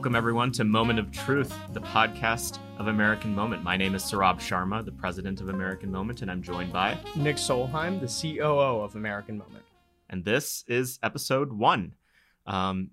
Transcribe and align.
Welcome, 0.00 0.16
everyone, 0.16 0.50
to 0.52 0.64
Moment 0.64 0.98
of 0.98 1.12
Truth, 1.12 1.54
the 1.74 1.80
podcast 1.82 2.58
of 2.78 2.86
American 2.86 3.34
Moment. 3.34 3.62
My 3.62 3.76
name 3.76 3.94
is 3.94 4.02
Saurabh 4.02 4.38
Sharma, 4.38 4.82
the 4.82 4.90
president 4.90 5.42
of 5.42 5.50
American 5.50 5.92
Moment, 5.92 6.22
and 6.22 6.30
I'm 6.30 6.42
joined 6.42 6.72
by 6.72 6.96
Nick 7.16 7.36
Solheim, 7.36 8.00
the 8.00 8.06
COO 8.38 8.80
of 8.80 8.96
American 8.96 9.36
Moment. 9.36 9.62
And 10.08 10.24
this 10.24 10.64
is 10.66 10.98
episode 11.02 11.52
one. 11.52 11.96
Um, 12.46 12.92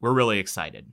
we're 0.00 0.12
really 0.12 0.40
excited. 0.40 0.90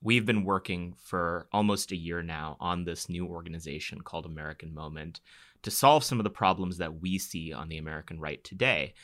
We've 0.00 0.24
been 0.24 0.42
working 0.42 0.94
for 1.02 1.48
almost 1.52 1.92
a 1.92 1.96
year 1.96 2.22
now 2.22 2.56
on 2.58 2.84
this 2.84 3.10
new 3.10 3.26
organization 3.26 4.00
called 4.00 4.24
American 4.24 4.72
Moment 4.72 5.20
to 5.64 5.70
solve 5.70 6.02
some 6.02 6.18
of 6.18 6.24
the 6.24 6.30
problems 6.30 6.78
that 6.78 7.02
we 7.02 7.18
see 7.18 7.52
on 7.52 7.68
the 7.68 7.76
American 7.76 8.18
right 8.18 8.42
today. 8.42 8.94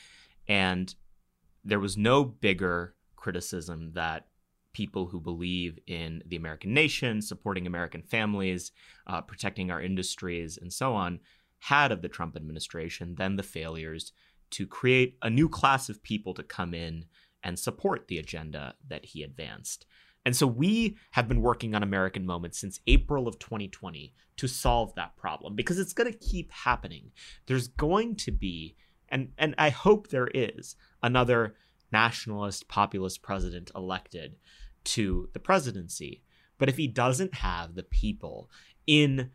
And 0.47 0.95
there 1.63 1.79
was 1.79 1.95
no 1.95 2.23
bigger 2.25 2.95
criticism 3.15 3.91
that 3.93 4.25
people 4.73 5.07
who 5.07 5.19
believe 5.19 5.79
in 5.87 6.21
the 6.25 6.35
American 6.35 6.73
nation, 6.73 7.21
supporting 7.21 7.65
American 7.65 8.01
families, 8.01 8.71
uh, 9.07 9.21
protecting 9.21 9.71
our 9.71 9.81
industries, 9.81 10.57
and 10.57 10.73
so 10.73 10.93
on, 10.93 11.19
had 11.59 11.91
of 11.91 12.01
the 12.01 12.09
Trump 12.09 12.35
administration 12.35 13.15
than 13.15 13.35
the 13.35 13.43
failures 13.43 14.11
to 14.51 14.67
create 14.67 15.17
a 15.21 15.29
new 15.29 15.47
class 15.47 15.89
of 15.89 16.03
people 16.03 16.33
to 16.33 16.43
come 16.43 16.73
in 16.73 17.05
and 17.43 17.57
support 17.57 18.07
the 18.07 18.17
agenda 18.17 18.75
that 18.87 19.05
he 19.05 19.23
advanced. 19.23 19.85
And 20.25 20.35
so 20.35 20.47
we 20.47 20.97
have 21.11 21.27
been 21.27 21.41
working 21.41 21.75
on 21.75 21.83
American 21.83 22.25
Moments 22.25 22.57
since 22.59 22.79
April 22.87 23.27
of 23.27 23.39
2020 23.39 24.13
to 24.37 24.47
solve 24.47 24.95
that 24.95 25.17
problem 25.17 25.55
because 25.55 25.79
it's 25.79 25.93
going 25.93 26.11
to 26.11 26.17
keep 26.17 26.51
happening. 26.51 27.11
There's 27.47 27.67
going 27.67 28.15
to 28.17 28.31
be, 28.31 28.75
and, 29.09 29.31
and 29.37 29.53
I 29.57 29.69
hope 29.69 30.07
there 30.07 30.29
is, 30.33 30.75
another 31.01 31.55
nationalist 31.91 32.67
populist 32.67 33.21
president 33.21 33.71
elected 33.75 34.35
to 34.85 35.29
the 35.33 35.39
presidency. 35.39 36.23
But 36.57 36.69
if 36.69 36.77
he 36.77 36.87
doesn't 36.87 37.35
have 37.35 37.75
the 37.75 37.83
people 37.83 38.49
in 38.87 39.31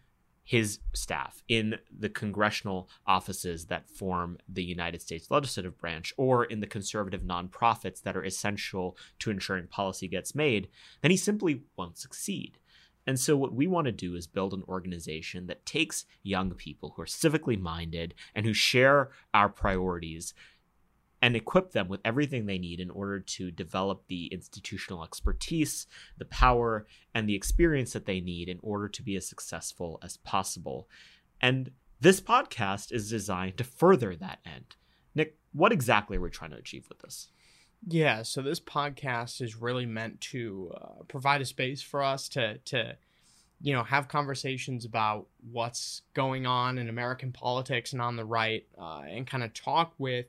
his 0.49 0.79
staff 0.95 1.43
in 1.47 1.77
the 1.95 2.09
congressional 2.09 2.89
offices 3.07 3.67
that 3.67 3.91
form 3.91 4.39
the 4.49 4.65
United 4.65 5.03
States 5.03 5.31
legislative 5.31 5.77
branch 5.77 6.15
or 6.17 6.43
in 6.43 6.61
the 6.61 6.67
conservative 6.67 7.21
nonprofits 7.21 8.01
that 8.01 8.17
are 8.17 8.25
essential 8.25 8.97
to 9.19 9.31
ensuring 9.31 9.67
policy 9.67 10.09
gets 10.09 10.35
made, 10.35 10.69
then 11.03 11.11
he 11.11 11.19
simply 11.19 11.61
won't 11.77 11.99
succeed. 11.99 12.57
And 13.07 13.21
so, 13.21 13.37
what 13.37 13.53
we 13.53 13.67
want 13.67 13.87
to 13.87 13.93
do 13.93 14.15
is 14.15 14.27
build 14.27 14.55
an 14.55 14.65
organization 14.69 15.49
that 15.49 15.67
takes 15.67 16.07
young 16.23 16.53
people 16.53 16.95
who 16.97 17.03
are 17.03 17.07
civically 17.07 17.61
minded 17.61 18.15
and 18.35 18.47
who 18.47 18.55
share 18.55 19.11
our 19.35 19.51
priorities 19.51 20.33
and 21.21 21.35
equip 21.35 21.73
them 21.73 21.89
with 21.89 22.01
everything 22.05 22.47
they 22.47 22.59
need 22.59 22.81
in 22.81 22.91
order 22.91 23.21
to 23.21 23.51
develop 23.51 24.05
the 24.07 24.27
institutional 24.27 25.03
expertise, 25.03 25.87
the 26.17 26.25
power, 26.27 26.87
and 27.15 27.29
the 27.29 27.35
experience 27.35 27.93
that 27.93 28.07
they 28.07 28.21
need 28.21 28.49
in 28.49 28.59
order 28.63 28.89
to 28.89 29.03
be 29.03 29.17
as 29.17 29.29
successful 29.29 29.99
as 30.03 30.17
possible. 30.19 30.89
And 31.41 31.73
this 32.01 32.21
podcast 32.21 32.93
is 32.93 33.11
designed 33.11 33.59
to 33.59 33.65
further 33.65 34.15
that 34.17 34.39
end. 34.45 34.77
Nick, 35.15 35.37
what 35.53 35.73
exactly 35.73 36.17
are 36.17 36.21
we 36.21 36.31
trying 36.31 36.53
to 36.53 36.57
achieve 36.57 36.87
with 36.89 37.01
this? 37.01 37.29
Yeah, 37.87 38.23
so 38.23 38.43
this 38.43 38.61
podcast 38.61 39.41
is 39.41 39.57
really 39.57 39.87
meant 39.87 40.21
to 40.23 40.73
uh, 40.81 41.03
provide 41.07 41.41
a 41.41 41.45
space 41.45 41.81
for 41.81 42.03
us 42.03 42.29
to 42.31 42.59
to 42.59 42.97
you 43.61 43.73
know 43.73 43.85
have 43.85 44.09
conversations 44.09 44.85
about 44.85 45.27
what's 45.51 46.03
going 46.15 46.47
on 46.47 46.79
in 46.79 46.89
American 46.89 47.33
politics 47.33 47.93
and 47.93 48.03
on 48.03 48.17
the 48.17 48.25
right, 48.25 48.67
uh, 48.81 49.03
and 49.09 49.27
kind 49.27 49.45
of 49.45 49.55
talk 49.55 49.95
with 49.99 50.27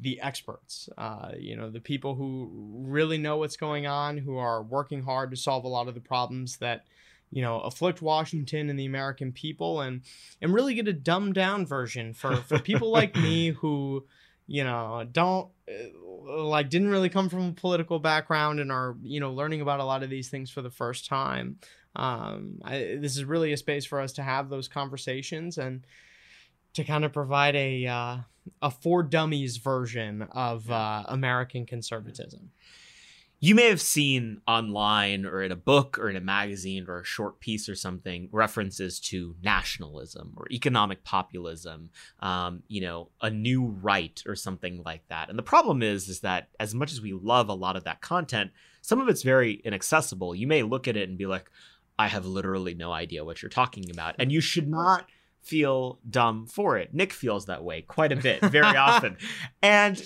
the 0.00 0.20
experts, 0.20 0.88
uh, 0.96 1.32
you 1.38 1.56
know, 1.56 1.70
the 1.70 1.80
people 1.80 2.14
who 2.14 2.50
really 2.86 3.18
know 3.18 3.36
what's 3.36 3.56
going 3.56 3.86
on, 3.86 4.16
who 4.16 4.38
are 4.38 4.62
working 4.62 5.02
hard 5.02 5.30
to 5.30 5.36
solve 5.36 5.64
a 5.64 5.68
lot 5.68 5.88
of 5.88 5.94
the 5.94 6.00
problems 6.00 6.56
that, 6.56 6.86
you 7.30 7.42
know, 7.42 7.60
afflict 7.60 8.00
Washington 8.00 8.70
and 8.70 8.78
the 8.78 8.86
American 8.86 9.32
people, 9.32 9.80
and 9.80 10.02
and 10.40 10.54
really 10.54 10.74
get 10.74 10.88
a 10.88 10.92
dumbed 10.92 11.34
down 11.34 11.66
version 11.66 12.14
for 12.14 12.36
for 12.36 12.58
people 12.70 12.90
like 12.90 13.14
me 13.14 13.50
who, 13.50 14.04
you 14.46 14.64
know, 14.64 15.06
don't 15.10 15.50
uh, 15.68 16.42
like 16.42 16.70
didn't 16.70 16.90
really 16.90 17.10
come 17.10 17.28
from 17.28 17.48
a 17.48 17.52
political 17.52 17.98
background 17.98 18.58
and 18.58 18.72
are 18.72 18.96
you 19.02 19.20
know 19.20 19.32
learning 19.32 19.60
about 19.60 19.80
a 19.80 19.84
lot 19.84 20.02
of 20.02 20.10
these 20.10 20.28
things 20.28 20.50
for 20.50 20.62
the 20.62 20.70
first 20.70 21.06
time. 21.06 21.58
Um, 21.94 22.60
I, 22.64 22.96
this 23.00 23.16
is 23.16 23.24
really 23.24 23.52
a 23.52 23.56
space 23.56 23.84
for 23.84 24.00
us 24.00 24.12
to 24.14 24.22
have 24.22 24.48
those 24.48 24.68
conversations 24.68 25.58
and 25.58 25.84
to 26.74 26.84
kind 26.84 27.04
of 27.04 27.12
provide 27.12 27.56
a 27.56 27.86
uh, 27.86 28.16
a 28.62 28.70
for 28.70 29.02
dummies 29.02 29.56
version 29.56 30.22
of 30.32 30.70
uh, 30.70 31.04
American 31.08 31.66
conservatism. 31.66 32.50
You 33.42 33.54
may 33.54 33.70
have 33.70 33.80
seen 33.80 34.42
online 34.46 35.24
or 35.24 35.42
in 35.42 35.50
a 35.50 35.56
book 35.56 35.98
or 35.98 36.10
in 36.10 36.16
a 36.16 36.20
magazine 36.20 36.84
or 36.86 37.00
a 37.00 37.04
short 37.04 37.40
piece 37.40 37.70
or 37.70 37.74
something 37.74 38.28
references 38.32 39.00
to 39.00 39.34
nationalism 39.42 40.34
or 40.36 40.46
economic 40.50 41.04
populism, 41.04 41.88
um, 42.20 42.62
you 42.68 42.82
know, 42.82 43.08
a 43.22 43.30
new 43.30 43.64
right 43.64 44.22
or 44.26 44.36
something 44.36 44.82
like 44.84 45.08
that. 45.08 45.30
And 45.30 45.38
the 45.38 45.42
problem 45.42 45.82
is, 45.82 46.06
is 46.06 46.20
that 46.20 46.48
as 46.60 46.74
much 46.74 46.92
as 46.92 47.00
we 47.00 47.14
love 47.14 47.48
a 47.48 47.54
lot 47.54 47.76
of 47.76 47.84
that 47.84 48.02
content, 48.02 48.50
some 48.82 49.00
of 49.00 49.08
it's 49.08 49.22
very 49.22 49.54
inaccessible. 49.64 50.34
You 50.34 50.46
may 50.46 50.62
look 50.62 50.86
at 50.86 50.98
it 50.98 51.08
and 51.08 51.16
be 51.16 51.26
like, 51.26 51.50
I 51.98 52.08
have 52.08 52.26
literally 52.26 52.74
no 52.74 52.92
idea 52.92 53.24
what 53.24 53.40
you're 53.40 53.48
talking 53.48 53.90
about. 53.90 54.16
And 54.18 54.30
you 54.30 54.42
should 54.42 54.68
not 54.68 55.06
feel 55.42 55.98
dumb 56.08 56.46
for 56.46 56.76
it. 56.78 56.94
Nick 56.94 57.12
feels 57.12 57.46
that 57.46 57.64
way 57.64 57.82
quite 57.82 58.12
a 58.12 58.16
bit, 58.16 58.40
very 58.42 58.76
often. 58.76 59.16
And 59.62 60.00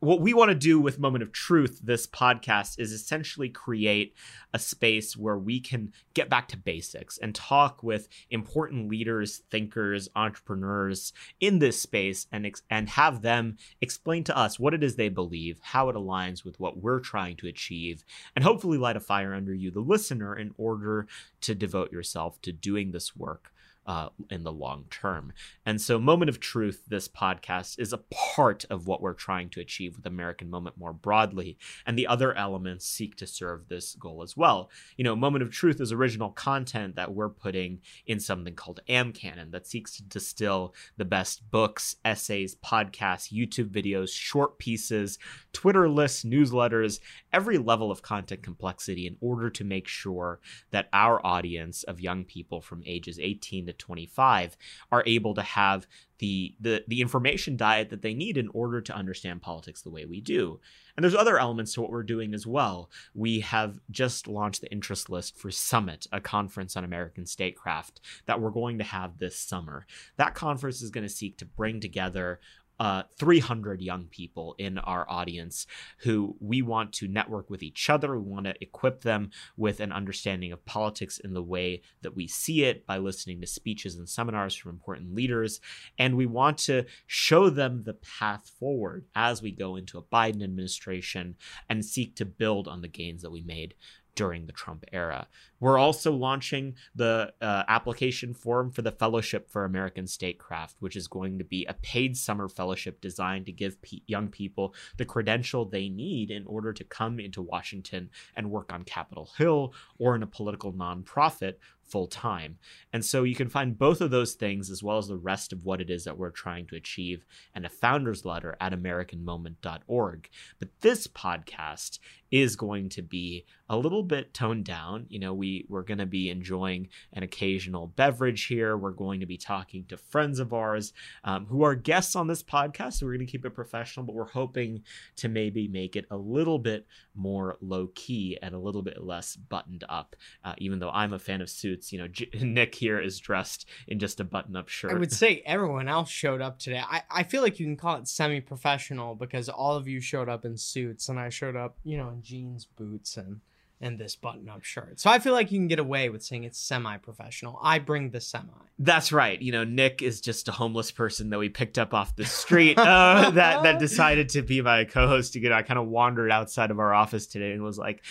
what 0.00 0.20
we 0.20 0.32
want 0.32 0.48
to 0.50 0.54
do 0.54 0.78
with 0.78 1.00
Moment 1.00 1.24
of 1.24 1.32
Truth, 1.32 1.80
this 1.82 2.06
podcast, 2.06 2.78
is 2.78 2.92
essentially 2.92 3.48
create 3.48 4.14
a 4.54 4.58
space 4.58 5.16
where 5.16 5.36
we 5.36 5.58
can 5.58 5.92
get 6.14 6.30
back 6.30 6.46
to 6.48 6.56
basics 6.56 7.18
and 7.18 7.34
talk 7.34 7.82
with 7.82 8.08
important 8.30 8.88
leaders, 8.88 9.42
thinkers, 9.50 10.08
entrepreneurs 10.14 11.12
in 11.40 11.58
this 11.58 11.82
space 11.82 12.28
and, 12.30 12.46
ex- 12.46 12.62
and 12.70 12.90
have 12.90 13.22
them 13.22 13.56
explain 13.80 14.22
to 14.24 14.36
us 14.36 14.58
what 14.58 14.72
it 14.72 14.84
is 14.84 14.94
they 14.94 15.08
believe, 15.08 15.58
how 15.62 15.88
it 15.88 15.96
aligns 15.96 16.44
with 16.44 16.60
what 16.60 16.78
we're 16.78 17.00
trying 17.00 17.36
to 17.36 17.48
achieve, 17.48 18.04
and 18.36 18.44
hopefully 18.44 18.78
light 18.78 18.96
a 18.96 19.00
fire 19.00 19.34
under 19.34 19.52
you, 19.52 19.70
the 19.70 19.80
listener, 19.80 20.36
in 20.36 20.54
order 20.56 21.08
to 21.40 21.56
devote 21.56 21.90
yourself 21.90 22.40
to 22.42 22.52
doing 22.52 22.92
this 22.92 23.16
work 23.16 23.52
uh, 23.88 24.10
in 24.30 24.44
the 24.44 24.52
long 24.52 24.84
term. 24.90 25.32
And 25.64 25.80
so, 25.80 25.98
Moment 25.98 26.28
of 26.28 26.38
Truth, 26.38 26.82
this 26.88 27.08
podcast, 27.08 27.80
is 27.80 27.94
a 27.94 27.98
part 28.36 28.66
of 28.68 28.86
what 28.86 29.00
we're 29.00 29.14
trying 29.14 29.48
to 29.50 29.60
achieve 29.60 29.96
with 29.96 30.04
American 30.04 30.50
Moment 30.50 30.76
more 30.76 30.92
broadly. 30.92 31.56
And 31.86 31.98
the 31.98 32.06
other 32.06 32.36
elements 32.36 32.86
seek 32.86 33.16
to 33.16 33.26
serve 33.26 33.68
this 33.68 33.94
goal 33.94 34.22
as 34.22 34.36
well. 34.36 34.70
You 34.98 35.04
know, 35.04 35.16
Moment 35.16 35.42
of 35.42 35.50
Truth 35.50 35.80
is 35.80 35.90
original 35.90 36.28
content 36.28 36.96
that 36.96 37.14
we're 37.14 37.30
putting 37.30 37.80
in 38.06 38.20
something 38.20 38.54
called 38.54 38.80
AmCanon 38.90 39.52
that 39.52 39.66
seeks 39.66 39.96
to 39.96 40.02
distill 40.02 40.74
the 40.98 41.06
best 41.06 41.50
books, 41.50 41.96
essays, 42.04 42.56
podcasts, 42.56 43.32
YouTube 43.32 43.70
videos, 43.70 44.10
short 44.10 44.58
pieces, 44.58 45.18
Twitter 45.54 45.88
lists, 45.88 46.24
newsletters, 46.24 47.00
every 47.32 47.56
level 47.56 47.90
of 47.90 48.02
content 48.02 48.42
complexity 48.42 49.06
in 49.06 49.16
order 49.22 49.48
to 49.48 49.64
make 49.64 49.88
sure 49.88 50.40
that 50.72 50.90
our 50.92 51.24
audience 51.24 51.84
of 51.84 52.02
young 52.02 52.26
people 52.26 52.60
from 52.60 52.82
ages 52.84 53.18
18 53.18 53.66
to 53.66 53.77
25 53.78 54.56
are 54.92 55.02
able 55.06 55.34
to 55.34 55.42
have 55.42 55.86
the, 56.18 56.54
the 56.60 56.84
the 56.88 57.00
information 57.00 57.56
diet 57.56 57.90
that 57.90 58.02
they 58.02 58.14
need 58.14 58.36
in 58.36 58.48
order 58.48 58.80
to 58.80 58.94
understand 58.94 59.40
politics 59.40 59.82
the 59.82 59.90
way 59.90 60.04
we 60.04 60.20
do. 60.20 60.60
And 60.96 61.04
there's 61.04 61.14
other 61.14 61.38
elements 61.38 61.74
to 61.74 61.80
what 61.80 61.90
we're 61.90 62.02
doing 62.02 62.34
as 62.34 62.44
well. 62.44 62.90
We 63.14 63.40
have 63.40 63.78
just 63.90 64.26
launched 64.26 64.60
the 64.60 64.72
interest 64.72 65.08
list 65.08 65.38
for 65.38 65.52
Summit, 65.52 66.08
a 66.10 66.20
conference 66.20 66.76
on 66.76 66.82
American 66.82 67.24
statecraft 67.24 68.00
that 68.26 68.40
we're 68.40 68.50
going 68.50 68.78
to 68.78 68.84
have 68.84 69.18
this 69.18 69.38
summer. 69.38 69.86
That 70.16 70.34
conference 70.34 70.82
is 70.82 70.90
going 70.90 71.06
to 71.06 71.12
seek 71.12 71.38
to 71.38 71.44
bring 71.44 71.78
together 71.78 72.40
uh, 72.80 73.02
300 73.18 73.82
young 73.82 74.04
people 74.04 74.54
in 74.58 74.78
our 74.78 75.08
audience 75.10 75.66
who 75.98 76.36
we 76.40 76.62
want 76.62 76.92
to 76.92 77.08
network 77.08 77.50
with 77.50 77.62
each 77.62 77.90
other. 77.90 78.18
We 78.18 78.30
want 78.30 78.46
to 78.46 78.54
equip 78.60 79.02
them 79.02 79.30
with 79.56 79.80
an 79.80 79.92
understanding 79.92 80.52
of 80.52 80.64
politics 80.64 81.18
in 81.18 81.34
the 81.34 81.42
way 81.42 81.82
that 82.02 82.14
we 82.14 82.28
see 82.28 82.64
it 82.64 82.86
by 82.86 82.98
listening 82.98 83.40
to 83.40 83.46
speeches 83.46 83.96
and 83.96 84.08
seminars 84.08 84.54
from 84.54 84.70
important 84.70 85.14
leaders. 85.14 85.60
And 85.98 86.16
we 86.16 86.26
want 86.26 86.58
to 86.58 86.84
show 87.06 87.50
them 87.50 87.82
the 87.84 87.94
path 87.94 88.50
forward 88.58 89.06
as 89.14 89.42
we 89.42 89.50
go 89.50 89.76
into 89.76 89.98
a 89.98 90.02
Biden 90.02 90.42
administration 90.42 91.36
and 91.68 91.84
seek 91.84 92.14
to 92.16 92.24
build 92.24 92.68
on 92.68 92.82
the 92.82 92.88
gains 92.88 93.22
that 93.22 93.32
we 93.32 93.42
made 93.42 93.74
during 94.18 94.46
the 94.46 94.52
Trump 94.52 94.84
era. 94.92 95.28
We're 95.60 95.78
also 95.78 96.10
launching 96.12 96.74
the 96.92 97.32
uh, 97.40 97.62
application 97.68 98.34
form 98.34 98.72
for 98.72 98.82
the 98.82 98.90
Fellowship 98.90 99.48
for 99.48 99.64
American 99.64 100.08
Statecraft, 100.08 100.74
which 100.80 100.96
is 100.96 101.06
going 101.06 101.38
to 101.38 101.44
be 101.44 101.64
a 101.66 101.74
paid 101.74 102.16
summer 102.16 102.48
fellowship 102.48 103.00
designed 103.00 103.46
to 103.46 103.52
give 103.52 103.80
pe- 103.80 104.00
young 104.08 104.26
people 104.26 104.74
the 104.96 105.04
credential 105.04 105.64
they 105.64 105.88
need 105.88 106.32
in 106.32 106.44
order 106.46 106.72
to 106.72 106.82
come 106.82 107.20
into 107.20 107.40
Washington 107.40 108.10
and 108.34 108.50
work 108.50 108.72
on 108.72 108.82
Capitol 108.82 109.30
Hill 109.38 109.72
or 110.00 110.16
in 110.16 110.24
a 110.24 110.26
political 110.26 110.72
nonprofit 110.72 111.54
full 111.88 112.06
time. 112.06 112.58
And 112.92 113.04
so 113.04 113.24
you 113.24 113.34
can 113.34 113.48
find 113.48 113.78
both 113.78 114.00
of 114.00 114.10
those 114.10 114.34
things 114.34 114.70
as 114.70 114.82
well 114.82 114.98
as 114.98 115.08
the 115.08 115.16
rest 115.16 115.52
of 115.52 115.64
what 115.64 115.80
it 115.80 115.90
is 115.90 116.04
that 116.04 116.18
we're 116.18 116.30
trying 116.30 116.66
to 116.68 116.76
achieve 116.76 117.24
and 117.54 117.64
a 117.64 117.70
founder's 117.70 118.24
letter 118.24 118.56
at 118.60 118.72
AmericanMoment.org. 118.72 120.28
But 120.58 120.80
this 120.80 121.06
podcast 121.06 121.98
is 122.30 122.56
going 122.56 122.90
to 122.90 123.02
be 123.02 123.46
a 123.70 123.76
little 123.76 124.02
bit 124.02 124.34
toned 124.34 124.64
down. 124.64 125.06
You 125.08 125.18
know, 125.18 125.34
we 125.34 125.64
we're 125.68 125.82
going 125.82 125.98
to 125.98 126.06
be 126.06 126.30
enjoying 126.30 126.88
an 127.12 127.22
occasional 127.22 127.86
beverage 127.86 128.44
here. 128.44 128.76
We're 128.76 128.90
going 128.90 129.20
to 129.20 129.26
be 129.26 129.36
talking 129.36 129.84
to 129.86 129.96
friends 129.96 130.38
of 130.38 130.52
ours 130.52 130.92
um, 131.24 131.46
who 131.46 131.62
are 131.62 131.74
guests 131.74 132.16
on 132.16 132.26
this 132.26 132.42
podcast. 132.42 132.94
So 132.94 133.06
we're 133.06 133.14
going 133.14 133.26
to 133.26 133.30
keep 133.30 133.44
it 133.44 133.50
professional, 133.50 134.04
but 134.04 134.14
we're 134.14 134.28
hoping 134.28 134.82
to 135.16 135.28
maybe 135.28 135.68
make 135.68 135.96
it 135.96 136.06
a 136.10 136.16
little 136.16 136.58
bit 136.58 136.86
more 137.14 137.56
low 137.60 137.88
key 137.94 138.38
and 138.42 138.54
a 138.54 138.58
little 138.58 138.82
bit 138.82 139.02
less 139.02 139.36
buttoned 139.36 139.84
up. 139.88 140.16
Uh, 140.44 140.54
even 140.58 140.78
though 140.78 140.90
I'm 140.90 141.12
a 141.12 141.18
fan 141.18 141.40
of 141.40 141.50
suits, 141.50 141.77
you 141.92 141.98
know, 141.98 142.08
J- 142.08 142.30
Nick 142.40 142.74
here 142.74 143.00
is 143.00 143.18
dressed 143.18 143.66
in 143.86 143.98
just 143.98 144.20
a 144.20 144.24
button 144.24 144.56
up 144.56 144.68
shirt. 144.68 144.92
I 144.92 144.94
would 144.94 145.12
say 145.12 145.42
everyone 145.44 145.88
else 145.88 146.10
showed 146.10 146.40
up 146.40 146.58
today. 146.58 146.82
I, 146.84 147.02
I 147.10 147.22
feel 147.22 147.42
like 147.42 147.58
you 147.58 147.66
can 147.66 147.76
call 147.76 147.96
it 147.96 148.08
semi 148.08 148.40
professional 148.40 149.14
because 149.14 149.48
all 149.48 149.76
of 149.76 149.88
you 149.88 150.00
showed 150.00 150.28
up 150.28 150.44
in 150.44 150.56
suits 150.56 151.08
and 151.08 151.18
I 151.18 151.28
showed 151.28 151.56
up, 151.56 151.76
you 151.84 151.96
know, 151.96 152.08
in 152.08 152.22
jeans, 152.22 152.64
boots, 152.64 153.16
and 153.16 153.40
and 153.80 153.98
this 153.98 154.16
button 154.16 154.48
up 154.48 154.64
shirt. 154.64 154.98
So 154.98 155.08
I 155.10 155.18
feel 155.18 155.32
like 155.32 155.52
you 155.52 155.58
can 155.58 155.68
get 155.68 155.78
away 155.78 156.08
with 156.08 156.22
saying 156.22 156.44
it's 156.44 156.58
semi 156.58 156.96
professional. 156.98 157.58
I 157.62 157.78
bring 157.78 158.10
the 158.10 158.20
semi. 158.20 158.48
That's 158.78 159.12
right. 159.12 159.40
You 159.40 159.52
know, 159.52 159.64
Nick 159.64 160.02
is 160.02 160.20
just 160.20 160.48
a 160.48 160.52
homeless 160.52 160.90
person 160.90 161.30
that 161.30 161.38
we 161.38 161.48
picked 161.48 161.78
up 161.78 161.94
off 161.94 162.16
the 162.16 162.24
street 162.24 162.78
uh, 162.78 163.30
that 163.34 163.62
that 163.62 163.78
decided 163.78 164.30
to 164.30 164.42
be 164.42 164.60
my 164.62 164.84
co-host. 164.84 165.34
You 165.34 165.48
know, 165.48 165.54
I 165.54 165.62
kind 165.62 165.78
of 165.78 165.86
wandered 165.86 166.30
outside 166.30 166.70
of 166.70 166.78
our 166.78 166.92
office 166.92 167.26
today 167.26 167.52
and 167.52 167.62
was 167.62 167.78
like, 167.78 168.02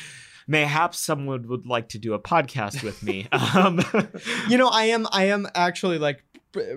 mayhaps 0.48 1.00
someone 1.00 1.48
would 1.48 1.68
like 1.68 1.90
to 1.90 2.00
do 2.00 2.14
a 2.14 2.20
podcast 2.20 2.84
with 2.84 3.04
me. 3.04 3.28
Um, 3.56 3.80
you 4.50 4.58
know, 4.58 4.68
I 4.68 4.86
am 4.86 5.08
I 5.12 5.26
am 5.26 5.48
actually 5.56 6.00
like 6.00 6.24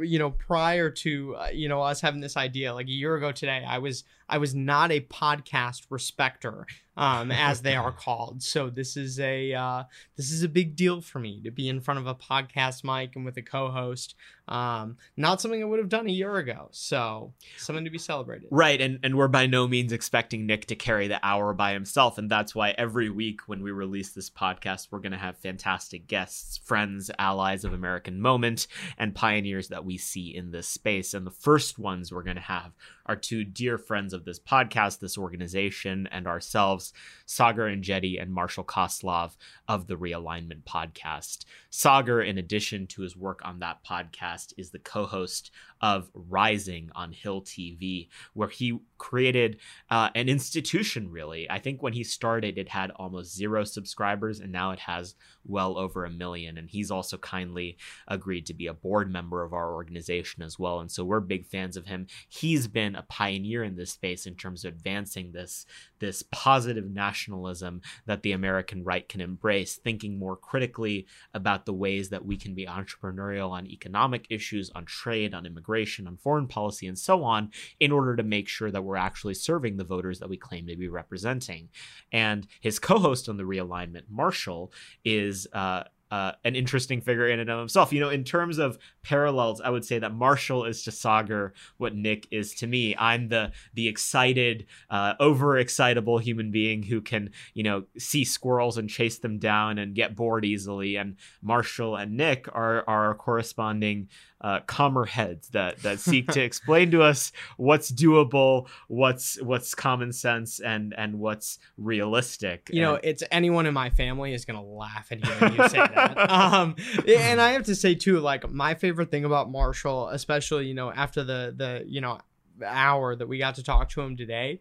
you 0.03 0.19
know 0.19 0.31
prior 0.31 0.91
to 0.91 1.37
uh, 1.37 1.49
you 1.53 1.69
know 1.69 1.83
us 1.83 2.01
having 2.01 2.21
this 2.21 2.37
idea 2.37 2.75
like 2.75 2.87
a 2.87 2.93
year 2.93 3.17
ago 3.17 3.33
today 3.33 3.65
i 3.67 3.79
was 3.79 4.05
i 4.31 4.39
was 4.39 4.55
not 4.55 4.91
a 4.91 5.01
podcast 5.01 5.87
respecter 5.91 6.67
um, 7.01 7.33
as 7.33 7.63
they 7.63 7.77
are 7.77 7.93
called. 7.99 8.43
So 8.43 8.69
this 8.69 8.97
is 8.97 9.19
a 9.19 9.55
uh, 9.55 9.85
this 10.17 10.31
is 10.31 10.43
a 10.43 10.49
big 10.49 10.77
deal 10.77 11.01
for 11.01 11.19
me 11.19 11.41
to 11.43 11.51
be 11.51 11.69
in 11.69 11.81
front 11.81 11.99
of 11.99 12.07
a 12.07 12.15
podcast 12.15 12.85
mic 12.85 13.17
and 13.17 13.25
with 13.25 13.37
a 13.39 13.43
co-host. 13.43 14.15
Um, 14.49 14.97
not 15.17 15.41
something 15.41 15.63
I 15.63 15.65
would 15.65 15.79
have 15.79 15.89
done 15.89 16.09
a 16.09 16.13
year 16.13 16.37
ago. 16.37 16.69
So 16.73 17.33
something 17.57 17.85
to 17.85 17.91
be 17.91 17.99
celebrated. 17.99 18.49
Right, 18.51 18.81
and 18.81 18.99
and 19.03 19.17
we're 19.17 19.29
by 19.29 19.47
no 19.47 19.67
means 19.67 19.93
expecting 19.93 20.47
Nick 20.47 20.67
to 20.67 20.77
carry 20.77 21.09
the 21.09 21.25
hour 21.25 21.55
by 21.55 21.73
himself, 21.73 22.19
and 22.19 22.31
that's 22.31 22.55
why 22.55 22.71
every 22.77 23.09
week 23.09 23.43
when 23.47 23.63
we 23.63 23.71
release 23.71 24.11
this 24.11 24.29
podcast, 24.29 24.89
we're 24.91 24.99
going 24.99 25.13
to 25.13 25.19
have 25.19 25.39
fantastic 25.39 26.07
guests, 26.07 26.59
friends, 26.59 27.11
allies 27.19 27.65
of 27.65 27.73
American 27.73 28.21
Moment, 28.21 28.67
and 28.99 29.15
pioneers 29.15 29.69
that 29.69 29.87
we 29.87 29.97
see 29.97 30.35
in 30.35 30.51
this 30.51 30.69
space. 30.69 31.15
And 31.15 31.27
the 31.27 31.31
first 31.31 31.79
ones 31.79 32.13
we're 32.13 32.23
going 32.23 32.37
to 32.37 32.43
have 32.43 32.73
are 33.07 33.17
two 33.17 33.43
dear 33.45 33.79
friends 33.79 34.13
of 34.13 34.20
this 34.25 34.39
podcast, 34.39 34.99
this 34.99 35.19
organization, 35.19 36.09
and 36.11 36.27
ourselves, 36.27 36.93
Saagar 37.27 37.75
Enjeti 37.75 38.21
and 38.21 38.33
Marshall 38.33 38.65
Kosloff 38.65 39.37
of 39.69 39.87
the 39.87 39.97
Realignment 39.97 40.65
Podcast. 40.65 41.45
Saagar, 41.71 42.27
in 42.27 42.39
addition 42.39 42.87
to 42.89 43.03
his 43.03 43.17
work 43.17 43.41
on 43.45 43.59
that 43.61 43.85
podcast, 43.85 44.53
is 44.57 44.71
the 44.71 44.79
co 44.79 45.07
host 45.07 45.51
of 45.81 46.11
Rising 46.15 46.91
on 46.95 47.13
Hill 47.13 47.43
TV, 47.43 48.09
where 48.35 48.49
he 48.49 48.79
created 48.99 49.59
uh, 49.91 50.11
an 50.15 50.29
institution, 50.29 51.11
really. 51.11 51.51
I 51.51 51.59
think 51.59 51.83
when 51.83 51.95
he 51.95 52.05
started, 52.05 52.59
it 52.59 52.69
had 52.69 52.91
almost 52.93 53.35
zero 53.35 53.65
subscribers, 53.65 54.41
and 54.41 54.53
now 54.53 54.73
it 54.73 54.81
has 54.81 55.15
well 55.45 55.79
over 55.79 56.05
a 56.05 56.11
million. 56.11 56.59
And 56.59 56.69
he's 56.69 56.91
also 56.91 57.17
kindly 57.17 57.79
agreed 58.07 58.47
to 58.47 58.55
be 58.55 58.67
a 58.67 58.75
board 58.75 59.11
member 59.11 59.43
of 59.43 59.53
our 59.53 59.75
organization 59.75 60.43
as 60.43 60.59
well. 60.59 60.81
And 60.81 60.91
so 60.91 61.05
we're 61.05 61.21
big 61.21 61.47
fans 61.47 61.77
of 61.77 61.87
him. 61.87 62.07
He's 62.29 62.67
been 62.67 62.95
a 62.95 63.03
pioneer 63.03 63.65
in 63.65 63.77
this 63.77 63.93
space 63.93 64.27
in 64.27 64.35
terms 64.35 64.65
of 64.65 64.75
advancing 64.75 65.33
this 65.33 65.67
this 65.99 66.23
positive 66.31 66.91
nationalism 66.91 67.83
that 68.07 68.23
the 68.23 68.33
American 68.33 68.83
right 68.85 69.09
can 69.09 69.21
embrace, 69.21 69.77
thinking 69.77 70.19
more 70.19 70.37
critically 70.37 71.07
about 71.35 71.67
the 71.67 71.75
ways 71.75 72.09
that 72.09 72.25
we 72.25 72.37
can 72.37 72.55
be 72.55 72.67
entrepreneurial 72.67 73.51
on 73.51 73.67
economic 73.67 74.27
issues, 74.31 74.71
on 74.75 74.85
trade, 74.87 75.35
on 75.35 75.47
immigration, 75.47 75.70
on 76.07 76.17
foreign 76.17 76.47
policy, 76.47 76.87
and 76.87 76.99
so 76.99 77.25
on, 77.25 77.51
in 77.79 77.93
order 77.93 78.17
to 78.17 78.23
make 78.23 78.49
sure 78.49 78.71
that 78.71 78.83
we're 78.83 78.97
actually 78.97 79.35
serving 79.35 79.77
the 79.77 79.85
voters 79.85 80.19
that 80.19 80.29
we 80.29 80.37
claim 80.37 80.67
to 80.67 80.77
be 80.77 80.89
representing. 80.89 81.69
And 82.13 82.47
his 82.61 82.79
co-host 82.79 83.29
on 83.29 83.37
the 83.37 83.45
realignment, 83.45 84.05
Marshall, 84.09 84.73
is 85.05 85.47
uh, 85.53 85.85
uh, 86.11 86.33
an 86.45 86.57
interesting 86.57 87.01
figure 87.01 87.29
in 87.29 87.39
and 87.39 87.49
of 87.51 87.59
himself. 87.59 87.93
You 87.93 88.01
know, 88.01 88.09
in 88.09 88.25
terms 88.25 88.59
of 88.59 88.79
parallels, 89.03 89.61
I 89.61 89.71
would 89.71 89.85
say 89.85 90.01
that 90.01 90.13
Marshall 90.13 90.65
is 90.65 90.83
to 90.85 90.91
Saagar 90.91 91.53
what 91.77 91.95
Nick 91.95 92.27
is 92.31 92.55
to 92.57 92.67
me. 92.67 92.97
I'm 92.99 93.29
the 93.29 93.53
the 93.75 93.87
excited, 93.87 94.67
uh, 94.91 95.15
overexcitable 95.17 96.21
human 96.21 96.51
being 96.51 96.83
who 96.83 97.01
can, 97.01 97.31
you 97.55 97.63
know, 97.63 97.85
see 97.97 98.25
squirrels 98.25 98.77
and 98.77 98.91
chase 98.91 99.19
them 99.19 99.39
down 99.39 99.79
and 99.79 99.95
get 99.95 100.17
bored 100.17 100.45
easily. 100.45 100.97
And 100.97 101.17
Marshall 101.43 101.97
and 101.97 102.17
Nick 102.17 102.49
are 102.53 102.85
are 102.89 103.15
corresponding 103.15 104.09
uh, 104.41 104.61
calmer 104.67 105.05
heads 105.05 105.49
that 105.51 105.79
that 105.83 105.99
seek 106.01 106.29
to 106.29 106.41
explain 106.41 106.91
to 106.93 107.03
us 107.03 107.33
what's 107.57 107.91
doable, 107.91 108.69
what's 108.89 109.41
what's 109.43 109.75
common 109.75 110.13
sense, 110.13 110.61
and 110.61 110.95
and 110.97 111.19
what's 111.19 111.59
realistic. 111.77 112.71
You 112.73 112.83
know, 112.83 112.95
it's 113.03 113.23
anyone 113.31 113.67
in 113.67 113.75
my 113.75 113.91
family 113.91 114.35
is 114.35 114.45
gonna 114.45 114.65
laugh 114.65 115.09
at 115.11 115.25
hearing 115.25 115.57
you 115.57 115.69
say 115.69 115.79
that. 115.79 116.31
um, 116.31 116.77
and 117.07 117.41
I 117.41 117.53
have 117.53 117.65
to 117.65 117.75
say 117.75 117.95
too, 117.95 118.21
like 118.21 118.51
my 118.51 118.75
favorite 118.75 119.11
thing 119.11 119.25
about 119.25 119.51
Marshall, 119.51 120.09
especially 120.09 120.67
you 120.67 120.75
know 120.75 120.91
after 120.93 121.25
the 121.25 121.55
the 121.57 121.85
you 121.87 122.01
know 122.01 122.19
hour 122.65 123.17
that 123.17 123.27
we 123.27 123.39
got 123.39 123.57
to 123.57 123.63
talk 123.63 123.89
to 123.91 124.01
him 124.01 124.17
today. 124.17 124.61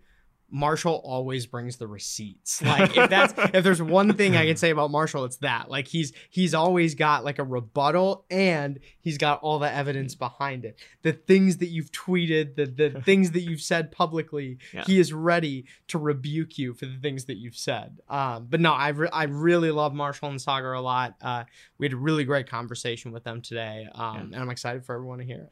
Marshall 0.51 1.01
always 1.03 1.45
brings 1.45 1.77
the 1.77 1.87
receipts. 1.87 2.61
Like 2.61 2.95
if 2.97 3.09
that's 3.09 3.33
if 3.53 3.63
there's 3.63 3.81
one 3.81 4.13
thing 4.13 4.35
I 4.35 4.45
can 4.45 4.55
say 4.57 4.69
about 4.71 4.91
Marshall, 4.91 5.25
it's 5.25 5.37
that. 5.37 5.69
Like 5.69 5.87
he's 5.87 6.13
he's 6.29 6.53
always 6.53 6.95
got 6.95 7.23
like 7.23 7.39
a 7.39 7.43
rebuttal 7.43 8.25
and 8.29 8.79
he's 8.99 9.17
got 9.17 9.41
all 9.41 9.59
the 9.59 9.71
evidence 9.71 10.15
behind 10.15 10.65
it. 10.65 10.79
The 11.03 11.13
things 11.13 11.57
that 11.57 11.67
you've 11.67 11.91
tweeted, 11.91 12.55
the 12.55 12.65
the 12.65 13.01
things 13.05 13.31
that 13.31 13.41
you've 13.41 13.61
said 13.61 13.91
publicly, 13.91 14.57
Yeah. 14.73 14.83
he 14.85 14.99
is 14.99 15.13
ready 15.13 15.65
to 15.89 15.97
rebuke 15.99 16.57
you 16.57 16.73
for 16.73 16.85
the 16.85 16.97
things 16.97 17.25
that 17.25 17.37
you've 17.37 17.57
said. 17.57 17.99
Um, 18.09 18.47
but 18.49 18.59
no, 18.59 18.73
I 18.73 18.89
re- 18.89 19.09
I 19.13 19.23
really 19.25 19.71
love 19.71 19.93
Marshall 19.93 20.29
and 20.29 20.39
Saagar 20.39 20.75
a 20.77 20.81
lot. 20.81 21.15
Uh, 21.21 21.43
we 21.77 21.85
had 21.85 21.93
a 21.93 21.97
really 21.97 22.23
great 22.23 22.47
conversation 22.49 23.11
with 23.11 23.23
them 23.23 23.41
today, 23.41 23.87
um, 23.93 24.15
Yeah. 24.15 24.21
and 24.21 24.35
I'm 24.35 24.49
excited 24.49 24.85
for 24.85 24.95
everyone 24.95 25.19
to 25.19 25.25
hear 25.25 25.41
it. 25.41 25.49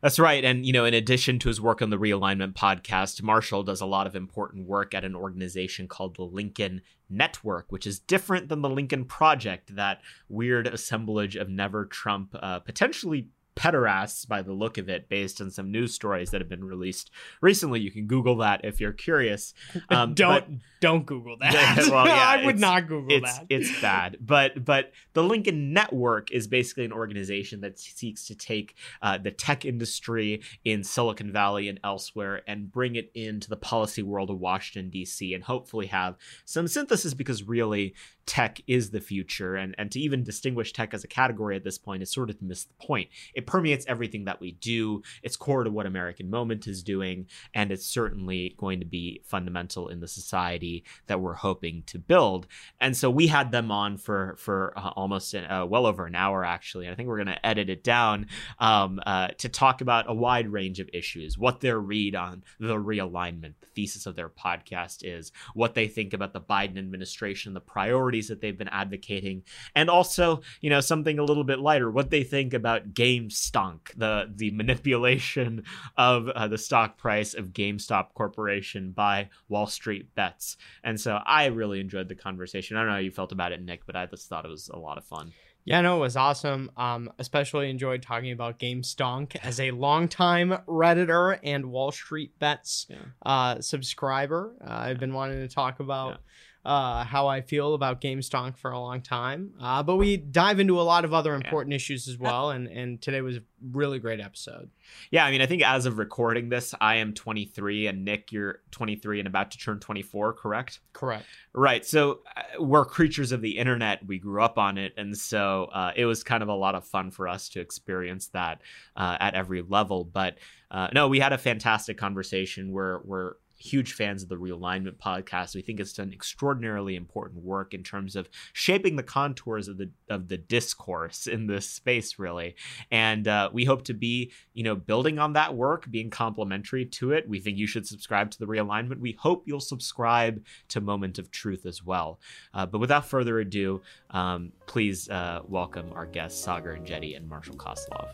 That's 0.00 0.20
right. 0.20 0.44
And, 0.44 0.64
you 0.64 0.72
know, 0.72 0.84
in 0.84 0.94
addition 0.94 1.40
to 1.40 1.48
his 1.48 1.60
work 1.60 1.82
on 1.82 1.90
the 1.90 1.98
Realignment 1.98 2.52
podcast, 2.52 3.20
Marshall 3.20 3.64
does 3.64 3.80
a 3.80 3.86
lot 3.86 4.06
of 4.06 4.14
important 4.14 4.37
work 4.66 4.94
at 4.94 5.04
an 5.04 5.14
organization 5.14 5.88
called 5.88 6.16
the 6.16 6.22
Lincoln 6.22 6.82
Network, 7.10 7.66
which 7.70 7.86
is 7.86 7.98
different 7.98 8.48
than 8.48 8.62
the 8.62 8.68
Lincoln 8.68 9.04
Project, 9.04 9.74
that 9.76 10.00
weird 10.28 10.66
assemblage 10.66 11.36
of 11.36 11.48
never 11.48 11.86
Trump, 11.86 12.34
uh, 12.40 12.58
potentially 12.60 13.28
pederasts 13.58 14.26
by 14.26 14.40
the 14.42 14.52
look 14.52 14.78
of 14.78 14.88
it, 14.88 15.08
based 15.08 15.40
on 15.40 15.50
some 15.50 15.70
news 15.72 15.92
stories 15.94 16.30
that 16.30 16.40
have 16.40 16.48
been 16.48 16.64
released 16.64 17.10
recently. 17.40 17.80
You 17.80 17.90
can 17.90 18.06
Google 18.06 18.36
that 18.36 18.60
if 18.64 18.80
you're 18.80 18.92
curious. 18.92 19.52
Um, 19.90 20.12
don't 20.14 20.44
but- 20.48 20.58
don't 20.80 21.06
Google 21.06 21.36
that. 21.40 21.88
Well, 21.90 22.06
yeah, 22.06 22.14
I 22.14 22.44
would 22.44 22.60
not 22.60 22.86
Google 22.86 23.16
it's 23.16 23.38
that. 23.38 23.46
it's 23.48 23.80
bad 23.80 24.16
but 24.20 24.64
but 24.64 24.92
the 25.14 25.22
lincoln 25.22 25.72
network 25.72 26.30
is 26.30 26.46
basically 26.46 26.84
an 26.84 26.92
organization 26.92 27.60
that 27.62 27.78
seeks 27.80 28.26
to 28.26 28.34
take 28.36 28.76
uh, 29.02 29.18
the 29.18 29.30
tech 29.30 29.64
industry 29.64 30.42
in 30.64 30.84
silicon 30.84 31.32
valley 31.32 31.68
and 31.68 31.80
elsewhere 31.82 32.42
and 32.46 32.70
bring 32.70 32.94
it 32.96 33.10
into 33.14 33.48
the 33.48 33.56
policy 33.56 34.02
world 34.02 34.30
of 34.30 34.38
washington 34.38 34.90
d.c 34.90 35.34
and 35.34 35.44
hopefully 35.44 35.86
have 35.86 36.16
some 36.44 36.68
synthesis 36.68 37.14
because 37.14 37.42
really 37.42 37.94
tech 38.26 38.60
is 38.66 38.90
the 38.90 39.00
future 39.00 39.56
and 39.56 39.74
and 39.78 39.90
to 39.90 39.98
even 39.98 40.22
distinguish 40.22 40.72
tech 40.72 40.92
as 40.94 41.02
a 41.02 41.08
category 41.08 41.56
at 41.56 41.64
this 41.64 41.78
point 41.78 42.02
is 42.02 42.12
sort 42.12 42.28
of 42.30 42.38
to 42.38 42.44
miss 42.44 42.64
the 42.64 42.74
point 42.86 43.08
it 43.34 43.46
permeates 43.48 43.86
everything 43.88 44.26
that 44.26 44.40
we 44.40 44.52
do. 44.52 45.02
It's 45.22 45.36
core 45.36 45.64
to 45.64 45.70
what 45.70 45.86
american 45.86 46.30
moment 46.30 46.66
is 46.66 46.82
doing 46.82 47.26
and 47.54 47.72
it's 47.72 47.86
certainly 47.86 48.54
going 48.56 48.80
to 48.80 48.86
be 48.86 49.22
fundamental 49.24 49.88
in 49.88 50.00
the 50.00 50.08
society 50.08 50.84
that 51.06 51.20
we're 51.20 51.34
hoping 51.34 51.82
to 51.86 51.98
build. 51.98 52.46
And 52.80 52.96
so 52.96 53.10
we 53.10 53.26
had 53.26 53.50
them 53.50 53.70
on 53.70 53.96
for 53.96 54.36
for 54.38 54.72
uh, 54.76 54.90
almost 54.96 55.34
an, 55.34 55.50
uh, 55.50 55.64
well 55.66 55.86
over 55.86 56.06
an 56.06 56.14
hour 56.14 56.44
actually 56.44 56.88
i 56.88 56.94
think 56.94 57.08
we're 57.08 57.16
going 57.16 57.26
to 57.26 57.46
edit 57.46 57.70
it 57.70 57.84
down 57.84 58.26
um, 58.58 59.00
uh, 59.06 59.28
to 59.38 59.48
talk 59.48 59.80
about 59.80 60.08
a 60.08 60.14
wide 60.14 60.48
range 60.48 60.80
of 60.80 60.88
issues 60.92 61.38
what 61.38 61.60
their 61.60 61.78
read 61.78 62.14
on 62.14 62.42
the 62.58 62.74
realignment 62.74 63.54
the 63.60 63.66
thesis 63.74 64.06
of 64.06 64.16
their 64.16 64.28
podcast 64.28 64.98
is 65.02 65.32
what 65.54 65.74
they 65.74 65.88
think 65.88 66.12
about 66.12 66.32
the 66.32 66.40
biden 66.40 66.78
administration 66.78 67.54
the 67.54 67.60
priorities 67.60 68.28
that 68.28 68.40
they've 68.40 68.58
been 68.58 68.68
advocating 68.68 69.42
and 69.74 69.88
also 69.88 70.40
you 70.60 70.70
know 70.70 70.80
something 70.80 71.18
a 71.18 71.24
little 71.24 71.44
bit 71.44 71.58
lighter 71.58 71.90
what 71.90 72.10
they 72.10 72.22
think 72.22 72.54
about 72.54 72.94
game 72.94 73.30
stonk 73.38 73.92
the 73.96 74.30
the 74.34 74.50
manipulation 74.52 75.62
of 75.96 76.28
uh, 76.28 76.48
the 76.48 76.58
stock 76.58 76.98
price 76.98 77.34
of 77.34 77.52
gamestop 77.52 78.12
corporation 78.14 78.90
by 78.92 79.28
wall 79.48 79.66
street 79.66 80.14
bets 80.14 80.56
and 80.84 81.00
so 81.00 81.18
i 81.26 81.46
really 81.46 81.80
enjoyed 81.80 82.08
the 82.08 82.14
conversation 82.14 82.76
i 82.76 82.80
don't 82.80 82.88
know 82.88 82.94
how 82.94 82.98
you 82.98 83.10
felt 83.10 83.32
about 83.32 83.52
it 83.52 83.62
nick 83.62 83.86
but 83.86 83.94
i 83.96 84.06
just 84.06 84.28
thought 84.28 84.44
it 84.44 84.48
was 84.48 84.68
a 84.68 84.78
lot 84.78 84.98
of 84.98 85.04
fun 85.04 85.32
Yeah, 85.64 85.82
no, 85.82 85.96
it 85.98 86.00
was 86.00 86.16
awesome. 86.16 86.70
Um, 86.78 87.12
especially 87.18 87.68
enjoyed 87.68 88.00
talking 88.00 88.32
about 88.32 88.58
Game 88.58 88.80
Stonk 88.80 89.36
as 89.44 89.60
a 89.60 89.70
longtime 89.72 90.56
Redditor 90.66 91.38
and 91.42 91.66
Wall 91.66 91.90
Street 91.92 92.32
Bets 92.38 92.86
Yeah. 92.88 92.96
uh, 93.26 93.60
subscriber. 93.60 94.54
Uh, 94.66 94.72
I've 94.72 94.98
been 94.98 95.12
wanting 95.12 95.46
to 95.46 95.54
talk 95.54 95.80
about 95.80 96.20
uh, 96.68 97.02
how 97.02 97.28
I 97.28 97.40
feel 97.40 97.72
about 97.72 98.02
Game 98.02 98.20
Stonk 98.20 98.58
for 98.58 98.70
a 98.70 98.78
long 98.78 99.00
time. 99.00 99.54
Uh, 99.58 99.82
but 99.82 99.96
we 99.96 100.18
dive 100.18 100.60
into 100.60 100.78
a 100.78 100.82
lot 100.82 101.06
of 101.06 101.14
other 101.14 101.34
important 101.34 101.72
issues 101.72 102.06
as 102.08 102.18
well. 102.18 102.50
And, 102.50 102.68
and 102.68 103.00
today 103.00 103.22
was 103.22 103.38
a 103.38 103.42
really 103.72 103.98
great 103.98 104.20
episode. 104.20 104.68
Yeah, 105.10 105.24
I 105.24 105.30
mean, 105.30 105.40
I 105.40 105.46
think 105.46 105.62
as 105.62 105.86
of 105.86 105.96
recording 105.96 106.50
this, 106.50 106.74
I 106.78 106.96
am 106.96 107.14
23, 107.14 107.86
and 107.86 108.04
Nick, 108.04 108.32
you're 108.32 108.60
23 108.72 109.20
and 109.20 109.26
about 109.26 109.50
to 109.52 109.58
turn 109.58 109.80
24, 109.80 110.34
correct? 110.34 110.80
Correct. 110.92 111.24
Right. 111.54 111.86
So 111.86 112.20
uh, 112.36 112.62
we're 112.62 112.84
creatures 112.84 113.32
of 113.32 113.40
the 113.40 113.56
internet. 113.56 114.06
We 114.06 114.18
grew 114.18 114.42
up 114.42 114.58
on 114.58 114.76
it, 114.76 114.92
and 114.98 115.16
so 115.16 115.70
uh, 115.72 115.92
it 115.96 116.04
was 116.04 116.22
kind 116.22 116.42
of 116.42 116.50
a 116.50 116.54
lot 116.54 116.74
of 116.74 116.84
fun 116.84 117.10
for 117.10 117.28
us 117.28 117.48
to 117.50 117.60
experience 117.60 118.28
that 118.28 118.60
uh, 118.94 119.16
at 119.18 119.34
every 119.34 119.62
level. 119.62 120.04
But 120.04 120.36
uh, 120.70 120.88
no, 120.92 121.08
we 121.08 121.18
had 121.18 121.32
a 121.32 121.38
fantastic 121.38 121.96
conversation. 121.96 122.72
We're 122.72 123.00
we're 123.04 123.32
huge 123.58 123.92
fans 123.92 124.22
of 124.22 124.28
the 124.28 124.36
realignment 124.36 124.96
podcast. 124.96 125.54
We 125.54 125.62
think 125.62 125.80
it's 125.80 125.92
done 125.92 126.12
extraordinarily 126.12 126.96
important 126.96 127.42
work 127.42 127.74
in 127.74 127.82
terms 127.82 128.16
of 128.16 128.28
shaping 128.52 128.96
the 128.96 129.02
contours 129.02 129.68
of 129.68 129.78
the 129.78 129.90
of 130.08 130.28
the 130.28 130.38
discourse 130.38 131.26
in 131.26 131.46
this 131.46 131.68
space 131.68 132.18
really. 132.18 132.54
And 132.90 133.26
uh, 133.26 133.50
we 133.52 133.64
hope 133.64 133.84
to 133.84 133.94
be 133.94 134.32
you 134.54 134.64
know 134.64 134.74
building 134.74 135.18
on 135.18 135.34
that 135.34 135.54
work 135.54 135.90
being 135.90 136.10
complementary 136.10 136.86
to 136.86 137.12
it. 137.12 137.28
We 137.28 137.40
think 137.40 137.58
you 137.58 137.66
should 137.66 137.86
subscribe 137.86 138.30
to 138.32 138.38
the 138.38 138.46
realignment. 138.46 139.00
We 139.00 139.12
hope 139.12 139.44
you'll 139.46 139.60
subscribe 139.60 140.44
to 140.68 140.80
moment 140.80 141.18
of 141.18 141.30
truth 141.30 141.66
as 141.66 141.84
well. 141.84 142.20
Uh, 142.54 142.66
but 142.66 142.78
without 142.78 143.06
further 143.06 143.40
ado 143.40 143.82
um, 144.10 144.52
please 144.66 145.08
uh, 145.08 145.40
welcome 145.46 145.92
our 145.92 146.06
guests 146.06 146.46
Saagar 146.46 146.78
Enjeti 146.78 147.16
and 147.16 147.28
Marshall 147.28 147.56
Kosloff 147.56 148.10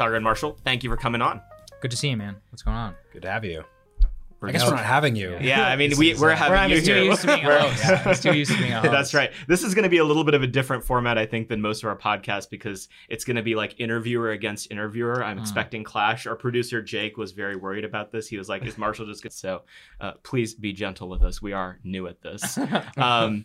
Saagar 0.00 0.14
and 0.16 0.24
Marshall, 0.24 0.56
thank 0.64 0.82
you 0.82 0.88
for 0.88 0.96
coming 0.96 1.20
on. 1.20 1.42
Good 1.82 1.90
to 1.90 1.96
see 1.96 2.08
you, 2.08 2.16
man. 2.16 2.36
What's 2.50 2.62
going 2.62 2.76
on? 2.76 2.94
Good 3.12 3.20
to 3.22 3.30
have 3.30 3.44
you. 3.44 3.64
We're 4.40 4.48
I 4.48 4.52
guess 4.52 4.62
just- 4.62 4.72
we're 4.72 4.78
not 4.78 4.86
having 4.86 5.14
you. 5.14 5.36
Yeah, 5.38 5.68
I 5.68 5.76
mean, 5.76 5.90
This 5.90 5.98
we, 5.98 6.12
is, 6.12 6.20
we're 6.20 6.34
having 6.34 6.56
I'm 6.56 6.70
you 6.70 6.76
just 6.76 6.86
too 6.86 6.94
here. 6.94 7.04
used 7.04 7.20
to 7.20 7.26
being 7.26 7.44
a 7.44 7.48
We're- 7.48 7.60
host. 7.68 8.24
Yeah, 8.24 8.32
too 8.32 8.38
used 8.38 8.50
to 8.52 8.56
being 8.58 8.72
a 8.72 8.80
host. 8.80 8.90
That's 8.90 9.12
right. 9.12 9.30
This 9.46 9.62
is 9.62 9.74
going 9.74 9.82
to 9.82 9.90
be 9.90 9.98
a 9.98 10.04
little 10.04 10.24
bit 10.24 10.32
of 10.32 10.42
a 10.42 10.46
different 10.46 10.82
format, 10.82 11.18
I 11.18 11.26
think, 11.26 11.48
than 11.48 11.60
most 11.60 11.82
of 11.84 11.90
our 11.90 11.96
podcasts 11.96 12.48
because 12.48 12.88
it's 13.10 13.24
going 13.26 13.36
to 13.36 13.42
be 13.42 13.54
like 13.54 13.78
interviewer 13.78 14.30
against 14.30 14.70
interviewer. 14.70 15.22
I'm 15.22 15.36
Hmm. 15.36 15.42
expecting 15.42 15.84
clash. 15.84 16.26
Our 16.26 16.36
producer 16.36 16.80
Jake 16.80 17.18
was 17.18 17.32
very 17.32 17.56
worried 17.56 17.84
about 17.84 18.10
this. 18.10 18.26
He 18.28 18.38
was 18.38 18.48
like, 18.48 18.64
"Is 18.64 18.78
Marshall 18.78 19.04
just 19.04 19.22
good?" 19.22 19.34
So, 19.34 19.62
uh, 20.00 20.12
please 20.22 20.54
be 20.54 20.72
gentle 20.72 21.10
with 21.10 21.22
us. 21.22 21.42
We 21.42 21.52
are 21.52 21.78
new 21.84 22.06
at 22.06 22.22
this. 22.22 22.58
Um, 22.96 23.44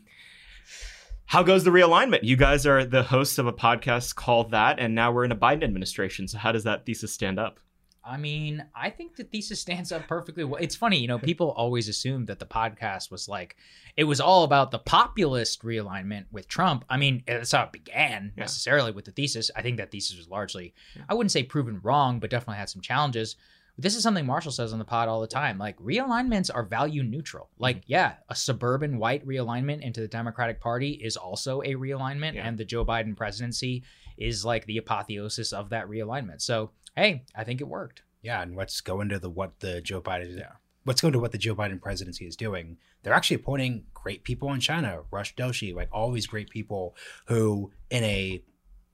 how 1.27 1.43
goes 1.43 1.63
the 1.63 1.71
realignment? 1.71 2.19
You 2.23 2.35
guys 2.37 2.65
are 2.65 2.85
the 2.85 3.03
hosts 3.03 3.37
of 3.37 3.47
a 3.47 3.53
podcast 3.53 4.15
called 4.15 4.51
that, 4.51 4.79
and 4.79 4.93
now 4.95 5.11
we're 5.11 5.25
in 5.25 5.31
a 5.31 5.35
Biden 5.35 5.63
administration. 5.63 6.27
So, 6.27 6.37
how 6.37 6.51
does 6.51 6.63
that 6.65 6.85
thesis 6.85 7.11
stand 7.13 7.39
up? 7.39 7.59
I 8.07 8.17
mean, 8.17 8.63
I 8.75 8.91
think 8.91 9.15
the 9.15 9.23
thesis 9.23 9.59
stands 9.59 9.91
up 9.91 10.07
perfectly 10.07 10.43
well. 10.43 10.61
It's 10.61 10.75
funny, 10.75 10.99
you 10.99 11.07
know, 11.07 11.17
people 11.17 11.49
always 11.49 11.89
assumed 11.89 12.27
that 12.27 12.37
the 12.37 12.45
podcast 12.45 13.09
was 13.09 13.27
like, 13.27 13.55
it 13.97 14.03
was 14.03 14.21
all 14.21 14.43
about 14.43 14.69
the 14.69 14.77
populist 14.77 15.63
realignment 15.63 16.25
with 16.31 16.47
Trump. 16.47 16.85
I 16.87 16.97
mean, 16.97 17.23
that's 17.25 17.51
how 17.53 17.63
it 17.63 17.71
began 17.71 18.31
Yeah. 18.37 18.43
necessarily 18.43 18.91
with 18.91 19.05
the 19.05 19.11
thesis. 19.11 19.49
I 19.55 19.63
think 19.63 19.77
that 19.77 19.89
thesis 19.89 20.15
was 20.17 20.27
largely. 20.29 20.75
I 21.09 21.15
wouldn't 21.15 21.31
say 21.31 21.41
proven 21.41 21.79
wrong, 21.81 22.19
but 22.19 22.29
definitely 22.29 22.57
had 22.57 22.69
some 22.69 22.83
challenges. 22.83 23.37
This 23.77 23.95
is 23.95 24.03
something 24.03 24.25
Marshall 24.25 24.51
says 24.51 24.71
on 24.73 24.79
the 24.79 24.85
pod 24.85 25.09
all 25.09 25.19
the 25.21 25.27
time. 25.27 25.57
Like, 25.57 25.77
realignments 25.79 26.49
are 26.53 26.63
value 26.63 27.03
neutral. 27.03 27.45
Mm-hmm. 27.53 27.63
Like, 27.63 27.83
yeah, 27.87 28.13
a 28.29 28.35
suburban 28.35 28.97
white 28.97 29.25
realignment 29.27 29.81
into 29.81 29.99
the 30.01 30.07
Democratic 30.07 30.61
Party 30.61 30.91
is 30.91 31.17
also 31.17 31.61
a 31.61 31.73
realignment, 31.75 32.35
Yeah. 32.35 32.47
and 32.47 32.57
the 32.57 32.65
Joe 32.65 32.85
Biden 32.85 33.15
presidency 33.17 33.83
is 34.17 34.45
like 34.45 34.65
the 34.65 34.77
apotheosis 34.77 35.51
of 35.51 35.69
that 35.69 35.87
realignment. 35.87 36.41
So, 36.41 36.71
hey, 36.95 37.23
I 37.35 37.43
think 37.43 37.59
it 37.59 37.67
worked. 37.67 38.03
Yeah, 38.21 38.41
and 38.41 38.55
let's 38.55 38.79
go 38.81 39.01
into 39.01 39.19
the 39.19 39.29
what 39.29 39.59
the 39.59 39.81
Joe 39.81 40.01
Biden 40.01 40.41
let's 40.85 41.01
go 41.01 41.07
into 41.07 41.19
what 41.19 41.31
the 41.31 41.37
Joe 41.37 41.55
Biden 41.55 41.81
presidency 41.81 42.25
is 42.25 42.35
doing. 42.35 42.77
They're 43.03 43.13
actually 43.13 43.35
appointing 43.35 43.85
great 43.93 44.23
people 44.23 44.53
in 44.53 44.59
China, 44.59 45.01
Rush 45.11 45.35
Doshi, 45.35 45.75
like 45.75 45.89
all 45.91 46.11
these 46.11 46.27
great 46.27 46.49
people 46.49 46.95
who 47.27 47.71
in 47.89 48.03
a 48.03 48.41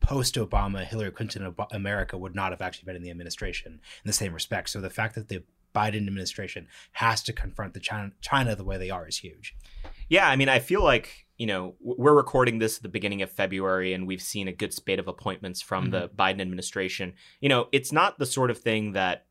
post-Obama 0.02 0.84
Hillary 0.84 1.12
Clinton 1.12 1.46
Ob- 1.46 1.68
America 1.72 2.18
would 2.18 2.36
not 2.36 2.52
have 2.52 2.62
actually 2.62 2.86
been 2.86 2.96
in 2.98 3.04
the 3.04 3.10
administration 3.10 3.74
in 3.74 4.10
the 4.10 4.14
same 4.14 4.34
respect. 4.34 4.70
So 4.70 4.82
the 4.82 4.90
fact 4.90 5.16
that 5.16 5.30
the 5.30 5.44
Biden 5.74 6.08
administration 6.08 6.68
has 6.94 7.24
to 7.24 7.34
confront 7.34 7.74
the 7.74 7.80
China, 7.80 8.12
China 8.20 8.56
the 8.56 8.66
way 8.66 8.78
they 8.78 8.90
are 8.90 9.08
is 9.08 9.18
huge. 9.18 9.56
Yeah, 10.10 10.28
I 10.28 10.36
mean, 10.36 10.50
I 10.50 10.60
feel 10.60 10.84
like, 10.84 11.26
you 11.38 11.48
know, 11.48 11.76
we're 11.80 12.14
recording 12.16 12.60
this 12.60 12.78
at 12.78 12.84
the 12.84 12.90
beginning 12.90 13.22
of 13.22 13.32
February 13.32 13.94
and 13.94 14.06
we've 14.06 14.22
seen 14.22 14.50
a 14.50 14.52
good 14.52 14.74
spate 14.74 15.00
of 15.00 15.08
appointments 15.08 15.62
from 15.62 15.86
mm-hmm. 15.86 15.92
the 15.92 16.10
Biden 16.10 16.42
administration. 16.42 17.14
You 17.40 17.50
know, 17.50 17.70
it's 17.72 17.94
not 17.94 18.20
the 18.20 18.26
sort 18.26 18.52
of 18.52 18.58
thing 18.58 18.92
that 18.94 19.26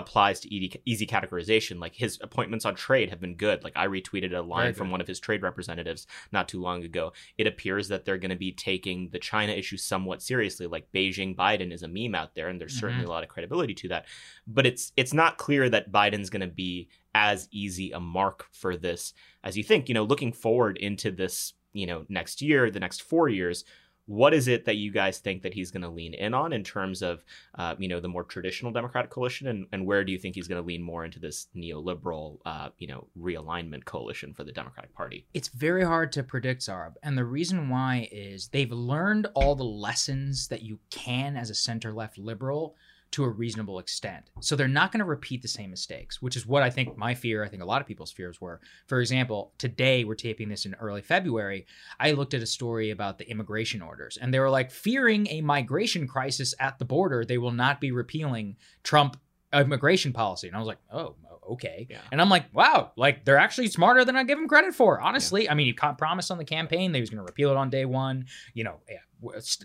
applies 0.00 0.40
to 0.40 0.52
easy, 0.52 1.06
categorization. 1.06 1.78
Like 1.78 1.94
his 1.94 2.18
appointments 2.20 2.64
on 2.64 2.74
trade 2.74 3.10
have 3.10 3.20
been 3.20 3.36
good. 3.36 3.62
Like 3.62 3.76
I 3.76 3.86
retweeted 3.86 4.36
a 4.36 4.40
line 4.40 4.74
from 4.74 4.90
one 4.90 5.00
of 5.00 5.06
his 5.06 5.20
trade 5.20 5.42
representatives 5.42 6.06
not 6.32 6.48
too 6.48 6.60
long 6.60 6.82
ago. 6.82 7.12
It 7.38 7.46
appears 7.46 7.88
that 7.88 8.04
they're 8.04 8.18
going 8.18 8.30
to 8.30 8.36
be 8.36 8.52
taking 8.52 9.10
the 9.10 9.18
China 9.18 9.52
issue 9.52 9.76
somewhat 9.76 10.22
seriously. 10.22 10.66
Like 10.66 10.90
Beijing 10.92 11.36
Biden 11.36 11.72
is 11.72 11.84
a 11.84 11.88
meme 11.88 12.14
out 12.14 12.34
there 12.34 12.48
and 12.48 12.60
there's 12.60 12.72
mm-hmm. 12.72 12.80
certainly 12.80 13.04
a 13.04 13.08
lot 13.08 13.22
of 13.22 13.28
credibility 13.28 13.74
to 13.74 13.88
that. 13.88 14.06
But 14.46 14.66
it's 14.66 14.92
it's 14.96 15.14
not 15.14 15.38
clear 15.38 15.68
that 15.68 15.92
Biden's 15.92 16.30
going 16.30 16.40
to 16.40 16.46
be 16.46 16.88
as 17.14 17.48
easy 17.52 17.92
a 17.92 18.00
mark 18.00 18.46
for 18.52 18.76
this 18.76 19.14
as 19.44 19.56
you 19.56 19.62
think. 19.62 19.88
You 19.88 19.94
know, 19.94 20.04
looking 20.04 20.32
forward 20.32 20.76
into 20.78 21.10
this, 21.10 21.54
you 21.72 21.86
know, 21.86 22.04
next 22.08 22.42
year, 22.42 22.70
the 22.70 22.80
next 22.80 23.02
4 23.02 23.28
years, 23.28 23.64
what 24.06 24.34
is 24.34 24.48
it 24.48 24.64
that 24.64 24.76
you 24.76 24.90
guys 24.90 25.18
think 25.18 25.42
that 25.42 25.54
he's 25.54 25.70
going 25.70 25.82
to 25.82 25.88
lean 25.88 26.14
in 26.14 26.34
on 26.34 26.52
in 26.52 26.64
terms 26.64 27.02
of 27.02 27.24
uh, 27.56 27.74
you 27.78 27.88
know 27.88 28.00
the 28.00 28.08
more 28.08 28.24
traditional 28.24 28.72
democratic 28.72 29.10
coalition 29.10 29.46
and, 29.48 29.66
and 29.72 29.86
where 29.86 30.04
do 30.04 30.12
you 30.12 30.18
think 30.18 30.34
he's 30.34 30.48
going 30.48 30.60
to 30.60 30.66
lean 30.66 30.82
more 30.82 31.04
into 31.04 31.18
this 31.18 31.48
neoliberal 31.56 32.38
uh, 32.44 32.68
you 32.78 32.86
know 32.86 33.06
realignment 33.18 33.84
coalition 33.84 34.32
for 34.34 34.44
the 34.44 34.52
democratic 34.52 34.94
party 34.94 35.26
It's 35.34 35.48
very 35.48 35.84
hard 35.84 36.12
to 36.12 36.22
predict, 36.22 36.62
Zarb. 36.62 36.94
And 37.02 37.16
the 37.16 37.24
reason 37.24 37.68
why 37.68 38.08
is 38.10 38.48
they've 38.48 38.70
learned 38.70 39.28
all 39.34 39.54
the 39.54 39.64
lessons 39.64 40.48
that 40.48 40.62
you 40.62 40.78
can 40.90 41.36
as 41.36 41.50
a 41.50 41.54
center 41.54 41.92
left 41.92 42.18
liberal 42.18 42.76
to 43.12 43.24
a 43.24 43.28
reasonable 43.28 43.78
extent. 43.78 44.30
So 44.40 44.54
they're 44.54 44.68
not 44.68 44.92
going 44.92 45.00
to 45.00 45.04
repeat 45.04 45.42
the 45.42 45.48
same 45.48 45.70
mistakes, 45.70 46.22
which 46.22 46.36
is 46.36 46.46
what 46.46 46.62
I 46.62 46.70
think 46.70 46.96
my 46.96 47.14
fear, 47.14 47.44
I 47.44 47.48
think 47.48 47.62
a 47.62 47.66
lot 47.66 47.80
of 47.80 47.86
people's 47.86 48.12
fears 48.12 48.40
were. 48.40 48.60
For 48.86 49.00
example, 49.00 49.52
today 49.58 50.04
we're 50.04 50.14
taping 50.14 50.48
this 50.48 50.64
in 50.64 50.74
early 50.74 51.02
February. 51.02 51.66
I 51.98 52.12
looked 52.12 52.34
at 52.34 52.42
a 52.42 52.46
story 52.46 52.90
about 52.90 53.18
the 53.18 53.28
immigration 53.28 53.82
orders, 53.82 54.18
and 54.20 54.32
they 54.32 54.38
were 54.38 54.50
like, 54.50 54.70
fearing 54.70 55.26
a 55.28 55.40
migration 55.40 56.06
crisis 56.06 56.54
at 56.60 56.78
the 56.78 56.84
border, 56.84 57.24
they 57.24 57.38
will 57.38 57.52
not 57.52 57.80
be 57.80 57.90
repealing 57.90 58.56
Trump 58.82 59.16
immigration 59.52 60.12
policy. 60.12 60.46
And 60.46 60.56
I 60.56 60.60
was 60.60 60.68
like, 60.68 60.78
oh, 60.92 61.16
okay. 61.50 61.86
Yeah. 61.90 61.98
And 62.12 62.20
I'm 62.20 62.28
like, 62.28 62.44
wow, 62.54 62.92
like 62.96 63.24
they're 63.24 63.36
actually 63.36 63.68
smarter 63.68 64.04
than 64.04 64.16
I 64.16 64.24
give 64.24 64.38
them 64.38 64.48
credit 64.48 64.74
for. 64.74 65.00
Honestly, 65.00 65.50
I 65.50 65.54
mean, 65.54 65.66
he 65.66 65.72
promised 65.72 66.30
on 66.30 66.38
the 66.38 66.44
campaign 66.44 66.92
that 66.92 66.98
he 66.98 67.02
was 67.02 67.10
going 67.10 67.18
to 67.18 67.24
repeal 67.24 67.50
it 67.50 67.56
on 67.56 67.70
day 67.70 67.84
one. 67.84 68.26
You 68.54 68.64
know, 68.64 68.76
yeah, 68.88 68.98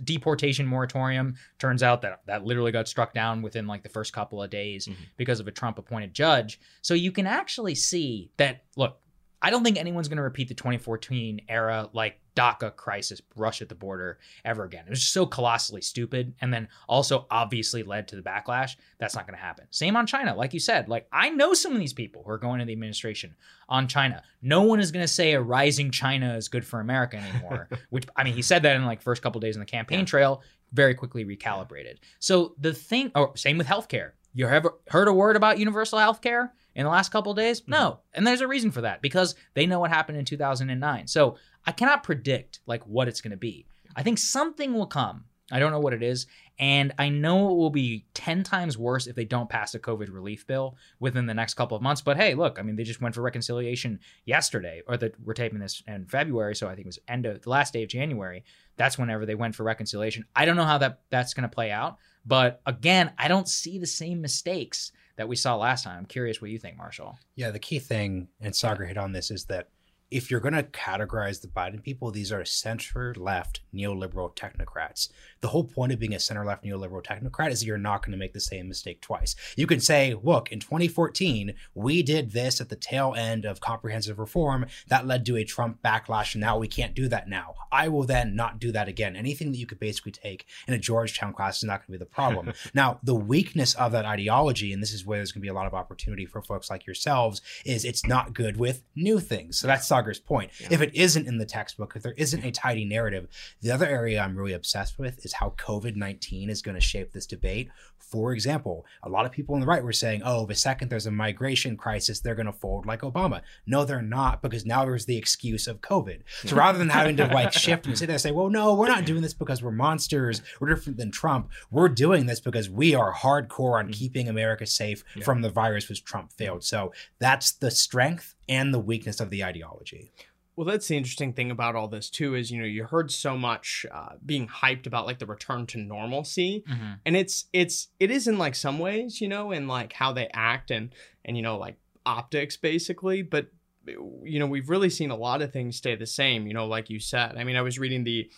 deportation 0.04 0.66
moratorium. 0.68 1.36
Turns 1.60 1.84
out 1.84 2.02
that 2.02 2.22
that 2.28 2.44
literally 2.46 2.72
got 2.72 2.88
struck 2.88 3.14
down 3.14 3.42
within 3.42 3.68
like 3.68 3.84
the 3.84 3.90
first 3.90 4.14
couple 4.14 4.42
of 4.42 4.50
days 4.50 4.88
Mhm. 4.88 4.96
because 5.18 5.40
of 5.40 5.48
a 5.48 5.52
Trump 5.52 5.78
appointed 5.78 6.14
judge. 6.14 6.60
So 6.82 6.94
you 6.94 7.12
can 7.12 7.28
actually 7.28 7.76
see 7.76 8.32
that. 8.38 8.64
Look, 8.76 9.00
I 9.42 9.50
don't 9.50 9.64
think 9.64 9.78
anyone's 9.78 10.08
going 10.08 10.18
to 10.18 10.24
repeat 10.24 10.48
the 10.48 10.54
2014 10.56 11.42
era 11.50 11.90
like 11.94 12.20
DACA 12.36 12.76
crisis 12.76 13.22
rush 13.36 13.62
at 13.62 13.70
the 13.70 13.76
border 13.76 14.20
ever 14.44 14.64
again. 14.64 14.84
It 14.86 14.90
was 14.90 15.00
just 15.00 15.14
so 15.14 15.26
colossally 15.26 15.82
stupid 15.82 16.34
and 16.42 16.54
then 16.54 16.68
also 16.90 17.26
obviously 17.32 17.84
led 17.84 18.08
to 18.10 18.16
the 18.16 18.22
backlash. 18.22 18.76
That's 18.98 19.16
not 19.16 19.26
going 19.28 19.38
to 19.38 19.44
happen. 19.44 19.66
Same 19.72 19.96
on 19.96 20.06
China. 20.06 20.36
Like 20.36 20.54
you 20.54 20.60
said, 20.60 20.90
like 20.90 21.08
I 21.12 21.30
know 21.30 21.54
some 21.54 21.72
of 21.74 21.80
these 21.80 21.94
people 21.94 22.24
who 22.24 22.32
are 22.32 22.38
going 22.38 22.60
to 22.60 22.66
the 22.66 22.74
administration 22.74 23.36
on 23.70 23.88
China. 23.88 24.22
No 24.42 24.64
one 24.64 24.80
is 24.80 24.92
going 24.92 25.04
to 25.04 25.12
say 25.12 25.34
a 25.34 25.42
rising 25.42 25.92
China 25.92 26.36
is 26.36 26.48
good 26.50 26.66
for 26.66 26.80
America 26.80 27.18
anymore, 27.18 27.70
which 27.90 28.06
I 28.16 28.24
mean, 28.24 28.34
he 28.34 28.42
said 28.42 28.64
that 28.64 28.76
in 28.76 28.86
like 28.86 29.02
first 29.02 29.22
couple 29.22 29.40
days 29.42 29.56
in 29.56 29.60
the 29.60 29.66
campaign 29.66 30.00
Yeah. 30.00 30.06
trail, 30.06 30.42
very 30.74 30.94
quickly 30.94 31.24
recalibrated. 31.26 31.98
So 32.20 32.54
the 32.60 32.74
thing, 32.74 33.12
or 33.16 33.36
same 33.38 33.58
with 33.58 33.68
healthcare. 33.68 34.12
You 34.34 34.48
ever 34.50 34.74
heard 34.90 35.08
a 35.08 35.14
word 35.14 35.38
about 35.38 35.60
universal 35.60 35.98
healthcare 35.98 36.50
in 36.76 36.84
the 36.84 36.90
last 36.90 37.10
couple 37.10 37.32
of 37.32 37.38
days? 37.38 37.62
Mm-hmm. 37.62 37.72
No. 37.72 38.00
And 38.14 38.28
there's 38.28 38.42
a 38.42 38.48
reason 38.50 38.70
for 38.70 38.82
that 38.82 39.02
because 39.02 39.34
they 39.54 39.66
know 39.66 39.80
what 39.80 39.92
happened 39.92 40.18
in 40.18 40.26
2009. 40.26 41.08
So 41.08 41.38
I 41.66 41.72
cannot 41.72 42.04
predict 42.04 42.60
like 42.66 42.84
what 42.84 43.08
it's 43.08 43.22
going 43.22 43.32
to 43.32 43.38
be. 43.38 43.66
I 43.96 44.04
think 44.04 44.18
something 44.18 44.74
will 44.74 44.88
come 44.88 45.26
I 45.52 45.60
don't 45.60 45.72
know 45.72 45.80
what 45.80 45.94
it 45.94 46.02
is. 46.02 46.26
And 46.58 46.94
I 46.98 47.10
know 47.10 47.52
it 47.52 47.56
will 47.56 47.70
be 47.70 48.06
10 48.14 48.44
times 48.44 48.78
worse 48.78 49.08
if 49.08 49.16
they 49.16 49.26
don't 49.26 49.50
pass 49.50 49.76
a 49.76 49.80
COVID 49.80 50.12
relief 50.12 50.48
bill 50.48 50.76
within 51.00 51.26
the 51.26 51.34
next 51.34 51.56
couple 51.56 51.76
of 51.76 51.84
months. 51.84 52.02
But 52.02 52.18
hey, 52.18 52.34
look, 52.34 52.58
I 52.58 52.62
mean, 52.62 52.76
they 52.76 52.84
just 52.84 53.02
went 53.02 53.14
for 53.14 53.22
reconciliation 53.22 54.00
yesterday, 54.24 54.82
or 54.88 54.98
that 54.98 55.20
we're 55.24 55.34
taping 55.34 55.60
this 55.60 55.84
in 55.88 56.06
February. 56.06 56.56
So 56.56 56.68
I 56.68 56.76
think 56.76 56.86
it 56.86 56.88
was 56.88 57.00
end 57.08 57.26
of 57.26 57.42
the 57.42 57.50
last 57.50 57.74
day 57.74 57.84
of 57.84 57.90
January. 57.90 58.44
That's 58.78 58.98
whenever 58.98 59.26
they 59.26 59.36
went 59.36 59.56
for 59.56 59.64
reconciliation. 59.64 60.26
I 60.36 60.46
don't 60.46 60.56
know 60.56 60.66
how 60.66 60.78
that 60.80 61.02
that's 61.10 61.34
going 61.34 61.48
to 61.48 61.54
play 61.54 61.72
out. 61.72 61.98
But 62.26 62.62
again, 62.66 63.12
I 63.18 63.28
don't 63.28 63.48
see 63.48 63.78
the 63.78 63.86
same 63.86 64.22
mistakes 64.22 64.92
that 65.18 65.28
we 65.28 65.36
saw 65.36 65.56
last 65.56 65.84
time. 65.84 66.00
I'm 66.00 66.06
curious 66.06 66.42
what 66.42 66.50
you 66.50 66.58
think, 66.58 66.78
Marshall. 66.78 67.18
Yeah, 67.36 67.52
the 67.52 67.60
key 67.60 67.80
thing, 67.80 68.30
and 68.42 68.54
Saagar 68.54 68.88
hit 68.88 68.98
on 68.98 69.12
this, 69.12 69.30
is 69.30 69.46
that 69.46 69.70
if 70.12 70.30
you're 70.30 70.40
going 70.40 70.54
to 70.54 70.64
categorize 70.64 71.42
the 71.42 71.48
Biden 71.48 71.82
people, 71.82 72.12
these 72.12 72.32
are 72.32 72.46
center 72.46 73.14
left 73.18 73.62
neoliberal 73.74 74.36
technocrats. 74.36 75.10
The 75.42 75.48
whole 75.48 75.64
point 75.64 75.92
of 75.92 76.00
being 76.00 76.14
a 76.14 76.20
center 76.20 76.46
left 76.46 76.64
neoliberal 76.64 77.04
technocrat 77.04 77.52
is 77.52 77.66
you're 77.66 77.78
not 77.78 78.04
going 78.04 78.12
to 78.12 78.18
make 78.18 78.34
the 78.34 78.40
same 78.40 78.68
mistake 78.68 79.02
twice. 79.02 79.36
You 79.58 79.66
can 79.66 79.80
say, 79.80 80.16
look, 80.22 80.52
in 80.52 80.60
2014, 80.60 81.54
we 81.74 82.04
did 82.04 82.32
this 82.32 82.62
at 82.62 82.70
the 82.70 82.76
tail 82.76 83.16
end 83.18 83.46
of 83.46 83.60
comprehensive 83.60 84.20
reform 84.20 84.68
that 84.88 85.08
led 85.08 85.26
to 85.26 85.38
a 85.38 85.44
Trump 85.44 85.82
backlash, 85.84 86.36
and 86.36 86.42
now 86.42 86.58
we 86.58 86.68
can't 86.68 86.96
do 86.96 87.08
that 87.08 87.28
now. 87.28 87.56
I 87.72 87.88
will 87.88 88.04
then 88.04 88.36
not 88.36 88.60
do 88.60 88.72
that 88.74 88.88
again. 88.88 89.16
Anything 89.16 89.52
that 89.52 89.58
you 89.58 89.66
could 89.66 89.80
basically 89.80 90.12
take 90.12 90.46
in 90.68 90.74
a 90.74 90.80
Georgetown 90.80 91.34
class 91.34 91.58
is 91.58 91.64
not 91.64 91.80
going 91.80 91.88
to 91.88 91.92
be 91.94 91.98
the 91.98 92.06
problem. 92.06 92.54
now, 92.74 93.00
the 93.04 93.16
weakness 93.16 93.74
of 93.74 93.92
that 93.94 94.06
ideology, 94.06 94.72
and 94.72 94.82
this 94.82 94.94
is 94.94 95.06
where 95.06 95.18
there's 95.18 95.32
going 95.32 95.42
to 95.42 95.46
be 95.46 95.50
a 95.50 95.54
lot 95.54 95.68
of 95.68 95.74
opportunity 95.74 96.26
for 96.26 96.42
folks 96.42 96.70
like 96.70 96.86
yourselves, 96.86 97.42
is 97.66 97.84
it's 97.84 98.06
not 98.06 98.34
good 98.34 98.58
with 98.58 98.84
new 98.96 99.20
things. 99.20 99.60
So 99.60 99.68
that's 99.68 99.88
Saagar's 99.96 100.20
point. 100.20 100.52
Yeah. 100.60 100.68
If 100.72 100.82
it 100.82 100.96
isn't 100.96 101.28
in 101.28 101.38
the 101.38 101.46
textbook, 101.46 101.94
if 101.96 102.04
there 102.04 102.14
isn't 102.18 102.44
a 102.44 102.52
tidy 102.52 102.86
narrative, 102.86 103.28
the 103.62 103.72
other 103.72 103.86
area 103.86 104.22
I'm 104.22 104.38
really 104.38 104.54
obsessed 104.54 105.00
with 105.00 105.26
is 105.26 105.34
how 105.34 105.54
COVID 105.58 105.96
19 105.96 106.50
is 106.50 106.62
going 106.62 106.76
to 106.76 106.82
shape 106.82 107.14
this 107.14 107.26
debate. 107.26 107.70
For 107.98 108.34
example, 108.34 108.86
a 109.02 109.10
lot 109.10 109.26
of 109.26 109.32
people 109.32 109.56
on 109.56 109.62
the 109.62 109.68
right 109.68 109.84
were 109.84 109.92
saying, 109.92 110.22
oh, 110.24 110.46
the 110.46 110.54
second 110.54 110.90
there's 110.90 111.08
a 111.08 111.12
migration 111.12 111.76
crisis, 111.76 112.20
they're 112.20 112.36
going 112.36 112.46
to 112.46 112.54
fold 112.54 112.86
like 112.86 113.02
Obama. 113.02 113.42
No, 113.66 113.84
they're 113.84 114.02
not, 114.02 114.44
because 114.44 114.66
now 114.66 114.86
there's 114.86 115.06
the 115.06 115.18
excuse 115.18 115.66
of 115.66 115.82
COVID. 115.82 116.22
So 116.46 116.56
rather 116.56 116.78
than 116.78 116.90
having 116.90 117.18
to 117.18 117.26
like 117.26 117.52
shift 117.52 117.88
and 117.88 117.98
sit 117.98 118.06
there 118.06 118.16
and 118.16 118.22
say, 118.22 118.32
well, 118.32 118.50
no, 118.50 118.76
we're 118.76 118.88
not 118.88 119.06
doing 119.06 119.22
this 119.24 119.34
because 119.34 119.64
we're 119.64 119.72
monsters, 119.72 120.44
we're 120.60 120.70
different 120.70 120.98
than 120.98 121.12
Trump. 121.12 121.50
We're 121.72 121.90
doing 121.90 122.28
this 122.28 122.40
because 122.40 122.70
we 122.70 122.94
are 122.94 123.12
hardcore 123.12 123.80
on 123.80 123.88
mm. 123.88 123.94
keeping 123.94 124.30
America 124.30 124.68
safe 124.68 125.04
Yeah. 125.16 125.24
from 125.24 125.42
the 125.42 125.50
virus, 125.50 125.90
which 125.90 126.04
Trump 126.04 126.32
failed. 126.32 126.64
So 126.64 126.94
that's 127.20 127.52
the 127.54 127.72
strength 127.72 128.35
and 128.48 128.74
the 128.74 128.80
weakness 128.80 129.20
of 129.20 129.30
the 129.30 129.44
ideology. 129.44 130.12
Well, 130.56 130.66
that's 130.66 130.88
the 130.88 130.96
interesting 130.96 131.34
thing 131.34 131.52
about 131.52 131.76
all 131.76 131.90
this 131.90 132.10
too 132.10 132.34
is 132.34 132.50
you 132.50 132.60
know 132.60 132.66
you 132.66 132.86
heard 132.86 133.12
so 133.12 133.38
much 133.38 133.86
uh, 133.92 134.14
being 134.26 134.48
hyped 134.48 134.88
about 134.88 135.06
like 135.06 135.20
the 135.20 135.26
return 135.26 135.66
to 135.68 135.78
normalcy, 135.78 136.64
and 137.06 137.18
it's 137.18 137.46
it's 137.52 137.90
it 138.00 138.10
is 138.10 138.28
in 138.28 138.38
like 138.38 138.56
some 138.56 138.80
ways 138.80 139.20
you 139.20 139.28
know 139.28 139.52
in 139.52 139.68
like 139.68 139.92
how 139.94 140.14
they 140.14 140.30
act 140.34 140.72
and 140.72 140.94
and 141.26 141.36
you 141.36 141.44
know 141.44 141.58
like 141.58 141.76
optics 142.06 142.56
basically, 142.56 143.22
but 143.22 143.48
you 143.86 144.40
know 144.40 144.46
we've 144.48 144.70
really 144.70 144.90
seen 144.90 145.12
a 145.12 145.16
lot 145.16 145.42
of 145.42 145.52
things 145.52 145.76
stay 145.76 145.96
the 145.96 146.06
same. 146.08 146.48
You 146.48 146.54
know, 146.54 146.68
like 146.68 146.90
you 146.90 147.00
said. 147.02 147.36
I 147.38 147.44
mean, 147.44 147.58
I 147.58 147.62
was 147.62 147.78
reading 147.78 148.06
the 148.06 148.30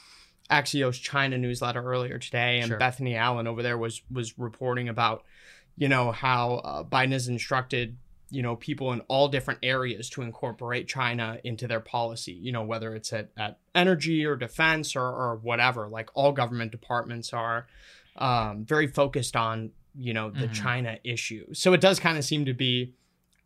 Axios 0.49 0.99
China 0.99 1.37
newsletter 1.37 1.83
earlier 1.83 2.17
today, 2.17 2.59
and 2.61 2.69
Sure. 2.69 2.77
Bethany 2.79 3.15
Allen 3.15 3.45
over 3.45 3.61
there 3.61 3.77
was 3.77 4.01
was 4.11 4.39
reporting 4.39 4.89
about 4.89 5.23
you 5.77 5.87
know 5.87 6.11
how 6.11 6.55
uh, 6.55 6.83
Biden 6.83 7.11
has 7.11 7.27
instructed 7.27 7.97
you 8.29 8.41
know 8.41 8.55
people 8.55 8.91
in 8.93 9.01
all 9.07 9.27
different 9.27 9.60
areas 9.63 10.10
to 10.12 10.22
incorporate 10.22 10.88
China 10.88 11.39
into 11.43 11.67
their 11.67 11.79
policy. 11.79 12.34
You 12.34 12.51
know 12.51 12.63
whether 12.63 12.93
it's 12.96 13.13
at, 13.13 13.29
at 13.38 13.57
energy 13.75 14.25
or 14.25 14.36
defense 14.36 14.96
or 14.96 15.03
or 15.05 15.36
whatever. 15.41 15.88
Like 15.88 16.10
all 16.13 16.31
government 16.31 16.72
departments 16.72 17.34
are 17.34 17.67
um, 18.17 18.65
very 18.65 18.88
focused 18.88 19.36
on 19.36 19.72
you 19.96 20.13
know 20.13 20.29
the 20.29 20.48
Mhm. 20.48 20.53
China 20.53 20.98
issue. 21.03 21.53
So 21.53 21.74
it 21.74 21.81
does 21.81 22.00
kind 22.00 22.17
of 22.17 22.24
seem 22.25 22.46
to 22.46 22.53
be. 22.53 22.93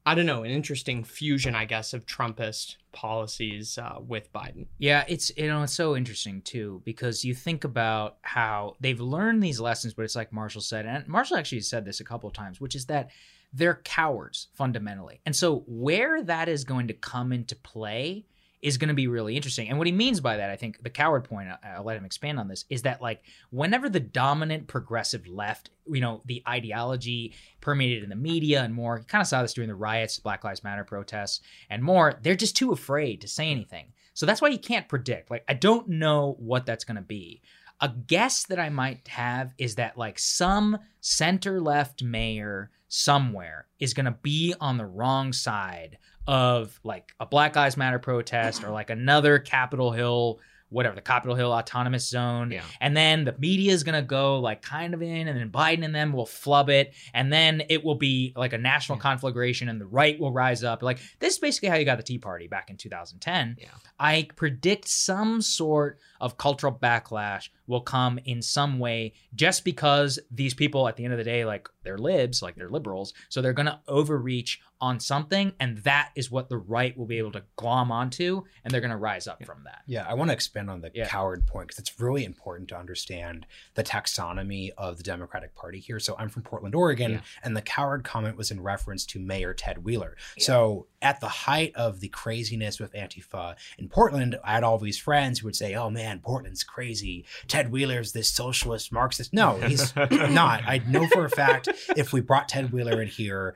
I 0.04 0.16
don't 0.16 0.26
know, 0.26 0.42
an 0.44 0.50
interesting 0.50 1.04
fusion, 1.04 1.54
I 1.54 1.66
guess, 1.66 1.94
of 1.94 2.08
Trumpist 2.08 2.78
policies 2.92 3.78
uh, 3.78 4.00
with 4.06 4.34
Biden. 4.34 4.66
Yeah, 4.80 5.04
it's 5.08 5.32
you 5.38 5.46
know 5.46 5.62
it's 5.62 5.74
so 5.74 5.96
interesting 5.96 6.42
too 6.42 6.82
because 6.86 7.24
you 7.24 7.36
think 7.36 7.64
about 7.66 8.18
how 8.24 8.78
they've 8.80 9.00
learned 9.00 9.44
these 9.44 9.60
lessons, 9.60 9.94
but 9.94 10.02
it's 10.04 10.16
like 10.16 10.34
Marshall 10.34 10.62
said, 10.62 10.88
and 10.88 11.08
Marshall 11.08 11.38
actually 11.38 11.62
said 11.62 11.86
this 11.86 12.00
a 12.00 12.04
couple 12.04 12.28
of 12.28 12.34
times, 12.34 12.60
which 12.60 12.74
is 12.76 12.88
that 12.88 13.12
they're 13.54 13.82
cowards 13.84 14.48
fundamentally, 14.54 15.22
and 15.26 15.36
so 15.36 15.64
where 15.68 16.22
that 16.24 16.50
is 16.50 16.64
going 16.64 16.88
to 16.88 16.94
come 16.94 17.34
into 17.34 17.56
play 17.56 18.26
is 18.62 18.78
going 18.78 18.90
to 18.90 18.94
be 18.94 19.08
really 19.08 19.36
interesting. 19.36 19.70
And 19.70 19.80
what 19.80 19.88
he 19.88 19.92
means 19.92 20.20
by 20.20 20.38
that, 20.38 20.52
I 20.52 20.56
think, 20.56 20.84
the 20.84 20.90
coward 20.92 21.24
point, 21.24 21.50
I'll 21.64 21.84
let 21.84 21.98
him 21.98 22.06
expand 22.06 22.40
on 22.40 22.48
this, 22.48 22.66
is 22.70 22.84
that 22.84 23.02
like 23.02 23.24
whenever 23.50 23.90
the 23.90 24.00
dominant 24.00 24.68
progressive 24.68 25.28
left, 25.28 25.72
you 25.88 26.00
know, 26.00 26.22
the 26.26 26.44
ideology 26.48 27.34
permeated 27.60 28.04
in 28.04 28.10
the 28.10 28.16
media 28.16 28.62
and 28.62 28.72
more, 28.72 29.00
you 29.00 29.04
kind 29.06 29.22
of 29.22 29.28
saw 29.28 29.42
this 29.42 29.54
during 29.54 29.68
the 29.68 29.74
riots, 29.76 30.20
Black 30.20 30.44
Lives 30.44 30.64
Matter 30.64 30.84
protests, 30.84 31.42
and 31.72 31.84
more, 31.84 32.20
they're 32.22 32.36
just 32.36 32.56
too 32.56 32.72
afraid 32.72 33.22
to 33.22 33.28
say 33.28 33.50
anything. 33.50 33.94
So 34.14 34.28
that's 34.28 34.42
why 34.42 34.50
you 34.50 34.60
can't 34.60 34.88
predict. 34.88 35.32
Like, 35.32 35.44
I 35.50 35.56
don't 35.56 35.88
know 35.88 36.36
what 36.38 36.68
that's 36.68 36.84
going 36.84 36.98
to 36.98 37.02
be. 37.02 37.42
A 37.80 37.90
guess 37.90 38.44
that 38.44 38.60
I 38.60 38.70
might 38.70 39.08
have 39.08 39.56
is 39.58 39.74
that, 39.76 39.98
like, 39.98 40.20
some 40.20 40.78
center 41.00 41.60
left 41.60 42.04
mayor 42.04 42.70
somewhere 42.94 43.68
is 43.80 43.94
going 43.94 44.06
to 44.06 44.12
be 44.22 44.54
on 44.60 44.78
the 44.78 44.86
wrong 44.86 45.32
side 45.32 45.98
of, 46.28 46.78
like, 46.84 47.14
a 47.22 47.26
Black 47.26 47.56
Lives 47.56 47.78
Matter 47.78 48.00
protest 48.00 48.66
or, 48.66 48.70
like, 48.70 48.90
another 48.90 49.40
Capitol 49.40 49.94
Hill, 49.94 50.42
whatever, 50.68 50.94
the 50.94 51.02
Capitol 51.02 51.36
Hill 51.36 51.54
Autonomous 51.54 52.10
Zone. 52.10 52.52
Yeah. 52.52 52.64
And 52.82 52.96
then 52.96 53.24
the 53.24 53.34
media 53.40 53.72
is 53.72 53.84
going 53.84 53.96
to 53.96 54.06
go, 54.06 54.40
like, 54.40 54.62
kind 54.62 54.94
of 54.94 55.02
in, 55.02 55.30
and 55.30 55.40
then 55.40 55.50
Biden 55.50 55.86
and 55.86 55.96
them 55.96 56.12
will 56.12 56.26
flub 56.26 56.70
it. 56.70 56.94
And 57.14 57.32
then 57.32 57.64
it 57.70 57.84
will 57.84 57.96
be, 57.96 58.34
like, 58.36 58.52
a 58.52 58.58
national 58.58 58.98
conflagration, 58.98 59.70
and 59.70 59.80
the 59.80 59.86
right 59.86 60.20
will 60.20 60.34
rise 60.34 60.64
up. 60.64 60.84
Like, 60.84 61.00
this 61.20 61.36
is 61.36 61.40
basically 61.40 61.70
how 61.70 61.76
you 61.76 61.86
got 61.86 61.98
the 61.98 62.04
Tea 62.04 62.20
Party 62.20 62.48
back 62.48 62.70
in 62.70 62.76
2010. 62.76 63.56
Yeah. 63.58 63.70
I 63.98 64.28
predict 64.36 64.88
some 64.90 65.42
sort 65.42 66.00
of 66.20 66.38
cultural 66.38 66.74
backlash 66.74 67.50
will 67.68 67.82
come 67.82 68.20
in 68.26 68.42
some 68.42 68.80
way 68.80 69.14
just 69.34 69.64
because 69.64 70.20
these 70.30 70.54
people 70.54 70.88
at 70.88 70.98
the 70.98 71.06
end 71.06 71.14
of 71.14 71.18
the 71.18 71.24
day 71.24 71.46
like 71.46 71.70
they're 71.84 71.98
libs 71.98 72.42
like 72.42 72.56
they're 72.56 72.70
liberals 72.70 73.14
so 73.30 73.42
they're 73.42 73.54
going 73.54 73.66
to 73.66 73.80
overreach 73.88 74.60
on 74.80 75.00
something 75.00 75.54
and 75.60 75.78
that 75.80 76.10
is 76.16 76.32
what 76.32 76.50
the 76.50 76.58
right 76.58 76.98
will 76.98 77.06
be 77.06 77.18
able 77.20 77.32
to 77.32 77.44
glom 77.56 77.92
onto 77.92 78.42
and 78.64 78.74
they're 78.74 78.82
going 78.82 78.90
to 78.92 78.98
rise 78.98 79.28
up 79.28 79.44
from 79.46 79.64
that 79.64 79.82
Yeah, 79.88 80.06
I 80.10 80.14
want 80.16 80.30
to 80.30 80.34
expand 80.34 80.70
on 80.70 80.82
the 80.82 80.90
Yeah. 80.94 81.08
coward 81.08 81.46
point 81.46 81.68
because 81.68 81.80
it's 81.80 82.00
really 82.00 82.26
important 82.26 82.70
to 82.70 82.78
understand 82.78 83.46
the 83.76 83.84
taxonomy 83.84 84.72
of 84.78 84.98
the 84.98 85.04
Democratic 85.04 85.54
Party 85.56 85.80
here. 85.80 86.00
So 86.00 86.16
I'm 86.18 86.30
from 86.30 86.44
Portland, 86.44 86.74
Oregon, 86.76 87.12
Yeah. 87.12 87.20
and 87.44 87.56
the 87.56 87.62
coward 87.62 88.04
comment 88.04 88.38
was 88.38 88.52
in 88.52 88.62
reference 88.62 89.06
to 89.08 89.20
Mayor 89.20 89.54
Ted 89.54 89.84
Wheeler. 89.84 90.18
Yeah. 90.38 90.44
So 90.46 90.88
at 91.02 91.20
the 91.20 91.28
height 91.28 91.74
of 91.76 92.00
the 92.00 92.08
craziness 92.10 92.80
with 92.80 92.94
Antifa 92.94 93.56
in 93.78 93.88
Portland, 93.90 94.38
I 94.44 94.54
had 94.54 94.64
all 94.64 94.78
these 94.78 94.98
friends 95.00 95.40
who 95.40 95.48
would 95.48 95.56
say, 95.56 95.74
"Oh 95.76 95.90
man, 95.90 96.20
Portland's 96.20 96.64
crazy. 96.64 97.26
Ted 97.48 97.72
Wheeler's 97.72 98.12
this 98.14 98.30
socialist 98.32 98.92
Marxist." 98.92 99.34
No, 99.34 99.60
he's 99.62 99.96
not. 99.96 100.64
I 100.66 100.82
know 100.88 101.08
for 101.08 101.26
a 101.26 101.30
fact 101.30 101.70
if 101.96 102.14
we 102.14 102.22
brought 102.22 102.50
Ted 102.50 102.72
Wheeler 102.72 103.02
in 103.02 103.08
here, 103.08 103.56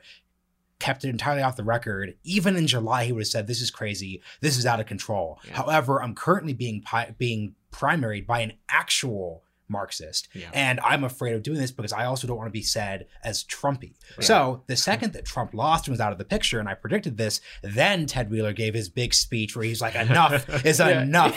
kept 0.78 1.04
it 1.04 1.08
entirely 1.08 1.42
off 1.42 1.56
the 1.56 1.64
record, 1.64 2.16
even 2.22 2.56
in 2.56 2.66
July, 2.66 3.04
he 3.04 3.12
would 3.12 3.22
have 3.22 3.28
said, 3.28 3.46
"This 3.46 3.60
is 3.60 3.70
crazy. 3.70 4.22
This 4.40 4.58
is 4.58 4.66
out 4.66 4.80
of 4.80 4.86
control." 4.86 5.40
Yeah. 5.46 5.56
However, 5.56 6.02
I'm 6.02 6.14
currently 6.14 6.52
being 6.52 6.82
pi- 6.82 7.14
being 7.16 7.54
primaried 7.72 8.26
by 8.26 8.40
an 8.40 8.52
actual 8.68 9.42
Marxist, 9.68 10.28
Yeah. 10.34 10.48
and 10.52 10.80
I'm 10.80 11.04
afraid 11.04 11.34
of 11.34 11.42
doing 11.42 11.58
this 11.58 11.70
because 11.72 11.92
I 11.92 12.04
also 12.04 12.26
don't 12.26 12.36
want 12.36 12.48
to 12.48 12.52
be 12.52 12.62
said 12.62 13.06
as 13.24 13.44
Trumpy. 13.44 13.94
Right. 14.16 14.24
So 14.24 14.62
the 14.66 14.76
second 14.76 15.12
that 15.14 15.24
Trump 15.24 15.54
lost 15.54 15.86
and 15.86 15.92
was 15.92 16.00
out 16.00 16.12
of 16.12 16.18
the 16.18 16.24
picture, 16.24 16.58
and 16.60 16.68
I 16.68 16.74
predicted 16.74 17.16
this, 17.16 17.40
then 17.62 18.06
Ted 18.06 18.30
Wheeler 18.30 18.52
gave 18.52 18.74
his 18.74 18.88
big 18.88 19.14
speech 19.14 19.56
where 19.56 19.64
he's 19.64 19.80
like, 19.80 19.94
"Enough 19.94 20.48
is 20.66 20.80
enough. 20.80 21.36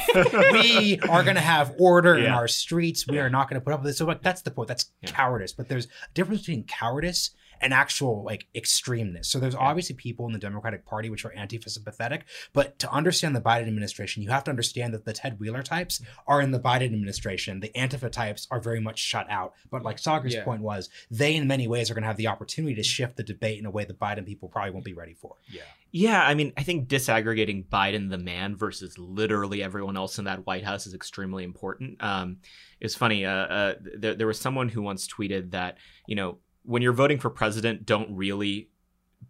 we 0.52 1.00
are 1.10 1.24
going 1.24 1.36
to 1.36 1.42
have 1.42 1.74
order 1.80 2.16
in 2.18 2.28
our 2.28 2.48
streets. 2.48 3.08
We 3.08 3.20
are 3.20 3.30
not 3.30 3.50
going 3.50 3.60
to 3.60 3.64
put 3.64 3.74
up 3.74 3.82
with 3.82 3.88
this." 3.92 3.98
So 3.98 4.06
like 4.06 4.22
that's 4.22 4.42
the 4.42 4.52
point. 4.52 4.68
That's 4.68 4.86
Yeah. 5.02 5.12
cowardice. 5.12 5.54
But 5.54 5.68
there's 5.70 5.86
a 5.86 5.90
difference 6.14 6.42
between 6.42 6.64
cowardice 6.64 7.32
and 7.62 7.74
actual 7.74 8.24
like 8.24 8.48
extremeness. 8.56 9.26
So 9.26 9.40
there's 9.40 9.56
obviously 9.56 9.96
people 9.96 10.26
in 10.26 10.34
the 10.34 10.40
Democratic 10.40 10.86
Party 10.86 11.10
which 11.10 11.26
are 11.26 11.34
anti 11.34 11.60
sympathetic, 11.60 12.26
but 12.54 12.80
to 12.80 12.92
understand 12.92 13.36
the 13.36 13.42
Biden 13.42 13.68
administration, 13.68 14.24
you 14.24 14.30
have 14.30 14.44
to 14.46 14.52
understand 14.52 14.94
that 14.94 15.06
the 15.06 15.14
Ted 15.14 15.40
Wheeler 15.40 15.64
types 15.64 16.02
are 16.28 16.42
in 16.42 16.52
the 16.52 16.60
Biden 16.60 16.86
administration. 16.86 17.60
The 17.60 17.70
Antifa 17.76 18.12
types 18.12 18.48
are 18.52 18.60
very 18.60 18.80
much 18.80 19.00
shut 19.00 19.30
out. 19.30 19.54
But 19.70 19.84
like 19.84 19.98
Saagar's 19.98 20.34
Yeah. 20.34 20.44
point 20.44 20.62
was, 20.62 20.90
they 21.12 21.36
in 21.36 21.48
many 21.48 21.68
ways 21.68 21.90
are 21.90 21.94
going 21.94 22.04
to 22.04 22.08
have 22.08 22.18
the 22.18 22.28
opportunity 22.28 22.76
to 22.76 22.84
shift 22.84 23.18
the 23.18 23.24
debate 23.24 23.60
in 23.60 23.66
a 23.66 23.72
way 23.72 23.86
the 23.86 23.94
Biden 23.94 24.26
people 24.26 24.50
probably 24.50 24.72
won't 24.72 24.86
be 24.86 24.94
ready 24.94 25.14
for. 25.14 25.36
yeah 25.52 25.62
Yeah, 25.92 26.22
I 26.24 26.34
mean, 26.36 26.54
I 26.56 26.64
think 26.64 26.88
disaggregating 26.88 27.68
Biden 27.68 28.10
the 28.10 28.18
man 28.18 28.56
versus 28.56 28.98
literally 28.98 29.64
everyone 29.64 29.98
else 29.98 30.20
in 30.20 30.26
that 30.26 30.46
White 30.46 30.64
House 30.64 30.86
is 30.88 30.94
extremely 30.94 31.44
important. 31.44 32.02
Um, 32.04 32.38
it's 32.80 32.96
funny. 32.96 33.26
Uh, 33.26 33.32
uh, 33.32 33.74
there, 33.98 34.16
there 34.16 34.28
was 34.28 34.40
someone 34.40 34.70
who 34.70 34.82
once 34.82 35.08
tweeted 35.08 35.52
that 35.52 35.78
you 36.08 36.16
know 36.16 36.38
when 36.70 36.84
you're 36.84 36.94
voting 36.94 37.18
for 37.18 37.32
president, 37.32 37.84
don't 37.84 38.16
really 38.16 38.70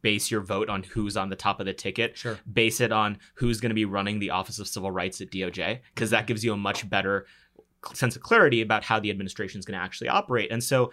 base 0.02 0.30
your 0.30 0.42
vote 0.42 0.70
on 0.70 0.84
who's 0.84 1.16
on 1.16 1.30
the 1.30 1.38
top 1.38 1.62
of 1.62 1.66
the 1.66 1.74
ticket. 1.74 2.18
sure 2.18 2.38
Base 2.52 2.82
it 2.82 2.92
on 2.92 3.18
who's 3.36 3.62
going 3.62 3.70
to 3.70 3.76
be 3.76 3.86
running 3.86 4.20
the 4.20 4.32
Office 4.32 4.60
of 4.60 4.68
Civil 4.68 4.92
Rights 4.92 5.22
at 5.22 5.32
DOJ 5.32 5.80
because 5.96 6.10
that 6.10 6.28
gives 6.28 6.44
you 6.44 6.52
a 6.52 6.58
much 6.58 6.90
better 6.90 7.26
sense 7.94 8.18
of 8.18 8.22
clarity 8.22 8.62
about 8.62 8.84
how 8.84 9.00
the 9.00 9.10
administration 9.10 9.58
is 9.58 9.66
going 9.66 9.80
to 9.80 9.84
actually 9.84 10.10
operate. 10.10 10.52
And 10.52 10.62
so 10.62 10.92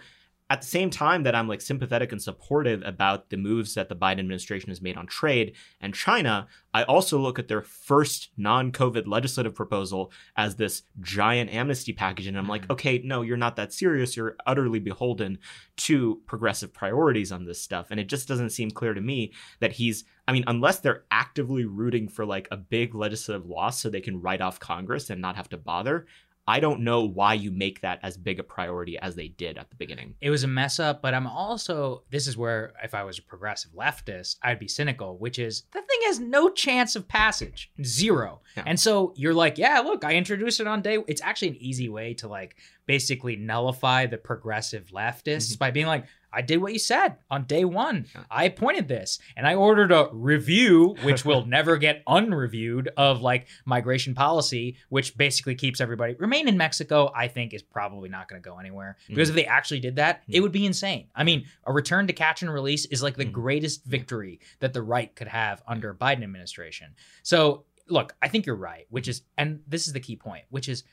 at 0.49 0.61
the 0.61 0.67
same 0.67 0.89
time 0.89 1.23
that 1.23 1.35
I'm 1.35 1.47
like 1.47 1.61
sympathetic 1.61 2.11
and 2.11 2.21
supportive 2.21 2.81
about 2.85 3.29
the 3.29 3.37
moves 3.37 3.73
that 3.73 3.89
the 3.89 3.95
Biden 3.95 4.19
administration 4.19 4.69
has 4.69 4.81
made 4.81 4.97
on 4.97 5.05
trade 5.05 5.55
and 5.81 5.93
China, 5.93 6.47
I 6.73 6.83
also 6.83 7.17
look 7.17 7.37
at 7.37 7.47
their 7.47 7.61
first 7.61 8.29
non 8.37 8.71
COVID 8.71 9.07
legislative 9.07 9.55
proposal 9.55 10.11
as 10.35 10.55
this 10.55 10.83
giant 11.01 11.51
amnesty 11.53 11.91
package. 11.91 12.27
And 12.27 12.37
I'm 12.37 12.47
like, 12.47 12.63
mm-hmm. 12.63 12.73
okay, 12.73 13.01
no, 13.03 13.23
you're 13.23 13.35
not 13.35 13.55
that 13.57 13.73
serious. 13.73 14.15
You're 14.15 14.37
utterly 14.45 14.79
beholden 14.79 15.39
to 15.77 16.21
progressive 16.25 16.73
priorities 16.73 17.31
on 17.31 17.45
this 17.45 17.61
stuff. 17.61 17.87
And 17.89 17.99
it 17.99 18.07
just 18.07 18.27
doesn't 18.27 18.51
seem 18.51 18.71
clear 18.71 18.93
to 18.93 19.01
me 19.01 19.33
that 19.59 19.73
he's, 19.73 20.05
I 20.27 20.33
mean, 20.33 20.43
unless 20.47 20.79
they're 20.79 21.03
actively 21.11 21.65
rooting 21.65 22.07
for 22.07 22.25
like 22.25 22.47
a 22.51 22.57
big 22.57 22.95
legislative 22.95 23.45
loss 23.45 23.81
so 23.81 23.89
they 23.89 24.01
can 24.01 24.21
write 24.21 24.41
off 24.41 24.59
Congress 24.59 25.09
and 25.09 25.21
not 25.21 25.35
have 25.35 25.49
to 25.49 25.57
bother, 25.57 26.05
I 26.47 26.59
don't 26.59 26.81
know 26.81 27.01
why 27.01 27.33
you 27.33 27.51
make 27.51 27.81
that 27.81 27.99
as 28.03 28.15
big 28.15 28.39
a 28.39 28.43
priority 28.43 28.97
as 28.97 29.15
they 29.15 29.27
did 29.27 29.57
at 29.57 29.69
the 29.69 29.75
beginning. 29.75 30.15
It 30.21 30.29
was 30.29 30.43
a 30.43 30.47
mess 30.47 30.79
up, 30.79 31.01
but 31.01 31.13
I'm 31.13 31.27
also 31.27 32.03
this 32.09 32.27
is 32.27 32.37
where 32.37 32.73
if 32.83 32.93
I 32.93 33.03
was 33.03 33.19
a 33.19 33.23
progressive 33.23 33.71
leftist, 33.71 34.37
I'd 34.41 34.59
be 34.59 34.67
cynical, 34.67 35.17
which 35.17 35.39
is 35.39 35.63
the 35.73 35.81
thing 35.81 35.99
has 36.03 36.19
no 36.19 36.49
chance 36.49 36.95
of 36.95 37.07
passage. 37.07 37.71
Zero. 37.83 38.41
Yeah. 38.55 38.63
And 38.65 38.79
so 38.79 39.13
you're 39.15 39.33
like, 39.33 39.57
yeah, 39.57 39.79
look, 39.79 40.03
I 40.03 40.13
introduced 40.15 40.59
it 40.59 40.67
on 40.67 40.81
day 40.81 40.97
it's 41.07 41.21
actually 41.21 41.49
an 41.49 41.57
easy 41.57 41.89
way 41.89 42.13
to 42.15 42.27
like 42.27 42.55
basically 42.87 43.35
nullify 43.35 44.05
the 44.07 44.17
progressive 44.17 44.87
leftists 44.87 45.53
Mhm. 45.53 45.59
by 45.59 45.71
being 45.71 45.85
like, 45.87 46.05
I 46.33 46.41
did 46.41 46.57
what 46.57 46.73
you 46.73 46.79
said 46.79 47.15
on 47.31 47.45
day 47.45 47.63
one. 47.65 48.05
I 48.29 48.43
appointed 48.45 48.87
this 48.87 49.17
and 49.35 49.47
I 49.47 49.55
ordered 49.55 49.91
a 49.91 50.09
review, 50.11 50.95
which 51.03 51.23
will 51.25 51.45
never 51.57 51.77
get 51.77 52.03
unreviewed, 52.07 52.89
of 52.97 53.21
like 53.21 53.47
migration 53.65 54.13
policy, 54.13 54.77
which 54.89 55.17
basically 55.17 55.55
keeps 55.55 55.79
everybody 55.81 56.15
remain 56.15 56.47
in 56.47 56.57
Mexico. 56.57 57.11
I 57.15 57.27
think 57.27 57.53
is 57.53 57.63
probably 57.63 58.09
not 58.09 58.27
going 58.27 58.41
to 58.41 58.47
go 58.47 58.57
anywhere 58.59 58.97
because 59.07 59.29
if 59.29 59.35
they 59.35 59.45
actually 59.45 59.79
did 59.79 59.95
that, 59.97 60.23
it 60.27 60.39
Mhm. 60.39 60.41
would 60.43 60.51
be 60.51 60.65
insane. 60.65 61.07
I 61.15 61.23
mean, 61.23 61.45
a 61.65 61.71
return 61.73 62.07
to 62.07 62.13
catch 62.13 62.41
and 62.41 62.51
release 62.53 62.85
is 62.85 63.01
like 63.03 63.15
the 63.17 63.25
Mhm. 63.25 63.31
greatest 63.31 63.85
victory 63.85 64.39
that 64.59 64.73
the 64.73 64.81
right 64.81 65.13
could 65.15 65.27
have 65.29 65.61
under 65.67 65.93
Biden 65.93 66.23
administration. 66.23 66.95
So 67.23 67.65
look, 67.89 68.15
I 68.21 68.27
think 68.27 68.45
you're 68.45 68.55
right, 68.55 68.85
which 68.89 69.07
is, 69.07 69.21
and 69.37 69.61
this 69.65 69.87
is 69.87 69.93
the 69.93 70.01
key 70.01 70.17
point, 70.17 70.43
which 70.49 70.67
is 70.67 70.83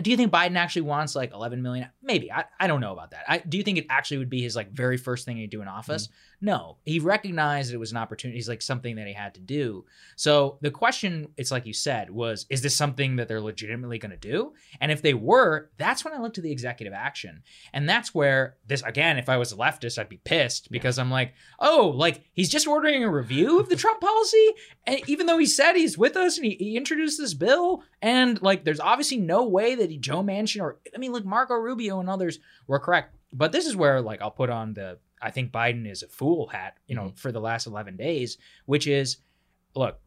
do 0.00 0.10
you 0.10 0.16
think 0.16 0.32
Biden 0.32 0.56
actually 0.56 0.82
wants 0.82 1.14
like 1.14 1.32
11 1.32 1.62
million? 1.62 1.88
Maybe. 2.02 2.32
I, 2.32 2.44
I 2.58 2.66
don't 2.66 2.80
know 2.80 2.92
about 2.92 3.10
that. 3.12 3.24
I, 3.28 3.38
do 3.38 3.58
you 3.58 3.64
think 3.64 3.78
it 3.78 3.86
actually 3.90 4.18
would 4.18 4.30
be 4.30 4.42
his 4.42 4.54
like 4.56 4.70
very 4.70 4.96
first 4.96 5.24
thing 5.24 5.36
he'd 5.36 5.50
do 5.50 5.62
in 5.62 5.68
office? 5.68 6.06
Mm-hmm. 6.06 6.14
No. 6.40 6.76
He 6.84 7.00
recognized 7.00 7.72
it 7.72 7.78
was 7.78 7.90
an 7.90 7.96
opportunity. 7.96 8.38
He's 8.38 8.48
like 8.48 8.62
something 8.62 8.94
that 8.96 9.08
he 9.08 9.12
had 9.12 9.34
to 9.34 9.40
do. 9.40 9.84
So 10.14 10.58
the 10.60 10.70
question, 10.70 11.28
it's 11.36 11.50
like 11.50 11.66
you 11.66 11.72
said, 11.72 12.10
was 12.10 12.46
is 12.48 12.62
this 12.62 12.76
something 12.76 13.16
that 13.16 13.26
they're 13.26 13.40
legitimately 13.40 13.98
going 13.98 14.12
to 14.12 14.16
do? 14.16 14.52
And 14.80 14.92
if 14.92 15.02
they 15.02 15.14
were, 15.14 15.70
that's 15.78 16.04
when 16.04 16.14
I 16.14 16.18
look 16.18 16.34
to 16.34 16.40
the 16.40 16.52
executive 16.52 16.92
action. 16.92 17.42
And 17.72 17.88
that's 17.88 18.14
where 18.14 18.56
this, 18.66 18.82
again, 18.82 19.18
if 19.18 19.28
I 19.28 19.36
was 19.36 19.50
a 19.50 19.56
leftist, 19.56 19.98
I'd 19.98 20.08
be 20.08 20.18
pissed 20.18 20.70
because 20.70 20.96
I'm 20.98 21.10
like, 21.10 21.34
oh, 21.58 21.92
like 21.94 22.22
he's 22.34 22.50
just 22.50 22.68
ordering 22.68 23.02
a 23.02 23.10
review 23.10 23.58
of 23.58 23.68
the 23.68 23.76
Trump 23.88 24.00
policy. 24.00 24.50
And 24.86 25.00
even 25.08 25.26
though 25.26 25.38
he 25.38 25.46
said 25.46 25.74
he's 25.74 25.98
with 25.98 26.16
us 26.16 26.36
and 26.36 26.46
he, 26.46 26.54
he 26.54 26.76
introduced 26.76 27.18
this 27.18 27.34
bill, 27.34 27.82
and 28.00 28.40
like 28.42 28.64
there's 28.64 28.80
obviously 28.80 29.16
no 29.16 29.48
way 29.48 29.74
that 29.74 29.90
he, 29.90 29.98
Joe 29.98 30.22
Manchin 30.22 30.60
or, 30.60 30.78
I 30.94 30.98
mean, 30.98 31.12
like 31.12 31.24
Marco 31.24 31.54
Rubio 31.54 31.98
and 31.98 32.08
others 32.08 32.38
were 32.68 32.78
correct. 32.78 33.16
But 33.32 33.50
this 33.50 33.66
is 33.66 33.74
where 33.74 34.00
like 34.00 34.22
I'll 34.22 34.30
put 34.30 34.50
on 34.50 34.74
the, 34.74 34.98
I 35.20 35.30
think 35.30 35.52
Biden 35.52 35.90
is 35.90 36.02
a 36.02 36.08
fool 36.08 36.48
hat, 36.48 36.78
you 36.86 36.94
know, 36.94 37.04
mm-hmm. 37.04 37.16
for 37.16 37.32
the 37.32 37.40
last 37.40 37.66
11 37.66 37.96
days, 37.96 38.38
which 38.66 38.86
is, 38.86 39.18
look, 39.74 40.00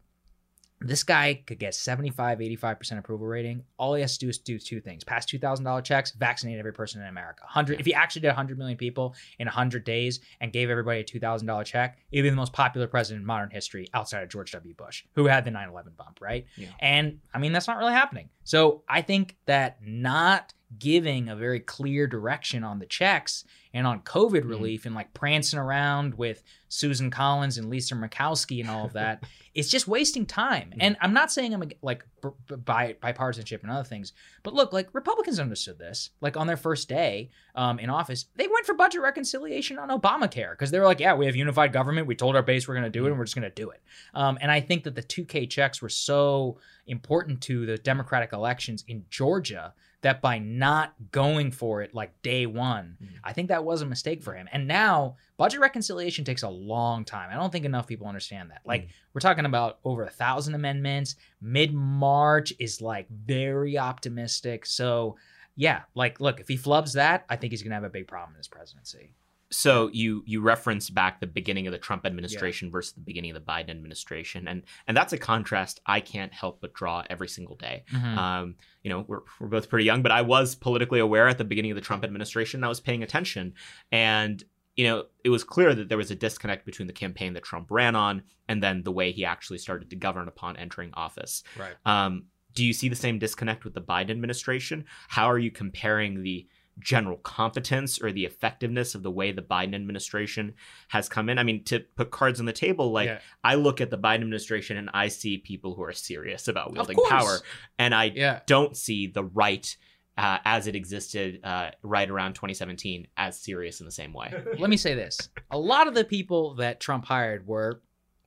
this 0.86 1.04
guy 1.04 1.42
could 1.46 1.58
get 1.58 1.74
75 1.74 2.38
85% 2.38 2.98
approval 2.98 3.26
rating. 3.26 3.64
All 3.78 3.94
he 3.94 4.00
has 4.00 4.18
to 4.18 4.26
do 4.26 4.28
is 4.28 4.38
do 4.38 4.58
two 4.58 4.80
things 4.80 5.04
pass 5.04 5.26
$2000 5.26 5.84
checks 5.84 6.12
vaccinate 6.12 6.58
every 6.58 6.72
person 6.72 7.00
in 7.00 7.08
america. 7.08 7.42
100 7.42 7.80
if 7.80 7.86
he 7.86 7.94
actually 7.94 8.22
did 8.22 8.28
100 8.28 8.58
million 8.58 8.76
people 8.76 9.14
in 9.38 9.46
100 9.46 9.84
days 9.84 10.20
and 10.40 10.52
gave 10.52 10.70
everybody 10.70 11.00
a 11.00 11.04
$2000 11.04 11.64
check 11.64 11.98
it'd 12.10 12.24
be 12.24 12.30
the 12.30 12.36
most 12.36 12.52
popular 12.52 12.86
president 12.86 13.22
in 13.22 13.26
modern 13.26 13.50
history 13.50 13.88
outside 13.94 14.22
of 14.22 14.28
george 14.28 14.52
w. 14.52 14.74
Bush 14.74 15.04
who 15.14 15.26
had 15.26 15.44
the 15.44 15.50
9-11 15.50 15.96
bump 15.96 16.18
right? 16.20 16.46
Yeah. 16.56 16.68
and 16.80 17.18
i 17.34 17.38
mean 17.38 17.52
that's 17.52 17.68
not 17.68 17.78
really 17.78 17.92
happening. 17.92 18.28
So 18.44 18.82
i 18.88 19.02
think 19.02 19.36
that 19.46 19.78
not 19.82 20.52
giving 20.78 21.28
a 21.28 21.36
very 21.36 21.60
clear 21.60 22.06
direction 22.06 22.64
on 22.64 22.78
the 22.78 22.86
checks 22.86 23.44
and 23.74 23.86
on 23.86 24.00
covid 24.00 24.42
Mhm. 24.42 24.48
relief 24.50 24.86
and 24.86 24.94
like 24.94 25.12
prancing 25.14 25.58
around 25.58 26.14
with 26.14 26.42
susan 26.68 27.10
collins 27.10 27.58
and 27.58 27.68
lisa 27.70 27.94
murkowski 27.94 28.60
and 28.60 28.70
all 28.70 28.84
of 28.86 28.92
that 28.92 29.22
it's 29.54 29.68
just 29.68 29.86
wasting 29.86 30.24
time. 30.24 30.72
And 30.80 30.96
I'm 31.02 31.12
not 31.12 31.30
saying 31.30 31.52
I'm 31.52 31.62
like 31.82 32.06
bipartisanship 32.22 33.62
and 33.62 33.70
other 33.70 33.84
things, 33.84 34.12
but 34.42 34.54
look, 34.54 34.72
like 34.72 34.88
Republicans 34.94 35.38
understood 35.38 35.78
this. 35.78 36.10
Like 36.20 36.36
on 36.36 36.46
their 36.46 36.56
first 36.56 36.88
day 36.88 37.30
um, 37.54 37.78
in 37.78 37.90
office, 37.90 38.26
they 38.36 38.46
went 38.48 38.66
for 38.66 38.74
budget 38.74 39.02
reconciliation 39.02 39.78
on 39.78 39.88
Obamacare 39.90 40.52
because 40.52 40.70
they 40.70 40.78
were 40.78 40.86
like, 40.86 41.00
yeah, 41.00 41.14
we 41.14 41.26
have 41.26 41.36
unified 41.36 41.72
government. 41.72 42.06
We 42.06 42.14
told 42.14 42.36
our 42.36 42.42
base 42.42 42.66
we're 42.66 42.74
going 42.74 42.84
to 42.84 42.90
do 42.90 43.04
it, 43.06 43.10
and 43.10 43.18
we're 43.18 43.24
just 43.24 43.36
going 43.36 43.48
to 43.50 43.54
do 43.54 43.70
it. 43.70 43.82
Um, 44.14 44.38
and 44.40 44.50
I 44.50 44.60
think 44.60 44.84
that 44.84 44.94
the 44.94 45.02
2K 45.02 45.48
checks 45.50 45.82
were 45.82 45.88
so 45.88 46.58
important 46.86 47.40
to 47.42 47.66
the 47.66 47.76
Democratic 47.78 48.32
elections 48.32 48.84
in 48.88 49.04
Georgia 49.10 49.74
that 50.02 50.20
by 50.20 50.38
not 50.38 50.94
going 51.12 51.50
for 51.50 51.80
it 51.82 51.94
like 51.94 52.20
day 52.22 52.44
one, 52.46 52.96
Mhm. 53.02 53.08
I 53.24 53.32
think 53.32 53.48
that 53.48 53.64
was 53.64 53.82
a 53.82 53.86
mistake 53.86 54.22
for 54.22 54.34
him. 54.34 54.48
And 54.52 54.66
now 54.68 55.16
budget 55.36 55.60
reconciliation 55.60 56.24
takes 56.24 56.42
a 56.42 56.48
long 56.48 57.04
time. 57.04 57.30
I 57.30 57.34
don't 57.34 57.50
think 57.50 57.64
enough 57.64 57.86
people 57.86 58.06
understand 58.06 58.50
that. 58.50 58.62
Like 58.64 58.88
we're 59.14 59.20
talking 59.20 59.46
about 59.46 59.78
over 59.84 60.02
a 60.04 60.10
thousand 60.10 60.54
amendments. 60.54 61.16
Mid 61.40 61.72
March 61.72 62.52
is 62.58 62.80
like 62.80 63.08
very 63.08 63.78
optimistic. 63.78 64.66
So 64.66 65.16
yeah, 65.54 65.82
like 65.94 66.20
look, 66.20 66.40
if 66.40 66.48
he 66.48 66.56
flubs 66.58 66.94
that, 66.94 67.24
I 67.28 67.36
think 67.36 67.52
he's 67.52 67.62
gonna 67.62 67.74
have 67.76 67.84
a 67.84 67.90
big 67.90 68.08
problem 68.08 68.34
in 68.34 68.38
his 68.38 68.48
presidency. 68.48 69.14
So 69.52 69.90
you 69.92 70.22
you 70.26 70.40
reference 70.40 70.90
back 70.90 71.20
the 71.20 71.26
beginning 71.26 71.66
of 71.66 71.72
the 71.72 71.78
Trump 71.78 72.06
administration 72.06 72.70
versus 72.70 72.94
the 72.94 73.00
beginning 73.00 73.30
of 73.30 73.34
the 73.34 73.52
Biden 73.52 73.70
administration, 73.70 74.48
and 74.48 74.62
and 74.86 74.96
that's 74.96 75.12
a 75.12 75.18
contrast 75.18 75.80
I 75.86 76.00
can't 76.00 76.32
help 76.32 76.60
but 76.60 76.72
draw 76.72 77.04
every 77.08 77.28
single 77.28 77.56
day. 77.56 77.84
Mhm. 77.92 78.16
Um, 78.16 78.54
you 78.82 78.90
know, 78.90 79.04
we're 79.06 79.20
we're 79.38 79.48
both 79.48 79.68
pretty 79.68 79.84
young, 79.84 80.02
but 80.02 80.10
I 80.10 80.22
was 80.22 80.54
politically 80.54 81.00
aware 81.00 81.28
at 81.28 81.38
the 81.38 81.44
beginning 81.44 81.70
of 81.70 81.76
the 81.76 81.82
Trump 81.82 82.02
administration. 82.02 82.64
I 82.64 82.68
was 82.68 82.80
paying 82.80 83.02
attention, 83.02 83.54
and 83.92 84.42
you 84.74 84.84
know, 84.84 85.04
it 85.22 85.28
was 85.28 85.44
clear 85.44 85.74
that 85.74 85.88
there 85.88 85.98
was 85.98 86.10
a 86.10 86.14
disconnect 86.14 86.64
between 86.64 86.86
the 86.86 86.94
campaign 86.94 87.34
that 87.34 87.42
Trump 87.42 87.70
ran 87.70 87.94
on 87.94 88.22
and 88.48 88.62
then 88.62 88.82
the 88.82 88.92
way 88.92 89.12
he 89.12 89.24
actually 89.24 89.58
started 89.58 89.90
to 89.90 89.96
govern 89.96 90.28
upon 90.28 90.56
entering 90.56 90.90
office. 90.94 91.42
Right. 91.58 91.74
Um, 91.84 92.24
do 92.54 92.64
you 92.64 92.72
see 92.72 92.88
the 92.88 92.96
same 92.96 93.18
disconnect 93.18 93.64
with 93.64 93.74
the 93.74 93.80
Biden 93.80 94.10
administration? 94.10 94.84
How 95.08 95.30
are 95.30 95.38
you 95.38 95.50
comparing 95.50 96.22
the 96.22 96.46
general 96.78 97.18
competence 97.18 98.00
or 98.02 98.12
the 98.12 98.24
effectiveness 98.24 98.94
of 98.94 99.02
the 99.02 99.10
way 99.10 99.32
the 99.32 99.42
Biden 99.42 99.74
administration 99.74 100.54
has 100.88 101.08
come 101.08 101.28
in? 101.28 101.38
I 101.38 101.42
mean, 101.42 101.64
to 101.64 101.80
put 101.96 102.10
cards 102.10 102.40
on 102.40 102.46
the 102.46 102.52
table, 102.52 102.90
like 102.92 103.08
Yeah. 103.08 103.18
I 103.44 103.54
look 103.56 103.80
at 103.80 103.90
the 103.90 103.98
Biden 103.98 104.16
administration 104.22 104.76
and 104.76 104.90
I 104.94 105.08
see 105.08 105.38
people 105.38 105.74
who 105.74 105.82
are 105.82 105.92
serious 105.92 106.48
about 106.48 106.72
wielding 106.72 106.98
power, 107.08 107.38
and 107.78 107.94
I 107.94 108.04
Yeah. 108.14 108.40
don't 108.46 108.76
see 108.76 109.06
the 109.06 109.24
right. 109.24 109.76
Uh, 110.14 110.36
as 110.44 110.66
it 110.66 110.76
existed 110.76 111.40
uh, 111.42 111.70
right 111.82 112.10
around 112.10 112.34
2017, 112.34 113.06
as 113.16 113.40
serious 113.40 113.80
in 113.80 113.86
the 113.86 113.90
same 113.90 114.12
way. 114.12 114.30
Let 114.58 114.68
me 114.68 114.76
say 114.76 114.92
this. 114.92 115.30
A 115.50 115.58
lot 115.58 115.88
of 115.88 115.94
the 115.94 116.04
people 116.04 116.56
that 116.56 116.80
Trump 116.80 117.06
hired 117.06 117.46
were 117.46 117.80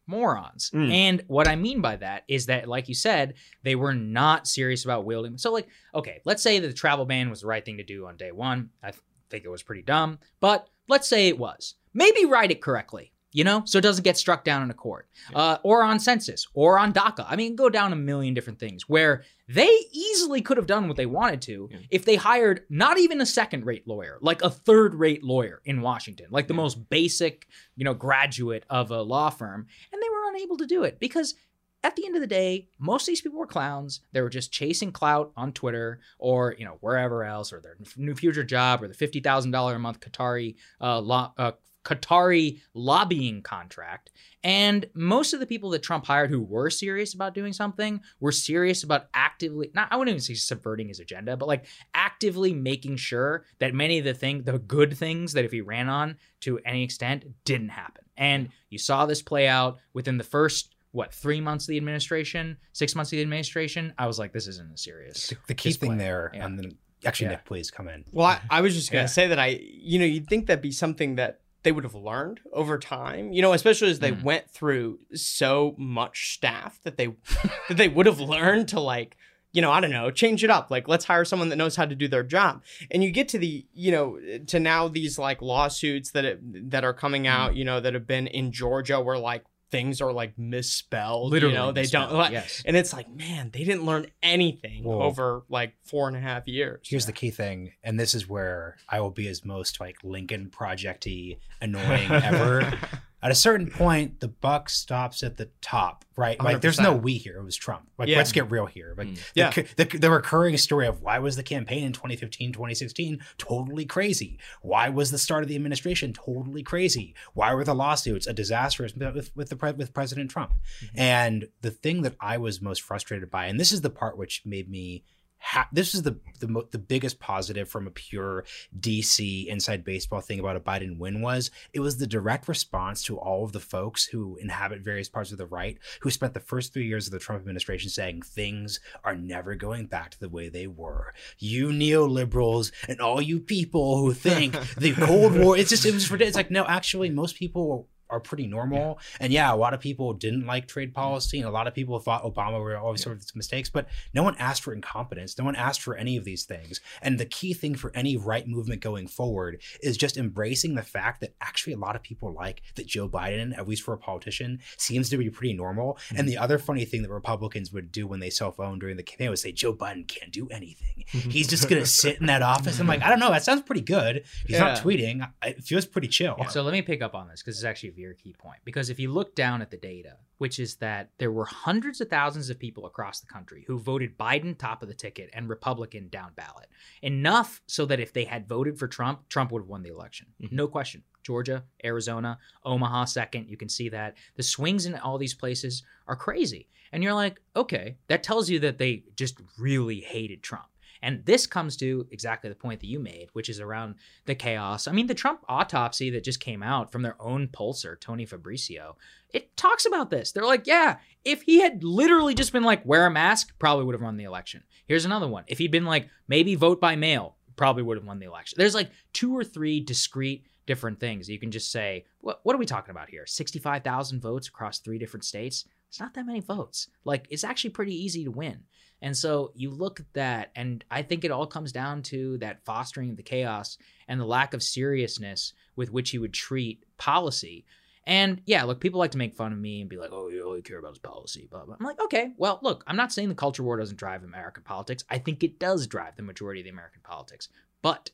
morons. 0.08 0.72
Mm. 0.74 0.92
And 0.92 1.24
what 1.28 1.48
I 1.48 1.56
mean 1.56 1.82
by 1.82 1.96
that 1.98 2.24
is 2.28 2.48
that, 2.48 2.68
like 2.68 2.88
you 2.88 2.96
said, 2.96 3.36
they 3.64 3.76
were 3.76 3.94
not 3.94 4.48
serious 4.48 4.86
about 4.86 5.06
wielding. 5.06 5.38
So, 5.38 5.52
like, 5.52 5.68
okay, 5.94 6.22
let's 6.26 6.44
say 6.44 6.60
that 6.60 6.68
the 6.68 6.74
travel 6.74 7.06
ban 7.06 7.30
was 7.30 7.42
the 7.42 7.48
right 7.48 7.64
thing 7.64 7.78
to 7.78 7.84
do 7.84 8.08
on 8.08 8.18
day 8.18 8.32
one. 8.32 8.70
I 8.84 8.92
th- 8.92 9.02
think 9.30 9.46
it 9.46 9.50
was 9.50 9.64
pretty 9.64 9.82
dumb, 9.82 10.20
but 10.40 10.68
let's 10.88 11.08
say 11.08 11.28
it 11.28 11.40
was. 11.40 11.76
Maybe 11.94 12.26
write 12.26 12.52
it 12.52 12.62
correctly. 12.62 13.14
You 13.36 13.44
know, 13.44 13.64
so 13.66 13.80
it 13.80 13.82
doesn't 13.82 14.06
get 14.06 14.16
struck 14.18 14.46
down 14.46 14.64
in 14.64 14.72
a 14.72 14.74
court, 14.74 15.10
uh, 15.34 15.58
or 15.62 15.84
on 15.84 16.00
census, 16.00 16.48
or 16.54 16.80
on 16.80 16.94
DACA. 16.94 17.26
I 17.28 17.36
mean, 17.36 17.58
go 17.58 17.68
down 17.68 17.92
a 17.92 17.96
million 17.98 18.34
different 18.34 18.60
things 18.60 18.88
where 18.88 19.24
they 19.50 19.70
easily 19.92 20.42
could 20.42 20.56
have 20.56 20.68
done 20.68 20.88
what 20.88 20.96
they 20.96 21.06
wanted 21.06 21.42
to 21.44 21.68
Yeah. 21.70 21.80
if 21.92 22.06
they 22.06 22.16
hired 22.16 22.64
not 22.70 22.98
even 22.98 23.20
a 23.20 23.26
second-rate 23.26 23.86
lawyer, 23.88 24.20
like 24.22 24.42
a 24.42 24.50
third-rate 24.50 25.22
lawyer 25.22 25.62
in 25.66 25.82
Washington, 25.82 26.28
like 26.32 26.48
the 26.48 26.54
Yeah. 26.54 26.62
most 26.62 26.90
basic, 26.90 27.46
you 27.76 27.84
know, 27.84 27.94
graduate 27.94 28.64
of 28.70 28.90
a 28.90 29.02
law 29.02 29.30
firm, 29.30 29.68
and 29.92 30.02
they 30.02 30.10
were 30.10 30.30
unable 30.30 30.56
to 30.56 30.66
do 30.66 30.84
it 30.84 30.98
because 31.02 31.36
at 31.84 31.98
the 31.98 32.06
end 32.06 32.16
of 32.16 32.22
the 32.22 32.28
day, 32.28 32.70
most 32.80 33.04
of 33.04 33.08
these 33.08 33.22
people 33.22 33.38
were 33.38 33.46
clowns. 33.46 34.00
They 34.14 34.22
were 34.22 34.30
just 34.30 34.52
chasing 34.54 34.94
clout 34.94 35.34
on 35.36 35.52
Twitter 35.52 36.00
or 36.20 36.56
you 36.58 36.64
know 36.64 36.78
wherever 36.80 37.26
else, 37.26 37.52
or 37.52 37.60
their 37.60 37.76
new 37.98 38.16
future 38.16 38.46
job, 38.46 38.82
or 38.82 38.88
the 38.88 38.94
fifty 38.94 39.20
thousand 39.20 39.52
dollar 39.52 39.76
a 39.76 39.80
month 39.80 40.00
Qatari 40.00 40.56
uh, 40.82 41.02
law, 41.02 41.34
uh, 41.38 41.52
Qatari 41.86 42.60
lobbying 42.74 43.42
contract. 43.42 44.12
And 44.44 44.86
most 44.94 45.34
of 45.34 45.40
the 45.40 45.46
people 45.46 45.70
that 45.72 45.84
Trump 45.84 46.06
hired 46.06 46.30
who 46.30 46.42
were 46.42 46.70
serious 46.70 47.14
about 47.14 47.34
doing 47.34 47.54
something 47.54 48.02
were 48.20 48.32
serious 48.32 48.84
about 48.84 49.08
actively 49.14 49.72
not 49.74 49.88
I 49.92 49.96
wouldn't 49.96 50.14
even 50.14 50.22
say 50.22 50.34
subverting 50.34 50.88
his 50.90 51.00
agenda, 51.00 51.38
but 51.38 51.48
like 51.48 51.66
actively 51.94 52.54
making 52.54 52.98
sure 52.98 53.46
that 53.60 53.74
many 53.74 54.00
of 54.00 54.06
the 54.06 54.14
thing 54.14 54.44
the 54.44 54.60
good 54.60 54.98
things 54.98 55.34
that 55.34 55.46
if 55.46 55.52
he 55.52 55.62
ran 55.62 55.88
on 55.88 56.18
to 56.42 56.60
any 56.66 56.84
extent 56.84 57.26
didn't 57.46 57.70
happen. 57.70 58.04
And 58.18 58.50
you 58.70 58.78
saw 58.78 59.06
this 59.06 59.22
play 59.22 59.48
out 59.48 59.78
within 59.94 60.18
the 60.18 60.24
first 60.24 60.74
what 60.92 61.14
three 61.14 61.42
months 61.42 61.66
of 61.66 61.70
the 61.70 61.78
administration, 61.78 62.58
six 62.72 62.96
months 62.96 63.12
of 63.12 63.18
the 63.18 63.22
administration. 63.22 63.94
I 63.98 64.08
was 64.08 64.18
like, 64.18 64.32
this 64.32 64.48
isn't 64.48 64.74
a 64.74 64.78
serious. 64.78 65.28
The, 65.28 65.38
the 65.48 65.54
key 65.54 65.70
He's 65.70 65.78
thing 65.78 65.98
there, 65.98 66.32
yeah. 66.34 66.46
and 66.46 66.58
then 66.58 66.78
Actually, 67.04 67.26
Yeah. 67.26 67.32
Nick, 67.34 67.46
please 67.46 67.70
come 67.70 67.88
in. 67.90 68.04
Well, 68.14 68.26
I, 68.28 68.40
I 68.50 68.62
was 68.62 68.74
just 68.74 68.92
gonna 68.92 69.04
Yeah. 69.04 69.08
say 69.08 69.28
that 69.28 69.38
I, 69.38 69.60
you 69.62 70.00
know, 70.00 70.06
you'd 70.06 70.28
think 70.28 70.48
that'd 70.48 70.62
be 70.62 70.72
something 70.72 71.16
that 71.16 71.42
they 71.66 71.74
would 71.74 71.84
have 71.84 71.96
learned 71.96 72.40
over 72.54 72.80
time, 72.80 73.34
you 73.34 73.42
know, 73.42 73.52
especially 73.52 73.90
as 73.90 74.00
they 74.00 74.14
Mm. 74.14 74.24
went 74.24 74.50
through 74.50 75.00
so 75.14 75.76
much 75.78 76.34
staff 76.34 76.80
that 76.84 76.96
they 76.96 77.08
that 77.68 77.76
they 77.76 77.90
would 77.90 78.06
have 78.06 78.22
learned 78.22 78.70
to 78.70 78.80
like, 78.80 79.18
you 79.52 79.62
know, 79.62 79.72
I 79.72 79.82
don't 79.82 79.92
know, 79.92 80.12
change 80.12 80.44
it 80.44 80.50
up. 80.50 80.70
Like, 80.72 80.88
let's 80.88 81.06
hire 81.06 81.26
someone 81.26 81.50
that 81.50 81.56
knows 81.58 81.76
how 81.76 81.86
to 81.86 81.96
do 81.96 82.08
their 82.08 82.24
job. 82.24 82.62
And 82.92 83.04
you 83.04 83.12
get 83.12 83.28
to 83.30 83.38
the, 83.38 83.66
you 83.74 83.92
know, 83.92 84.20
to 84.48 84.60
now 84.60 84.88
these 84.88 85.18
like 85.20 85.42
lawsuits 85.42 86.12
that 86.12 86.24
it, 86.26 86.70
that 86.72 86.84
are 86.86 86.94
coming 86.94 87.26
out, 87.28 87.56
you 87.56 87.66
know, 87.66 87.80
that 87.82 87.94
have 87.94 88.08
been 88.08 88.28
in 88.28 88.52
Georgia 88.52 89.00
where 89.02 89.18
like 89.18 89.44
things 89.72 90.02
are 90.02 90.12
like 90.14 90.38
misspelled. 90.38 91.32
Literally, 91.32 91.56
you 91.56 91.60
know, 91.60 91.72
they 91.72 91.86
don't. 91.86 92.14
Like, 92.14 92.32
yes. 92.32 92.64
And 92.66 92.76
it's 92.76 92.94
like, 92.94 93.10
man, 93.10 93.50
they 93.52 93.64
didn't 93.64 93.86
learn 93.86 94.08
anything 94.24 94.84
Well, 94.84 95.02
over 95.02 95.44
like 95.50 95.76
four 95.84 96.08
and 96.08 96.16
a 96.16 96.20
half 96.20 96.48
years. 96.48 96.88
Here's 96.90 97.06
the 97.06 97.12
key 97.12 97.32
thing, 97.32 97.74
and 97.84 98.00
this 98.00 98.14
is 98.14 98.28
where 98.28 98.78
I 98.90 99.00
will 99.02 99.12
be 99.12 99.28
as 99.28 99.44
most 99.46 99.80
like 99.80 99.98
Lincoln 100.04 100.50
projecty 100.50 101.40
annoying 101.62 102.12
ever. 102.12 102.74
At 103.24 103.32
a 103.32 103.36
certain 103.36 103.72
point, 103.72 104.20
the 104.20 104.28
buck 104.28 104.70
stops 104.70 105.24
at 105.24 105.38
the 105.38 105.50
top, 105.60 106.06
right? 106.16 106.40
Like, 106.40 106.62
there's 106.62 106.80
no 106.80 106.94
we 106.94 107.14
here. 107.14 107.38
It 107.40 107.44
was 107.44 107.56
Trump. 107.56 107.88
Like, 107.98 108.08
Yeah. 108.08 108.18
let's 108.18 108.32
get 108.32 108.52
real 108.52 108.68
here. 108.68 108.94
Like, 108.96 109.08
Mm. 109.08 109.16
the, 109.16 109.22
Yeah. 109.34 109.50
the, 109.78 109.98
the 109.98 110.12
recurring 110.12 110.58
story 110.58 110.86
of 110.86 111.02
why 111.02 111.18
was 111.18 111.36
the 111.36 111.42
campaign 111.42 111.84
in 111.86 111.92
2015, 111.92 112.52
2016 112.54 113.20
totally 113.40 113.86
crazy? 113.86 114.38
Why 114.62 114.90
was 114.90 115.10
the 115.10 115.18
start 115.18 115.42
of 115.44 115.50
the 115.50 115.56
administration 115.56 116.14
totally 116.14 116.62
crazy? 116.62 117.16
Why 117.34 117.54
were 117.56 117.64
the 117.64 117.74
lawsuits 117.74 118.28
a 118.28 118.34
disaster 118.34 118.84
with 118.84 119.32
with 119.36 119.50
the 119.50 119.74
with 119.76 119.94
President 119.94 120.30
Trump? 120.30 120.54
And 120.94 121.48
the 121.62 121.72
thing 121.72 122.04
that 122.04 122.16
I 122.20 122.38
was 122.38 122.62
most 122.62 122.82
frustrated 122.84 123.32
by, 123.32 123.48
and 123.48 123.60
this 123.60 123.72
is 123.72 123.82
the 123.82 123.90
part 123.90 124.18
which 124.18 124.44
made 124.46 124.70
me. 124.70 125.04
Ha- 125.46 125.70
this 125.72 125.94
is 125.94 126.02
the 126.02 126.20
the, 126.40 126.48
mo- 126.48 126.68
the 126.72 126.80
biggest 126.80 127.20
positive 127.20 127.70
from 127.70 127.88
a 127.88 127.92
pure 127.92 128.46
DC 128.78 129.46
inside 129.48 129.84
baseball 129.84 130.22
thing 130.22 130.40
about 130.40 130.56
a 130.56 130.60
Biden 130.60 130.98
win 130.98 131.22
was 131.22 131.52
it 131.72 131.80
was 131.80 131.98
the 131.98 132.08
direct 132.08 132.48
response 132.48 133.04
to 133.04 133.18
all 133.18 133.44
of 133.44 133.52
the 133.52 133.60
folks 133.60 134.06
who 134.06 134.38
inhabit 134.38 134.82
various 134.82 135.08
parts 135.08 135.32
of 135.32 135.38
the 135.38 135.46
right 135.46 135.78
who 136.02 136.10
spent 136.10 136.34
the 136.34 136.40
first 136.40 136.74
three 136.74 136.88
years 136.88 137.06
of 137.06 137.14
the 137.14 137.20
Trump 137.20 137.40
administration 137.42 137.90
saying 137.90 138.24
things 138.24 138.80
are 139.04 139.16
never 139.16 139.56
going 139.56 139.86
back 139.86 140.12
to 140.12 140.20
the 140.20 140.30
way 140.30 140.50
they 140.50 140.68
were. 140.68 141.14
You 141.38 141.68
neoliberals 141.68 142.72
and 142.88 143.00
all 143.00 143.22
you 143.22 143.40
people 143.40 144.00
who 144.00 144.14
think 144.14 144.54
the 144.78 144.94
Cold 144.94 145.38
War 145.38 145.58
it's 145.58 145.70
just 145.70 145.86
it 145.86 145.94
was 145.94 146.10
ridiculous. 146.10 146.30
It's 146.30 146.38
like 146.38 146.52
no, 146.52 146.66
actually 146.66 147.10
most 147.12 147.36
people 147.36 147.88
are 148.10 148.20
pretty 148.20 148.48
normal. 148.48 149.00
And 149.20 149.34
yeah, 149.34 149.54
a 149.54 149.56
lot 149.56 149.74
of 149.74 149.80
people 149.80 150.14
didn't 150.14 150.46
like 150.46 150.68
trade 150.68 150.92
mm. 150.92 150.96
policy, 150.96 151.40
and 151.40 151.48
a 151.48 151.52
lot 151.52 151.68
of 151.68 151.74
people 151.74 152.00
thought 152.00 152.24
Obama 152.24 152.60
were 152.60 152.78
always 152.78 153.02
sort 153.02 153.18
of 153.18 153.36
mistakes. 153.36 153.70
But 153.70 153.88
no 154.14 154.24
one 154.24 154.36
asked 154.38 154.64
for 154.64 154.74
incompetence. 154.74 155.38
No 155.38 155.46
one 155.46 155.56
asked 155.56 155.82
for 155.82 155.96
any 155.96 156.18
of 156.18 156.24
these 156.24 156.44
things. 156.44 156.82
And 157.02 157.20
the 157.20 157.26
key 157.26 157.54
thing 157.54 157.76
for 157.76 157.92
any 157.96 158.18
right 158.18 158.48
movement 158.48 158.82
going 158.82 159.08
forward 159.08 159.62
is 159.82 159.98
just 159.98 160.18
embracing 160.18 160.76
the 160.76 160.84
fact 160.84 161.22
that 161.22 161.36
actually 161.42 161.74
a 161.74 161.78
lot 161.78 161.96
of 161.96 162.04
people 162.04 162.34
like 162.34 162.62
that 162.76 162.88
Joe 162.88 163.10
Biden, 163.10 163.58
at 163.58 163.68
least 163.68 163.84
for 163.84 163.94
a 163.94 163.98
politician, 163.98 164.60
seems 164.78 165.10
to 165.10 165.18
be 165.18 165.30
pretty 165.30 165.54
normal. 165.54 165.98
Mm. 166.10 166.20
And 166.20 166.30
the 166.30 166.38
other 166.38 166.60
funny 166.60 166.86
thing 166.86 167.02
that 167.02 167.12
Republicans 167.12 167.72
would 167.72 167.92
do 167.92 168.08
when 168.08 168.20
they 168.20 168.30
self-own 168.30 168.80
during 168.80 168.98
the 168.98 169.04
campaign 169.04 169.30
was 169.30 169.42
say 169.42 169.52
Joe 169.52 169.74
Biden 169.74 170.08
can't 170.08 170.32
do 170.32 170.48
anything. 170.50 171.04
He's 171.08 171.48
just 171.48 171.70
gonna 171.70 171.86
sit 171.86 172.20
in 172.20 172.28
that 172.28 172.42
office. 172.42 172.80
I'm 172.80 172.88
like, 172.88 173.02
I 173.02 173.10
don't 173.10 173.20
know. 173.20 173.32
That 173.32 173.44
sounds 173.44 173.62
pretty 173.62 173.82
good. 173.82 174.26
He's 174.46 174.60
not 174.60 174.78
tweeting. 174.78 175.28
It 175.44 175.64
feels 175.64 175.86
pretty 175.86 176.08
chill. 176.08 176.38
So 176.50 176.62
let 176.62 176.72
me 176.72 176.82
pick 176.82 177.02
up 177.02 177.16
on 177.16 177.28
this 177.28 177.42
because 177.42 177.58
it's 177.58 177.66
actually 177.66 177.95
a 177.98 178.02
very 178.02 178.16
key 178.16 178.34
point. 178.38 178.60
Because 178.66 178.90
if 178.90 179.00
you 179.00 179.12
look 179.12 179.36
down 179.36 179.62
at 179.62 179.72
the 179.72 179.78
data, 179.78 180.18
which 180.38 180.60
is 180.60 180.76
that 180.78 181.10
there 181.18 181.32
were 181.32 181.46
hundreds 181.46 182.02
of 182.02 182.10
thousands 182.10 182.50
of 182.50 182.60
people 182.60 182.86
across 182.86 183.20
the 183.20 183.28
country 183.28 183.64
who 183.68 183.80
voted 183.80 184.18
Biden 184.18 184.58
top 184.58 184.82
of 184.82 184.88
the 184.90 184.94
ticket 184.94 185.30
and 185.34 185.48
Republican 185.50 186.10
down 186.10 186.34
ballot, 186.36 186.68
enough 187.02 187.62
so 187.68 187.86
that 187.86 188.00
if 188.00 188.14
they 188.14 188.26
had 188.26 188.48
voted 188.48 188.78
for 188.78 188.88
Trump, 188.88 189.28
Trump 189.30 189.52
would 189.52 189.62
have 189.64 189.70
won 189.70 189.84
the 189.84 189.90
election. 189.90 190.28
Mhm. 190.42 190.52
No 190.52 190.68
question. 190.68 191.04
Georgia, 191.24 191.64
Arizona, 191.84 192.38
Omaha 192.64 193.06
second. 193.06 193.50
You 193.50 193.58
can 193.58 193.70
see 193.70 193.90
that 193.90 194.16
the 194.36 194.44
swings 194.44 194.86
in 194.86 194.96
all 194.96 195.18
these 195.18 195.34
places 195.34 195.84
are 196.08 196.16
crazy. 196.16 196.70
And 196.92 197.04
you're 197.04 197.14
like, 197.14 197.42
okay, 197.56 197.98
that 198.08 198.22
tells 198.24 198.50
you 198.50 198.60
that 198.60 198.78
they 198.78 199.04
just 199.16 199.40
really 199.58 200.02
hated 200.02 200.44
Trump. 200.44 200.68
And 201.02 201.26
this 201.26 201.48
comes 201.48 201.78
to 201.78 202.08
exactly 202.12 202.50
the 202.50 202.56
point 202.56 202.80
that 202.82 202.88
you 202.88 203.00
made, 203.00 203.30
which 203.34 203.50
is 203.50 203.60
around 203.60 203.96
the 204.26 204.36
chaos. 204.36 204.88
I 204.88 204.92
mean, 204.92 205.08
the 205.08 205.14
Trump 205.14 205.44
autopsy 205.48 206.10
that 206.12 206.24
just 206.24 206.40
came 206.40 206.64
out 206.64 206.92
from 206.92 207.02
their 207.02 207.22
own 207.22 207.48
pollster, 207.48 208.00
Tony 208.00 208.26
Fabrizio, 208.26 208.98
it 209.34 209.56
talks 209.58 209.86
about 209.86 210.10
this. 210.10 210.32
They're 210.32 210.46
like, 210.46 210.66
yeah, 210.66 210.98
if 211.24 211.42
he 211.42 211.60
had 211.60 211.84
literally 211.84 212.34
just 212.34 212.54
been 212.54 212.64
like, 212.64 212.86
wear 212.86 213.06
a 213.06 213.12
mask, 213.12 213.54
probably 213.60 213.86
would 213.86 213.96
have 213.96 214.02
won 214.02 214.18
the 214.18 214.24
election. 214.24 214.64
Here's 214.88 215.06
another 215.06 215.28
one. 215.28 215.44
If 215.48 215.58
he'd 215.58 215.72
been 215.72 215.86
like, 215.86 216.10
maybe 216.28 216.56
vote 216.56 216.80
by 216.80 216.96
mail, 216.96 217.36
probably 217.56 217.84
would 217.84 217.98
have 217.98 218.06
won 218.06 218.20
the 218.20 218.28
election. 218.28 218.56
There's 218.58 218.76
like 218.76 218.92
two 219.14 219.36
or 219.36 219.44
three 219.44 219.80
discrete 219.80 220.46
different 220.66 221.00
things. 221.00 221.30
You 221.30 221.40
can 221.40 221.52
just 221.52 221.72
say, 221.72 222.06
what, 222.22 222.40
what 222.44 222.56
are 222.56 222.60
we 222.60 222.66
talking 222.66 222.92
about 222.92 223.10
here? 223.10 223.26
65,000 223.26 224.22
votes 224.22 224.48
across 224.48 224.80
three 224.80 224.98
different 224.98 225.24
states? 225.24 225.66
It's 225.96 226.02
not 226.02 226.14
that 226.16 226.26
many 226.26 226.42
votes. 226.42 226.90
Like, 227.06 227.26
it's 227.30 227.46
actually 227.46 227.70
pretty 227.70 227.96
easy 227.96 228.26
to 228.26 228.30
win. 228.32 228.64
And 229.02 229.16
so 229.16 229.54
you 229.56 229.70
look 229.70 230.02
at 230.02 230.12
that, 230.12 230.52
and 230.54 230.84
I 230.92 231.04
think 231.04 231.24
it 231.24 231.32
all 231.32 231.48
comes 231.48 231.72
down 231.72 232.02
to 232.04 232.38
that 232.40 232.66
fostering 232.66 233.12
of 233.12 233.16
the 233.16 233.24
chaos 233.24 233.78
and 234.10 234.20
the 234.20 234.26
lack 234.26 234.54
of 234.54 234.62
seriousness 234.62 235.54
with 235.78 235.94
which 235.94 236.10
he 236.10 236.18
would 236.18 236.34
treat 236.34 236.84
policy. 236.98 237.64
And 238.06 238.42
yeah, 238.46 238.64
look, 238.64 238.82
people 238.82 239.00
like 239.00 239.12
to 239.12 239.18
make 239.18 239.38
fun 239.38 239.54
of 239.54 239.58
me 239.58 239.80
and 239.80 239.90
be 239.90 239.96
like, 239.96 240.10
oh, 240.12 240.28
you 240.28 240.46
only 240.46 240.62
care 240.62 240.80
about 240.80 240.92
his 240.92 241.00
policy. 241.00 241.48
Blah, 241.50 241.64
blah. 241.64 241.78
I'm 241.80 241.86
like, 241.86 242.02
okay, 242.04 242.34
well, 242.36 242.60
look, 242.62 242.84
I'm 242.88 242.98
not 242.98 243.14
saying 243.14 243.30
the 243.30 243.36
culture 243.36 243.64
war 243.64 243.78
doesn't 243.78 243.96
drive 243.96 244.26
American 244.26 244.64
politics. 244.64 245.06
I 245.10 245.18
think 245.18 245.46
it 245.46 245.60
does 245.60 245.88
drive 245.88 246.18
the 246.18 246.24
majority 246.24 246.60
of 246.60 246.66
the 246.66 246.72
American 246.72 247.04
politics. 247.06 247.48
But 247.82 248.10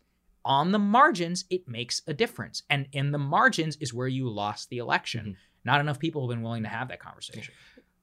on 0.45 0.71
the 0.71 0.77
margins, 0.77 1.45
it 1.49 1.67
makes 1.67 2.03
a 2.05 2.13
difference. 2.13 2.61
And 2.69 2.87
in 2.91 3.11
the 3.11 3.17
margins 3.17 3.75
is 3.77 3.91
where 3.91 4.07
you 4.07 4.29
lost 4.29 4.69
the 4.69 4.77
election. 4.77 5.25
Mhm. 5.25 5.35
Not 5.63 5.79
enough 5.79 5.99
people 5.99 6.27
have 6.27 6.35
been 6.35 6.41
willing 6.43 6.63
to 6.63 6.69
have 6.69 6.87
that 6.87 6.99
conversation. 6.99 7.53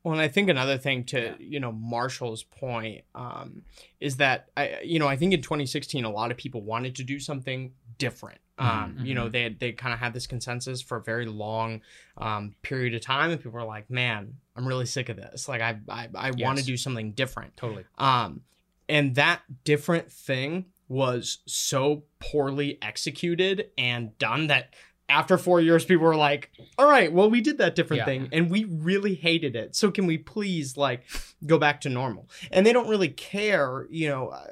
Well, 0.05 0.13
and 0.13 0.21
I 0.23 0.29
think 0.29 0.49
another 0.49 0.79
thing 0.79 1.05
to 1.07 1.21
Yeah. 1.21 1.35
you 1.39 1.61
know 1.61 1.73
Marshall's 1.73 2.43
point 2.45 3.03
um, 3.15 3.63
is 4.01 4.17
that 4.19 4.49
I 4.57 4.81
you 4.85 4.99
know 4.99 5.09
I 5.09 5.17
think 5.17 5.33
in 5.35 5.43
2016 5.43 6.05
a 6.05 6.11
lot 6.11 6.31
of 6.31 6.37
people 6.37 6.63
wanted 6.63 6.95
to 6.97 7.05
do 7.05 7.19
something 7.19 7.73
different. 7.99 8.41
Um, 8.59 8.97
Mhm. 8.99 9.07
You 9.07 9.15
know 9.15 9.29
they 9.29 9.49
they 9.51 9.73
kind 9.73 9.93
of 9.93 10.01
had 10.01 10.15
this 10.15 10.27
consensus 10.27 10.81
for 10.81 10.97
a 10.99 11.03
very 11.03 11.27
long 11.27 11.83
um, 12.17 12.55
period 12.63 12.95
of 12.95 13.01
time, 13.01 13.31
and 13.31 13.39
people 13.41 13.53
were 13.53 13.65
like, 13.65 13.89
"Man, 13.91 14.35
I'm 14.57 14.67
really 14.67 14.87
sick 14.87 15.09
of 15.09 15.17
this. 15.17 15.49
Like 15.49 15.61
I 15.61 15.79
I, 15.89 16.09
I 16.15 16.31
want 16.33 16.59
to 16.59 16.65
do 16.65 16.77
something 16.77 17.13
different." 17.13 17.57
Totally. 17.57 17.85
Um, 17.99 18.43
and 18.89 19.15
that 19.17 19.43
different 19.65 20.11
thing 20.11 20.67
was 20.89 21.39
so 21.47 22.05
poorly 22.19 22.79
executed 22.81 23.71
and 23.77 24.17
done 24.19 24.47
that 24.47 24.75
after 25.09 25.39
four 25.39 25.61
years, 25.61 25.85
people 25.85 26.05
were 26.05 26.17
like, 26.17 26.51
all 26.77 26.87
right, 26.87 27.11
well, 27.13 27.31
we 27.31 27.41
did 27.41 27.59
that 27.59 27.75
different 27.75 28.01
Yeah. 28.01 28.05
thing 28.05 28.29
and 28.33 28.51
we 28.51 28.65
really 28.65 29.15
hated 29.15 29.57
it. 29.57 29.75
So 29.75 29.91
can 29.91 30.07
we 30.07 30.19
please 30.19 30.77
like 30.77 31.05
go 31.47 31.59
back 31.59 31.81
to 31.83 31.89
normal? 31.89 32.29
And 32.53 32.67
they 32.67 32.73
don't 32.73 32.89
really 32.89 33.09
care, 33.09 33.87
you 33.91 34.09
know, 34.09 34.29
uh, 34.29 34.47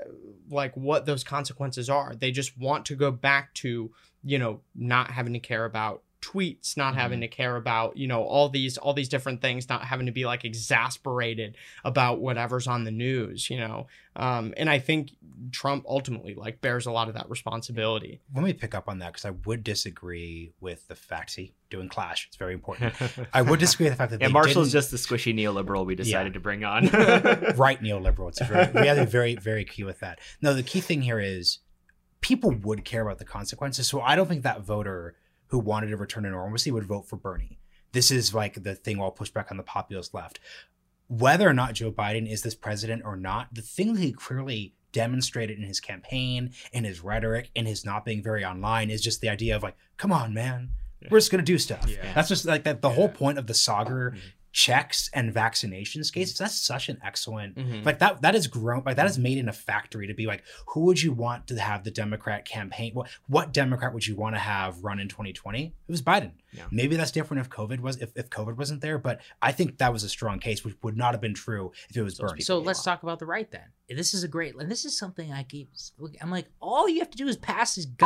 like 0.49 0.75
what 0.77 1.05
those 1.07 1.25
consequences 1.25 1.91
are. 1.91 2.15
They 2.15 2.31
just 2.31 2.57
want 2.59 2.87
to 2.87 2.95
go 2.95 3.11
back 3.11 3.53
to, 3.55 3.91
you 4.25 4.39
know, 4.39 4.61
not 4.75 5.11
having 5.11 5.35
to 5.35 5.39
care 5.41 5.65
about 5.67 6.03
tweets 6.23 6.77
not 6.77 6.95
having 6.95 7.21
to 7.21 7.29
care 7.29 7.57
about 7.57 7.97
you 7.97 8.07
know 8.09 8.23
all 8.23 8.49
these 8.49 8.79
all 8.79 8.95
these 8.95 9.09
different 9.09 9.41
things 9.43 9.69
not 9.69 9.85
having 9.85 10.07
to 10.07 10.13
be 10.13 10.25
like 10.25 10.45
exasperated 10.45 11.57
about 11.85 12.21
whatever's 12.21 12.67
on 12.67 12.85
the 12.85 12.91
news 12.91 13.51
you 13.51 13.59
know 13.59 13.87
um 14.17 14.55
and 14.57 14.69
i 14.71 14.79
think 14.79 15.11
trump 15.53 15.85
ultimately 15.87 16.35
like 16.35 16.61
bears 16.61 16.87
a 16.87 16.91
lot 16.91 17.09
of 17.09 17.15
that 17.15 17.29
responsibility 17.29 18.21
Let 18.35 18.45
me 18.45 18.53
pick 18.55 18.75
up 18.75 18.89
on 18.89 18.99
that 19.01 19.13
because 19.13 19.25
I 19.27 19.31
would 19.45 19.63
disagree 19.63 20.53
with 20.61 20.89
the 20.89 20.95
fact. 20.95 21.31
See, 21.31 21.53
doing 21.71 21.89
clash. 21.89 22.27
It's 22.29 22.37
very 22.37 22.55
important. 22.55 22.95
I 23.33 23.43
would 23.43 23.61
disagree 23.61 23.85
with 23.85 23.93
the 23.95 23.97
fact 23.99 24.11
that 24.13 24.21
yeah, 24.21 24.27
they 24.29 24.33
Marshall's 24.33 24.73
just 24.73 24.91
the 24.91 24.97
squishy 24.97 25.35
neoliberal 25.35 25.85
we 25.85 25.95
decided 25.95 26.31
Yeah. 26.31 26.35
to 26.35 26.41
bring 26.41 26.65
on. 26.65 26.87
right 27.57 27.81
neoliberal. 27.83 28.29
It's 28.29 28.41
very, 28.43 28.71
we 28.73 28.87
have 28.87 28.97
to 28.99 29.05
be 29.05 29.11
very, 29.11 29.35
very 29.37 29.65
key 29.65 29.85
with 29.85 30.01
that. 30.01 30.19
No, 30.41 30.55
the 30.55 30.63
key 30.63 30.81
thing 30.81 31.03
here 31.03 31.21
is 31.21 31.59
people 32.21 32.51
would 32.51 32.85
care 32.85 33.03
about 33.03 33.19
the 33.19 33.25
consequences. 33.25 33.87
So 33.87 34.01
I 34.01 34.17
don't 34.17 34.29
think 34.29 34.43
that 34.43 34.63
voter 34.63 35.17
who 35.49 35.59
wanted 35.59 35.89
to 35.89 35.97
return 35.97 36.25
to 36.25 36.31
normalcy 36.31 36.71
would 36.71 36.85
vote 36.85 37.09
for 37.09 37.17
Bernie. 37.17 37.59
This 37.93 38.11
is 38.11 38.35
like 38.35 38.63
the 38.63 38.75
thing 38.75 39.01
I'll 39.01 39.11
push 39.11 39.31
back 39.31 39.51
on 39.51 39.57
the 39.57 39.63
populist 39.63 40.13
left. 40.15 40.39
Whether 41.09 41.49
or 41.49 41.55
not 41.55 41.75
Joe 41.75 41.93
Biden 41.93 42.31
is 42.31 42.43
this 42.43 42.55
president 42.55 43.03
or 43.05 43.17
not, 43.17 43.55
the 43.55 43.63
thing 43.63 43.95
that 43.95 44.03
he 44.03 44.13
clearly 44.13 44.75
demonstrated 44.93 45.59
in 45.59 45.65
his 45.65 45.79
campaign, 45.79 46.53
in 46.73 46.85
his 46.85 47.01
rhetoric, 47.01 47.51
in 47.55 47.67
his 47.67 47.85
not 47.85 48.05
being 48.05 48.23
very 48.23 48.45
online 48.45 48.91
is 48.91 49.03
just 49.03 49.21
the 49.21 49.29
idea 49.29 49.55
of 49.55 49.63
like, 49.63 49.77
come 49.97 50.13
on, 50.13 50.35
man, 50.35 50.71
we're 51.11 51.19
just 51.19 51.31
gonna 51.31 51.43
do 51.43 51.59
stuff. 51.59 51.87
Yeah. 51.89 52.13
That's 52.15 52.29
just 52.29 52.45
like 52.45 52.65
that. 52.65 52.83
The 52.83 52.91
whole 52.91 53.09
point 53.09 53.39
of 53.39 53.47
the 53.47 53.53
Saagar 53.53 54.11
mm-hmm. 54.11 54.19
Checks 54.57 55.11
and 55.13 55.35
vaccinations 55.35 56.11
cases, 56.11 56.39
That's 56.39 56.55
such 56.59 56.89
an 56.89 56.99
excellent 57.05 57.57
Mhm. 57.57 57.85
like 57.85 57.99
that 57.99 58.23
that 58.23 58.35
is 58.35 58.47
grown 58.47 58.83
like 58.87 58.97
that 58.97 59.05
is 59.05 59.19
made 59.19 59.37
in 59.37 59.51
a 59.51 59.53
factory 59.53 60.07
to 60.07 60.15
be 60.15 60.25
like 60.25 60.43
who 60.69 60.81
would 60.87 61.03
you 61.03 61.13
want 61.13 61.47
to 61.49 61.61
have 61.61 61.85
the 61.85 61.91
democrat 61.91 62.47
campaign 62.47 62.93
what 62.95 63.07
what 63.27 63.53
democrat 63.53 63.93
would 63.93 64.07
you 64.07 64.17
want 64.17 64.35
to 64.35 64.39
have 64.41 64.83
run 64.83 64.99
in 64.99 65.09
2020 65.09 65.67
it 65.67 65.93
was 65.93 66.01
biden 66.01 66.33
Yeah. 66.53 66.65
maybe 66.71 66.97
that's 66.97 67.11
different 67.11 67.43
if 67.43 67.51
covid 67.51 67.81
was 67.81 67.99
if, 68.01 68.13
if 68.17 68.31
covid 68.31 68.57
wasn't 68.57 68.81
there 68.81 68.97
but 68.99 69.21
i 69.43 69.53
think 69.53 69.77
that 69.77 69.93
was 69.93 70.05
a 70.05 70.09
strong 70.09 70.39
case 70.39 70.65
which 70.65 70.75
would 70.83 70.97
not 70.97 71.13
have 71.13 71.21
been 71.21 71.35
true 71.35 71.73
if 71.91 71.97
it 71.99 72.03
was 72.03 72.17
Those 72.17 72.31
bernie 72.31 72.41
So 72.43 72.59
let's 72.59 72.83
talk 72.83 73.03
about 73.03 73.19
the 73.19 73.27
right 73.27 73.51
then. 73.51 73.67
This 73.91 74.15
is 74.15 74.25
a 74.25 74.29
great, 74.29 74.57
and 74.57 74.69
this 74.71 74.85
is 74.85 74.99
something 74.99 75.33
I 75.33 75.43
keep. 75.45 75.69
I'm 76.21 76.31
like, 76.31 76.47
all 76.61 76.89
you 76.89 76.99
have 77.01 77.11
to 77.11 77.17
do 77.17 77.29
is 77.29 77.37
pass 77.37 77.77
these 77.77 77.87
g- 77.87 78.05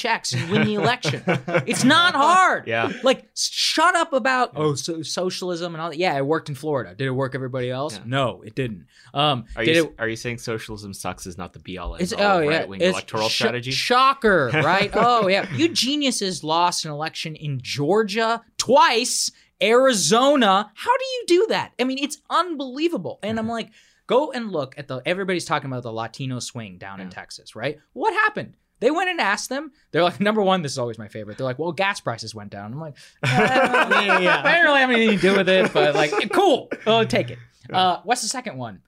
checks 0.00 0.32
and 0.32 0.50
win 0.50 0.66
the 0.66 0.74
election. 0.74 1.22
It's 1.66 1.84
not 1.84 2.14
hard. 2.14 2.66
Yeah. 2.66 2.92
Like, 3.02 3.28
shut 3.34 3.94
up 3.96 4.12
about 4.12 4.52
oh 4.56 4.74
so 4.74 5.02
socialism 5.02 5.74
and 5.74 5.82
all 5.82 5.90
that. 5.90 5.98
Yeah, 5.98 6.16
it 6.16 6.24
worked 6.24 6.48
in 6.48 6.54
Florida. 6.54 6.94
Did 6.94 7.06
it 7.06 7.10
work 7.10 7.34
everybody 7.34 7.70
else? 7.70 7.96
Yeah. 7.96 8.02
No, 8.06 8.42
it 8.42 8.54
didn't. 8.54 8.86
Um, 9.14 9.44
Are 9.56 9.64
did 9.64 9.76
you 9.76 9.84
it? 9.86 9.94
are 9.98 10.08
you 10.08 10.16
saying 10.16 10.38
socialism 10.38 10.92
sucks 10.92 11.26
is 11.26 11.38
not 11.38 11.52
the 11.52 11.58
be 11.58 11.78
all 11.78 11.94
It's 11.96 12.12
all 12.12 12.20
oh 12.20 12.38
yeah, 12.40 12.58
right 12.58 12.68
wing 12.68 12.80
electoral 12.80 13.28
sh- 13.28 13.34
strategy? 13.34 13.70
Shocker, 13.70 14.50
right? 14.54 14.90
oh 14.94 15.28
yeah, 15.28 15.52
you 15.54 15.68
geniuses 15.68 16.44
lost 16.44 16.84
an 16.84 16.90
election 16.90 17.34
in 17.36 17.60
Georgia 17.62 18.42
twice, 18.58 19.30
Arizona. 19.62 20.70
How 20.74 20.96
do 20.96 21.04
you 21.04 21.24
do 21.26 21.46
that? 21.50 21.72
I 21.78 21.84
mean, 21.84 21.98
it's 21.98 22.18
unbelievable. 22.30 23.18
And 23.22 23.38
I'm 23.38 23.48
like, 23.48 23.70
go 24.06 24.32
and 24.32 24.50
look 24.50 24.74
at 24.78 24.88
the. 24.88 25.02
Everybody's 25.06 25.44
talking 25.44 25.70
about 25.70 25.82
the 25.82 25.92
Latino 25.92 26.38
swing 26.38 26.78
down 26.78 27.00
in 27.00 27.10
Texas, 27.10 27.56
right? 27.56 27.78
What 27.92 28.12
happened? 28.14 28.54
They 28.80 28.90
went 28.90 29.08
and 29.10 29.20
asked 29.20 29.48
them. 29.48 29.72
They're 29.90 30.02
like, 30.04 30.20
number 30.20 30.42
one, 30.42 30.62
this 30.62 30.72
is 30.72 30.78
always 30.78 30.98
my 30.98 31.08
favorite. 31.08 31.38
They're 31.38 31.46
like, 31.46 31.58
well, 31.58 31.72
gas 31.72 32.00
prices 32.00 32.34
went 32.34 32.50
down. 32.50 32.72
I'm 32.72 32.80
like, 32.80 32.94
yeah, 33.24 34.18
yeah. 34.18 34.42
I 34.44 34.54
don't 34.56 34.64
really 34.64 34.80
have 34.80 34.90
anything 34.90 35.16
to 35.18 35.22
do 35.30 35.36
with 35.36 35.48
it, 35.48 35.72
but 35.72 35.94
like, 35.94 36.12
cool. 36.32 36.68
I'll 36.86 37.06
take 37.06 37.30
it. 37.30 37.38
Uh, 37.72 38.00
what's 38.04 38.22
the 38.22 38.28
second 38.28 38.58
one? 38.58 38.82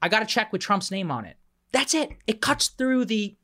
I 0.00 0.08
got 0.08 0.22
a 0.22 0.26
check 0.26 0.52
with 0.52 0.62
Trump's 0.62 0.90
name 0.90 1.10
on 1.10 1.24
it. 1.24 1.36
That's 1.72 1.92
it. 1.94 2.12
It 2.26 2.40
cuts 2.40 2.68
through 2.68 3.04
the 3.06 3.36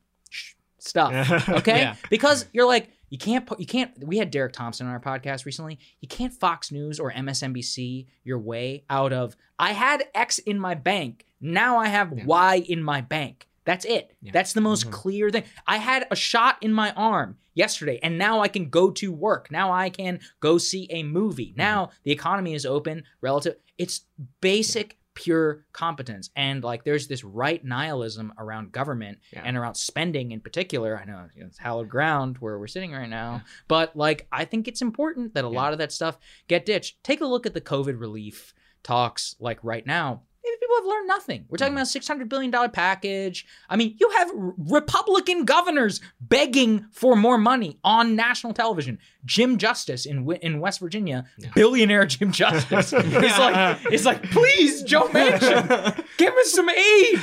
stuff. 0.79 1.49
Okay, 1.49 1.79
Yeah. 1.79 1.95
because 2.09 2.45
you're 2.53 2.67
like 2.67 2.89
you 3.09 3.17
can't 3.19 3.45
put 3.45 3.59
you 3.59 3.65
can't. 3.67 3.91
We 4.03 4.17
had 4.17 4.31
Derek 4.31 4.53
Thompson 4.53 4.87
on 4.87 4.93
our 4.93 4.99
podcast 4.99 5.45
recently. 5.45 5.77
You 6.01 6.07
can't 6.07 6.33
Fox 6.33 6.71
News 6.71 6.99
or 6.99 7.11
MSNBC 7.11 8.07
your 8.23 8.39
way 8.39 8.83
out 8.89 9.13
of. 9.13 9.35
I 9.59 9.73
had 9.73 10.03
X 10.15 10.39
in 10.39 10.59
my 10.59 10.73
bank. 10.75 11.25
Now 11.39 11.77
I 11.77 11.87
have 11.87 12.13
Yeah. 12.17 12.25
Y 12.25 12.63
in 12.67 12.81
my 12.83 13.01
bank. 13.01 13.47
That's 13.65 13.85
it. 13.85 14.15
Yeah. 14.21 14.31
That's 14.31 14.53
the 14.53 14.61
most 14.61 14.87
Mhm. 14.87 14.91
clear 14.91 15.29
thing. 15.29 15.43
I 15.67 15.77
had 15.77 16.07
a 16.11 16.15
shot 16.15 16.57
in 16.61 16.71
my 16.71 16.91
arm 16.93 17.37
yesterday, 17.53 17.99
and 18.03 18.17
now 18.17 18.39
I 18.41 18.47
can 18.47 18.69
go 18.69 18.91
to 18.91 19.11
work. 19.11 19.49
Now 19.51 19.71
I 19.71 19.89
can 19.89 20.19
go 20.39 20.57
see 20.57 20.87
a 20.91 21.03
movie. 21.03 21.53
Now 21.57 21.89
the 22.03 22.11
economy 22.11 22.53
is 22.53 22.65
open 22.65 23.03
relative. 23.21 23.55
It's 23.77 24.01
basic, 24.41 24.97
pure 25.15 25.65
competence. 25.71 26.29
And 26.35 26.61
like 26.63 26.83
there's 26.83 27.07
this 27.07 27.23
right 27.23 27.63
nihilism 27.63 28.33
around 28.37 28.73
government 28.73 29.19
Yeah. 29.31 29.43
and 29.45 29.55
around 29.55 29.75
spending 29.75 30.31
in 30.31 30.41
particular. 30.41 30.99
I 30.99 31.05
know 31.05 31.29
it's 31.35 31.57
hallowed 31.57 31.87
ground 31.89 32.37
where 32.39 32.59
we're 32.59 32.67
sitting 32.67 32.91
right 32.91 33.09
now, 33.09 33.35
Yeah. 33.35 33.41
but 33.69 33.95
like 33.95 34.27
I 34.31 34.43
think 34.43 34.67
it's 34.67 34.81
important 34.81 35.33
that 35.33 35.45
a 35.45 35.49
lot 35.49 35.71
of 35.71 35.79
that 35.79 35.93
stuff 35.93 36.17
get 36.49 36.65
ditched. 36.65 37.01
Take 37.03 37.21
a 37.21 37.25
look 37.25 37.45
at 37.45 37.53
the 37.53 37.61
COVID 37.61 37.97
relief 37.99 38.53
talks 38.83 39.35
like 39.39 39.57
right 39.63 39.85
now. 39.87 40.23
Maybe 40.45 40.57
people 40.59 40.75
have 40.77 40.85
learned 40.85 41.07
nothing. 41.07 41.45
We're 41.49 41.57
talking 41.57 41.73
Mhm. 41.73 41.77
about 41.77 41.83
a 41.87 41.89
six 41.89 42.07
hundred 42.07 42.29
billion 42.29 42.51
dollar 42.51 42.69
package. 42.69 43.45
I 43.69 43.75
mean, 43.75 43.95
you 43.99 44.09
have 44.17 44.29
Republican 44.69 45.45
governors 45.45 46.01
begging 46.21 46.85
for 46.91 47.15
more 47.15 47.37
money 47.37 47.79
on 47.83 48.15
national 48.15 48.53
television. 48.53 48.99
Jim 49.25 49.57
Justice 49.57 50.05
in 50.05 50.29
in 50.41 50.59
West 50.59 50.79
Virginia, 50.79 51.25
Yeah. 51.37 51.49
billionaire 51.55 52.05
Jim 52.05 52.31
Justice, 52.31 52.93
is 52.93 53.37
like 53.39 53.91
is 53.91 54.05
like, 54.05 54.23
please, 54.31 54.83
Joe 54.83 55.07
Manchin, 55.13 56.03
give 56.17 56.33
us 56.33 56.51
some 56.51 56.69
aid. 56.69 57.19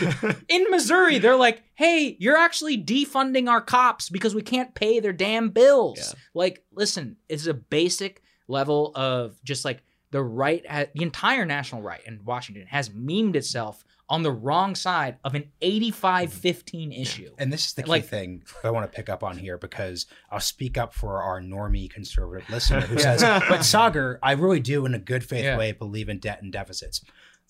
In 0.48 0.66
Missouri, 0.70 1.18
they're 1.18 1.36
like, 1.36 1.62
hey, 1.74 2.16
you're 2.18 2.36
actually 2.36 2.82
defunding 2.82 3.48
our 3.48 3.60
cops 3.60 4.08
because 4.08 4.34
we 4.34 4.42
can't 4.42 4.74
pay 4.74 4.98
their 5.00 5.12
damn 5.12 5.50
bills. 5.50 5.98
Yeah. 5.98 6.20
Like, 6.34 6.64
listen, 6.72 7.16
it's 7.28 7.46
a 7.46 7.54
basic 7.54 8.22
level 8.48 8.92
of 8.96 9.42
just 9.44 9.64
like 9.64 9.82
the 10.12 10.22
right, 10.22 10.64
ha- 10.70 10.84
the 10.94 11.02
entire 11.02 11.44
national 11.44 11.82
right 11.82 12.00
in 12.06 12.20
Washington 12.24 12.66
has 12.68 12.88
memed 12.90 13.34
itself 13.34 13.84
on 14.08 14.22
the 14.22 14.30
wrong 14.30 14.74
side 14.74 15.16
of 15.24 15.34
an 15.34 15.50
85 15.62 16.32
15 16.32 16.92
issue. 16.92 17.30
And 17.38 17.52
this 17.52 17.66
is 17.66 17.72
the 17.72 17.82
key 17.82 17.90
Like- 17.90 18.04
thing 18.04 18.42
I 18.62 18.70
want 18.70 18.90
to 18.90 18.94
pick 18.94 19.08
up 19.08 19.22
on 19.24 19.38
here 19.38 19.56
because 19.58 20.06
I'll 20.30 20.38
speak 20.40 20.76
up 20.78 20.92
for 20.94 21.22
our 21.22 21.40
normie 21.40 21.90
conservative 21.90 22.48
listener 22.50 22.82
who 22.82 22.98
says, 23.00 23.22
"But 23.22 23.60
Saagar, 23.60 24.18
I 24.22 24.32
really 24.32 24.60
do, 24.60 24.84
in 24.86 24.94
a 24.94 24.98
good 24.98 25.24
faith 25.24 25.44
Yeah. 25.44 25.56
way, 25.56 25.72
believe 25.72 26.08
in 26.08 26.18
debt 26.18 26.42
and 26.42 26.52
deficits." 26.52 27.00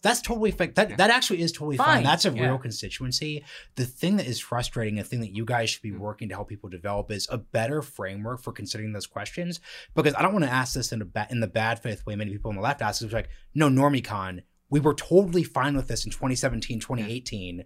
That's 0.02 0.20
totally 0.20 0.50
fake. 0.50 0.74
That 0.74 0.90
Yeah. 0.90 0.96
that 0.96 1.10
actually 1.10 1.42
is 1.42 1.52
totally 1.52 1.76
fine. 1.76 1.86
Fine. 1.86 2.04
That's 2.04 2.24
a 2.24 2.30
Yeah. 2.30 2.48
real 2.48 2.58
constituency. 2.58 3.44
The 3.76 3.86
thing 3.86 4.16
that 4.16 4.26
is 4.26 4.40
frustrating, 4.40 4.96
the 4.96 5.04
thing 5.04 5.20
that 5.20 5.34
you 5.34 5.44
guys 5.44 5.70
should 5.70 5.82
be 5.82 5.90
mm-hmm. 5.90 6.00
working 6.00 6.28
to 6.28 6.34
help 6.34 6.48
people 6.48 6.68
develop, 6.68 7.10
is 7.10 7.28
a 7.30 7.38
better 7.38 7.82
framework 7.82 8.42
for 8.42 8.52
considering 8.52 8.92
those 8.92 9.06
questions. 9.06 9.60
Because 9.94 10.14
I 10.14 10.22
don't 10.22 10.32
want 10.32 10.44
to 10.44 10.50
ask 10.50 10.74
this 10.74 10.92
in 10.92 11.02
a 11.02 11.04
ba- 11.04 11.28
in 11.30 11.40
the 11.40 11.46
bad 11.46 11.80
faith 11.80 12.04
way 12.04 12.16
many 12.16 12.32
people 12.32 12.50
on 12.50 12.56
the 12.56 12.62
left 12.62 12.82
ask. 12.82 13.00
It's 13.00 13.12
like, 13.12 13.28
no, 13.54 13.68
normicon, 13.68 14.42
we 14.68 14.80
were 14.80 14.94
totally 14.94 15.44
fine 15.44 15.76
with 15.76 15.86
this 15.86 16.04
in 16.04 16.10
2017, 16.10 16.80
2018. 16.80 17.64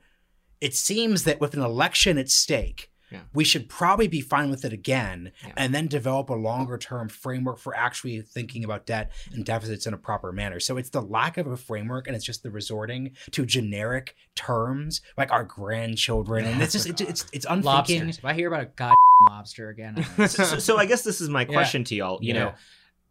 It 0.60 0.74
seems 0.74 1.24
that 1.24 1.40
with 1.40 1.54
an 1.54 1.62
election 1.62 2.18
at 2.18 2.28
stake, 2.28 2.90
Yeah. 3.10 3.20
we 3.32 3.44
should 3.44 3.68
probably 3.68 4.08
be 4.08 4.20
fine 4.20 4.50
with 4.50 4.64
it 4.64 4.72
again 4.72 5.30
Yeah. 5.46 5.52
and 5.56 5.74
then 5.74 5.86
develop 5.86 6.28
a 6.28 6.34
longer 6.34 6.76
term 6.76 7.08
framework 7.08 7.58
for 7.58 7.76
actually 7.76 8.20
thinking 8.22 8.64
about 8.64 8.84
debt 8.84 9.12
and 9.32 9.44
deficits 9.44 9.86
in 9.86 9.94
a 9.94 9.96
proper 9.96 10.32
manner. 10.32 10.58
So 10.58 10.76
it's 10.76 10.90
the 10.90 11.00
lack 11.02 11.36
of 11.38 11.46
a 11.46 11.56
framework 11.56 12.06
and 12.08 12.16
it's 12.16 12.24
just 12.24 12.42
the 12.42 12.50
resorting 12.50 13.12
to 13.30 13.46
generic 13.46 14.16
terms 14.34 15.02
like 15.16 15.30
our 15.30 15.44
grandchildren. 15.44 16.44
And 16.46 16.60
it's 16.62 16.72
just, 16.72 16.86
it's, 16.90 17.00
it's, 17.00 17.26
it's 17.32 17.46
unthinking. 17.48 18.00
Lobsters. 18.00 18.18
If 18.18 18.24
I 18.24 18.32
hear 18.34 18.48
about 18.48 18.62
a 18.62 18.70
god 18.76 18.94
lobster 19.28 19.68
again, 19.70 20.04
I'm 20.18 20.28
so, 20.28 20.44
so- 20.44 20.58
so 20.58 20.76
I 20.78 20.86
guess 20.86 21.02
this 21.02 21.20
is 21.20 21.28
my 21.28 21.44
question 21.56 21.84
to 21.84 21.94
y'all. 21.94 22.18
You 22.22 22.34
know, 22.34 22.54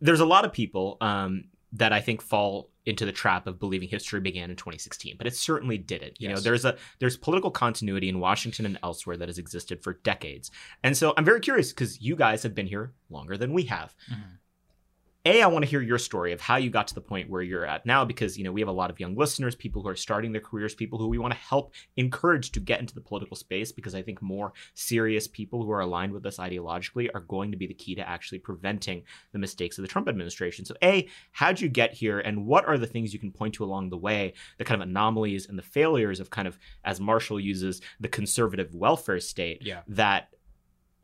there's 0.01 0.19
a 0.19 0.25
lot 0.25 0.45
of 0.45 0.51
people 0.51 0.97
um, 1.01 1.45
that 1.73 1.93
I 1.93 2.01
think 2.01 2.21
fall 2.21 2.69
into 2.85 3.05
the 3.05 3.11
trap 3.11 3.47
of 3.47 3.59
believing 3.59 3.89
history 3.89 4.19
began 4.19 4.49
in 4.49 4.55
2016, 4.55 5.15
but 5.17 5.27
it 5.27 5.35
certainly 5.35 5.77
didn't. 5.77 6.19
You 6.19 6.29
know, 6.29 6.39
there's 6.39 6.65
a 6.65 6.77
there's 6.99 7.17
political 7.17 7.51
continuity 7.51 8.09
in 8.09 8.19
Washington 8.19 8.65
and 8.65 8.77
elsewhere 8.83 9.17
that 9.17 9.27
has 9.29 9.37
existed 9.37 9.83
for 9.83 9.93
decades, 10.03 10.51
and 10.83 10.95
so 10.95 11.13
I'm 11.17 11.25
very 11.25 11.39
curious 11.39 11.71
because 11.71 12.01
you 12.01 12.15
guys 12.15 12.43
have 12.43 12.53
been 12.55 12.67
here 12.67 12.93
longer 13.09 13.37
than 13.37 13.53
we 13.53 13.63
have. 13.63 13.95
Mhm. 14.11 14.37
A, 15.27 15.41
I 15.41 15.47
want 15.47 15.65
to 15.65 15.69
hear 15.69 15.81
your 15.81 15.97
story 15.97 16.33
of 16.33 16.39
how 16.41 16.57
you 16.57 16.69
got 16.69 16.87
to 16.87 16.93
the 16.93 17.01
point 17.01 17.31
where 17.31 17.41
you're 17.41 17.65
at 17.65 17.83
now, 17.83 18.05
because 18.05 18.37
you 18.37 18.43
know 18.43 18.51
we 18.51 18.61
have 18.61 18.67
a 18.67 18.71
lot 18.71 18.91
of 18.91 18.99
young 18.99 19.15
listeners, 19.15 19.55
people 19.55 19.81
who 19.81 19.87
are 19.87 19.95
starting 19.95 20.31
their 20.31 20.41
careers, 20.41 20.75
people 20.75 20.99
who 20.99 21.07
we 21.07 21.17
want 21.17 21.33
to 21.33 21.39
help 21.39 21.73
encourage 21.97 22.51
to 22.51 22.59
get 22.59 22.79
into 22.79 22.93
the 22.93 23.01
political 23.01 23.35
space, 23.35 23.71
because 23.71 23.95
I 23.95 24.03
think 24.03 24.21
more 24.21 24.53
serious 24.75 25.27
people 25.27 25.63
who 25.63 25.71
are 25.71 25.79
aligned 25.79 26.13
with 26.13 26.25
us 26.27 26.37
ideologically 26.37 27.09
are 27.15 27.21
going 27.21 27.49
to 27.49 27.57
be 27.57 27.65
the 27.65 27.73
key 27.73 27.95
to 27.95 28.07
actually 28.07 28.37
preventing 28.37 29.01
the 29.31 29.39
mistakes 29.39 29.79
of 29.79 29.81
the 29.81 29.87
Trump 29.87 30.07
administration. 30.07 30.63
So, 30.63 30.75
A, 30.83 31.07
how'd 31.31 31.59
you 31.59 31.69
get 31.69 31.93
here, 31.93 32.19
and 32.19 32.45
what 32.45 32.65
are 32.67 32.77
the 32.77 32.85
things 32.87 33.11
you 33.11 33.19
can 33.19 33.31
point 33.31 33.55
to 33.55 33.63
along 33.63 33.89
the 33.89 33.97
way, 33.97 34.33
the 34.59 34.63
kind 34.63 34.79
of 34.79 34.87
anomalies 34.87 35.47
and 35.47 35.57
the 35.57 35.63
failures 35.63 36.19
of 36.19 36.29
kind 36.29 36.47
of, 36.47 36.59
as 36.83 36.99
Marshall 36.99 37.39
uses, 37.39 37.81
the 37.99 38.07
conservative 38.07 38.75
welfare 38.75 39.19
state 39.19 39.63
Yeah. 39.65 39.81
that 39.87 40.29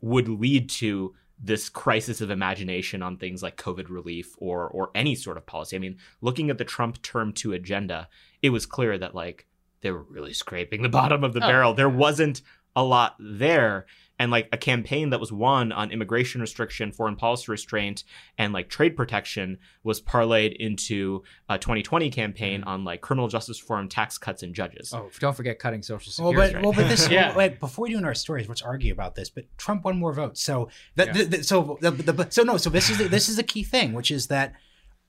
would 0.00 0.28
lead 0.28 0.68
to 0.68 1.14
this 1.38 1.68
crisis 1.68 2.20
of 2.20 2.30
imagination 2.30 3.02
on 3.02 3.16
things 3.16 3.42
like 3.42 3.56
COVID 3.56 3.88
relief 3.88 4.34
or 4.38 4.68
or 4.68 4.90
any 4.94 5.14
sort 5.14 5.36
of 5.36 5.46
policy. 5.46 5.76
I 5.76 5.78
mean, 5.80 5.98
looking 6.20 6.50
at 6.50 6.58
the 6.58 6.64
Trump 6.64 7.02
term 7.02 7.32
two 7.32 7.52
agenda, 7.52 8.08
it 8.42 8.50
was 8.50 8.66
clear 8.66 8.98
that 8.98 9.14
like 9.14 9.46
they 9.80 9.90
were 9.90 10.02
really 10.04 10.32
scraping 10.32 10.82
the 10.82 10.88
bottom 11.00 11.24
of 11.24 11.32
the 11.32 11.44
Oh, 11.44 11.48
barrel. 11.48 11.74
There 11.74 11.88
wasn't 11.88 12.42
a 12.74 12.82
lot 12.82 13.16
there. 13.18 13.86
And 14.18 14.30
like 14.30 14.48
a 14.52 14.56
campaign 14.56 15.10
that 15.10 15.18
was 15.18 15.32
won 15.32 15.72
on 15.72 15.90
immigration 15.90 16.40
restriction, 16.40 16.92
foreign 16.92 17.16
policy 17.16 17.50
restraint, 17.50 18.04
and 18.38 18.52
like 18.52 18.68
trade 18.68 18.96
protection 18.96 19.58
was 19.82 20.00
parlayed 20.00 20.54
into 20.56 21.24
a 21.48 21.58
2020 21.58 22.08
campaign 22.10 22.60
mm. 22.60 22.66
on 22.66 22.84
like 22.84 23.00
criminal 23.00 23.26
justice 23.26 23.60
reform, 23.60 23.88
tax 23.88 24.18
cuts, 24.18 24.44
and 24.44 24.54
judges. 24.54 24.92
oh, 24.94 25.10
don't 25.18 25.36
forget 25.36 25.58
cutting 25.58 25.82
social 25.82 26.12
Well, 26.22 26.32
security. 26.32 26.54
but 26.54 26.62
well, 26.62 26.72
but 26.72 26.88
this 26.88 27.08
Yeah. 27.10 27.32
like 27.34 27.58
before 27.58 27.84
we 27.84 27.90
do 27.90 27.98
in 27.98 28.04
our 28.04 28.14
stories, 28.14 28.48
let's 28.48 28.62
argue 28.62 28.92
about 28.92 29.16
this. 29.16 29.28
But 29.28 29.46
Trump 29.58 29.84
won 29.84 29.98
more 29.98 30.12
votes, 30.12 30.40
so 30.40 30.68
that 30.94 31.08
Yeah. 31.08 31.12
the, 31.14 31.24
the, 31.24 31.44
so 31.44 31.78
the, 31.80 31.90
the, 31.90 32.12
the- 32.12 32.30
so 32.30 32.42
no, 32.44 32.58
so 32.58 32.70
this 32.70 32.90
is 32.90 32.98
the, 32.98 33.08
this 33.08 33.28
is 33.28 33.38
a 33.38 33.42
key 33.42 33.64
thing, 33.64 33.92
which 33.92 34.10
is 34.12 34.28
that 34.28 34.52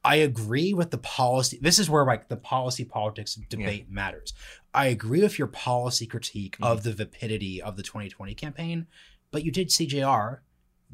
I 0.06 0.16
agree 0.18 0.74
with 0.74 0.92
the 0.92 0.98
policy. 0.98 1.58
This 1.62 1.80
is 1.80 1.90
where 1.90 2.06
like 2.06 2.28
the 2.28 2.36
policy 2.38 2.84
politics 2.86 3.36
debate 3.50 3.90
matters. 3.90 4.34
I 4.74 4.88
agree 4.88 5.22
with 5.22 5.38
your 5.40 5.48
policy 5.48 6.06
critique 6.06 6.56
Mm-hmm. 6.56 6.64
of 6.72 6.84
the 6.84 6.92
vapidity 6.94 7.62
of 7.62 7.78
the 7.78 7.84
2020 7.84 8.34
campaign, 8.36 8.88
but 9.32 9.44
you 9.46 9.52
did 9.52 9.70
CJR. 9.70 10.40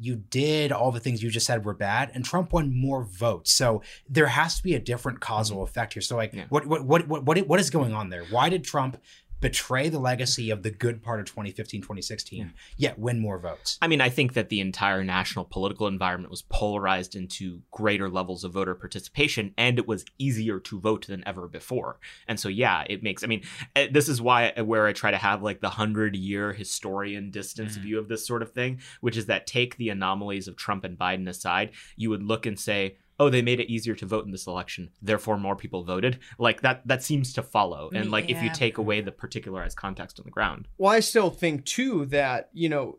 You 0.02 0.16
did 0.16 0.72
all 0.72 0.92
the 0.92 1.00
things 1.00 1.22
you 1.22 1.28
just 1.30 1.44
said 1.44 1.64
were 1.64 1.74
bad, 1.74 2.10
and 2.14 2.24
Trump 2.24 2.52
won 2.54 2.74
more 2.74 3.04
votes. 3.04 3.52
So 3.52 3.82
there 4.08 4.28
has 4.28 4.56
to 4.56 4.62
be 4.62 4.74
a 4.74 4.80
different 4.80 5.20
causal 5.20 5.62
effect 5.62 5.92
here. 5.92 6.00
So 6.02 6.16
like, 6.16 6.30
Mm-hmm. 6.30 6.38
Yeah. 6.38 6.46
what, 6.48 6.66
what 6.66 6.84
what 6.86 7.06
what 7.08 7.24
what 7.26 7.38
what 7.48 7.60
is 7.60 7.68
going 7.68 7.92
on 7.92 8.08
there? 8.10 8.24
Why 8.30 8.48
did 8.48 8.64
Trump 8.64 8.96
betray 9.40 9.88
the 9.88 9.98
legacy 9.98 10.50
of 10.50 10.62
the 10.62 10.70
good 10.70 11.02
part 11.02 11.20
of 11.20 11.26
2015, 11.26 11.80
2016, 11.82 12.52
yet 12.76 12.98
win 12.98 13.18
more 13.20 13.38
votes. 13.38 13.78
I 13.80 13.86
mean, 13.88 14.00
I 14.00 14.08
think 14.08 14.34
that 14.34 14.48
the 14.48 14.60
entire 14.60 15.02
national 15.04 15.46
political 15.46 15.86
environment 15.86 16.30
was 16.30 16.42
polarized 16.42 17.14
into 17.16 17.62
greater 17.70 18.08
levels 18.08 18.44
of 18.44 18.52
voter 18.52 18.74
participation, 18.74 19.54
and 19.56 19.78
it 19.78 19.88
was 19.88 20.04
easier 20.18 20.60
to 20.60 20.80
vote 20.80 21.06
than 21.06 21.26
ever 21.26 21.48
before. 21.48 21.98
And 22.28 22.38
so, 22.38 22.48
yeah, 22.48 22.84
it 22.88 23.02
makes. 23.02 23.24
I 23.24 23.26
mean, 23.26 23.42
eh, 23.76 23.88
this 23.90 24.08
is 24.08 24.20
why 24.20 24.52
where 24.62 24.86
I 24.86 24.92
try 24.92 25.10
to 25.10 25.16
have 25.16 25.42
like 25.42 25.60
the 25.60 25.70
hundred 25.70 26.14
year 26.16 26.52
historian 26.52 27.30
distance 27.30 27.78
Mhm. 27.78 27.82
view 27.82 27.98
of 27.98 28.08
this 28.08 28.26
sort 28.26 28.42
of 28.42 28.52
thing, 28.52 28.80
which 29.00 29.16
is 29.16 29.26
that 29.26 29.46
take 29.46 29.76
the 29.76 29.88
anomalies 29.88 30.48
of 30.48 30.56
Trump 30.56 30.84
and 30.84 30.98
Biden 30.98 31.28
aside, 31.28 31.70
you 31.96 32.10
would 32.10 32.22
look 32.22 32.46
and 32.46 32.58
say. 32.58 32.96
Oh, 33.20 33.28
they 33.28 33.42
made 33.42 33.60
it 33.60 33.70
easier 33.70 33.94
to 33.94 34.06
vote 34.06 34.24
in 34.24 34.32
this 34.32 34.46
election. 34.46 34.90
Therefore, 35.02 35.36
more 35.36 35.54
people 35.54 35.84
voted. 35.84 36.18
Like 36.38 36.62
that. 36.62 36.80
That 36.86 37.02
seems 37.02 37.32
to 37.34 37.42
follow. 37.42 37.90
And 37.94 38.10
like, 38.10 38.30
if 38.30 38.42
you 38.42 38.50
take 38.50 38.78
away 38.78 39.02
the 39.02 39.12
particularized 39.12 39.76
context 39.76 40.18
on 40.18 40.24
the 40.24 40.30
ground, 40.32 40.66
Well, 40.78 40.90
I 40.90 41.00
still 41.00 41.30
think 41.30 41.66
too 41.66 42.06
that 42.06 42.48
you 42.52 42.68
know, 42.68 42.98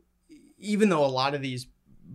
even 0.60 0.90
though 0.90 1.04
a 1.04 1.08
lot 1.08 1.34
of 1.34 1.42
these 1.42 1.68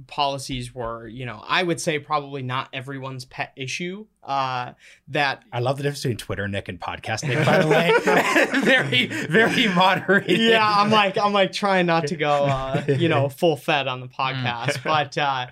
policies 0.07 0.75
were, 0.75 1.07
you 1.07 1.27
know, 1.27 1.43
I 1.47 1.63
would 1.63 1.81
say 1.81 1.99
probably 1.99 2.43
not 2.43 2.69
everyone's 2.73 3.25
pet 3.25 3.53
issue. 3.57 4.07
Uh, 4.23 4.73
that 5.09 5.45
I 5.53 5.61
love 5.61 5.77
the 5.77 5.85
difference 5.85 6.03
between 6.03 6.17
Twitter 6.17 6.49
Nick 6.49 6.69
and 6.69 6.81
podcast 6.81 7.27
Nick, 7.27 7.45
by 7.47 7.59
the 7.59 7.69
way. 7.69 7.93
very, 8.65 9.07
very 9.07 9.69
moderated. 9.69 10.41
yeah, 10.41 10.69
I'm 10.69 10.91
like 10.91 11.17
I'm 11.17 11.33
like 11.33 11.53
trying 11.53 11.87
not 11.87 12.09
to 12.09 12.17
go, 12.17 12.31
uh, 12.31 12.85
you 12.89 13.09
know, 13.09 13.29
full 13.31 13.57
fed 13.57 13.87
on 13.87 14.01
the 14.01 14.09
podcast, 14.09 14.83
but 14.83 15.17
uh, 15.17 15.47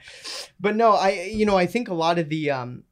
but 0.58 0.74
no, 0.74 0.92
I 0.92 1.30
you 1.32 1.46
know 1.46 1.56
I 1.56 1.66
think 1.66 1.88
a 1.88 1.94
lot 1.94 2.18
of 2.18 2.28
the 2.28 2.50
um 2.50 2.82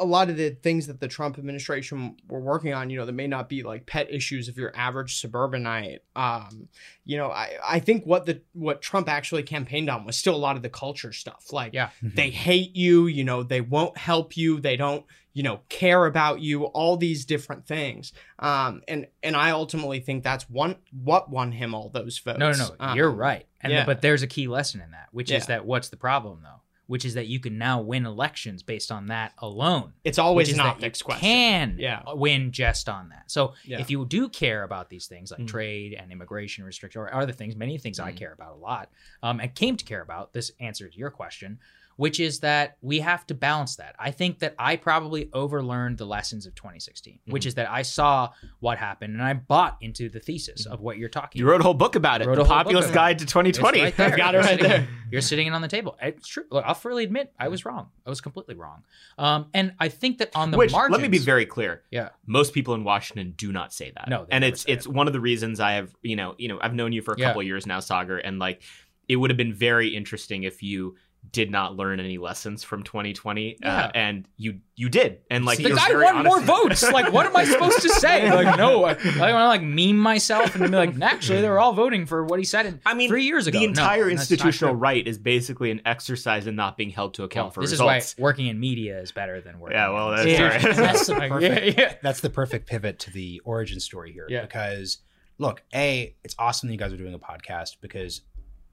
a 0.00 0.04
lot 0.04 0.30
of 0.30 0.36
the 0.36 0.50
things 0.50 0.86
that 0.86 0.98
the 0.98 1.06
Trump 1.06 1.38
administration 1.38 2.16
were 2.28 2.40
working 2.40 2.72
on, 2.72 2.88
you 2.90 2.98
know, 2.98 3.04
that 3.06 3.12
may 3.12 3.26
not 3.26 3.48
be 3.48 3.62
like 3.62 3.84
pet 3.86 4.10
issues 4.10 4.48
of 4.48 4.56
your 4.56 4.72
average 4.74 5.20
suburbanite. 5.20 6.00
Um, 6.16 6.68
you 7.04 7.16
know, 7.18 7.30
I, 7.30 7.50
I 7.64 7.78
think 7.80 8.06
what 8.06 8.26
the 8.26 8.40
what 8.54 8.80
Trump 8.82 9.08
actually 9.08 9.42
campaigned 9.42 9.90
on 9.90 10.04
was 10.06 10.16
still 10.16 10.34
a 10.34 10.38
lot 10.38 10.56
of 10.56 10.62
the 10.62 10.70
culture 10.70 11.12
stuff. 11.12 11.52
Like 11.52 11.74
Yeah. 11.74 11.90
they 12.02 12.30
hate 12.30 12.74
you, 12.74 13.06
you 13.06 13.22
know, 13.24 13.42
they 13.42 13.60
won't 13.60 13.96
help 13.98 14.36
you, 14.36 14.58
they 14.60 14.76
don't, 14.76 15.04
you 15.32 15.42
know, 15.44 15.60
care 15.68 16.06
about 16.06 16.40
you, 16.40 16.64
all 16.64 16.96
these 16.96 17.24
different 17.24 17.66
things. 17.66 18.12
Um, 18.38 18.82
and 18.88 19.06
and 19.22 19.36
I 19.36 19.50
ultimately 19.50 20.00
think 20.00 20.24
that's 20.24 20.48
one 20.48 20.76
what 21.04 21.30
won 21.30 21.52
him 21.52 21.74
all 21.74 21.90
those 21.90 22.18
votes. 22.18 22.38
No, 22.38 22.50
no, 22.52 22.58
no. 22.58 22.74
Um, 22.80 22.96
You're 22.96 23.10
right. 23.10 23.46
And 23.60 23.72
yeah. 23.72 23.84
but 23.84 24.00
there's 24.00 24.22
a 24.22 24.26
key 24.26 24.48
lesson 24.48 24.80
in 24.80 24.90
that, 24.92 25.08
which 25.12 25.30
Yeah. 25.30 25.36
is 25.36 25.46
that 25.46 25.66
what's 25.66 25.90
the 25.90 25.96
problem 25.98 26.40
though? 26.42 26.62
Which 26.90 27.04
is 27.04 27.14
that 27.14 27.28
you 27.28 27.38
can 27.38 27.56
now 27.56 27.80
win 27.80 28.04
elections 28.04 28.64
based 28.64 28.90
on 28.90 29.06
that 29.06 29.32
alone. 29.38 29.92
It's 30.02 30.18
always 30.18 30.52
an 30.52 30.58
optics 30.58 31.02
question. 31.02 31.20
Can 31.20 31.76
Yeah. 31.78 32.02
win 32.14 32.50
just 32.50 32.88
on 32.88 33.10
that. 33.10 33.30
So 33.30 33.54
Yeah. 33.64 33.78
if 33.78 33.92
you 33.92 34.04
do 34.04 34.28
care 34.28 34.64
about 34.64 34.88
these 34.90 35.06
things 35.06 35.30
like 35.30 35.38
Mhm. 35.42 35.46
trade 35.46 35.94
and 35.94 36.10
immigration 36.10 36.64
restriction 36.64 37.00
or 37.00 37.14
other 37.14 37.30
things, 37.30 37.54
many 37.54 37.78
things 37.78 38.00
I 38.00 38.10
Mhm. 38.10 38.16
care 38.16 38.32
about 38.32 38.54
a 38.54 38.56
lot, 38.56 38.90
um, 39.22 39.38
and 39.38 39.54
came 39.54 39.76
to 39.76 39.84
care 39.84 40.02
about, 40.02 40.32
this 40.32 40.50
answers 40.58 40.96
your 40.96 41.12
question, 41.12 41.60
which 42.00 42.18
is 42.18 42.40
that 42.40 42.78
we 42.80 43.00
have 43.00 43.26
to 43.26 43.34
balance 43.34 43.76
that. 43.76 43.94
I 43.98 44.10
think 44.10 44.38
that 44.38 44.54
I 44.58 44.76
probably 44.76 45.26
overlearned 45.26 45.98
the 45.98 46.06
lessons 46.06 46.46
of 46.46 46.54
2016, 46.54 47.18
which 47.26 47.42
Mhm. 47.42 47.46
is 47.48 47.54
that 47.56 47.70
I 47.70 47.82
saw 47.82 48.30
what 48.58 48.78
happened 48.78 49.12
and 49.12 49.22
I 49.22 49.34
bought 49.34 49.76
into 49.82 50.08
the 50.08 50.18
thesis 50.18 50.64
of 50.64 50.80
what 50.80 50.96
you're 50.96 51.10
talking 51.10 51.38
you 51.38 51.44
about. 51.44 51.52
wrote 51.52 51.60
a 51.60 51.64
whole 51.64 51.74
book 51.74 51.96
about 51.96 52.22
it. 52.22 52.26
Wrote 52.26 52.36
The 52.36 52.44
Populist 52.46 52.94
Guide 52.94 53.18
to 53.18 53.26
2020. 53.26 53.80
It's 53.80 53.98
right. 53.98 54.12
I've 54.12 54.16
got 54.24 54.34
it 54.34 54.38
You're 54.38 54.42
right 54.44 54.50
sitting- 54.60 54.70
there. 54.70 54.88
You're 55.12 55.20
sitting 55.20 55.46
it 55.46 55.50
on 55.52 55.60
the 55.60 55.68
table. 55.68 55.98
It's 56.00 56.26
true. 56.26 56.44
Look, 56.50 56.64
I'll 56.64 56.72
freely 56.72 57.04
admit 57.04 57.34
I 57.38 57.48
was 57.48 57.66
wrong. 57.66 57.88
I 58.06 58.08
was 58.08 58.22
completely 58.22 58.54
wrong. 58.54 58.84
Um, 59.18 59.48
and 59.52 59.74
I 59.78 59.88
think 59.90 60.18
that 60.18 60.30
on 60.34 60.52
the 60.52 60.56
Which 60.56 60.72
margins, 60.72 60.92
let 60.92 61.02
me 61.02 61.08
be 61.08 61.18
very 61.18 61.44
clear. 61.44 61.82
Yeah. 61.90 62.10
Most 62.26 62.54
people 62.54 62.72
in 62.72 62.82
Washington 62.82 63.34
do 63.36 63.52
not 63.52 63.74
say 63.74 63.92
that. 63.94 64.08
No, 64.08 64.26
and 64.30 64.42
it's 64.42 64.64
it's 64.66 64.86
one 64.86 65.06
of 65.06 65.12
the 65.12 65.20
reasons 65.20 65.60
I 65.60 65.72
have 65.72 65.94
you 66.00 66.16
know 66.16 66.34
you 66.38 66.48
know 66.48 66.58
I've 66.62 66.72
known 66.74 66.92
you 66.92 67.02
for 67.02 67.12
a 67.12 67.18
Yeah. 67.18 67.26
couple 67.26 67.42
of 67.42 67.46
years 67.46 67.66
now, 67.66 67.80
Saagar, 67.80 68.20
and 68.24 68.38
like 68.38 68.62
it 69.06 69.16
would 69.16 69.28
have 69.28 69.36
been 69.36 69.52
very 69.52 69.88
interesting 69.94 70.44
if 70.44 70.62
you 70.62 70.94
did 71.32 71.48
not 71.50 71.76
learn 71.76 72.00
any 72.00 72.18
lessons 72.18 72.64
from 72.64 72.82
2020 72.82 73.58
Yeah. 73.62 73.84
uh, 73.84 73.90
and 73.94 74.26
you 74.36 74.60
you 74.74 74.88
did 74.88 75.18
and 75.30 75.44
like 75.44 75.58
the 75.58 75.70
guy 75.70 75.86
very 75.88 76.02
won 76.04 76.26
honest 76.26 76.26
more 76.26 76.40
votes. 76.40 76.90
Like, 76.90 77.12
what 77.12 77.24
am 77.26 77.36
I 77.36 77.44
supposed 77.44 77.82
to 77.82 77.88
say? 78.00 78.32
Like, 78.32 78.56
no, 78.58 78.84
I, 78.84 78.90
I 78.94 78.94
want 78.94 79.42
to 79.42 79.46
like 79.46 79.62
meme 79.62 79.96
myself 79.98 80.56
and 80.56 80.64
be 80.64 80.76
like, 80.76 81.00
actually, 81.00 81.40
they 81.42 81.48
were 81.48 81.60
all 81.60 81.72
voting 81.72 82.04
for 82.06 82.24
what 82.24 82.40
he 82.40 82.44
said 82.44 82.66
in 82.66 82.80
I 82.84 82.94
mean, 82.94 83.08
three 83.08 83.24
years 83.26 83.46
ago. 83.46 83.58
the 83.58 83.64
entire 83.64 84.08
that's 84.08 84.28
not 84.28 84.30
institutional 84.36 84.74
right 84.74 85.06
is 85.06 85.18
basically 85.18 85.70
an 85.70 85.82
exercise 85.86 86.46
in 86.48 86.56
not 86.56 86.76
being 86.76 86.90
held 86.90 87.14
to 87.14 87.22
account 87.24 87.46
Well, 87.46 87.50
for 87.52 87.60
this 87.60 87.72
results. 87.72 88.12
is 88.14 88.18
why 88.18 88.22
working 88.22 88.46
in 88.48 88.58
media 88.58 88.98
is 89.00 89.12
better 89.12 89.40
than 89.40 89.60
working. 89.60 89.76
Yeah, 89.76 89.90
well, 89.90 90.10
that's 90.10 90.26
institutions. 90.26 90.64
right. 90.64 90.76
That's 90.90 91.06
the 91.06 91.14
perfect. 91.28 91.78
Yeah, 91.78 91.84
yeah. 91.84 91.94
That's 92.02 92.20
the 92.22 92.30
perfect 92.30 92.66
pivot 92.66 92.98
to 93.00 93.10
the 93.12 93.40
origin 93.44 93.78
story 93.78 94.12
here. 94.12 94.26
Yeah. 94.28 94.40
Because 94.42 94.98
look, 95.38 95.62
A, 95.74 96.16
it's 96.24 96.34
awesome 96.38 96.68
that 96.68 96.72
you 96.72 96.78
guys 96.78 96.92
are 96.92 96.96
doing 96.98 97.14
a 97.14 97.18
podcast 97.18 97.76
because 97.80 98.22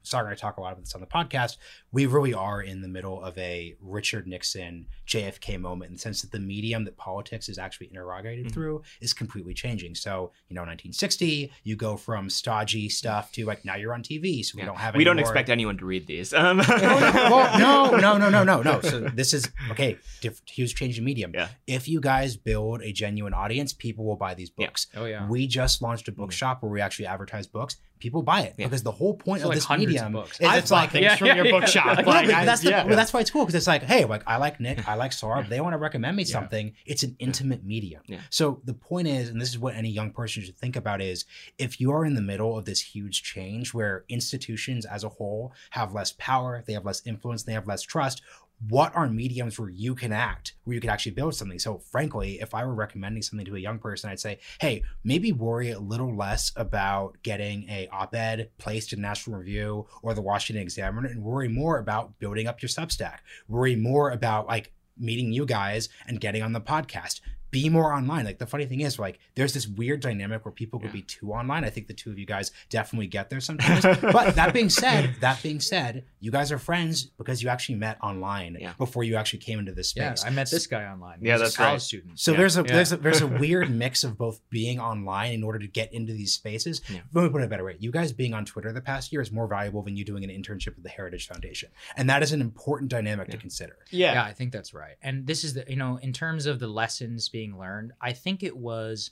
Saagar 0.04 0.20
and 0.24 0.28
I 0.30 0.34
talk 0.34 0.56
a 0.56 0.60
lot 0.60 0.72
about 0.72 0.84
this 0.84 0.94
on 0.94 1.00
the 1.00 1.06
podcast. 1.06 1.56
We 1.92 2.06
really 2.06 2.32
are 2.34 2.62
in 2.62 2.80
the 2.80 2.88
middle 2.88 3.22
of 3.22 3.36
a 3.38 3.74
Richard 3.80 4.26
Nixon 4.26 4.86
JFK 5.06 5.58
moment 5.60 5.88
in 5.90 5.94
the 5.94 5.98
sense 6.00 6.22
that 6.22 6.32
the 6.32 6.38
medium 6.40 6.84
that 6.84 6.96
politics 6.96 7.48
is 7.48 7.58
actually 7.58 7.88
interrogated 7.88 8.46
Mhm. 8.46 8.52
through 8.52 8.82
is 9.00 9.12
completely 9.12 9.54
changing. 9.54 9.94
So, 9.94 10.32
you 10.48 10.54
know, 10.54 10.64
1960, 10.64 11.52
you 11.64 11.76
go 11.76 11.96
from 11.96 12.30
stodgy 12.30 12.88
stuff 12.88 13.32
to 13.32 13.44
like 13.44 13.64
now 13.64 13.74
you're 13.76 13.92
on 13.94 14.02
TV. 14.02 14.42
So 14.42 14.56
we 14.56 14.62
Yeah. 14.62 14.66
don't 14.66 14.76
have 14.78 14.94
we 14.94 15.04
don't 15.04 15.16
more- 15.16 15.22
expect 15.24 15.48
anyone 15.50 15.76
to 15.78 15.84
read 15.84 16.06
these. 16.06 16.32
Um, 16.38 16.58
well, 16.58 17.58
no, 17.58 17.96
no, 17.96 18.16
no, 18.18 18.30
no, 18.30 18.44
no, 18.44 18.62
no. 18.62 18.80
So 18.80 19.00
this 19.00 19.34
is 19.34 19.48
okay. 19.70 19.98
Diff- 20.20 20.40
huge 20.48 20.74
change 20.74 20.98
in 20.98 21.04
medium. 21.04 21.32
Yeah. 21.34 21.48
If 21.66 21.88
you 21.88 22.00
guys 22.00 22.36
build 22.36 22.82
a 22.82 22.92
genuine 22.92 23.34
audience, 23.34 23.72
people 23.72 24.04
will 24.04 24.16
buy 24.16 24.34
these 24.34 24.50
Yeah. 24.56 24.66
books. 24.66 24.86
Oh 24.94 25.04
yeah. 25.04 25.26
We 25.28 25.46
just 25.46 25.82
launched 25.82 26.08
a 26.08 26.12
bookshop 26.12 26.62
where 26.62 26.70
we 26.70 26.80
actually 26.80 27.06
advertise 27.06 27.46
books. 27.46 27.76
People 27.98 28.22
buy 28.22 28.42
it 28.42 28.54
Yeah. 28.56 28.66
because 28.66 28.82
the 28.82 28.92
whole 28.92 29.14
point 29.14 29.40
There's 29.40 29.44
of 29.44 29.48
like 29.50 29.56
this 29.56 29.64
hundreds 29.64 29.86
of 29.86 29.92
medium 29.92 30.12
books. 30.12 30.40
is 30.40 30.46
I've 30.46 30.58
it's 30.60 30.70
bought 30.70 30.76
like 30.76 30.90
things 30.92 31.02
Yeah, 31.04 31.16
from 31.16 31.26
yeah, 31.28 31.34
your 31.36 31.46
yeah. 31.46 31.50
bookshop. 31.60 31.86
Like, 31.86 31.96
well, 32.06 32.14
Like, 32.16 32.26
but 32.26 32.34
I- 32.34 32.44
that's 32.44 32.62
the, 32.62 32.70
yeah. 32.70 32.84
well, 32.84 32.96
that's 32.96 33.12
why 33.12 33.20
it's 33.20 33.30
cool 33.30 33.44
because 33.44 33.54
it's 33.54 33.66
like, 33.66 33.82
hey, 33.82 34.04
like 34.04 34.22
I 34.26 34.36
like 34.36 34.60
Nick, 34.60 34.88
I 34.88 34.94
like 34.94 35.10
Saurabh. 35.12 35.48
They 35.48 35.60
want 35.60 35.74
to 35.74 35.78
recommend 35.78 36.16
me 36.16 36.22
Yeah. 36.24 36.32
something. 36.32 36.72
It's 36.86 37.02
an 37.02 37.16
intimate 37.18 37.64
medium. 37.64 38.02
Yeah. 38.06 38.20
So 38.30 38.60
the 38.64 38.74
point 38.74 39.08
is, 39.08 39.28
and 39.28 39.40
this 39.40 39.48
is 39.50 39.58
what 39.58 39.74
any 39.74 39.90
young 39.90 40.10
person 40.12 40.42
should 40.42 40.56
think 40.58 40.76
about, 40.76 41.00
is 41.00 41.24
if 41.58 41.80
you 41.80 41.92
are 41.92 42.04
in 42.04 42.14
the 42.14 42.22
middle 42.22 42.56
of 42.56 42.64
this 42.64 42.80
huge 42.80 43.22
change 43.22 43.74
where 43.74 44.04
institutions 44.08 44.84
as 44.86 45.04
a 45.04 45.08
whole 45.08 45.52
have 45.70 45.92
less 45.92 46.12
power, 46.18 46.62
they 46.66 46.72
have 46.74 46.84
less 46.84 47.02
influence, 47.06 47.42
they 47.44 47.52
have 47.52 47.66
less 47.66 47.82
trust. 47.82 48.22
What 48.68 48.94
are 48.96 49.08
mediums 49.08 49.58
where 49.58 49.68
you 49.68 49.94
can 49.94 50.12
act, 50.12 50.54
where 50.64 50.74
you 50.74 50.80
can 50.80 50.90
actually 50.90 51.12
build 51.12 51.34
something? 51.34 51.60
So, 51.60 51.78
frankly, 51.78 52.40
if 52.40 52.54
I 52.54 52.64
were 52.64 52.74
recommending 52.74 53.22
something 53.22 53.46
to 53.46 53.54
a 53.54 53.60
young 53.60 53.78
person, 53.78 54.10
I'd 54.10 54.18
say, 54.18 54.40
hey, 54.60 54.82
maybe 55.04 55.30
worry 55.30 55.70
a 55.70 55.78
little 55.78 56.16
less 56.16 56.50
about 56.56 57.16
getting 57.22 57.68
a 57.68 57.88
op-ed 57.92 58.50
placed 58.58 58.92
in 58.92 59.00
National 59.00 59.38
Review 59.38 59.86
or 60.02 60.12
the 60.12 60.22
Washington 60.22 60.62
Examiner, 60.62 61.06
and 61.06 61.22
worry 61.22 61.48
more 61.48 61.78
about 61.78 62.18
building 62.18 62.48
up 62.48 62.60
your 62.60 62.68
Substack. 62.68 63.18
Worry 63.46 63.76
more 63.76 64.10
about 64.10 64.48
like 64.48 64.72
meeting 64.98 65.32
you 65.32 65.46
guys 65.46 65.88
and 66.08 66.20
getting 66.20 66.42
on 66.42 66.52
the 66.52 66.60
podcast. 66.60 67.20
Be 67.50 67.68
more 67.68 67.92
online. 67.94 68.24
Like 68.24 68.38
the 68.38 68.46
funny 68.46 68.66
thing 68.66 68.80
is, 68.80 68.98
like, 68.98 69.18
there's 69.34 69.54
this 69.54 69.66
weird 69.66 70.00
dynamic 70.00 70.44
where 70.44 70.52
people 70.52 70.78
could 70.78 70.88
Yeah. 70.88 70.92
be 70.92 71.02
too 71.02 71.32
online. 71.32 71.64
I 71.64 71.70
think 71.70 71.86
the 71.86 71.94
two 71.94 72.10
of 72.10 72.18
you 72.18 72.26
guys 72.26 72.50
definitely 72.68 73.06
get 73.06 73.30
there 73.30 73.40
sometimes. 73.40 73.82
but 74.00 74.34
that 74.34 74.52
being 74.52 74.68
said, 74.68 75.14
that 75.20 75.42
being 75.42 75.60
said, 75.60 76.04
you 76.20 76.30
guys 76.30 76.52
are 76.52 76.58
friends 76.58 77.04
because 77.04 77.42
you 77.42 77.48
actually 77.48 77.76
met 77.76 77.96
online 78.02 78.56
Yeah. 78.60 78.72
before 78.76 79.04
you 79.04 79.16
actually 79.16 79.38
came 79.40 79.58
into 79.58 79.72
this 79.72 79.94
Yeah, 79.96 80.14
space. 80.14 80.26
I 80.26 80.30
met 80.30 80.50
this 80.50 80.66
guy 80.66 80.84
online. 80.84 81.18
Yeah, 81.22 81.38
that's 81.38 81.40
a 81.40 81.44
that's 81.44 81.56
college 81.56 81.72
right. 81.72 81.82
student. 81.82 82.20
So 82.20 82.32
Yeah. 82.32 82.38
there's 82.38 82.56
a 82.56 82.60
Yeah. 82.62 82.72
there's 82.74 82.92
a 82.92 82.96
there's 82.98 83.20
a 83.20 83.26
weird 83.44 83.70
mix 83.70 84.04
of 84.04 84.18
both 84.18 84.40
being 84.50 84.78
online 84.78 85.32
in 85.32 85.42
order 85.42 85.58
to 85.58 85.66
get 85.66 85.92
into 85.92 86.12
these 86.12 86.32
spaces. 86.34 86.82
Yeah. 86.88 87.00
Let 87.12 87.24
me 87.24 87.30
put 87.30 87.40
it 87.42 87.44
a 87.44 87.48
better 87.48 87.64
way. 87.64 87.76
You 87.78 87.90
guys 87.90 88.12
being 88.12 88.34
on 88.34 88.44
Twitter 88.44 88.72
the 88.72 88.80
past 88.80 89.12
year 89.12 89.20
is 89.22 89.32
more 89.32 89.46
valuable 89.46 89.82
than 89.82 89.96
you 89.96 90.04
doing 90.04 90.22
an 90.24 90.30
internship 90.30 90.74
with 90.74 90.82
the 90.82 90.88
Heritage 90.90 91.26
Foundation, 91.28 91.70
and 91.96 92.10
that 92.10 92.22
is 92.22 92.32
an 92.32 92.40
important 92.40 92.90
dynamic 92.90 93.28
to 93.30 93.36
consider. 93.36 93.76
yeah. 93.90 94.12
Yeah, 94.12 94.24
I 94.24 94.32
think 94.32 94.52
that's 94.52 94.74
right. 94.74 94.96
And 95.02 95.26
this 95.26 95.44
is 95.44 95.54
the 95.54 95.64
you 95.68 95.76
know, 95.76 95.96
in 95.98 96.12
terms 96.12 96.46
of 96.46 96.58
the 96.60 96.66
lessons 96.68 97.28
being 97.38 97.56
learned, 97.58 97.92
I 98.00 98.12
think 98.12 98.42
it 98.42 98.56
was 98.56 99.10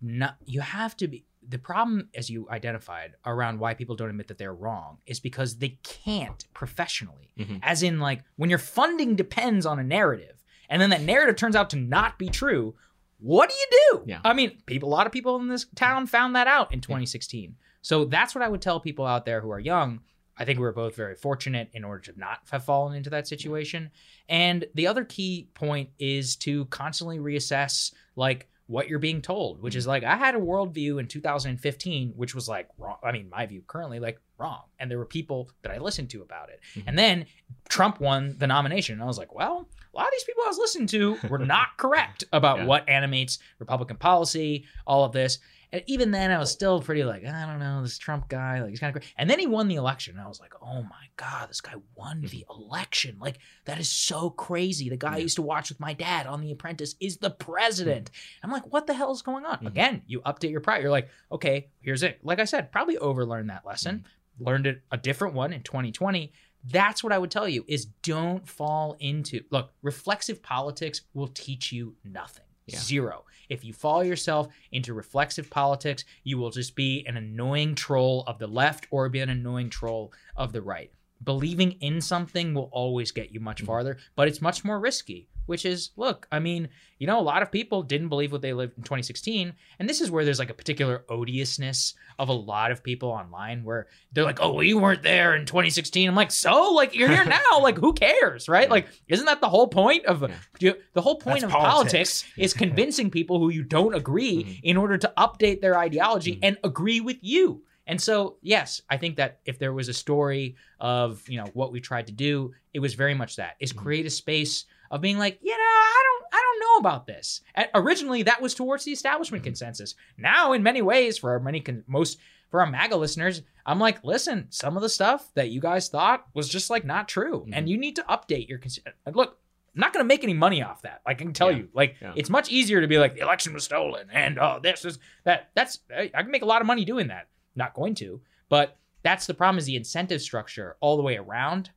not 0.00 0.36
you 0.44 0.60
have 0.60 0.96
to 0.96 1.06
be 1.08 1.24
the 1.48 1.58
problem 1.58 2.08
as 2.14 2.28
you 2.28 2.48
identified 2.50 3.10
around 3.24 3.60
why 3.60 3.74
people 3.74 3.94
don't 3.96 4.10
admit 4.10 4.28
that 4.28 4.38
they're 4.38 4.54
wrong 4.54 4.98
is 5.06 5.20
because 5.20 5.56
they 5.58 5.78
can't 5.82 6.42
professionally. 6.54 7.28
Mhm. 7.38 7.60
As 7.62 7.82
in 7.82 8.00
like 8.00 8.22
when 8.36 8.50
your 8.50 8.58
funding 8.58 9.14
depends 9.14 9.64
on 9.66 9.78
a 9.78 9.84
narrative 9.84 10.42
and 10.70 10.80
then 10.80 10.90
that 10.90 11.02
narrative 11.02 11.36
turns 11.36 11.54
out 11.54 11.68
to 11.70 11.76
not 11.76 12.18
be 12.18 12.28
true, 12.28 12.74
what 13.18 13.48
do 13.50 13.54
you 13.62 13.68
do? 13.90 14.04
Yeah. 14.06 14.20
I 14.24 14.32
mean, 14.32 14.50
people 14.66 14.88
a 14.88 14.94
lot 14.98 15.06
of 15.06 15.12
people 15.12 15.36
in 15.36 15.48
this 15.48 15.66
town 15.74 16.06
found 16.06 16.34
that 16.34 16.46
out 16.46 16.72
in 16.72 16.80
2016. 16.80 17.56
So 17.82 18.04
that's 18.06 18.34
what 18.34 18.42
I 18.42 18.48
would 18.48 18.62
tell 18.62 18.80
people 18.80 19.06
out 19.06 19.24
there 19.26 19.40
who 19.42 19.50
are 19.50 19.60
young. 19.60 20.00
I 20.38 20.44
think 20.44 20.58
we 20.58 20.64
were 20.64 20.72
both 20.72 20.94
very 20.96 21.14
fortunate 21.14 21.70
in 21.72 21.82
order 21.84 22.00
to 22.12 22.18
not 22.18 22.40
have 22.50 22.64
fallen 22.64 22.94
into 22.96 23.10
that 23.10 23.26
situation. 23.26 23.90
And 24.28 24.66
the 24.74 24.86
other 24.86 25.04
key 25.04 25.48
point 25.54 25.90
is 25.98 26.36
to 26.36 26.66
constantly 26.66 27.18
reassess 27.18 27.92
like 28.16 28.48
what 28.66 28.88
you're 28.88 28.98
being 28.98 29.22
told, 29.22 29.62
which 29.62 29.76
is 29.76 29.86
like 29.86 30.02
I 30.02 30.16
had 30.16 30.34
a 30.34 30.38
worldview 30.40 30.98
in 30.98 31.06
2015, 31.06 32.12
which 32.16 32.34
was 32.34 32.48
like 32.48 32.68
wrong. 32.78 32.96
I 33.02 33.12
mean, 33.12 33.30
my 33.30 33.46
view 33.46 33.62
currently 33.66 34.00
like 34.00 34.20
wrong, 34.38 34.62
and 34.78 34.90
there 34.90 34.98
were 34.98 35.06
people 35.06 35.48
that 35.62 35.72
I 35.72 35.78
listened 35.78 36.10
to 36.10 36.20
about 36.22 36.48
it. 36.50 36.60
Mhm. 36.74 36.84
And 36.88 36.98
then 36.98 37.26
Trump 37.68 38.00
won 38.00 38.34
the 38.38 38.46
nomination, 38.46 38.94
and 38.94 39.02
I 39.02 39.06
was 39.06 39.18
like, 39.18 39.32
well, 39.34 39.68
a 39.94 39.96
lot 39.96 40.06
of 40.06 40.12
these 40.12 40.24
people 40.24 40.42
I 40.44 40.48
was 40.48 40.58
listening 40.58 40.88
to 40.88 41.16
were 41.28 41.38
not 41.38 41.68
correct 41.78 42.24
about 42.32 42.58
Yeah. 42.58 42.64
what 42.66 42.88
animates 42.88 43.38
Republican 43.60 43.96
policy, 43.98 44.66
all 44.86 45.04
of 45.04 45.12
this. 45.12 45.38
And 45.72 45.82
even 45.86 46.10
then, 46.10 46.30
I 46.30 46.38
was 46.38 46.50
still 46.50 46.80
pretty 46.80 47.04
like, 47.04 47.24
I 47.24 47.46
don't 47.46 47.58
know, 47.58 47.82
this 47.82 47.98
Trump 47.98 48.28
guy, 48.28 48.60
like 48.60 48.70
he's 48.70 48.80
kind 48.80 48.96
of. 48.96 49.02
And 49.16 49.28
then 49.28 49.38
he 49.38 49.46
won 49.46 49.68
the 49.68 49.74
election. 49.74 50.16
And 50.16 50.24
I 50.24 50.28
was 50.28 50.40
like, 50.40 50.54
oh 50.62 50.82
my 50.82 51.06
God, 51.16 51.48
this 51.48 51.60
guy 51.60 51.74
won 51.94 52.18
mm-hmm. 52.18 52.26
the 52.26 52.44
election. 52.50 53.16
Like, 53.20 53.38
that 53.64 53.78
is 53.78 53.88
so 53.88 54.30
crazy. 54.30 54.88
The 54.88 54.96
guy 54.96 55.14
I 55.14 55.18
used 55.18 55.36
to 55.36 55.42
watch 55.42 55.68
with 55.68 55.80
my 55.80 55.92
dad 55.92 56.26
on 56.26 56.40
The 56.40 56.52
Apprentice 56.52 56.94
is 57.00 57.18
the 57.18 57.30
mm. 57.30 57.38
president. 57.38 58.10
I'm 58.42 58.50
like, 58.50 58.72
what 58.72 58.86
the 58.86 58.94
hell 58.94 59.12
is 59.12 59.22
going 59.22 59.44
on? 59.44 59.58
Mhm. 59.58 59.66
Again, 59.66 60.02
you 60.06 60.20
update 60.20 60.50
your 60.50 60.60
prior. 60.60 60.80
You're 60.82 60.90
like, 60.90 61.08
okay, 61.30 61.68
here's 61.80 62.02
it. 62.02 62.20
Like 62.22 62.38
I 62.38 62.44
said, 62.44 62.72
probably 62.72 62.96
overlearned 62.96 63.48
that 63.48 63.66
lesson, 63.66 63.98
mm-hmm. 63.98 64.44
learned 64.44 64.66
it 64.66 64.82
a 64.90 64.96
different 64.96 65.34
one 65.34 65.52
in 65.52 65.62
2020. 65.62 66.32
That's 66.64 67.04
what 67.04 67.12
I 67.12 67.18
would 67.18 67.30
tell 67.30 67.48
you 67.48 67.64
is 67.68 67.86
don't 68.02 68.48
fall 68.48 68.96
into 68.98 69.42
look, 69.50 69.72
reflexive 69.82 70.42
politics 70.42 71.02
will 71.14 71.28
teach 71.28 71.70
you 71.70 71.94
nothing. 72.04 72.45
Yeah. 72.66 72.78
Zero. 72.80 73.24
If 73.48 73.64
you 73.64 73.72
fall 73.72 74.02
yourself 74.02 74.48
into 74.72 74.92
reflexive 74.92 75.48
politics, 75.50 76.04
you 76.24 76.36
will 76.36 76.50
just 76.50 76.74
be 76.74 77.04
an 77.06 77.16
annoying 77.16 77.74
troll 77.76 78.24
of 78.26 78.38
the 78.38 78.46
left 78.48 78.86
or 78.90 79.08
be 79.08 79.20
an 79.20 79.28
annoying 79.30 79.70
troll 79.70 80.12
of 80.36 80.52
the 80.52 80.62
right. 80.62 80.90
Believing 81.22 81.72
in 81.80 82.00
something 82.00 82.54
will 82.54 82.68
always 82.72 83.12
get 83.12 83.30
you 83.30 83.38
much 83.40 83.62
Mhm. 83.62 83.66
farther, 83.66 83.98
but 84.16 84.26
it's 84.28 84.42
much 84.42 84.64
more 84.64 84.80
risky, 84.80 85.28
which 85.46 85.64
is 85.64 85.90
look, 85.96 86.26
I 86.30 86.38
mean, 86.38 86.68
you 86.98 87.06
know, 87.06 87.18
a 87.18 87.22
lot 87.22 87.42
of 87.42 87.52
people 87.52 87.82
didn't 87.82 88.08
believe 88.08 88.32
what 88.32 88.40
they 88.42 88.52
lived 88.52 88.76
in 88.78 88.82
2016. 88.82 89.52
And 89.78 89.88
this 89.88 90.00
is 90.00 90.10
where 90.10 90.24
there's 90.24 90.38
like 90.38 90.50
a 90.50 90.54
particular 90.54 91.04
odiousness 91.08 91.94
of 92.18 92.28
a 92.28 92.32
lot 92.32 92.70
of 92.70 92.82
people 92.82 93.10
online 93.10 93.64
where 93.64 93.88
they're 94.12 94.24
like, 94.24 94.38
oh, 94.40 94.52
well, 94.54 94.62
you 94.62 94.78
weren't 94.78 95.02
there 95.02 95.34
in 95.36 95.44
2016. 95.44 96.08
I'm 96.08 96.14
like, 96.14 96.30
so? 96.30 96.72
Like, 96.72 96.94
you're 96.94 97.08
here 97.10 97.24
now. 97.24 97.40
like, 97.60 97.76
who 97.76 97.92
cares? 97.92 98.48
Right? 98.48 98.64
Yeah. 98.68 98.70
Like, 98.70 98.88
isn't 99.08 99.26
that 99.26 99.40
the 99.40 99.48
whole 99.48 99.68
point 99.68 100.06
of 100.06 100.24
Yeah. 100.58 100.72
the 100.94 101.02
whole 101.02 101.16
point 101.16 101.40
That's 101.42 101.44
of 101.44 101.58
politics. 101.58 102.22
politics 102.22 102.24
is 102.38 102.54
convincing 102.64 103.10
people 103.10 103.38
who 103.38 103.50
you 103.50 103.62
don't 103.62 103.94
agree 103.94 104.44
Mhm. 104.44 104.60
in 104.62 104.76
order 104.76 104.96
to 104.98 105.12
update 105.18 105.60
their 105.60 105.78
ideology 105.78 106.36
Mhm. 106.36 106.40
and 106.42 106.58
agree 106.64 107.00
with 107.00 107.18
you. 107.20 107.62
And 107.88 108.00
so, 108.00 108.38
yes, 108.42 108.80
I 108.90 108.96
think 108.96 109.16
that 109.16 109.38
if 109.44 109.58
there 109.60 109.72
was 109.72 109.88
a 109.88 109.94
story 109.94 110.56
of, 110.80 111.22
you 111.28 111.36
know, 111.36 111.46
what 111.54 111.70
we 111.72 111.80
tried 111.80 112.06
to 112.08 112.12
do, 112.12 112.52
it 112.74 112.80
was 112.80 112.94
very 112.94 113.14
much 113.14 113.36
that 113.36 113.54
is 113.60 113.72
Mhm. 113.72 113.76
create 113.76 114.06
a 114.06 114.10
space 114.10 114.64
of 114.90 115.00
being 115.00 115.18
like, 115.18 115.38
you 115.42 115.50
know, 115.50 115.56
I 115.62 116.02
don't 116.04 116.24
I 116.32 116.42
don't 116.42 116.60
know 116.60 116.76
about 116.88 117.06
this. 117.06 117.40
And 117.54 117.68
originally 117.74 118.22
that 118.24 118.40
was 118.42 118.54
towards 118.54 118.84
the 118.84 118.92
establishment 118.92 119.42
Mhm. 119.42 119.46
consensus. 119.46 119.94
Now 120.18 120.52
in 120.52 120.62
many 120.62 120.82
ways 120.82 121.18
for 121.18 121.30
our 121.32 121.40
many 121.40 121.60
con- 121.60 121.84
most 121.86 122.18
for 122.50 122.60
our 122.60 122.66
MAGA 122.66 122.96
listeners, 122.96 123.42
I'm 123.64 123.80
like, 123.80 124.04
listen, 124.04 124.46
some 124.50 124.76
of 124.76 124.82
the 124.82 124.88
stuff 124.88 125.32
that 125.34 125.50
you 125.50 125.60
guys 125.60 125.88
thought 125.88 126.26
was 126.34 126.48
just 126.48 126.70
like 126.70 126.84
not 126.84 127.08
true. 127.08 127.44
Mhm. 127.48 127.50
And 127.54 127.68
you 127.68 127.76
need 127.76 127.96
to 127.96 128.02
update 128.04 128.48
your 128.48 128.58
cons- 128.58 128.78
look, 129.12 129.38
I'm 129.74 129.80
not 129.80 129.92
going 129.92 130.02
to 130.04 130.08
make 130.08 130.22
any 130.24 130.32
money 130.32 130.62
off 130.62 130.82
that. 130.82 131.02
Like 131.06 131.16
I 131.20 131.24
can 131.24 131.32
tell 131.32 131.50
Yeah. 131.50 131.58
you, 131.58 131.68
like 131.74 131.96
Yeah. 132.00 132.12
it's 132.16 132.30
much 132.30 132.48
easier 132.50 132.80
to 132.80 132.86
be 132.86 132.98
like 132.98 133.14
the 133.14 133.20
election 133.20 133.52
was 133.52 133.64
stolen 133.64 134.08
and 134.12 134.38
oh 134.38 134.58
this 134.62 134.84
is 134.84 134.98
that. 135.24 135.50
That's 135.54 135.80
I 135.94 136.08
can 136.08 136.30
make 136.30 136.42
a 136.42 136.46
lot 136.46 136.60
of 136.60 136.66
money 136.66 136.84
doing 136.84 137.08
that. 137.08 137.28
Not 137.54 137.74
going 137.74 137.94
to, 137.96 138.20
but 138.48 138.78
that's 139.02 139.26
the 139.26 139.34
problem. 139.34 139.58
Is 139.58 139.66
the 139.66 139.76
incentive 139.76 140.20
structure 140.22 140.76
all 140.80 140.96
the 140.96 141.02
way 141.02 141.16
around 141.16 141.70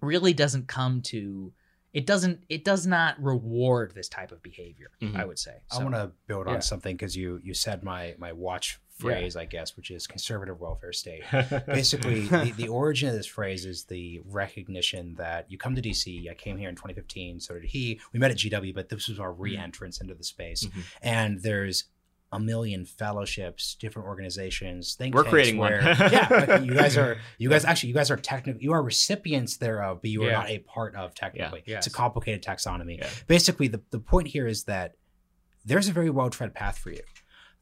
really 0.00 0.32
doesn't 0.34 0.66
come 0.68 1.00
to. 1.02 1.52
It 1.94 2.06
doesn't. 2.06 2.40
It 2.48 2.64
does 2.64 2.86
not 2.86 3.22
reward 3.22 3.94
this 3.94 4.08
type 4.08 4.32
of 4.32 4.42
behavior. 4.42 4.90
Mhm. 5.00 5.16
I 5.16 5.24
would 5.24 5.38
say. 5.38 5.62
I 5.70 5.82
want 5.82 5.94
to 5.94 6.10
build 6.26 6.48
on 6.48 6.54
yeah. 6.54 6.60
something 6.60 6.96
because 6.96 7.16
you 7.16 7.40
you 7.42 7.54
said 7.54 7.82
my 7.82 8.14
my 8.18 8.32
watch 8.32 8.80
phrase, 8.98 9.36
I 9.36 9.44
guess, 9.44 9.76
which 9.76 9.90
is 9.90 10.06
conservative 10.06 10.60
welfare 10.60 10.92
state. 10.92 11.22
Basically, 11.66 12.20
the, 12.26 12.52
the 12.56 12.68
origin 12.68 13.08
of 13.08 13.14
this 13.14 13.26
phrase 13.26 13.64
is 13.64 13.84
the 13.84 14.20
recognition 14.24 15.14
that 15.16 15.50
you 15.50 15.58
come 15.58 15.74
to 15.74 15.82
DC. 15.82 16.30
I 16.30 16.34
came 16.34 16.56
here 16.56 16.68
in 16.68 16.76
2015, 16.76 17.40
so 17.40 17.54
did 17.54 17.64
he. 17.64 18.00
We 18.12 18.20
met 18.20 18.30
at 18.30 18.38
GW, 18.38 18.74
but 18.74 18.88
this 18.88 19.08
was 19.08 19.18
our 19.18 19.32
re-entrance 19.32 20.00
into 20.00 20.14
the 20.14 20.24
space. 20.24 20.64
Mhm. 20.64 20.82
And 21.02 21.42
there's 21.42 21.84
a 22.34 22.40
million 22.40 22.84
fellowships, 22.84 23.74
different 23.76 24.08
organizations. 24.08 24.94
Think 24.94 25.14
We're 25.14 25.24
creating 25.24 25.56
one. 25.56 25.70
where, 25.72 25.82
yeah, 26.12 26.28
like, 26.48 26.64
you 26.64 26.74
guys 26.74 26.96
are. 26.96 27.18
You 27.38 27.48
guys 27.48 27.64
actually, 27.64 27.90
you 27.90 27.94
guys 27.94 28.10
are 28.10 28.16
technically, 28.16 28.62
you 28.64 28.72
are 28.72 28.82
recipients 28.82 29.56
thereof, 29.56 30.00
but 30.02 30.10
you 30.10 30.22
are 30.24 30.26
Yeah. 30.26 30.38
not 30.38 30.50
a 30.50 30.58
part 30.58 30.94
of 30.96 31.14
technically. 31.14 31.62
Yes. 31.66 31.86
It's 31.86 31.94
a 31.94 31.96
complicated 31.96 32.42
taxonomy. 32.42 32.98
Yeah. 32.98 33.08
Basically, 33.26 33.68
the 33.68 33.80
the 33.90 34.00
point 34.00 34.28
here 34.28 34.46
is 34.46 34.64
that 34.64 34.96
there's 35.64 35.88
a 35.88 35.92
very 35.92 36.10
well 36.10 36.28
tread 36.30 36.54
path 36.54 36.76
for 36.78 36.90
you. 36.90 37.00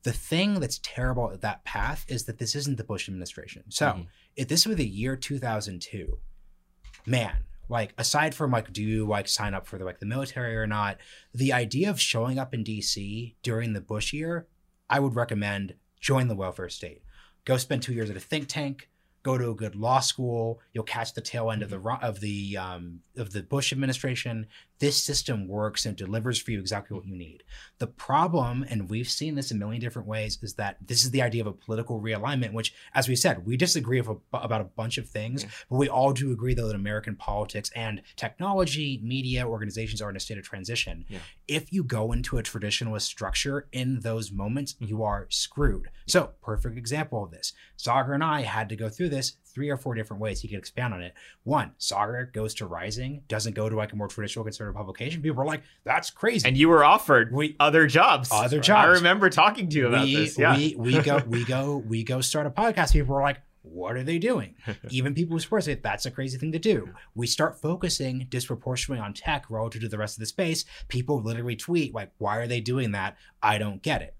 The 0.02 0.12
thing 0.12 0.58
that's 0.58 0.80
terrible 0.82 1.30
at 1.30 1.42
that 1.42 1.64
path 1.64 2.04
is 2.08 2.24
that 2.24 2.38
this 2.38 2.56
isn't 2.56 2.76
the 2.76 2.82
Bush 2.84 3.08
administration. 3.08 3.62
So 3.68 3.86
Mhm. 3.86 4.06
if 4.34 4.48
this 4.48 4.66
were 4.66 4.74
the 4.74 4.88
year 4.88 5.14
2002, 5.16 6.18
man, 7.06 7.44
like 7.68 7.94
aside 7.96 8.34
from 8.34 8.50
like, 8.50 8.72
do 8.72 8.82
you 8.82 9.06
like 9.06 9.28
sign 9.28 9.54
up 9.54 9.66
for 9.66 9.78
the 9.78 9.84
like 9.84 10.00
the 10.00 10.06
military 10.06 10.56
or 10.56 10.66
not? 10.66 10.98
The 11.32 11.52
idea 11.52 11.88
of 11.90 12.00
showing 12.00 12.38
up 12.38 12.52
in 12.52 12.64
DC 12.64 13.36
during 13.42 13.72
the 13.72 13.80
Bush 13.80 14.12
year, 14.12 14.46
I 14.92 15.00
would 15.00 15.16
recommend 15.16 15.74
join 16.00 16.28
the 16.28 16.34
welfare 16.34 16.68
state. 16.68 17.02
Go 17.46 17.56
spend 17.56 17.82
two 17.82 17.94
years 17.94 18.10
at 18.10 18.16
a 18.16 18.20
think 18.20 18.46
tank. 18.46 18.90
Go 19.22 19.38
to 19.38 19.50
a 19.50 19.54
good 19.54 19.74
law 19.74 20.00
school. 20.00 20.60
You'll 20.74 20.84
catch 20.84 21.14
the 21.14 21.22
tail 21.22 21.50
end 21.50 21.62
of 21.62 21.70
the 21.70 21.98
of 22.02 22.20
the 22.20 22.58
um, 22.58 23.00
of 23.16 23.32
the 23.32 23.42
Bush 23.42 23.72
administration. 23.72 24.48
This 24.82 25.00
system 25.00 25.46
works 25.46 25.86
and 25.86 25.96
delivers 25.96 26.38
for 26.42 26.50
you 26.50 26.58
exactly 26.58 26.96
what 26.96 27.06
you 27.06 27.14
need. 27.14 27.44
The 27.78 27.86
problem, 27.86 28.64
and 28.68 28.90
we've 28.90 29.08
seen 29.08 29.36
this 29.36 29.52
a 29.52 29.54
million 29.54 29.80
different 29.80 30.08
ways, 30.08 30.40
is 30.42 30.54
that 30.54 30.76
this 30.84 31.04
is 31.04 31.12
the 31.12 31.22
idea 31.22 31.40
of 31.42 31.46
a 31.46 31.52
political 31.52 32.00
realignment, 32.00 32.52
which, 32.52 32.74
as 32.92 33.06
we 33.08 33.14
said, 33.14 33.46
we 33.46 33.56
disagree 33.56 34.00
of 34.00 34.08
a, 34.08 34.16
about 34.32 34.60
a 34.60 34.64
bunch 34.64 34.98
of 34.98 35.08
things, 35.08 35.46
but 35.70 35.76
we 35.76 35.88
all 35.88 36.12
do 36.12 36.32
agree, 36.32 36.52
though, 36.52 36.66
that 36.66 36.74
American 36.74 37.14
politics 37.14 37.70
and 37.76 38.02
technology, 38.16 39.00
media, 39.04 39.46
organizations 39.46 40.02
are 40.02 40.10
in 40.10 40.16
a 40.16 40.20
state 40.20 40.36
of 40.38 40.42
transition. 40.42 41.04
Yeah. 41.08 41.20
If 41.46 41.72
you 41.72 41.84
go 41.84 42.10
into 42.10 42.38
a 42.38 42.42
traditionalist 42.42 43.02
structure 43.02 43.68
in 43.70 44.00
those 44.00 44.32
moments, 44.32 44.74
Mhm. 44.74 44.88
you 44.88 45.04
are 45.04 45.28
screwed. 45.30 45.90
So, 46.08 46.32
perfect 46.42 46.76
example 46.76 47.22
of 47.22 47.30
this. 47.30 47.52
Saagar 47.78 48.14
and 48.14 48.24
I 48.24 48.40
had 48.42 48.68
to 48.70 48.74
go 48.74 48.88
through 48.88 49.10
this 49.10 49.36
three 49.54 49.70
or 49.70 49.76
four 49.76 49.94
different 49.94 50.20
ways. 50.20 50.40
He 50.40 50.48
could 50.48 50.58
expand 50.58 50.94
on 50.94 51.02
it. 51.02 51.14
One, 51.44 51.72
Saagar 51.78 52.32
goes 52.32 52.54
to 52.54 52.66
Rising, 52.66 53.22
doesn't 53.28 53.54
go 53.54 53.68
to 53.68 53.76
like 53.76 53.92
a 53.92 53.96
more 53.96 54.08
traditional 54.08 54.44
conservative 54.44 54.76
publication. 54.76 55.22
People 55.22 55.42
are 55.42 55.46
like, 55.46 55.62
that's 55.84 56.10
crazy. 56.10 56.46
and 56.48 56.56
you 56.56 56.68
were 56.68 56.84
offered 56.84 57.32
We- 57.32 57.56
other 57.60 57.86
jobs. 57.86 58.28
Other 58.32 58.60
jobs. 58.60 58.86
I 58.86 58.90
remember 58.92 59.30
talking 59.30 59.68
to 59.68 59.76
you 59.76 59.88
about 59.88 60.04
we, 60.04 60.16
this. 60.16 60.38
Yeah. 60.38 60.56
we 60.56 60.74
we 60.76 61.00
go 61.00 61.22
we 61.26 61.44
go 61.44 61.76
we 61.76 62.02
go 62.04 62.20
start 62.20 62.46
a 62.46 62.50
podcast. 62.50 62.92
People 62.92 63.14
are 63.16 63.22
like, 63.22 63.40
what 63.62 63.94
are 63.96 64.02
they 64.02 64.18
doing? 64.18 64.56
Even 64.90 65.14
people 65.14 65.36
who 65.36 65.40
support 65.40 65.68
it, 65.68 65.82
that's 65.82 66.04
a 66.04 66.10
crazy 66.10 66.36
thing 66.38 66.50
to 66.52 66.58
do. 66.58 66.88
We 67.14 67.26
start 67.28 67.60
focusing 67.60 68.26
disproportionately 68.28 69.04
on 69.04 69.14
tech 69.14 69.46
relative 69.48 69.82
to 69.82 69.88
the 69.88 69.98
rest 69.98 70.16
of 70.16 70.20
the 70.20 70.26
space. 70.26 70.64
People 70.88 71.22
literally 71.22 71.54
tweet 71.56 71.94
like, 71.94 72.10
why 72.18 72.38
are 72.38 72.48
they 72.48 72.60
doing 72.60 72.90
that? 72.92 73.16
I 73.42 73.58
don't 73.58 73.80
get 73.82 74.02
it. 74.02 74.16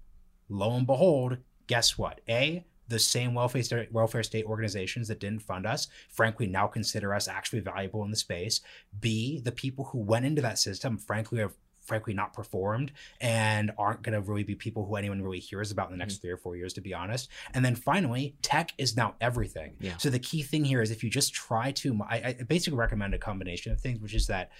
Lo 0.49 0.75
and 0.75 0.87
behold, 0.87 1.37
guess 1.67 1.97
what? 1.97 2.21
A 2.29 2.65
the 2.87 2.99
same 2.99 3.33
welfare 3.33 3.63
state, 3.63 3.91
welfare 3.91 4.23
state 4.23 4.45
organizations 4.45 5.07
that 5.07 5.19
didn't 5.19 5.41
fund 5.41 5.65
us, 5.65 5.87
frankly, 6.09 6.47
now 6.47 6.67
consider 6.67 7.13
us 7.13 7.27
actually 7.27 7.59
valuable 7.59 8.03
in 8.03 8.11
the 8.11 8.17
space. 8.17 8.61
B, 8.99 9.39
the 9.39 9.51
people 9.51 9.85
who 9.85 9.99
went 9.99 10.25
into 10.25 10.41
that 10.41 10.59
system, 10.59 10.97
frankly, 10.97 11.39
have 11.39 11.53
frankly 11.85 12.13
not 12.13 12.33
performed 12.33 12.91
and 13.19 13.71
aren't 13.77 14.01
going 14.03 14.13
to 14.13 14.21
really 14.21 14.43
be 14.43 14.55
people 14.55 14.85
who 14.85 14.95
anyone 14.95 15.21
really 15.21 15.39
hears 15.39 15.71
about 15.71 15.87
in 15.87 15.91
the 15.91 15.97
next 15.97 16.15
mm. 16.15 16.21
three 16.21 16.31
or 16.31 16.37
four 16.37 16.55
years, 16.55 16.73
to 16.73 16.81
be 16.81 16.93
honest. 16.93 17.29
And 17.53 17.63
then 17.63 17.75
finally, 17.75 18.35
tech 18.41 18.71
is 18.77 18.95
now 18.95 19.15
everything. 19.19 19.75
Yeah. 19.79 19.97
So 19.97 20.09
the 20.09 20.19
key 20.19 20.43
thing 20.43 20.63
here 20.63 20.81
is 20.81 20.91
if 20.91 21.03
you 21.03 21.09
just 21.09 21.33
try 21.33 21.71
to, 21.73 21.99
I, 22.09 22.35
I 22.39 22.43
basically 22.47 22.77
recommend 22.77 23.13
a 23.13 23.17
combination 23.17 23.71
of 23.71 23.81
things, 23.81 23.99
which 23.99 24.15
is 24.15 24.27
that 24.27 24.51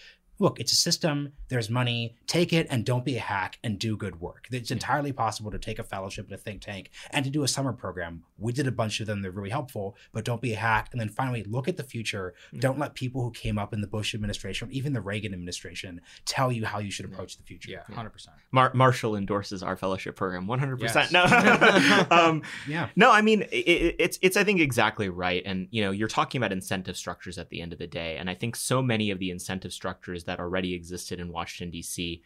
look, 0.43 0.59
it's 0.59 0.71
a 0.73 0.75
system, 0.75 1.31
there's 1.47 1.69
money, 1.69 2.15
take 2.27 2.51
it 2.53 2.67
and 2.69 2.85
don't 2.85 3.05
be 3.05 3.15
a 3.17 3.19
hack 3.21 3.57
and 3.63 3.79
do 3.79 3.95
good 3.97 4.19
work. 4.19 4.47
It's 4.51 4.71
entirely 4.71 5.11
possible 5.13 5.49
to 5.51 5.57
take 5.57 5.79
a 5.79 5.83
fellowship 5.83 6.27
at 6.27 6.33
a 6.33 6.37
think 6.37 6.61
tank 6.61 6.91
and 7.11 7.23
to 7.25 7.31
do 7.31 7.43
a 7.43 7.47
summer 7.47 7.73
program. 7.73 8.23
We 8.37 8.51
did 8.51 8.67
a 8.67 8.71
bunch 8.71 8.99
of 8.99 9.07
them, 9.07 9.21
they're 9.21 9.31
really 9.31 9.49
helpful, 9.49 9.95
but 10.11 10.25
don't 10.25 10.41
be 10.41 10.53
a 10.53 10.57
hack. 10.57 10.89
And 10.91 10.99
then 10.99 11.09
finally, 11.09 11.43
look 11.43 11.67
at 11.67 11.77
the 11.77 11.83
future. 11.83 12.33
Mhm. 12.53 12.59
Don't 12.59 12.77
let 12.79 12.93
people 12.93 13.21
who 13.23 13.31
came 13.31 13.57
up 13.57 13.73
in 13.73 13.81
the 13.81 13.87
Bush 13.87 14.13
administration, 14.13 14.67
or 14.67 14.71
even 14.71 14.93
the 14.93 15.01
Reagan 15.01 15.33
administration, 15.33 16.01
tell 16.25 16.51
you 16.51 16.65
how 16.65 16.79
you 16.79 16.91
should 16.91 17.05
approach 17.05 17.37
the 17.37 17.43
future. 17.43 17.71
yeah, 17.71 17.83
hundred 17.95 18.09
percent. 18.11 18.35
Mar- 18.51 18.73
Marshall 18.73 19.15
endorses 19.15 19.63
our 19.63 19.75
fellowship 19.77 20.15
program 20.15 20.45
100%. 20.47 20.81
Yes. 20.81 21.11
No. 21.11 21.23
um, 22.11 22.41
Yeah. 22.67 22.89
No, 22.95 23.11
I 23.11 23.21
mean 23.21 23.43
it, 23.51 23.95
it's 23.99 24.19
it's 24.21 24.35
I 24.37 24.43
think 24.43 24.59
exactly 24.59 25.07
right, 25.09 25.41
and 25.45 25.67
you 25.71 25.81
know 25.83 25.91
you're 25.91 26.07
talking 26.09 26.39
about 26.39 26.51
incentive 26.51 26.97
structures 26.97 27.37
at 27.37 27.49
the 27.49 27.61
end 27.61 27.71
of 27.73 27.79
the 27.79 27.87
day, 27.87 28.17
and 28.17 28.29
I 28.29 28.35
think 28.35 28.55
so 28.55 28.81
many 28.81 29.09
of 29.11 29.19
the 29.19 29.29
incentive 29.31 29.71
structures 29.73 30.25
that 30.25 30.32
already 30.39 30.73
existed 30.73 31.19
in 31.19 31.31
Washington 31.31 31.71
D.C. 31.71 32.21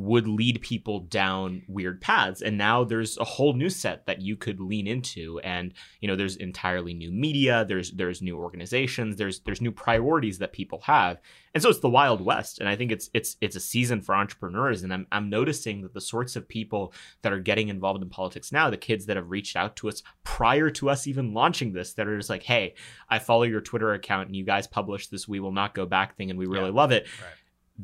would 0.00 0.26
lead 0.26 0.62
people 0.62 1.00
down 1.00 1.62
weird 1.68 2.00
paths, 2.00 2.40
and 2.40 2.56
now 2.56 2.84
there's 2.84 3.18
a 3.18 3.24
whole 3.24 3.52
new 3.52 3.68
set 3.68 4.06
that 4.06 4.22
you 4.22 4.34
could 4.34 4.58
lean 4.58 4.86
into, 4.86 5.38
and 5.40 5.74
you 6.00 6.08
know 6.08 6.16
there's 6.16 6.36
entirely 6.36 6.94
new 6.94 7.12
media, 7.12 7.64
there's 7.68 7.90
there's 7.92 8.22
new 8.22 8.38
organizations, 8.38 9.16
there's 9.16 9.40
there's 9.40 9.60
new 9.60 9.70
priorities 9.70 10.38
that 10.38 10.52
people 10.54 10.80
have, 10.86 11.20
and 11.54 11.62
so 11.62 11.68
it's 11.68 11.80
the 11.80 11.88
wild 11.90 12.20
west, 12.24 12.60
and 12.60 12.68
I 12.68 12.76
think 12.76 12.90
it's 12.92 13.10
it's 13.12 13.36
it's 13.42 13.56
a 13.56 13.60
season 13.60 14.00
for 14.00 14.14
entrepreneurs, 14.14 14.82
and 14.82 14.92
I'm 14.92 15.06
I'm 15.12 15.28
noticing 15.28 15.82
that 15.82 15.92
the 15.92 16.00
sorts 16.00 16.34
of 16.34 16.48
people 16.48 16.94
that 17.20 17.32
are 17.32 17.38
getting 17.40 17.68
involved 17.68 18.02
in 18.02 18.08
politics 18.08 18.52
now, 18.52 18.70
the 18.70 18.76
kids 18.78 19.04
that 19.06 19.16
have 19.18 19.30
reached 19.30 19.54
out 19.54 19.76
to 19.76 19.88
us 19.90 20.02
prior 20.24 20.70
to 20.70 20.88
us 20.88 21.06
even 21.06 21.34
launching 21.34 21.72
this, 21.74 21.92
that 21.94 22.08
are 22.08 22.16
just 22.16 22.30
like, 22.30 22.42
hey, 22.42 22.74
I 23.10 23.18
follow 23.18 23.42
your 23.42 23.60
Twitter 23.60 23.92
account 23.92 24.28
and 24.28 24.36
you 24.36 24.44
guys 24.44 24.66
published 24.66 25.10
this 25.10 25.28
We 25.28 25.40
Will 25.40 25.52
Not 25.52 25.74
Go 25.74 25.84
Back 25.84 26.16
thing 26.16 26.30
and 26.30 26.38
we 26.38 26.46
really 26.46 26.70
Yeah. 26.70 26.74
love 26.76 26.90
it. 26.92 27.06
Right. 27.20 27.34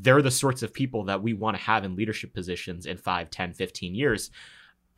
They're 0.03 0.23
the 0.23 0.31
sorts 0.31 0.63
of 0.63 0.75
people 0.75 1.05
that 1.05 1.23
we 1.23 1.33
want 1.33 1.57
to 1.57 1.63
have 1.63 1.85
in 1.85 1.97
leadership 1.97 2.35
positions 2.35 2.87
in 2.87 2.97
5, 2.99 3.31
10, 3.31 3.53
15 3.55 3.95
years. 3.95 4.31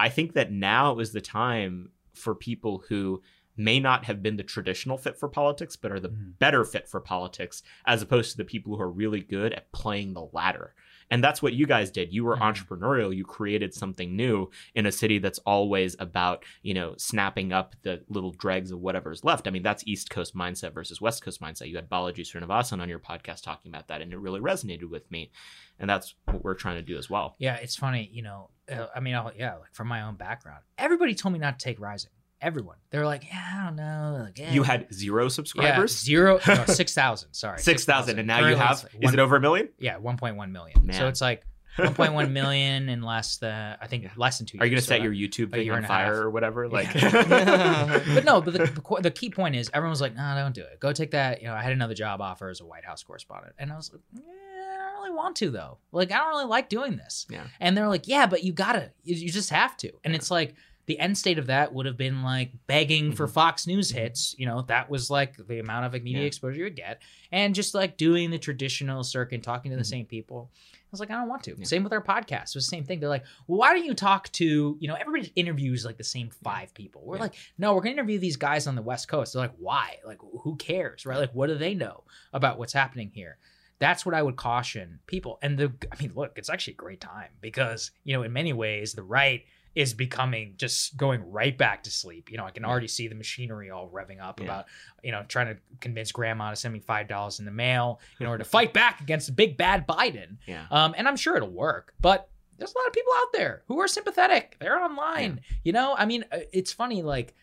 I 0.01 0.09
think 0.09 0.33
that 0.35 0.53
now 0.53 0.99
is 0.99 1.13
the 1.13 1.21
time 1.21 1.91
for 2.15 2.35
people 2.35 2.85
who 2.89 3.23
may 3.57 3.81
not 3.81 4.05
have 4.05 4.23
been 4.23 4.37
the 4.37 4.43
traditional 4.45 4.97
fit 4.99 5.19
for 5.19 5.29
politics, 5.29 5.77
but 5.77 5.91
are 5.91 6.01
the 6.01 6.11
Mhm. 6.11 6.39
better 6.39 6.65
fit 6.65 6.89
for 6.89 7.01
politics, 7.01 7.63
as 7.87 8.03
opposed 8.03 8.31
to 8.33 8.37
the 8.37 8.45
people 8.45 8.77
who 8.77 8.83
are 8.83 8.91
really 8.91 9.21
good 9.21 9.53
at 9.53 9.73
playing 9.73 10.15
the 10.15 10.29
ladder. 10.33 10.75
And 11.11 11.25
that's 11.25 11.41
what 11.41 11.55
you 11.55 11.67
guys 11.67 11.91
did. 11.91 12.13
You 12.13 12.25
were 12.25 12.37
Mhm. 12.37 12.43
entrepreneurial. 12.55 13.15
You 13.17 13.25
created 13.25 13.73
something 13.73 14.15
new 14.15 14.51
in 14.75 14.85
a 14.87 14.93
city 14.93 15.19
that's 15.19 15.39
always 15.41 15.97
about, 15.99 16.45
you 16.63 16.75
know, 16.75 16.95
snapping 16.99 17.53
up 17.53 17.75
the 17.83 18.05
little 18.09 18.33
dregs 18.33 18.71
of 18.71 18.81
whatever's 18.81 19.25
left. 19.25 19.47
I 19.47 19.51
mean, 19.51 19.63
that's 19.63 19.83
East 19.87 20.11
Coast 20.11 20.35
mindset 20.35 20.75
versus 20.75 21.01
West 21.01 21.23
Coast 21.25 21.41
mindset. 21.41 21.69
You 21.69 21.77
had 21.77 21.89
Balaji 21.89 22.21
Srinivasan 22.21 22.81
on 22.81 22.89
your 22.89 22.99
podcast 22.99 23.43
talking 23.43 23.71
about 23.73 23.89
that, 23.89 24.03
and 24.03 24.13
it 24.13 24.19
really 24.19 24.41
resonated 24.41 24.91
with 24.91 25.11
me. 25.11 25.31
And 25.79 25.89
that's 25.89 26.15
what 26.25 26.45
we're 26.45 26.55
trying 26.55 26.77
to 26.77 26.83
do 26.83 26.99
as 26.99 27.09
well. 27.09 27.37
Yeah, 27.39 27.55
it's 27.57 27.77
funny, 27.77 28.11
you 28.13 28.23
know. 28.23 28.51
Uh, 28.71 28.89
I 28.95 29.01
mean, 29.01 29.15
I'll, 29.15 29.33
yeah, 29.35 29.55
like 29.57 29.73
from 29.75 29.89
my 29.89 30.03
own 30.03 30.17
background, 30.17 30.63
everybody 30.77 31.15
told 31.15 31.33
me 31.33 31.39
not 31.39 31.59
to 31.59 31.65
take 31.65 31.81
Rising. 31.81 32.11
Everyone, 32.41 32.77
they're 32.91 33.05
like, 33.07 33.25
yeah, 33.25 33.59
I 33.61 33.65
don't 33.65 33.77
know. 33.77 34.23
Like, 34.25 34.39
eh. 34.39 34.53
You 34.53 34.63
had 34.63 34.93
zero 34.95 35.25
yeah, 35.25 35.29
subscribers, 35.29 35.99
zero, 35.99 36.39
no, 36.47 36.65
six 36.67 36.95
thousand. 36.95 37.33
Sorry, 37.33 37.59
6,000, 37.59 38.19
and 38.19 38.29
now 38.29 38.47
you 38.47 38.55
have, 38.55 38.85
like 38.85 39.05
is 39.05 39.13
it 39.13 39.19
over 39.19 39.37
a 39.37 39.41
million? 39.41 39.69
Yeah, 39.79 39.97
one 39.97 40.17
point 40.17 40.37
one 40.37 40.53
million. 40.53 40.87
Man. 40.87 40.97
So 40.97 41.09
it's 41.09 41.21
like 41.21 41.45
one 41.77 41.95
point 41.95 42.13
one 42.13 42.33
million 42.33 42.89
in 42.89 43.03
less 43.03 43.37
than 43.37 43.77
I 43.81 43.87
think 43.87 44.05
Yeah. 44.05 44.11
less 44.17 44.39
than 44.39 44.47
two. 44.47 44.59
Are 44.59 44.67
you 44.67 44.71
going 44.71 44.81
to 44.81 44.87
so 44.87 44.95
set 44.95 45.03
your 45.03 45.13
YouTube 45.13 45.53
thing 45.53 45.71
on 45.71 45.85
fire 45.85 46.15
half. 46.15 46.25
or 46.25 46.31
whatever? 46.31 46.69
Like, 46.69 46.93
but 46.93 48.25
no, 48.25 48.41
but 48.41 48.55
the, 48.55 48.99
the, 49.01 49.11
key 49.11 49.31
point 49.31 49.55
is 49.55 49.71
everyone's 49.73 50.01
like, 50.01 50.15
no, 50.15 50.35
don't 50.37 50.55
do 50.55 50.63
it. 50.63 50.81
Go 50.81 50.93
take 50.93 51.13
that. 51.13 51.41
You 51.41 51.49
know, 51.49 51.55
I 51.55 51.63
had 51.63 51.73
another 51.73 51.95
job 51.95 52.21
offer 52.21 52.49
as 52.49 52.61
a 52.61 52.67
White 52.67 52.85
House 52.85 53.03
correspondent, 53.03 53.55
and 53.59 53.73
I 53.73 53.77
was 53.77 53.93
like, 53.93 54.03
eh, 54.17 54.21
I 54.21 54.93
don't 54.93 55.03
really 55.03 55.17
want 55.17 55.37
to 55.37 55.51
though. 55.51 55.79
Like, 55.93 56.11
I 56.11 56.19
don't 56.19 56.29
really 56.29 56.47
like 56.47 56.69
doing 56.69 56.97
this. 56.97 57.27
Yeah. 57.31 57.45
And 57.61 57.77
they're 57.77 57.89
like, 57.89 58.09
yeah, 58.09 58.27
but 58.27 58.43
you 58.43 58.53
gotta, 58.53 58.91
you, 59.05 59.15
you 59.15 59.31
just 59.31 59.51
have 59.51 59.77
to. 59.79 59.93
And 60.05 60.15
it's 60.15 60.31
like 60.31 60.55
the 60.89 60.99
end 60.99 61.17
state 61.17 61.39
of 61.39 61.47
that 61.47 61.73
would 61.73 61.87
have 61.87 61.97
been 61.97 62.23
like 62.23 62.51
begging 62.67 63.13
for 63.13 63.29
Mhm. 63.29 63.33
Fox 63.33 63.67
News 63.67 63.91
hits. 63.91 64.35
You 64.39 64.47
know, 64.47 64.63
that 64.63 64.91
was 64.91 65.11
like 65.11 65.37
the 65.47 65.61
amount 65.61 65.87
of 65.87 65.93
like, 65.93 66.03
media 66.03 66.23
Yeah. 66.23 66.27
exposure 66.27 66.59
you 66.59 66.65
would 66.65 66.75
get, 66.77 67.01
and 67.31 67.55
just 67.55 67.75
like 67.75 67.97
doing 67.97 68.31
the 68.31 68.39
traditional 68.39 69.05
circuit, 69.05 69.43
talking 69.43 69.71
to 69.71 69.77
the 69.77 69.83
Mhm. 69.85 69.87
same 69.87 70.07
people. 70.07 70.51
I 70.55 70.91
was 70.91 71.01
like, 71.01 71.11
I 71.11 71.15
don't 71.17 71.29
want 71.29 71.45
to. 71.45 71.55
Yeah. 71.59 71.65
Same 71.67 71.85
with 71.85 71.93
our 71.93 72.03
podcast. 72.03 72.49
It 72.49 72.55
was 72.57 72.65
the 72.67 72.77
same 72.77 72.85
thing. 72.85 72.99
They're 72.99 73.11
like, 73.11 73.27
well, 73.47 73.59
why 73.59 73.75
don't 73.75 73.85
you 73.85 73.93
talk 73.95 74.33
to, 74.33 74.79
you 74.81 74.89
know, 74.89 74.95
everybody 74.95 75.31
interviews 75.37 75.85
like 75.85 75.99
the 75.99 76.05
same 76.05 76.31
five 76.31 76.73
people. 76.73 77.03
We're 77.05 77.17
Yeah. 77.17 77.23
like, 77.25 77.35
no, 77.59 77.75
we're 77.75 77.83
gonna 77.83 77.93
interview 77.93 78.19
these 78.19 78.37
guys 78.39 78.67
on 78.67 78.75
the 78.75 78.81
West 78.83 79.07
Coast. 79.09 79.35
They're 79.35 79.43
like, 79.43 79.55
why? 79.59 79.99
Like, 80.07 80.19
who 80.43 80.57
cares, 80.57 81.05
right? 81.05 81.19
Like, 81.19 81.35
what 81.35 81.49
do 81.49 81.57
they 81.59 81.75
know 81.75 82.05
about 82.33 82.59
what's 82.59 82.73
happening 82.73 83.11
here? 83.15 83.37
That's 83.79 84.07
what 84.07 84.15
I 84.15 84.23
would 84.23 84.37
caution 84.37 85.01
people. 85.07 85.39
And 85.43 85.59
the, 85.59 85.73
I 85.93 86.03
mean, 86.03 86.13
look, 86.15 86.33
it's 86.39 86.49
actually 86.49 86.73
a 86.73 86.77
great 86.77 87.01
time 87.03 87.29
because 87.43 87.91
you 88.05 88.15
know, 88.15 88.23
in 88.23 88.33
many 88.33 88.53
ways, 88.55 88.95
the 88.95 89.03
right 89.05 89.45
is 89.75 89.95
becoming 89.95 90.55
just 90.57 90.97
going 90.97 91.21
right 91.31 91.57
back 91.57 91.85
to 91.85 91.91
sleep. 91.91 92.31
You 92.31 92.37
know, 92.39 92.45
I 92.45 92.51
can 92.51 92.65
already 92.65 92.89
see 92.89 93.07
the 93.09 93.15
machinery 93.15 93.71
all 93.71 93.89
revving 93.89 94.21
up 94.21 94.41
Yeah. 94.41 94.47
about, 94.47 94.67
you 95.03 95.13
know, 95.13 95.25
trying 95.29 95.55
to 95.55 95.61
convince 95.81 96.11
grandma 96.11 96.51
to 96.51 96.57
send 96.57 96.75
me 96.75 96.81
five 96.81 97.07
dollars 97.09 97.39
in 97.39 97.45
the 97.45 97.51
mail 97.53 98.01
in 98.21 98.27
order 98.27 98.43
to 98.43 98.49
fight 98.57 98.73
back 98.73 99.01
against 99.01 99.27
the 99.27 99.33
big 99.33 99.57
bad 99.57 99.87
Biden. 99.87 100.39
yeah. 100.47 100.67
Um, 100.71 100.95
and 100.97 101.07
I'm 101.07 101.17
sure 101.17 101.37
it'll 101.37 101.49
work, 101.51 101.95
but 102.01 102.29
there's 102.57 102.75
a 102.75 102.79
lot 102.79 102.87
of 102.89 102.93
people 102.93 103.13
out 103.19 103.29
there 103.33 103.63
who 103.69 103.79
are 103.81 103.87
sympathetic. 103.87 104.57
They're 104.59 104.83
online. 104.83 105.43
You 105.63 105.73
know, 105.73 105.95
I 105.97 106.07
mean, 106.07 106.25
uh, 106.33 106.39
it's 106.53 106.73
funny. 106.73 107.03
Like 107.03 107.35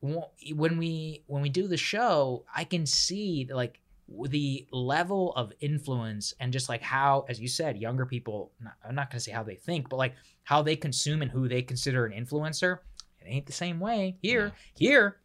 when 0.00 0.78
we 0.78 1.22
when 1.26 1.42
we 1.42 1.48
do 1.48 1.66
the 1.68 1.76
show, 1.76 2.44
I 2.54 2.64
can 2.64 2.86
see 2.86 3.48
like 3.52 3.80
the 4.08 4.66
level 4.70 5.32
of 5.34 5.52
influence 5.60 6.32
and 6.38 6.52
just 6.52 6.68
like 6.68 6.82
how, 6.82 7.24
as 7.28 7.40
you 7.40 7.48
said, 7.48 7.76
younger 7.76 8.06
people. 8.06 8.52
Not, 8.60 8.74
I'm 8.88 8.94
not 8.94 9.10
going 9.10 9.18
to 9.18 9.24
say 9.24 9.32
how 9.32 9.42
they 9.42 9.56
think, 9.56 9.88
but 9.88 9.96
like 9.96 10.14
how 10.44 10.62
they 10.62 10.76
consume 10.76 11.22
and 11.22 11.30
who 11.30 11.48
they 11.48 11.62
consider 11.62 12.06
an 12.06 12.12
influencer. 12.12 12.78
It 13.20 13.26
ain't 13.26 13.46
the 13.46 13.52
same 13.52 13.80
way 13.80 14.16
here. 14.22 14.52
Here, 14.76 15.16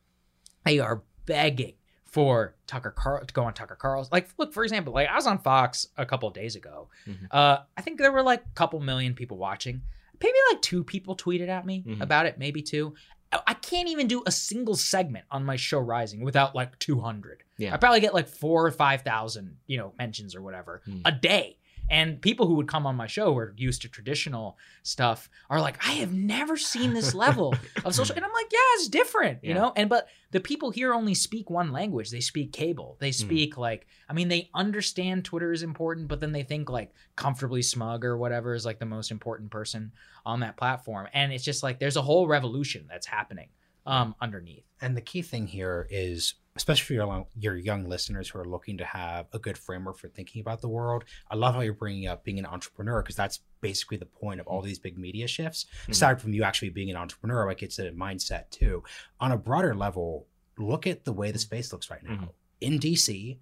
they 0.65 0.79
are 0.79 1.03
begging 1.25 1.73
for 2.05 2.55
Tucker 2.67 2.91
Carl 2.91 3.23
to 3.25 3.33
go 3.33 3.43
on 3.43 3.53
Tucker 3.53 3.75
Carl's. 3.75 4.11
Like, 4.11 4.29
look, 4.37 4.51
for 4.53 4.63
example, 4.63 4.93
like 4.93 5.07
I 5.07 5.15
was 5.15 5.27
on 5.27 5.37
Fox 5.37 5.87
a 5.97 6.05
couple 6.05 6.27
of 6.27 6.33
days 6.33 6.55
ago. 6.55 6.89
Mhm. 7.07 7.27
Uh, 7.31 7.59
I 7.77 7.81
think 7.81 7.99
there 7.99 8.11
were 8.11 8.23
like 8.23 8.41
a 8.43 8.49
couple 8.55 8.79
million 8.79 9.13
people 9.13 9.37
watching. 9.37 9.81
Maybe 10.21 10.37
like 10.51 10.61
two 10.61 10.83
people 10.83 11.15
tweeted 11.15 11.47
at 11.47 11.65
me 11.65 11.83
Mhm. 11.87 12.01
about 12.01 12.25
it, 12.25 12.37
maybe 12.37 12.61
two. 12.61 12.93
I- 13.33 13.53
can't 13.61 13.87
even 13.87 14.07
do 14.07 14.21
a 14.25 14.31
single 14.31 14.75
segment 14.75 15.23
on 15.31 15.45
my 15.45 15.55
show 15.55 15.79
Rising 15.79 16.21
without 16.21 16.53
like 16.55 16.77
200. 16.79 17.43
Yeah. 17.57 17.73
I 17.73 17.77
probably 17.77 18.01
get 18.01 18.13
like 18.13 18.27
four 18.27 18.65
or 18.65 18.71
5,000, 18.71 19.57
you 19.67 19.77
know, 19.77 19.93
mentions 19.97 20.35
or 20.35 20.41
whatever 20.41 20.81
Hmm. 20.85 21.01
a 21.05 21.11
day. 21.11 21.57
And 21.91 22.21
people 22.21 22.47
who 22.47 22.55
would 22.55 22.69
come 22.69 22.87
on 22.87 22.95
my 22.95 23.05
show 23.07 23.33
who 23.33 23.37
are 23.37 23.53
used 23.57 23.81
to 23.81 23.89
traditional 23.89 24.57
stuff 24.81 25.29
are 25.49 25.59
like, 25.59 25.77
I 25.85 25.91
have 25.95 26.13
never 26.13 26.55
seen 26.55 26.93
this 26.93 27.13
level 27.25 27.53
of 27.83 27.93
social. 27.93 28.15
And 28.15 28.23
I'm 28.23 28.31
like, 28.31 28.47
yeah, 28.49 28.59
it's 28.75 28.87
different, 28.87 29.43
you 29.43 29.53
know? 29.53 29.73
And 29.75 29.89
but 29.89 30.07
the 30.31 30.39
people 30.39 30.71
here 30.71 30.93
only 30.93 31.13
speak 31.13 31.49
one 31.49 31.73
language. 31.73 32.09
They 32.09 32.21
speak 32.21 32.53
cable. 32.53 32.95
They 32.99 33.11
speak 33.11 33.57
like, 33.57 33.87
I 34.07 34.13
mean, 34.13 34.29
they 34.29 34.49
understand 34.55 35.25
Twitter 35.25 35.51
is 35.51 35.63
important, 35.63 36.07
but 36.07 36.21
then 36.21 36.31
they 36.31 36.43
think 36.43 36.69
like 36.69 36.93
comfortably 37.17 37.61
smug 37.61 38.05
or 38.05 38.17
whatever 38.17 38.53
is 38.53 38.65
like 38.65 38.79
the 38.79 38.85
most 38.85 39.11
important 39.11 39.51
person 39.51 39.91
on 40.25 40.39
that 40.39 40.55
platform. 40.55 41.07
And 41.13 41.33
it's 41.33 41.43
just 41.43 41.61
like 41.61 41.79
there's 41.79 41.97
a 41.97 42.01
whole 42.01 42.25
revolution 42.25 42.85
that's 42.89 43.05
happening 43.05 43.49
um 43.85 44.15
underneath. 44.21 44.63
And 44.79 44.95
the 44.95 45.01
key 45.01 45.23
thing 45.23 45.47
here 45.47 45.87
is, 45.89 46.35
especially 46.55 46.85
for 46.85 46.93
your, 46.93 47.25
your 47.37 47.55
young 47.55 47.87
listeners 47.87 48.29
who 48.29 48.39
are 48.39 48.45
looking 48.47 48.77
to 48.77 48.85
have 48.85 49.27
a 49.33 49.39
good 49.39 49.57
framework 49.57 49.97
for 49.97 50.09
thinking 50.09 50.41
about 50.41 50.61
the 50.61 50.67
world, 50.67 51.05
I 51.29 51.35
love 51.35 51.55
how 51.55 51.61
you're 51.61 51.73
bringing 51.73 52.07
up 52.07 52.23
being 52.23 52.39
an 52.39 52.45
entrepreneur 52.45 53.01
because 53.01 53.15
that's 53.15 53.39
basically 53.61 53.97
the 53.97 54.05
point 54.05 54.39
of 54.39 54.47
all 54.47 54.61
these 54.61 54.79
big 54.79 54.97
media 54.97 55.27
shifts. 55.27 55.65
Mhm. 55.85 55.91
Aside 55.91 56.21
from 56.21 56.33
you 56.33 56.43
actually 56.43 56.69
being 56.69 56.89
an 56.89 56.97
entrepreneur, 56.97 57.45
like 57.47 57.63
it's 57.63 57.79
a 57.79 57.91
mindset 57.91 58.49
too. 58.49 58.83
On 59.19 59.31
a 59.31 59.37
broader 59.37 59.73
level, 59.73 60.27
look 60.57 60.85
at 60.85 61.05
the 61.05 61.13
way 61.13 61.31
the 61.31 61.39
space 61.39 61.71
looks 61.71 61.89
right 61.89 62.03
now. 62.03 62.15
Mhm. 62.15 62.29
In 62.59 62.79
DC, 62.79 63.39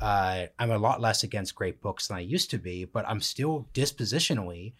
uh, 0.00 0.46
I'm 0.58 0.70
a 0.70 0.78
lot 0.78 1.00
less 1.00 1.22
against 1.22 1.54
great 1.54 1.80
books 1.80 2.08
than 2.08 2.16
I 2.16 2.20
used 2.20 2.50
to 2.50 2.58
be, 2.58 2.84
but 2.84 3.04
I'm 3.08 3.20
still 3.20 3.68
dispositionally 3.74 4.74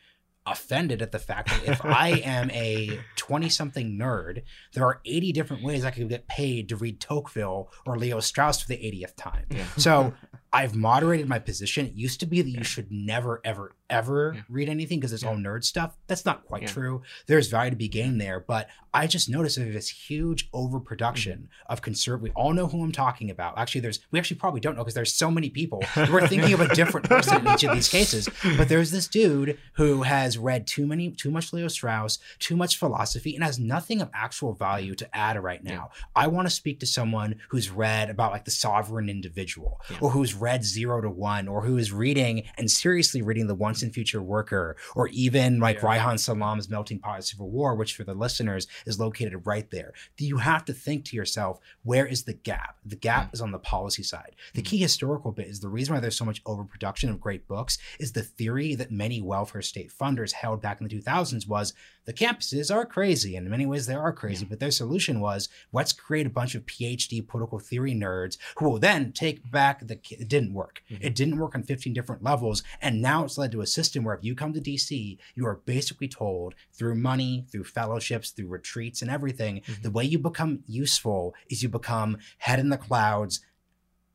offended 0.46 1.02
at 1.02 1.12
the 1.12 1.18
fact 1.18 1.48
that 1.48 1.64
if 1.64 1.84
I 1.84 2.08
am 2.24 2.50
a 2.50 3.00
20 3.16 3.48
something 3.48 3.98
nerd, 3.98 4.42
there 4.74 4.84
are 4.84 5.00
80 5.04 5.32
different 5.32 5.62
ways 5.62 5.84
I 5.84 5.90
could 5.90 6.08
get 6.08 6.26
paid 6.26 6.68
to 6.70 6.76
read 6.76 7.00
Tocqueville 7.00 7.70
or 7.86 7.96
Leo 7.96 8.20
Strauss 8.20 8.62
for 8.62 8.68
the 8.68 8.76
80th 8.76 9.16
time. 9.16 9.46
Yeah. 9.50 9.64
So 9.76 10.14
I've 10.52 10.74
moderated 10.74 11.28
my 11.28 11.38
position. 11.38 11.86
It 11.86 11.94
used 11.94 12.20
to 12.20 12.26
be 12.26 12.42
that 12.42 12.50
you 12.50 12.62
should 12.64 12.90
never, 12.92 13.40
ever, 13.44 13.74
ever 13.88 14.32
Yeah. 14.36 14.42
read 14.48 14.68
anything 14.68 15.00
because 15.00 15.12
it's 15.12 15.24
all 15.24 15.36
nerd 15.36 15.64
stuff. 15.64 15.96
That's 16.06 16.24
not 16.26 16.44
quite 16.44 16.62
Yeah. 16.62 16.68
true. 16.68 17.02
There's 17.26 17.48
value 17.48 17.70
to 17.70 17.76
be 17.76 17.88
gained 17.88 18.20
there, 18.20 18.38
but 18.40 18.68
I 18.94 19.06
just 19.06 19.30
noticed 19.30 19.56
that 19.56 19.72
this 19.72 19.88
huge 19.88 20.50
overproduction 20.52 21.38
Mm-hmm. 21.38 21.72
of 21.72 21.80
conservative. 21.82 22.22
We 22.22 22.30
all 22.30 22.52
know 22.52 22.66
who 22.66 22.82
I'm 22.82 22.92
talking 22.92 23.30
about. 23.30 23.56
Actually, 23.58 23.80
there's 23.82 24.00
we 24.10 24.18
actually 24.18 24.36
probably 24.36 24.60
don't 24.60 24.74
know 24.76 24.82
because 24.82 24.94
there's 24.94 25.14
so 25.14 25.30
many 25.30 25.48
people 25.48 25.80
who 25.94 26.14
are 26.16 26.26
thinking 26.28 26.52
of 26.52 26.60
a 26.60 26.74
different 26.74 27.08
person 27.08 27.46
in 27.46 27.54
each 27.54 27.64
of 27.64 27.74
these 27.74 27.88
cases. 27.88 28.28
But 28.58 28.68
there's 28.68 28.90
this 28.90 29.08
dude 29.08 29.58
who 29.74 30.02
has 30.02 30.36
read 30.36 30.66
too 30.66 30.86
many, 30.86 31.10
too 31.10 31.30
much 31.30 31.52
Leo 31.54 31.68
Strauss, 31.68 32.18
too 32.38 32.56
much 32.56 32.76
philosophy, 32.76 33.34
and 33.34 33.42
has 33.42 33.58
nothing 33.58 34.02
of 34.02 34.10
actual 34.12 34.52
value 34.52 34.94
to 34.96 35.16
add 35.16 35.42
right 35.42 35.64
now. 35.64 35.90
I 36.14 36.26
want 36.26 36.46
to 36.46 36.54
speak 36.54 36.80
to 36.80 36.86
someone 36.86 37.36
who's 37.48 37.70
read 37.70 38.10
about 38.10 38.32
like 38.32 38.44
the 38.44 38.50
sovereign 38.50 39.08
individual, 39.08 39.80
Yeah. 39.90 39.98
or 40.02 40.10
who's 40.10 40.34
read 40.42 40.64
Zero 40.64 41.00
to 41.00 41.08
One, 41.08 41.46
or 41.46 41.62
who 41.62 41.78
is 41.78 41.92
reading 41.92 42.42
and 42.58 42.68
seriously 42.68 43.22
reading 43.22 43.46
The 43.46 43.54
Once 43.54 43.82
and 43.82 43.94
Future 43.94 44.20
Worker, 44.20 44.76
or 44.96 45.06
even 45.08 45.60
like 45.60 45.76
Yeah. 45.76 45.82
Reihan 45.98 46.18
Salam's 46.18 46.68
Melting 46.68 46.98
Pot 46.98 47.20
of 47.20 47.24
Civil 47.24 47.48
War, 47.50 47.76
which 47.76 47.94
for 47.94 48.02
the 48.02 48.12
listeners 48.14 48.66
is 48.84 48.98
located 48.98 49.46
right 49.46 49.70
there. 49.70 49.92
You 50.18 50.38
have 50.38 50.64
to 50.66 50.72
think 50.72 51.04
to 51.06 51.16
yourself, 51.16 51.58
where 51.84 52.06
is 52.06 52.24
the 52.24 52.32
gap? 52.34 52.76
The 52.84 52.96
gap 52.96 53.32
is 53.32 53.40
on 53.40 53.52
the 53.52 53.58
policy 53.58 54.02
side. 54.02 54.34
The 54.54 54.62
Mhm. 54.62 54.66
key 54.66 54.78
historical 54.78 55.30
bit 55.32 55.46
is 55.46 55.60
the 55.60 55.68
reason 55.68 55.94
why 55.94 56.00
there's 56.00 56.16
so 56.16 56.24
much 56.24 56.42
overproduction 56.44 57.08
of 57.10 57.20
great 57.20 57.46
books 57.46 57.78
is 58.00 58.12
the 58.12 58.22
theory 58.22 58.74
that 58.74 58.90
many 58.90 59.20
welfare 59.20 59.62
state 59.62 59.92
funders 59.92 60.32
held 60.32 60.60
back 60.60 60.80
in 60.80 60.84
the 60.84 60.90
2000s 60.90 61.46
was 61.46 61.72
the 62.04 62.12
campuses 62.12 62.74
are 62.74 62.84
crazy. 62.84 63.36
And 63.36 63.46
in 63.46 63.50
many 63.50 63.66
ways, 63.66 63.86
they 63.86 63.94
are 63.94 64.12
crazy. 64.12 64.44
Yeah. 64.44 64.50
But 64.50 64.60
their 64.60 64.70
solution 64.70 65.20
was 65.20 65.48
let's 65.72 65.92
create 65.92 66.26
a 66.26 66.30
bunch 66.30 66.54
of 66.54 66.66
PhD 66.66 67.26
political 67.26 67.58
theory 67.58 67.94
nerds 67.94 68.38
who 68.56 68.68
will 68.68 68.78
then 68.78 69.12
take 69.12 69.50
back 69.50 69.86
the. 69.86 70.00
It 70.10 70.28
didn't 70.28 70.52
work. 70.54 70.82
Mhm. 70.90 70.98
It 71.00 71.14
didn't 71.14 71.38
work 71.38 71.54
on 71.54 71.62
15 71.62 71.92
different 71.92 72.22
levels. 72.22 72.62
And 72.80 73.00
now 73.00 73.24
it's 73.24 73.38
led 73.38 73.52
to 73.52 73.60
a 73.60 73.66
system 73.66 74.04
where 74.04 74.14
if 74.16 74.24
you 74.24 74.34
come 74.34 74.52
to 74.52 74.60
DC, 74.60 75.18
you 75.34 75.46
are 75.46 75.56
basically 75.64 76.08
told 76.08 76.54
through 76.72 76.96
money, 76.96 77.46
through 77.50 77.64
fellowships, 77.64 78.30
through 78.30 78.48
retreats 78.48 79.02
and 79.02 79.10
everything, 79.10 79.60
Mhm. 79.66 79.82
the 79.82 79.90
way 79.90 80.04
you 80.04 80.18
become 80.18 80.64
useful 80.66 81.34
is 81.48 81.62
you 81.62 81.68
become 81.68 82.18
head 82.38 82.58
in 82.58 82.68
the 82.70 82.76
clouds, 82.78 83.40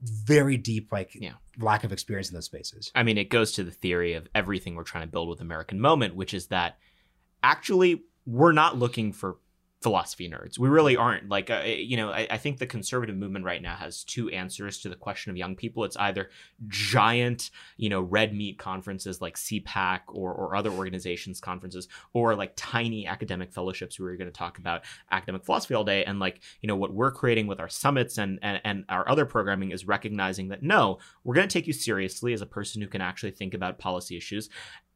very 0.01 0.57
deep, 0.57 0.91
like 0.91 1.15
Yeah. 1.15 1.33
lack 1.57 1.83
of 1.83 1.91
experience 1.91 2.29
in 2.29 2.35
those 2.35 2.45
spaces. 2.45 2.91
I 2.93 3.01
mean, 3.03 3.17
it 3.17 3.29
goes 3.29 3.51
to 3.53 3.63
the 3.63 3.71
theory 3.71 4.13
of 4.13 4.27
everything 4.35 4.75
we're 4.75 4.83
trying 4.83 5.07
to 5.07 5.11
build 5.11 5.27
with 5.27 5.41
American 5.41 5.79
Moment, 5.79 6.15
which 6.15 6.33
is 6.33 6.47
that 6.47 6.77
actually 7.43 8.03
we're 8.25 8.51
not 8.51 8.77
looking 8.77 9.13
for 9.13 9.38
philosophy 9.81 10.27
nerds. 10.29 10.57
We 10.57 10.69
really 10.69 10.97
aren't. 10.97 11.29
Like, 11.29 11.51
uh, 11.51 11.61
you 11.65 11.97
know, 11.97 12.09
I, 12.09 12.27
I, 12.31 12.38
think 12.38 12.57
the 12.57 12.65
conservative 12.65 13.15
movement 13.15 13.45
right 13.45 13.61
now 13.61 13.75
has 13.75 14.03
two 14.03 14.29
answers 14.29 14.79
to 14.79 14.89
the 14.89 14.95
question 14.95 15.29
of 15.29 15.38
young 15.38 15.55
people. 15.55 15.83
It's 15.83 15.95
either 15.97 16.29
giant, 16.67 17.51
you 17.77 17.88
know, 17.89 18.01
red 18.01 18.33
meat 18.33 18.57
conferences 18.57 19.21
like 19.21 19.35
CPAC 19.35 19.99
or, 20.07 20.33
or 20.33 20.55
other 20.55 20.71
organizations' 20.71 21.39
conferences, 21.39 21.88
or 22.13 22.35
like 22.35 22.53
tiny 22.55 23.05
academic 23.05 23.53
fellowships 23.53 23.99
where 23.99 24.09
you're 24.09 24.17
going 24.17 24.31
to 24.31 24.38
talk 24.38 24.57
about 24.57 24.83
academic 25.11 25.45
philosophy 25.45 25.75
all 25.75 25.83
day. 25.83 26.03
And 26.05 26.19
like, 26.19 26.41
you 26.61 26.67
know, 26.67 26.75
what 26.75 26.93
we're 26.93 27.11
creating 27.11 27.45
with 27.45 27.59
our 27.59 27.69
summits 27.69 28.17
and, 28.17 28.39
and, 28.41 28.59
and 28.65 28.83
our 28.89 29.07
other 29.07 29.25
programming 29.25 29.71
is 29.71 29.85
recognizing 29.85 30.47
that 30.47 30.63
no, 30.63 30.97
we're 31.23 31.35
going 31.35 31.47
to 31.47 31.53
take 31.53 31.67
you 31.67 31.73
seriously 31.73 32.33
as 32.33 32.41
a 32.41 32.47
person 32.47 32.81
who 32.81 32.88
can 32.88 33.01
actually 33.01 33.31
think 33.31 33.53
about 33.53 33.77
policy 33.77 34.17
issues 34.17 34.49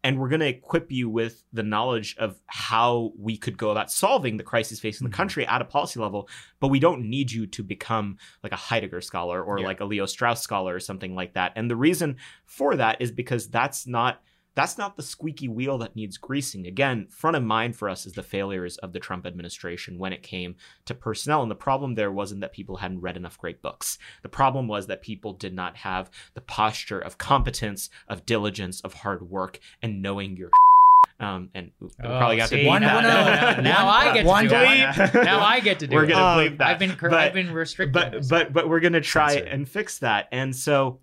and 0.03 0.19
we're 0.19 0.29
going 0.29 0.41
to 0.41 0.47
equip 0.47 0.91
you 0.91 1.09
with 1.09 1.43
the 1.53 1.63
knowledge 1.63 2.15
of 2.17 2.39
how 2.47 3.11
we 3.17 3.37
could 3.37 3.57
go 3.57 3.69
about 3.69 3.91
solving 3.91 4.37
the 4.37 4.43
crises 4.43 4.79
facing 4.79 5.05
mm-hmm. 5.05 5.11
the 5.11 5.17
country 5.17 5.45
at 5.45 5.61
a 5.61 5.65
policy 5.65 5.99
level 5.99 6.27
but 6.59 6.69
we 6.69 6.79
don't 6.79 7.07
need 7.07 7.31
you 7.31 7.45
to 7.47 7.63
become 7.63 8.17
like 8.43 8.51
a 8.51 8.57
heidegger 8.57 9.01
scholar 9.01 9.43
or 9.43 9.59
yeah. 9.59 9.65
like 9.65 9.79
a 9.79 9.85
leo 9.85 10.05
strauss 10.05 10.41
scholar 10.41 10.75
or 10.75 10.79
something 10.79 11.15
like 11.15 11.33
that 11.33 11.51
and 11.55 11.69
the 11.69 11.75
reason 11.75 12.17
for 12.45 12.75
that 12.75 13.01
is 13.01 13.11
because 13.11 13.47
that's 13.49 13.87
not 13.87 14.21
that's 14.55 14.77
not 14.77 14.97
the 14.97 15.03
squeaky 15.03 15.47
wheel 15.47 15.77
that 15.77 15.95
needs 15.95 16.17
greasing. 16.17 16.67
Again, 16.67 17.07
front 17.09 17.37
of 17.37 17.43
mind 17.43 17.75
for 17.75 17.89
us 17.89 18.05
is 18.05 18.13
the 18.13 18.23
failures 18.23 18.77
of 18.77 18.91
the 18.91 18.99
Trump 18.99 19.25
administration 19.25 19.97
when 19.97 20.11
it 20.11 20.23
came 20.23 20.55
to 20.85 20.93
personnel. 20.93 21.41
And 21.41 21.49
the 21.49 21.55
problem 21.55 21.95
there 21.95 22.11
wasn't 22.11 22.41
that 22.41 22.51
people 22.51 22.77
hadn't 22.77 23.01
read 23.01 23.17
enough 23.17 23.39
great 23.39 23.61
books. 23.61 23.97
The 24.23 24.29
problem 24.29 24.67
was 24.67 24.87
that 24.87 25.01
people 25.01 25.33
did 25.33 25.53
not 25.53 25.77
have 25.77 26.11
the 26.33 26.41
posture 26.41 26.99
of 26.99 27.17
competence, 27.17 27.89
of 28.09 28.25
diligence, 28.25 28.81
of 28.81 28.95
hard 28.95 29.29
work, 29.29 29.59
and 29.81 30.01
knowing 30.01 30.35
your 30.35 30.49
um, 31.21 31.49
and 31.53 31.71
we 31.79 31.87
oh, 32.03 32.17
probably 32.17 32.37
got 32.37 32.49
see, 32.49 32.63
to 32.63 32.67
one. 32.67 32.81
No, 32.81 32.99
no, 32.99 33.09
no, 33.09 33.61
now 33.61 33.87
I 33.87 34.13
get 34.13 34.25
one 34.25 34.43
to 34.45 34.49
do 34.49 34.55
it. 34.55 35.23
Now 35.23 35.39
I 35.39 35.59
get 35.59 35.79
to 35.79 35.87
do 35.87 35.95
we're 35.95 36.03
it. 36.03 36.07
We're 36.07 36.13
gonna 36.13 36.49
um, 36.49 36.57
that. 36.57 36.67
I've 36.67 36.79
been 36.79 36.97
but, 36.99 37.13
I've 37.13 37.33
been 37.33 37.53
restricted. 37.53 37.93
But 37.93 38.27
but 38.27 38.53
but 38.53 38.67
we're 38.67 38.79
gonna 38.79 39.01
try 39.01 39.33
and 39.33 39.69
fix 39.69 39.99
that. 39.99 40.27
And 40.31 40.55
so, 40.55 40.99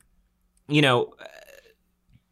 you 0.69 0.83
know, 0.83 1.15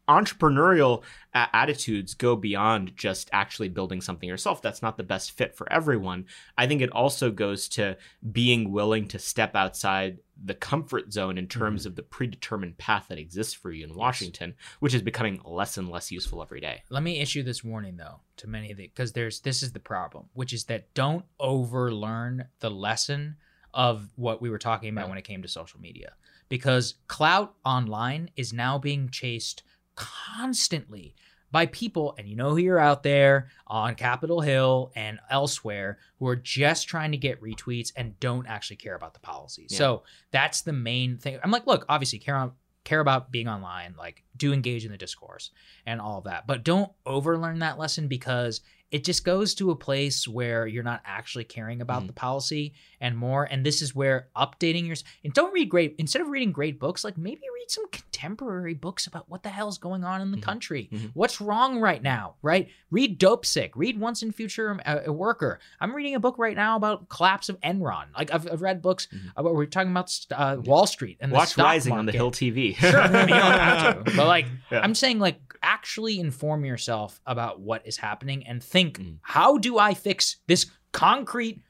entrepreneurial 0.07 1.03
uh, 1.33 1.47
attitudes 1.53 2.13
go 2.13 2.35
beyond 2.35 2.95
just 2.95 3.29
actually 3.33 3.69
building 3.69 4.01
something 4.01 4.27
yourself. 4.27 4.61
That's 4.61 4.81
not 4.81 4.97
the 4.97 5.03
best 5.03 5.31
fit 5.31 5.55
for 5.55 5.71
everyone. 5.71 6.25
I 6.57 6.67
think 6.67 6.81
it 6.81 6.91
also 6.91 7.31
goes 7.31 7.67
to 7.69 7.97
being 8.31 8.71
willing 8.71 9.07
to 9.09 9.19
step 9.19 9.55
outside 9.55 10.19
the 10.41 10.53
comfort 10.53 11.11
zone 11.11 11.37
in 11.37 11.47
terms 11.47 11.81
mm-hmm. 11.81 11.89
of 11.89 11.95
the 11.95 12.03
predetermined 12.03 12.77
path 12.77 13.07
that 13.09 13.17
exists 13.17 13.53
for 13.53 13.71
you 13.71 13.85
in 13.85 13.95
Washington, 13.95 14.55
which 14.79 14.93
is 14.93 15.01
becoming 15.01 15.41
less 15.43 15.77
and 15.77 15.89
less 15.89 16.11
useful 16.11 16.41
every 16.41 16.61
day. 16.61 16.83
Let 16.89 17.03
me 17.03 17.19
issue 17.19 17.43
this 17.43 17.63
warning 17.63 17.97
though 17.97 18.21
to 18.37 18.47
many 18.47 18.71
of 18.71 18.77
the 18.77 18.87
because 18.87 19.13
there's 19.13 19.41
this 19.41 19.63
is 19.63 19.71
the 19.71 19.79
problem, 19.79 20.25
which 20.33 20.53
is 20.53 20.65
that 20.65 20.93
don't 20.93 21.25
overlearn 21.39 22.47
the 22.59 22.69
lesson 22.69 23.35
of 23.73 24.09
what 24.15 24.41
we 24.41 24.49
were 24.49 24.57
talking 24.57 24.89
about 24.89 25.05
yeah. 25.05 25.09
when 25.09 25.17
it 25.17 25.23
came 25.23 25.41
to 25.41 25.47
social 25.47 25.79
media 25.79 26.13
because 26.49 26.95
clout 27.07 27.55
online 27.65 28.29
is 28.35 28.53
now 28.53 28.77
being 28.77 29.09
chased 29.09 29.63
constantly 29.97 31.13
by 31.51 31.65
people, 31.65 32.15
and 32.17 32.27
you 32.27 32.35
know 32.35 32.51
who 32.51 32.57
you're 32.57 32.79
out 32.79 33.03
there 33.03 33.49
on 33.67 33.95
Capitol 33.95 34.41
Hill 34.41 34.91
and 34.95 35.19
elsewhere 35.29 35.97
who 36.19 36.27
are 36.27 36.35
just 36.35 36.87
trying 36.87 37.11
to 37.11 37.17
get 37.17 37.41
retweets 37.41 37.91
and 37.95 38.19
don't 38.19 38.47
actually 38.47 38.75
care 38.75 38.95
about 38.95 39.13
the 39.13 39.19
policy. 39.19 39.67
Yeah. 39.69 39.77
So 39.77 40.03
that's 40.31 40.61
the 40.61 40.73
main 40.73 41.17
thing. 41.17 41.39
I'm 41.43 41.51
like, 41.51 41.67
look, 41.67 41.85
obviously 41.89 42.19
care 42.19 42.51
care 42.87 42.99
about 43.01 43.31
being 43.31 43.49
online, 43.49 43.95
like 43.97 44.23
do 44.37 44.53
engage 44.53 44.85
in 44.85 44.91
the 44.91 44.97
discourse 44.97 45.51
and 45.85 45.99
all 45.99 46.19
of 46.19 46.23
that, 46.23 46.47
but 46.47 46.63
don't 46.63 46.89
overlearn 47.05 47.59
that 47.59 47.77
lesson 47.77 48.07
because 48.07 48.61
it 48.89 49.03
just 49.03 49.25
goes 49.25 49.53
to 49.55 49.71
a 49.71 49.75
place 49.75 50.27
where 50.27 50.65
you're 50.65 50.83
not 50.83 51.01
actually 51.05 51.43
caring 51.43 51.81
about 51.81 52.03
mm. 52.03 52.07
the 52.07 52.13
policy 52.13 52.73
and 53.01 53.17
more. 53.17 53.43
And 53.43 53.65
this 53.65 53.81
is 53.81 53.93
where 53.93 54.29
updating 54.35 54.87
your 54.87 54.95
and 55.23 55.33
don't 55.33 55.53
read 55.53 55.69
great 55.69 55.95
instead 55.97 56.21
of 56.21 56.29
reading 56.29 56.51
great 56.51 56.79
books, 56.79 57.03
like 57.03 57.17
maybe 57.17 57.41
read 57.53 57.69
some 57.69 57.87
contemporary 57.89 58.73
books 58.73 59.05
about 59.05 59.27
what 59.27 59.43
the 59.43 59.49
hell's 59.49 59.77
going 59.77 60.05
on 60.05 60.21
in 60.21 60.31
the 60.31 60.37
mm-hmm. 60.37 60.43
country. 60.43 60.89
Mm-hmm. 60.91 61.07
What's 61.13 61.41
wrong 61.41 61.79
right 61.79 62.01
now, 62.01 62.35
right? 62.41 62.69
Read 62.89 63.19
Dopesick, 63.19 63.71
read 63.75 63.99
Once 63.99 64.23
in 64.23 64.31
Future 64.31 64.71
a, 64.71 64.89
uh, 64.89 65.03
a, 65.07 65.11
Worker. 65.11 65.59
I'm 65.81 65.93
reading 65.93 66.15
a 66.15 66.19
book 66.19 66.35
right 66.37 66.55
now 66.55 66.77
about 66.77 67.09
collapse 67.09 67.49
of 67.49 67.59
Enron. 67.59 68.05
Like 68.17 68.33
I've, 68.33 68.49
I've 68.49 68.61
read 68.61 68.81
books 68.81 69.07
mm-hmm. 69.07 69.27
about 69.35 69.53
we're 69.53 69.65
talking 69.65 69.91
about 69.91 70.15
uh, 70.31 70.57
Wall 70.63 70.87
Street 70.87 71.17
and 71.19 71.31
watch 71.31 71.57
Rising 71.57 71.89
market. 71.89 71.99
on 71.99 72.05
the 72.05 72.11
Hill 72.13 72.31
TV. 72.31 72.75
sure, 72.75 73.01
I 73.01 73.07
mean, 73.25 73.35
you 73.35 73.41
don't 73.41 73.51
have 73.51 74.03
to, 74.05 74.15
but 74.15 74.27
like 74.27 74.45
yeah. 74.71 74.79
I'm 74.79 74.95
saying, 74.95 75.19
like 75.19 75.41
actually 75.61 76.19
inform 76.19 76.65
yourself 76.65 77.19
about 77.25 77.59
what 77.59 77.85
is 77.85 77.97
happening 77.97 78.45
and 78.47 78.63
think, 78.63 78.76
mm. 78.85 79.17
how 79.21 79.57
do 79.57 79.77
I 79.77 79.93
fix 79.93 80.37
this 80.47 80.65
concrete 80.91 81.61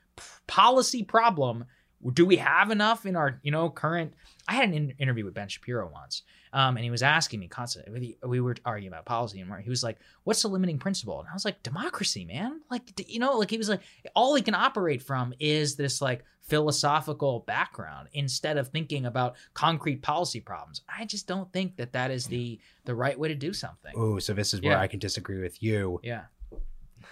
policy 0.47 1.03
problem? 1.03 1.65
Do 2.13 2.25
we 2.25 2.37
have 2.37 2.71
enough 2.71 3.05
in 3.05 3.15
our, 3.15 3.39
you 3.43 3.51
know, 3.51 3.69
current? 3.69 4.13
I 4.47 4.53
had 4.53 4.69
an 4.69 4.73
in- 4.73 4.93
interview 4.99 5.25
with 5.25 5.33
Ben 5.33 5.49
Shapiro 5.49 5.89
once, 5.91 6.21
um, 6.53 6.77
and 6.77 6.83
he 6.83 6.91
was 6.91 7.03
asking 7.03 7.39
me 7.39 7.47
constantly. 7.47 8.17
We 8.23 8.39
were 8.39 8.55
arguing 8.63 8.93
about 8.93 9.05
policy, 9.05 9.41
and 9.41 9.51
he 9.61 9.69
was 9.69 9.83
like, 9.83 9.97
"What's 10.23 10.41
the 10.41 10.47
limiting 10.47 10.79
principle?" 10.79 11.19
And 11.19 11.27
I 11.27 11.33
was 11.33 11.43
like, 11.43 11.63
"Democracy, 11.63 12.23
man. 12.23 12.61
Like, 12.69 13.09
you 13.09 13.19
know, 13.19 13.37
like 13.37 13.49
he 13.49 13.57
was 13.57 13.67
like, 13.67 13.81
all 14.15 14.35
he 14.35 14.41
can 14.41 14.55
operate 14.55 15.01
from 15.01 15.33
is 15.39 15.75
this 15.75 16.01
like 16.01 16.23
philosophical 16.47 17.41
background 17.41 18.07
instead 18.13 18.57
of 18.57 18.69
thinking 18.69 19.05
about 19.05 19.35
concrete 19.53 20.01
policy 20.01 20.39
problems. 20.39 20.81
I 20.87 21.05
just 21.05 21.27
don't 21.27 21.51
think 21.51 21.75
that 21.75 21.93
that 21.93 22.09
is 22.09 22.25
the 22.25 22.59
the 22.85 22.95
right 22.95 23.19
way 23.19 23.27
to 23.27 23.35
do 23.35 23.53
something. 23.53 23.93
Oh, 23.95 24.19
so 24.19 24.33
this 24.33 24.53
is 24.53 24.61
where 24.61 24.71
yeah. 24.71 24.81
I 24.81 24.87
can 24.87 24.99
disagree 24.99 25.41
with 25.41 25.61
you. 25.61 25.99
Yeah. 26.03 26.23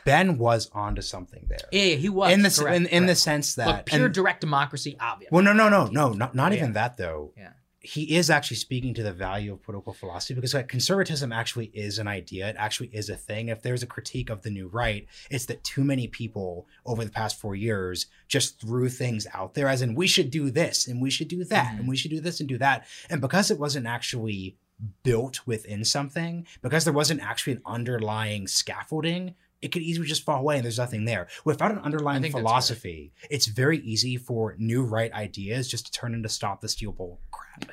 Ben 0.04 0.38
was 0.38 0.70
onto 0.74 1.02
something 1.02 1.46
there. 1.48 1.58
Yeah, 1.72 1.84
yeah 1.84 1.96
he 1.96 2.10
was 2.10 2.34
in 2.34 2.42
the 2.42 2.50
correct, 2.50 2.76
in, 2.76 2.86
in 2.88 3.06
the 3.06 3.16
sense 3.16 3.56
that 3.56 3.68
Look, 3.68 3.86
pure 3.88 4.06
and, 4.06 4.14
direct 4.14 4.42
democracy, 4.42 4.98
obvious. 5.00 5.32
Well, 5.32 5.44
no, 5.44 5.54
no, 5.54 5.70
no, 5.70 5.88
no, 5.88 6.14
not 6.14 6.36
not 6.36 6.52
yeah. 6.52 6.58
even 6.60 6.74
that 6.74 6.98
though. 6.98 7.34
Yeah 7.38 7.52
he 7.86 8.16
is 8.16 8.32
actually 8.32 8.58
speaking 8.58 8.96
to 8.96 9.04
the 9.04 9.14
value 9.14 9.54
of 9.54 9.62
political 9.62 9.94
philosophy 9.94 10.34
because 10.34 10.56
like 10.56 10.68
conservatism 10.68 11.32
actually 11.32 11.68
is 11.68 12.00
an 12.00 12.08
idea 12.08 12.50
it 12.50 12.56
actually 12.58 12.88
is 12.88 13.10
a 13.10 13.16
thing 13.16 13.50
if 13.50 13.62
there's 13.62 13.84
a 13.84 13.88
critique 13.88 14.30
of 14.30 14.42
the 14.42 14.50
new 14.50 14.68
right 14.68 15.08
it's 15.30 15.46
that 15.46 15.64
too 15.64 15.84
many 15.84 16.08
people 16.08 16.66
over 16.86 17.06
the 17.06 17.12
past 17.12 17.40
four 17.40 17.56
years 17.56 18.08
just 18.28 18.60
threw 18.60 18.90
things 18.90 19.28
out 19.34 19.54
there 19.54 19.68
as 19.68 19.84
in 19.84 19.94
we 19.94 20.08
should 20.08 20.32
do 20.32 20.50
this 20.50 20.88
and 20.88 21.00
we 21.02 21.12
should 21.12 21.28
do 21.28 21.44
that 21.44 21.68
mm-hmm. 21.68 21.80
and 21.80 21.88
we 21.88 21.96
should 21.96 22.12
do 22.12 22.20
this 22.20 22.40
and 22.40 22.50
do 22.50 22.58
that 22.58 22.86
and 23.10 23.22
because 23.22 23.52
it 23.52 23.60
wasn't 23.60 23.86
actually 23.86 24.58
built 25.04 25.46
within 25.46 25.86
something 25.86 26.46
because 26.62 26.84
there 26.84 26.94
wasn't 26.94 27.22
actually 27.22 27.54
an 27.54 27.62
underlying 27.66 28.48
scaffolding 28.48 29.36
it 29.62 29.72
could 29.72 29.82
easily 29.82 30.08
just 30.08 30.24
fall 30.24 30.40
away 30.40 30.58
and 30.58 30.64
there's 30.64 30.78
nothing 30.78 31.06
there. 31.06 31.28
Without 31.44 31.72
an 31.72 31.80
underlying 31.80 32.24
philosophy, 32.32 33.14
right. 33.22 33.32
it's 33.32 33.48
very 33.48 33.80
easy 33.80 34.18
for 34.18 34.56
new 34.58 34.84
right 34.84 35.12
ideas 35.14 35.68
just 35.68 35.88
to 35.88 35.92
turn 35.92 36.14
into 36.14 36.30
stop 36.30 36.62
the 36.62 36.70
steal 36.70 36.92
bull 36.92 37.20
crap. 37.32 37.72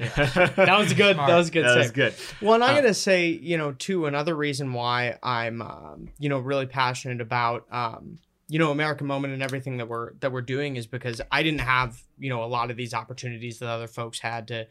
that 0.00 0.78
was 0.78 0.94
good. 0.94 1.16
That 1.18 1.36
was 1.36 1.50
good. 1.50 1.66
That 1.66 1.76
was 1.76 1.90
good. 1.90 2.14
Well, 2.40 2.54
and 2.54 2.64
I'm 2.64 2.74
uh, 2.74 2.80
gonna 2.80 2.94
say, 2.94 3.28
you 3.28 3.58
know, 3.58 3.72
too, 3.72 4.06
another 4.06 4.34
reason 4.34 4.72
why 4.72 5.18
I'm, 5.22 5.60
um, 5.60 6.08
you 6.18 6.30
know, 6.30 6.38
really 6.38 6.64
passionate 6.64 7.20
about, 7.20 7.66
um, 7.70 8.18
you 8.48 8.58
know, 8.58 8.70
American 8.70 9.06
Moment 9.06 9.34
and 9.34 9.42
everything 9.42 9.76
that 9.76 9.88
we're 9.88 10.14
that 10.20 10.32
we're 10.32 10.40
doing 10.40 10.76
is 10.76 10.86
because 10.86 11.20
I 11.30 11.42
didn't 11.42 11.60
have, 11.60 12.02
you 12.18 12.30
know, 12.30 12.42
a 12.42 12.46
lot 12.46 12.70
of 12.70 12.78
these 12.78 12.94
opportunities 12.94 13.58
that 13.58 13.68
other 13.68 13.86
folks 13.86 14.18
had 14.18 14.48
to, 14.48 14.66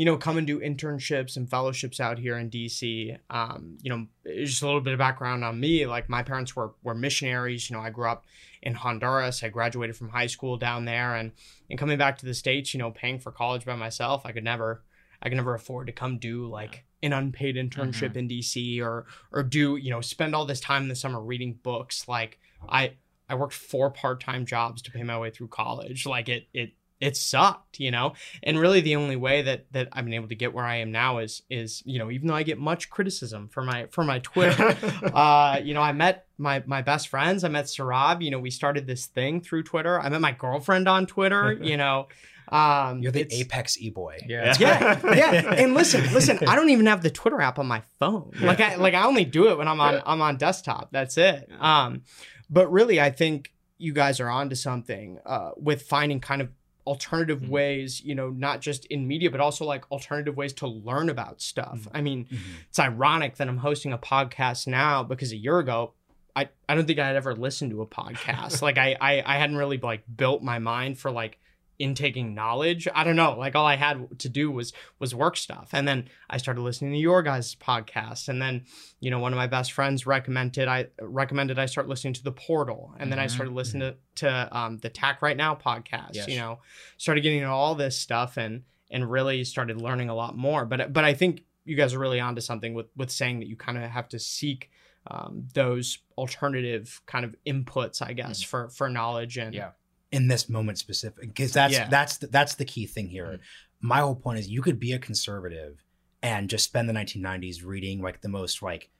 you 0.00 0.06
know, 0.06 0.16
come 0.16 0.38
and 0.38 0.46
do 0.46 0.60
internships 0.60 1.36
and 1.36 1.50
fellowships 1.50 2.00
out 2.00 2.18
here 2.18 2.38
in 2.38 2.48
DC. 2.48 3.18
Um, 3.28 3.76
you 3.82 3.90
know, 3.90 4.06
just 4.24 4.62
a 4.62 4.64
little 4.64 4.80
bit 4.80 4.94
of 4.94 4.98
background 4.98 5.44
on 5.44 5.60
me. 5.60 5.84
Like 5.84 6.08
my 6.08 6.22
parents 6.22 6.56
were 6.56 6.72
were 6.82 6.94
missionaries. 6.94 7.68
You 7.68 7.76
know, 7.76 7.82
I 7.82 7.90
grew 7.90 8.08
up 8.08 8.24
in 8.62 8.72
Honduras. 8.72 9.42
I 9.42 9.50
graduated 9.50 9.94
from 9.94 10.08
high 10.08 10.28
school 10.28 10.56
down 10.56 10.86
there, 10.86 11.16
and 11.16 11.32
and 11.68 11.78
coming 11.78 11.98
back 11.98 12.16
to 12.16 12.24
the 12.24 12.32
states, 12.32 12.72
you 12.72 12.78
know, 12.78 12.90
paying 12.90 13.18
for 13.18 13.30
college 13.30 13.66
by 13.66 13.76
myself, 13.76 14.22
I 14.24 14.32
could 14.32 14.42
never, 14.42 14.82
I 15.20 15.28
could 15.28 15.36
never 15.36 15.52
afford 15.52 15.88
to 15.88 15.92
come 15.92 16.16
do 16.16 16.46
like 16.46 16.86
an 17.02 17.12
unpaid 17.12 17.56
internship 17.56 18.14
mm-hmm. 18.14 18.20
in 18.20 18.28
DC 18.28 18.80
or 18.80 19.04
or 19.32 19.42
do 19.42 19.76
you 19.76 19.90
know 19.90 20.00
spend 20.00 20.34
all 20.34 20.46
this 20.46 20.60
time 20.60 20.84
in 20.84 20.88
the 20.88 20.96
summer 20.96 21.20
reading 21.20 21.58
books. 21.62 22.08
Like 22.08 22.38
I 22.66 22.94
I 23.28 23.34
worked 23.34 23.52
four 23.52 23.90
part 23.90 24.22
time 24.22 24.46
jobs 24.46 24.80
to 24.80 24.90
pay 24.90 25.02
my 25.02 25.18
way 25.18 25.28
through 25.28 25.48
college. 25.48 26.06
Like 26.06 26.30
it 26.30 26.48
it 26.54 26.72
it 27.00 27.16
sucked, 27.16 27.80
you 27.80 27.90
know. 27.90 28.12
And 28.42 28.58
really, 28.58 28.80
the 28.80 28.96
only 28.96 29.16
way 29.16 29.42
that 29.42 29.72
that 29.72 29.88
I've 29.92 30.04
been 30.04 30.14
able 30.14 30.28
to 30.28 30.34
get 30.34 30.52
where 30.52 30.64
I 30.64 30.76
am 30.76 30.92
now 30.92 31.18
is 31.18 31.42
is 31.48 31.82
you 31.86 31.98
know 31.98 32.10
even 32.10 32.28
though 32.28 32.34
I 32.34 32.42
get 32.42 32.58
much 32.58 32.90
criticism 32.90 33.48
for 33.48 33.62
my 33.62 33.86
for 33.90 34.04
my 34.04 34.18
Twitter, 34.20 34.76
uh, 35.14 35.60
you 35.62 35.74
know 35.74 35.82
I 35.82 35.92
met 35.92 36.26
my 36.38 36.62
my 36.66 36.82
best 36.82 37.08
friends. 37.08 37.42
I 37.42 37.48
met 37.48 37.64
Saurabh. 37.64 38.22
You 38.22 38.30
know 38.30 38.38
we 38.38 38.50
started 38.50 38.86
this 38.86 39.06
thing 39.06 39.40
through 39.40 39.62
Twitter. 39.64 39.98
I 39.98 40.08
met 40.10 40.20
my 40.20 40.32
girlfriend 40.32 40.88
on 40.88 41.06
Twitter. 41.06 41.58
You 41.70 41.76
know. 41.76 42.08
Um, 42.48 43.00
You're 43.00 43.12
the 43.12 43.32
apex 43.32 43.80
e 43.80 43.90
boy. 43.90 44.18
Yeah, 44.26 44.54
yeah, 44.58 44.98
yeah. 45.14 45.54
And 45.56 45.72
listen, 45.74 46.12
listen. 46.12 46.38
I 46.48 46.56
don't 46.56 46.70
even 46.70 46.86
have 46.86 47.00
the 47.00 47.10
Twitter 47.10 47.40
app 47.40 47.60
on 47.60 47.68
my 47.68 47.82
phone. 48.00 48.32
Like 48.40 48.60
I 48.60 48.74
like 48.74 48.94
I 48.94 49.06
only 49.06 49.24
do 49.24 49.50
it 49.50 49.58
when 49.58 49.68
I'm 49.68 49.80
on 49.80 50.02
I'm 50.04 50.20
on 50.20 50.36
desktop. 50.36 50.88
That's 50.90 51.16
it. 51.16 51.48
Um, 51.60 52.02
but 52.48 52.72
really, 52.72 53.00
I 53.00 53.10
think 53.10 53.52
you 53.78 53.92
guys 53.92 54.20
are 54.20 54.28
onto 54.28 54.54
something 54.54 55.18
uh, 55.24 55.52
with 55.56 55.82
finding 55.82 56.20
kind 56.20 56.42
of 56.42 56.50
alternative 56.90 57.42
mm-hmm. 57.42 57.52
ways, 57.52 58.02
you 58.04 58.16
know, 58.16 58.30
not 58.30 58.60
just 58.60 58.84
in 58.86 59.06
media, 59.06 59.30
but 59.30 59.38
also 59.38 59.64
like 59.64 59.88
alternative 59.92 60.36
ways 60.36 60.52
to 60.52 60.66
learn 60.66 61.08
about 61.08 61.40
stuff. 61.40 61.78
Mm-hmm. 61.82 61.96
I 61.96 62.00
mean, 62.00 62.24
mm-hmm. 62.24 62.52
it's 62.68 62.80
ironic 62.80 63.36
that 63.36 63.48
I'm 63.48 63.58
hosting 63.58 63.92
a 63.92 63.98
podcast 63.98 64.66
now 64.66 65.04
because 65.04 65.30
a 65.30 65.36
year 65.36 65.60
ago, 65.60 65.92
I, 66.34 66.48
I 66.68 66.74
don't 66.74 66.86
think 66.86 66.98
I 66.98 67.06
had 67.06 67.14
ever 67.14 67.36
listened 67.36 67.70
to 67.70 67.82
a 67.82 67.86
podcast. 67.86 68.60
like 68.68 68.76
I, 68.76 68.96
I 69.00 69.22
I 69.24 69.38
hadn't 69.38 69.56
really 69.56 69.78
like 69.78 70.02
built 70.14 70.42
my 70.42 70.58
mind 70.58 70.98
for 70.98 71.12
like 71.12 71.38
intaking 71.80 72.34
knowledge. 72.34 72.86
I 72.94 73.02
don't 73.04 73.16
know. 73.16 73.36
Like 73.38 73.56
all 73.56 73.66
I 73.66 73.76
had 73.76 74.20
to 74.20 74.28
do 74.28 74.50
was 74.50 74.72
was 74.98 75.14
work 75.14 75.36
stuff. 75.36 75.70
And 75.72 75.88
then 75.88 76.08
I 76.28 76.36
started 76.36 76.60
listening 76.60 76.92
to 76.92 76.98
your 76.98 77.22
guys' 77.22 77.54
podcast. 77.56 78.28
And 78.28 78.40
then, 78.40 78.66
you 79.00 79.10
know, 79.10 79.18
one 79.18 79.32
of 79.32 79.36
my 79.36 79.46
best 79.46 79.72
friends 79.72 80.06
recommended 80.06 80.68
I 80.68 80.88
recommended 81.00 81.58
I 81.58 81.66
start 81.66 81.88
listening 81.88 82.12
to 82.14 82.22
the 82.22 82.32
portal. 82.32 82.94
And 82.98 83.10
then 83.10 83.18
I 83.18 83.26
Mhm, 83.26 83.30
started 83.30 83.54
listening 83.54 83.80
to, 83.80 83.96
to 84.26 84.56
um 84.56 84.78
the 84.78 84.90
Tack 84.90 85.22
Right 85.22 85.36
Now 85.36 85.54
podcast, 85.54 86.14
Yes. 86.14 86.28
you 86.28 86.36
know, 86.36 86.60
started 86.98 87.22
getting 87.22 87.38
into 87.38 87.50
all 87.50 87.74
this 87.74 87.96
stuff 87.98 88.36
and 88.36 88.62
and 88.90 89.10
really 89.10 89.44
started 89.44 89.80
learning 89.80 90.08
a 90.10 90.14
lot 90.14 90.36
more. 90.36 90.64
But 90.66 90.92
but 90.92 91.04
I 91.04 91.14
think 91.14 91.44
you 91.64 91.76
guys 91.76 91.94
are 91.94 91.98
really 91.98 92.20
onto 92.20 92.40
something 92.40 92.74
with 92.74 92.86
with 92.96 93.10
saying 93.10 93.38
that 93.40 93.46
you 93.48 93.56
kind 93.56 93.78
of 93.78 93.84
have 93.90 94.08
to 94.10 94.18
seek 94.18 94.70
um, 95.06 95.48
those 95.54 95.98
alternative 96.18 97.00
kind 97.06 97.24
of 97.24 97.34
inputs, 97.46 98.02
I 98.02 98.12
guess, 98.12 98.42
for 98.42 98.68
for 98.68 98.88
knowledge 98.88 99.38
and 99.38 99.54
Yeah. 99.54 99.70
In 100.12 100.26
this 100.28 100.48
moment 100.48 100.76
specific 100.78 101.28
because 101.28 101.52
that's 101.52 101.72
Yeah. 101.74 101.88
that's 101.88 102.16
the, 102.18 102.26
that's 102.26 102.56
the 102.56 102.64
key 102.64 102.86
thing 102.86 103.08
here. 103.08 103.26
Mm. 103.26 103.38
My 103.80 104.00
whole 104.00 104.16
point 104.16 104.38
is 104.40 104.48
you 104.48 104.60
could 104.62 104.80
be 104.80 104.92
a 104.92 104.98
conservative 104.98 105.84
and 106.22 106.50
just 106.50 106.64
spend 106.64 106.88
the 106.88 106.92
1990s 106.92 107.64
reading 107.64 108.02
like 108.02 108.20
the 108.20 108.28
most 108.28 108.60
like 108.60 108.90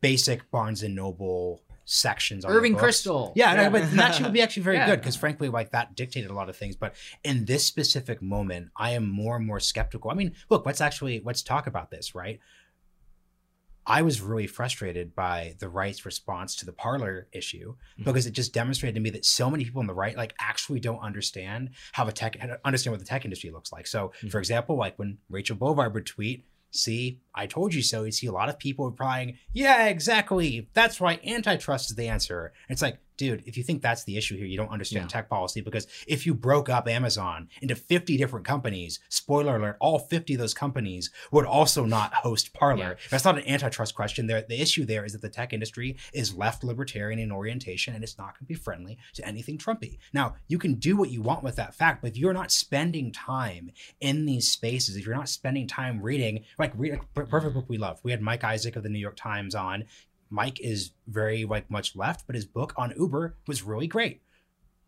basic 0.00 0.48
Barnes 0.50 0.82
and 0.82 0.94
Noble 0.94 1.62
sections 1.84 2.44
on 2.44 2.52
Irving. 2.52 2.76
Kristol. 2.76 3.32
Yeah, 3.34 3.54
no, 3.54 3.62
Yeah. 3.62 3.68
but 3.70 3.90
that 3.92 4.10
actually 4.10 4.30
be 4.30 4.42
actually 4.46 4.62
very 4.64 4.76
Yeah. 4.76 4.86
good 4.86 5.00
because 5.00 5.16
frankly, 5.16 5.48
like 5.48 5.70
that 5.72 5.94
dictated 5.96 6.30
a 6.30 6.34
lot 6.34 6.48
of 6.48 6.56
things. 6.56 6.76
But 6.76 6.94
in 7.24 7.44
this 7.44 7.64
specific 7.64 8.20
moment, 8.22 8.70
I 8.76 8.90
am 8.90 9.08
more 9.08 9.36
and 9.36 9.46
more 9.46 9.60
skeptical. 9.60 10.10
I 10.10 10.14
mean, 10.14 10.34
look, 10.50 10.64
let's 10.66 10.80
actually 10.80 11.22
let's 11.24 11.42
talk 11.42 11.66
about 11.66 11.90
this, 11.90 12.14
right? 12.14 12.38
I 13.86 14.02
was 14.02 14.20
really 14.20 14.46
frustrated 14.48 15.14
by 15.14 15.54
the 15.60 15.68
right's 15.68 16.04
response 16.04 16.56
to 16.56 16.66
the 16.66 16.72
Parler 16.72 17.28
issue 17.32 17.76
Mhm. 18.00 18.04
because 18.04 18.26
it 18.26 18.32
just 18.32 18.52
demonstrated 18.52 18.96
to 18.96 19.00
me 19.00 19.10
that 19.10 19.24
so 19.24 19.48
many 19.50 19.64
people 19.64 19.80
on 19.80 19.86
the 19.86 19.94
right 19.94 20.16
like 20.16 20.34
actually 20.40 20.80
don't 20.80 20.98
understand 21.00 21.70
how 21.92 22.04
the 22.04 22.12
tech 22.12 22.36
understand 22.64 22.92
what 22.92 23.00
the 23.00 23.06
tech 23.06 23.24
industry 23.24 23.50
looks 23.50 23.70
like. 23.72 23.86
So, 23.86 24.12
for 24.30 24.38
example, 24.38 24.76
like 24.76 24.98
when 24.98 25.18
Rachel 25.28 25.56
Bovard 25.56 25.94
would 25.94 26.06
tweet, 26.06 26.46
"See, 26.72 27.20
I 27.34 27.46
told 27.46 27.72
you 27.74 27.82
so," 27.82 28.02
you'd 28.02 28.12
see 28.12 28.26
a 28.26 28.32
lot 28.32 28.48
of 28.48 28.58
people 28.58 28.86
replying, 28.86 29.38
"Yeah, 29.52 29.86
exactly. 29.86 30.68
That's 30.74 31.00
why 31.00 31.20
Antitrust 31.24 31.90
is 31.90 31.96
the 31.96 32.08
answer." 32.08 32.52
And 32.68 32.74
it's 32.74 32.82
like, 32.82 32.98
dude, 33.16 33.42
if 33.46 33.56
you 33.56 33.62
think 33.62 33.82
that's 33.82 34.04
the 34.04 34.16
issue 34.16 34.36
here, 34.36 34.46
you 34.46 34.56
don't 34.56 34.70
understand 34.70 35.04
Yeah. 35.04 35.08
tech 35.08 35.28
policy 35.28 35.60
because 35.60 35.86
if 36.06 36.26
you 36.26 36.34
broke 36.34 36.68
up 36.68 36.88
Amazon 36.88 37.48
into 37.62 37.74
50 37.74 38.16
different 38.16 38.46
companies, 38.46 39.00
spoiler 39.08 39.56
alert, 39.56 39.76
all 39.80 39.98
50 39.98 40.34
of 40.34 40.40
those 40.40 40.54
companies 40.54 41.10
would 41.32 41.44
also 41.46 41.84
not 41.84 42.12
host 42.14 42.52
Parler. 42.52 42.96
That's 43.10 43.24
not 43.24 43.38
an 43.38 43.46
antitrust 43.48 43.94
question. 43.94 44.26
There, 44.26 44.42
the 44.42 44.60
issue 44.60 44.84
there 44.84 45.04
is 45.04 45.12
that 45.12 45.22
the 45.22 45.28
tech 45.28 45.52
industry 45.52 45.96
is 46.12 46.34
left 46.34 46.62
libertarian 46.64 47.18
in 47.18 47.32
orientation 47.32 47.94
and 47.94 48.04
it's 48.04 48.18
not 48.18 48.34
going 48.34 48.40
to 48.40 48.44
be 48.46 48.54
friendly 48.54 48.98
to 49.14 49.26
anything 49.26 49.58
Trumpy. 49.58 49.98
Now, 50.12 50.36
you 50.48 50.58
can 50.58 50.74
do 50.74 50.96
what 50.96 51.10
you 51.10 51.22
want 51.22 51.42
with 51.42 51.56
that 51.56 51.74
fact, 51.74 52.02
but 52.02 52.10
if 52.12 52.16
you're 52.16 52.32
not 52.32 52.50
spending 52.52 53.12
time 53.12 53.70
in 54.00 54.26
these 54.26 54.48
spaces, 54.50 54.96
if 54.96 55.06
you're 55.06 55.14
not 55.16 55.28
spending 55.28 55.66
time 55.66 56.00
reading, 56.02 56.44
like 56.58 56.72
read 56.76 56.94
a 57.16 57.24
perfect 57.24 57.54
book 57.54 57.66
we 57.68 57.78
love. 57.78 58.00
We 58.02 58.10
had 58.10 58.20
Mike 58.20 58.44
Isaac 58.44 58.76
of 58.76 58.82
the 58.82 58.88
New 58.88 58.98
York 58.98 59.16
Times 59.16 59.54
on. 59.54 59.84
Mike 60.30 60.60
is 60.60 60.92
very 61.06 61.44
like 61.44 61.70
much 61.70 61.94
left, 61.96 62.26
but 62.26 62.34
his 62.34 62.44
book 62.44 62.72
on 62.76 62.92
Uber 62.98 63.36
was 63.46 63.62
really 63.62 63.86
great. 63.86 64.22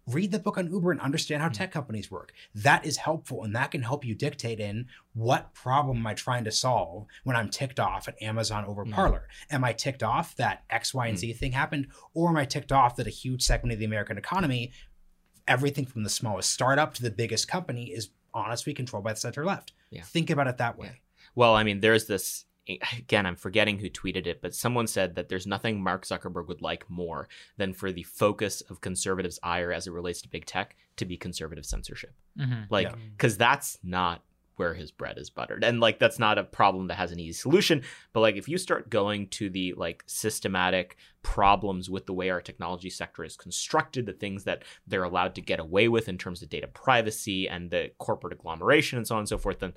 Read 0.07 0.33
the 0.33 0.39
book 0.39 0.57
on 0.57 0.71
Uber 0.73 0.91
and 0.91 1.01
understand 1.03 1.43
how 1.43 1.51
tech 1.51 1.71
companies 1.71 2.11
work. 2.11 2.33
That 2.55 2.87
is 2.87 2.97
helpful, 2.97 3.45
and 3.45 3.55
that 3.55 3.71
can 3.71 3.83
help 3.83 4.07
you 4.07 4.15
dictate 4.15 4.59
in 4.59 4.87
what 5.13 5.53
problem 5.53 5.99
am 5.99 6.07
I 6.07 6.15
trying 6.15 6.45
to 6.45 6.51
solve 6.51 7.05
when 7.25 7.37
I'm 7.37 7.51
ticked 7.51 7.79
off 7.79 8.09
at 8.09 8.21
Amazon 8.23 8.65
over 8.65 8.87
Mm. 8.87 8.93
Parler. 8.95 9.29
Am 9.51 9.65
I 9.65 9.75
ticked 9.75 10.03
off 10.03 10.35
that 10.37 10.65
X, 10.71 10.95
Y, 10.95 11.09
and 11.09 11.19
Z 11.19 11.35
thing 11.35 11.53
happened, 11.53 11.89
or 12.15 12.31
am 12.31 12.39
I 12.39 12.47
ticked 12.47 12.73
off 12.73 12.97
that 12.97 13.07
a 13.07 13.11
huge 13.11 13.43
segment 13.43 13.75
of 13.75 13.81
the 13.81 13.85
American 13.85 14.17
economy, 14.17 14.73
everything 15.47 15.85
from 15.85 16.05
the 16.05 16.11
smallest 16.11 16.51
startup 16.51 16.95
to 16.95 17.03
the 17.03 17.11
biggest 17.11 17.47
company, 17.47 17.91
is 17.91 18.09
honestly 18.33 18.73
controlled 18.73 19.05
by 19.05 19.13
the 19.13 19.21
center 19.21 19.45
left? 19.45 19.73
Yeah. 19.91 20.03
Think 20.05 20.31
about 20.31 20.47
it 20.49 20.57
that 20.57 20.79
way. 20.79 20.87
Yeah. 20.87 20.93
Well, 21.35 21.55
I 21.55 21.65
mean, 21.65 21.81
there's 21.81 22.07
this. 22.07 22.47
Again, 22.99 23.27
I'm 23.27 23.37
forgetting 23.37 23.79
who 23.79 23.89
tweeted 23.91 24.27
it, 24.27 24.41
but 24.43 24.55
someone 24.55 24.87
said 24.87 25.15
that 25.15 25.29
there's 25.29 25.47
nothing 25.47 25.83
Mark 25.83 26.05
Zuckerberg 26.05 26.49
would 26.49 26.63
like 26.63 26.89
more 26.91 27.29
than 27.57 27.73
for 27.73 27.91
the 27.93 28.03
focus 28.03 28.61
of 28.63 28.81
conservatives' 28.81 29.39
ire 29.43 29.73
as 29.73 29.87
it 29.87 29.93
relates 29.93 30.21
to 30.23 30.29
big 30.29 30.45
tech 30.47 30.77
to 30.97 31.05
be 31.05 31.17
conservative 31.17 31.65
censorship. 31.67 32.15
Mhm. 32.39 32.67
Like, 32.71 32.89
Yeah. 32.89 32.95
because 33.17 33.37
that's 33.37 33.79
not 33.83 34.23
where 34.57 34.75
his 34.75 34.91
bread 34.91 35.17
is 35.19 35.31
buttered. 35.31 35.63
And 35.63 35.79
like, 35.79 36.01
that's 36.01 36.19
not 36.19 36.37
a 36.37 36.43
problem 36.43 36.89
that 36.89 36.97
has 36.97 37.13
an 37.13 37.21
easy 37.21 37.33
solution. 37.33 37.85
But 38.13 38.21
like, 38.23 38.35
if 38.35 38.49
you 38.49 38.59
start 38.59 38.91
going 38.91 39.29
to 39.29 39.49
the 39.49 39.73
like 39.77 40.03
systematic 40.07 40.97
problems 41.23 41.89
with 41.89 42.07
the 42.07 42.13
way 42.13 42.29
our 42.31 42.41
technology 42.41 42.91
sector 42.91 43.23
is 43.23 43.37
constructed, 43.37 44.05
the 44.07 44.13
things 44.13 44.43
that 44.45 44.65
they're 44.85 45.05
allowed 45.05 45.37
to 45.37 45.41
get 45.41 45.61
away 45.61 45.87
with 45.87 46.09
in 46.09 46.19
terms 46.19 46.43
of 46.43 46.49
data 46.49 46.67
privacy 46.67 47.49
and 47.49 47.71
the 47.71 47.93
corporate 47.99 48.33
agglomeration 48.33 48.99
and 48.99 49.07
so 49.07 49.15
on 49.15 49.21
and 49.21 49.29
so 49.29 49.39
forth, 49.39 49.61
then 49.61 49.75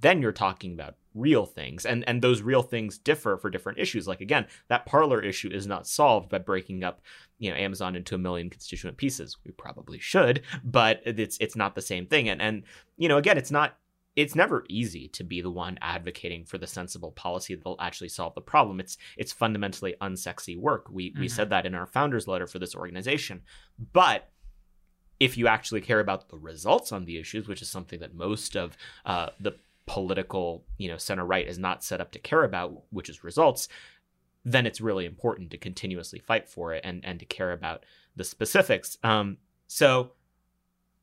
then 0.00 0.20
you're 0.20 0.32
talking 0.32 0.72
about 0.72 0.96
real 1.14 1.46
things. 1.46 1.86
And 1.86 2.06
and 2.08 2.20
those 2.20 2.42
real 2.42 2.62
things 2.62 2.98
differ 2.98 3.36
for 3.36 3.48
different 3.50 3.78
issues. 3.78 4.08
Like 4.08 4.20
again 4.20 4.46
that 4.68 4.86
Parler 4.86 5.22
issue 5.22 5.50
is 5.50 5.66
not 5.66 5.86
solved 5.86 6.28
by 6.28 6.38
breaking 6.38 6.82
up 6.84 7.00
you 7.38 7.50
know 7.50 7.56
amazon 7.56 7.94
into 7.96 8.14
a 8.14 8.18
million 8.18 8.50
constituent 8.50 8.96
pieces. 8.96 9.36
We 9.44 9.52
probably 9.52 9.98
should 9.98 10.42
but 10.64 11.00
it's 11.04 11.38
it's 11.40 11.56
not 11.56 11.74
the 11.74 11.82
same 11.82 12.06
thing. 12.06 12.28
And 12.28 12.42
and 12.42 12.64
you 12.96 13.08
know 13.08 13.18
again 13.18 13.38
it's 13.38 13.50
not 13.50 13.78
it's 14.16 14.34
never 14.36 14.64
easy 14.68 15.08
to 15.08 15.24
be 15.24 15.40
the 15.40 15.50
one 15.50 15.76
advocating 15.82 16.44
for 16.44 16.56
the 16.56 16.68
sensible 16.68 17.10
policy 17.12 17.54
that'll 17.54 17.76
actually 17.80 18.08
solve 18.08 18.34
the 18.34 18.40
problem. 18.40 18.80
It's 18.80 18.96
it's 19.16 19.32
fundamentally 19.32 19.94
unsexy 20.00 20.58
work. 20.58 20.88
We 20.90 21.14
we 21.18 21.26
Mhm. 21.26 21.30
said 21.30 21.50
that 21.50 21.66
in 21.66 21.74
our 21.74 21.86
founders 21.86 22.26
letter 22.28 22.46
for 22.46 22.58
this 22.58 22.74
organization. 22.76 23.42
But 23.92 24.30
if 25.20 25.38
you 25.38 25.46
actually 25.46 25.80
care 25.80 26.00
about 26.00 26.28
the 26.28 26.36
results 26.36 26.90
on 26.92 27.04
the 27.04 27.18
issues, 27.18 27.46
which 27.46 27.62
is 27.62 27.70
something 27.70 28.00
that 28.00 28.14
most 28.14 28.56
of 28.56 28.76
uh, 29.04 29.30
the 29.38 29.56
political, 29.86 30.64
you 30.78 30.88
know, 30.88 30.96
center 30.96 31.24
right 31.24 31.46
is 31.46 31.58
not 31.58 31.84
set 31.84 32.00
up 32.00 32.10
to 32.12 32.18
care 32.18 32.44
about, 32.44 32.82
which 32.90 33.08
is 33.08 33.22
results, 33.24 33.68
then 34.44 34.66
it's 34.66 34.80
really 34.80 35.06
important 35.06 35.50
to 35.50 35.58
continuously 35.58 36.18
fight 36.18 36.48
for 36.48 36.72
it 36.74 36.82
and 36.84 37.04
and 37.04 37.18
to 37.20 37.24
care 37.26 37.52
about 37.52 37.84
the 38.16 38.24
specifics. 38.24 38.98
Um, 39.02 39.38
so 39.66 40.12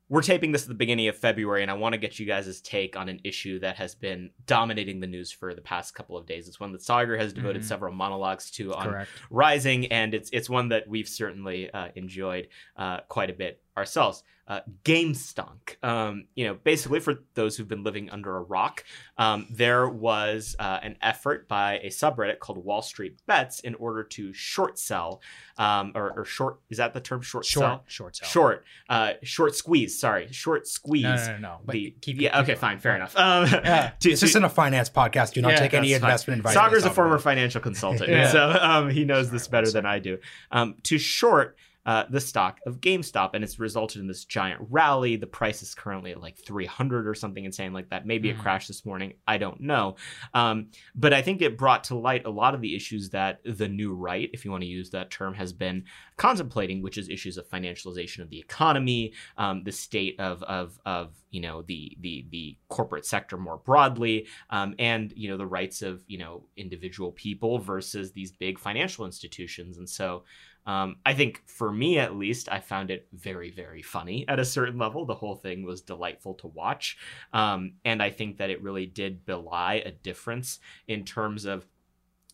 we're 0.09 0.21
taping 0.21 0.51
this 0.51 0.63
at 0.63 0.67
the 0.67 0.73
beginning 0.73 1.07
of 1.07 1.15
February, 1.15 1.61
and 1.61 1.71
I 1.71 1.73
want 1.75 1.93
to 1.93 1.97
get 1.97 2.19
you 2.19 2.25
guys' 2.25 2.59
take 2.59 2.97
on 2.97 3.07
an 3.07 3.21
issue 3.23 3.59
that 3.59 3.77
has 3.77 3.95
been 3.95 4.32
dominating 4.45 4.99
the 4.99 5.07
news 5.07 5.32
for 5.32 5.53
the 5.55 5.61
past 5.61 5.95
couple 5.95 6.17
of 6.17 6.25
days. 6.25 6.49
It's 6.49 6.59
one 6.59 6.73
that 6.73 6.82
Saagar 6.82 7.17
has 7.17 7.32
devoted 7.32 7.61
Mhm. 7.61 7.65
several 7.65 7.93
monologues 7.93 8.51
to 8.51 8.73
on 8.73 8.89
Correct. 8.89 9.09
Rising, 9.29 9.86
and 9.89 10.13
it's 10.13 10.29
it's 10.34 10.49
one 10.49 10.67
that 10.69 10.86
we've 10.88 11.07
certainly 11.07 11.71
uh, 11.71 11.89
enjoyed 11.95 12.49
uh, 12.75 12.99
quite 13.07 13.29
a 13.29 13.34
bit 13.34 13.61
ourselves. 13.78 14.24
Uh, 14.47 14.59
GameStonk. 14.84 15.82
Um, 15.84 16.26
you 16.36 16.45
know, 16.45 16.55
basically 16.55 16.99
for 16.99 17.15
those 17.36 17.55
who've 17.55 17.67
been 17.67 17.84
living 17.84 18.09
under 18.09 18.36
a 18.36 18.41
rock, 18.41 18.84
um, 19.17 19.47
there 19.49 19.88
was 19.88 20.55
uh, 20.59 20.80
an 20.82 20.97
effort 21.01 21.47
by 21.47 21.78
a 21.80 21.88
subreddit 21.88 22.39
called 22.39 22.57
Wall 22.63 22.82
Street 22.82 23.17
Bets 23.28 23.61
in 23.61 23.76
order 23.76 24.03
to 24.03 24.34
short 24.34 24.78
sell, 24.78 25.22
um, 25.57 25.93
or, 25.95 26.11
or 26.19 26.26
short. 26.26 26.59
Is 26.69 26.80
that 26.80 26.93
the 26.93 26.99
term? 26.99 27.22
Short, 27.22 27.45
Short, 27.45 27.63
sell. 27.63 27.84
short 27.88 28.15
sell. 28.17 28.28
Short, 28.30 28.65
uh, 28.89 29.13
short 29.24 29.55
squeeze. 29.55 29.97
Sorry, 29.97 30.28
short 30.32 30.67
squeeze. 30.67 31.03
No, 31.03 31.15
no, 31.15 31.32
no, 31.34 31.38
no. 31.39 31.57
But 31.63 31.74
The, 31.74 31.95
keep 32.01 32.19
yeah, 32.19 32.32
keep 32.32 32.38
okay, 32.39 32.47
going. 32.47 32.59
fine, 32.59 32.80
fair 32.80 32.95
enough. 32.97 33.15
Um, 33.15 33.47
Yeah. 33.47 33.91
to- 33.99 34.09
This 34.09 34.19
to- 34.19 34.26
isn't 34.26 34.43
a 34.43 34.49
finance 34.49 34.89
podcast. 34.89 35.34
Do 35.34 35.41
not 35.41 35.53
Yeah, 35.53 35.59
take 35.59 35.74
any 35.74 35.91
that's 35.91 36.01
fine. 36.01 36.09
investment 36.09 36.38
advice. 36.39 36.53
Saagar's 36.55 36.84
a 36.86 36.89
former 36.89 37.19
financial 37.19 37.61
consultant, 37.69 38.09
Yeah. 38.09 38.30
so 38.32 38.49
um, 38.49 38.89
he 38.89 39.05
knows 39.05 39.32
this 39.32 39.47
better 39.47 39.72
than 39.72 39.86
I 39.86 39.99
do. 39.99 40.17
Um, 40.51 40.76
to 40.84 40.97
short 40.97 41.55
uh, 41.86 42.05
the 42.09 42.21
stock 42.21 42.59
of 42.65 42.79
GameStop, 42.79 43.32
and 43.34 43.43
it's 43.43 43.59
resulted 43.59 44.01
in 44.01 44.07
this 44.07 44.25
giant 44.25 44.61
rally. 44.69 45.15
The 45.15 45.27
price 45.27 45.61
is 45.63 45.73
currently 45.73 46.11
at 46.11 46.21
like 46.21 46.38
300 46.38 47.07
or 47.07 47.15
something 47.15 47.43
insane 47.43 47.73
like 47.73 47.89
that. 47.89 48.05
Maybe 48.05 48.29
Mhm. 48.29 48.34
it 48.34 48.38
crashed 48.38 48.67
this 48.67 48.86
morning. 48.86 49.13
I 49.27 49.38
don't 49.38 49.61
know. 49.61 49.95
Um, 50.34 50.69
but 50.95 51.13
I 51.13 51.21
think 51.21 51.41
it 51.41 51.57
brought 51.57 51.84
to 51.86 51.95
light 51.95 52.25
a 52.25 52.29
lot 52.29 52.53
of 52.53 52.61
the 52.61 52.75
issues 52.75 53.09
that 53.11 53.41
the 53.43 53.67
new 53.67 53.93
right, 53.93 54.29
if 54.34 54.45
you 54.45 54.51
want 54.51 54.61
to 54.61 54.67
use 54.69 54.91
that 54.91 55.09
term, 55.09 55.34
has 55.34 55.53
been 55.53 55.86
contemplating, 56.17 56.84
which 56.84 56.97
is 56.97 57.09
issues 57.09 57.38
of 57.38 57.49
financialization 57.49 58.19
of 58.19 58.29
the 58.29 58.39
economy, 58.39 59.13
um, 59.38 59.63
the 59.63 59.71
state 59.71 60.19
of 60.19 60.43
of 60.43 60.79
of 60.86 61.15
you 61.32 61.41
know 61.41 61.61
the 61.63 61.97
the 62.01 62.27
the 62.29 62.57
corporate 62.67 63.05
sector 63.05 63.38
more 63.38 63.57
broadly, 63.57 64.27
um, 64.49 64.75
and 64.77 65.13
you 65.15 65.29
know 65.29 65.38
the 65.38 65.47
rights 65.47 65.82
of 65.82 66.03
you 66.07 66.17
know 66.19 66.45
individual 66.57 67.11
people 67.13 67.57
versus 67.57 68.11
these 68.11 68.32
big 68.32 68.59
financial 68.59 69.05
institutions. 69.05 69.77
And 69.77 69.89
so, 69.89 70.23
um, 70.66 70.97
I 71.05 71.14
think 71.14 71.43
for 71.47 71.72
me 71.72 71.97
at 71.99 72.16
least, 72.16 72.49
I 72.51 72.59
found 72.59 72.91
it 72.91 73.07
very 73.14 73.49
very 73.51 73.82
funny 73.82 74.28
at 74.28 74.39
a 74.39 74.45
certain 74.45 74.78
level. 74.78 75.05
The 75.05 75.16
whole 75.16 75.36
thing 75.36 75.64
was 75.64 75.82
delightful 75.82 76.36
to 76.36 76.47
watch, 76.47 76.97
um, 77.34 77.74
and 77.86 78.01
I 78.01 78.09
think 78.12 78.38
that 78.38 78.49
it 78.49 78.62
really 78.62 78.86
did 78.86 79.26
belie 79.26 79.82
a 79.86 79.91
difference 79.91 80.59
in 80.88 81.03
terms 81.05 81.45
of 81.45 81.66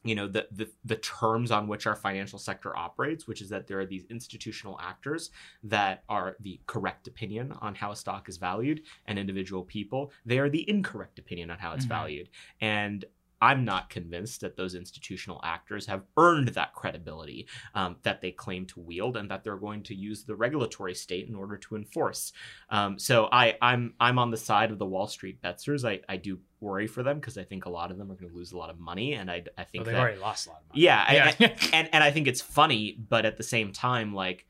you 0.03 0.13
know 0.15 0.27
the, 0.27 0.47
the 0.51 0.69
the 0.85 0.95
terms 0.97 1.49
on 1.51 1.67
which 1.67 1.87
our 1.87 1.95
financial 1.95 2.37
sector 2.37 2.77
operates 2.77 3.27
which 3.27 3.41
is 3.41 3.49
that 3.49 3.65
there 3.67 3.79
are 3.79 3.85
these 3.85 4.05
institutional 4.11 4.79
actors 4.79 5.31
that 5.63 6.03
are 6.07 6.37
the 6.39 6.61
correct 6.67 7.07
opinion 7.07 7.51
on 7.61 7.73
how 7.73 7.91
a 7.91 7.95
stock 7.95 8.29
is 8.29 8.37
valued 8.37 8.83
and 9.07 9.17
individual 9.17 9.63
people 9.63 10.11
they 10.23 10.37
are 10.37 10.49
the 10.49 10.69
incorrect 10.69 11.17
opinion 11.17 11.49
on 11.49 11.57
how 11.57 11.73
it's 11.73 11.85
Mhm. 11.85 11.89
valued 11.89 12.29
and 12.61 13.05
I'm 13.41 13.65
not 13.65 13.89
convinced 13.89 14.41
that 14.41 14.55
those 14.57 14.73
institutional 14.75 15.39
actors 15.43 15.85
have 15.85 16.03
earned 16.17 16.49
that 16.49 16.73
credibility 16.73 17.47
um, 17.75 17.97
that 18.03 18.21
they 18.21 18.31
claim 18.31 18.65
to 18.67 18.79
wield, 18.79 19.15
and 19.17 19.29
that 19.29 19.43
they're 19.43 19.57
going 19.57 19.83
to 19.83 19.95
use 19.95 20.23
the 20.23 20.35
regulatory 20.35 20.95
state 20.95 21.27
in 21.29 21.35
order 21.35 21.57
to 21.57 21.75
enforce. 21.75 22.33
Um, 22.69 22.97
so 22.97 23.29
I, 23.31 23.55
I'm 23.61 23.93
I'm 23.99 24.17
on 24.19 24.31
the 24.31 24.37
side 24.37 24.71
of 24.71 24.79
the 24.79 24.85
Wall 24.85 25.07
Street 25.07 25.41
betsers. 25.41 25.85
I, 25.85 26.01
I 26.09 26.17
do 26.17 26.39
worry 26.59 26.87
for 26.87 27.03
them 27.03 27.19
because 27.19 27.37
I 27.37 27.43
think 27.43 27.65
a 27.65 27.69
lot 27.69 27.91
of 27.91 27.97
them 27.99 28.11
are 28.11 28.15
going 28.15 28.31
to 28.31 28.35
lose 28.35 28.51
a 28.53 28.57
lot 28.57 28.69
of 28.71 28.79
money, 28.79 29.13
and 29.13 29.29
I, 29.29 29.43
I 29.57 29.63
think 29.63 29.81
Well, 29.81 29.85
they've 29.85 29.93
that 29.93 30.01
already 30.01 30.19
lost 30.19 30.47
a 30.47 30.49
lot 30.49 30.61
of 30.63 30.69
money. 30.69 30.81
yeah, 30.81 31.11
Yeah. 31.13 31.33
I- 31.47 31.69
and 31.73 31.89
and 31.93 32.03
I 32.03 32.09
think 32.11 32.27
it's 32.27 32.41
funny, 32.41 32.97
but 33.09 33.25
at 33.25 33.37
the 33.37 33.43
same 33.43 33.71
time, 33.71 34.13
like 34.15 34.47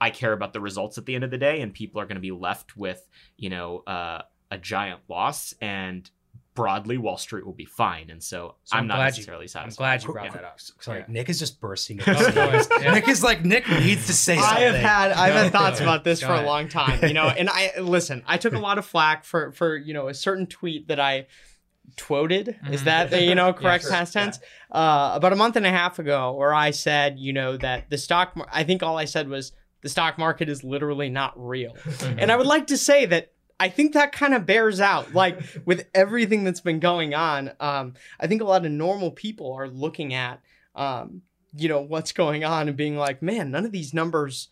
I 0.00 0.10
care 0.10 0.32
about 0.32 0.52
the 0.52 0.60
results 0.60 0.98
at 0.98 1.06
the 1.06 1.14
end 1.14 1.24
of 1.24 1.30
the 1.30 1.38
day, 1.38 1.60
and 1.60 1.72
people 1.72 2.00
are 2.00 2.06
going 2.06 2.16
to 2.16 2.20
be 2.20 2.32
left 2.32 2.76
with 2.76 3.08
you 3.36 3.50
know 3.50 3.78
uh, 3.80 4.22
a 4.50 4.58
giant 4.58 5.00
loss, 5.08 5.54
and 5.60 6.08
broadly 6.54 6.98
Wall 6.98 7.16
Street 7.16 7.46
will 7.46 7.54
be 7.54 7.64
fine, 7.64 8.10
and 8.10 8.22
so, 8.22 8.56
So 8.64 8.76
I'm, 8.76 8.82
I'm 8.82 8.86
not 8.88 8.94
glad 8.96 9.04
you- 9.06 9.10
necessarily 9.26 9.48
I'm 9.54 9.68
glad 9.70 10.02
you 10.02 10.08
Yeah. 10.10 10.12
brought 10.12 10.32
that 10.34 10.44
up. 10.44 10.60
Sorry, 10.80 10.98
Yeah. 11.00 11.04
Nick 11.08 11.28
is 11.30 11.38
just 11.38 11.60
bursting. 11.60 11.98
At 12.06 12.06
go 12.06 12.12
ahead. 12.48 12.66
Yeah. 12.82 12.92
Nick 12.92 13.08
is 13.08 13.22
like 13.22 13.44
Nick 13.44 13.68
needs 13.68 14.06
to 14.08 14.12
say 14.12 14.36
something. 14.36 14.56
I 14.56 14.60
have 14.60 14.74
had 14.74 15.12
I've 15.12 15.32
Go 15.32 15.38
had 15.44 15.52
thoughts 15.52 15.80
ahead. 15.80 15.88
about 15.88 16.04
this 16.04 16.20
Go 16.20 16.26
for 16.26 16.32
ahead. 16.34 16.44
a 16.44 16.48
long 16.48 16.68
time, 16.68 16.98
you 17.04 17.14
know. 17.14 17.26
And 17.38 17.48
I 17.48 17.72
listen. 17.80 18.22
I 18.26 18.36
took 18.36 18.52
a 18.52 18.58
lot 18.58 18.76
of 18.78 18.84
flack 18.84 19.24
for 19.24 19.52
for 19.52 19.76
you 19.76 19.94
know 19.94 20.08
a 20.08 20.14
certain 20.14 20.46
tweet 20.46 20.88
that 20.88 21.00
I 21.00 21.26
twoted. 21.96 22.48
Is 22.70 22.82
Mhm. 22.82 22.84
that 22.84 23.10
the, 23.10 23.22
you 23.22 23.34
know 23.34 23.52
correct 23.54 23.84
sure. 23.84 23.92
past 23.92 24.12
tense? 24.12 24.38
Uh, 24.70 25.12
about 25.14 25.32
a 25.32 25.36
month 25.36 25.56
and 25.56 25.66
a 25.66 25.70
half 25.70 25.98
ago, 25.98 26.32
where 26.32 26.54
I 26.54 26.70
said 26.70 27.18
you 27.18 27.32
know 27.32 27.56
that 27.56 27.90
the 27.90 27.98
stock. 27.98 28.36
mar- 28.36 28.48
I 28.52 28.64
think 28.64 28.82
all 28.82 28.98
I 28.98 29.04
said 29.06 29.28
was 29.28 29.52
the 29.82 29.88
stock 29.88 30.18
market 30.18 30.48
is 30.48 30.62
literally 30.62 31.08
not 31.08 31.32
real, 31.36 31.74
and 32.02 32.30
I 32.30 32.36
would 32.36 32.46
like 32.46 32.66
to 32.68 32.76
say 32.76 33.06
that. 33.06 33.32
I 33.62 33.68
think 33.68 33.92
that 33.92 34.10
kind 34.10 34.34
of 34.34 34.44
bears 34.44 34.80
out, 34.80 35.14
like 35.14 35.38
with 35.64 35.86
everything 35.94 36.42
that's 36.42 36.60
been 36.60 36.80
going 36.80 37.14
on. 37.14 37.52
Um, 37.60 37.94
I 38.18 38.26
think 38.26 38.42
a 38.42 38.44
lot 38.44 38.66
of 38.66 38.72
normal 38.72 39.12
people 39.12 39.52
are 39.52 39.68
looking 39.68 40.14
at, 40.14 40.40
um, 40.74 41.22
you 41.56 41.68
know, 41.68 41.80
what's 41.80 42.10
going 42.10 42.44
on 42.44 42.66
and 42.66 42.76
being 42.76 42.96
like, 42.96 43.22
man, 43.22 43.52
none 43.52 43.64
of 43.64 43.70
these 43.70 43.94
numbers 43.94 44.48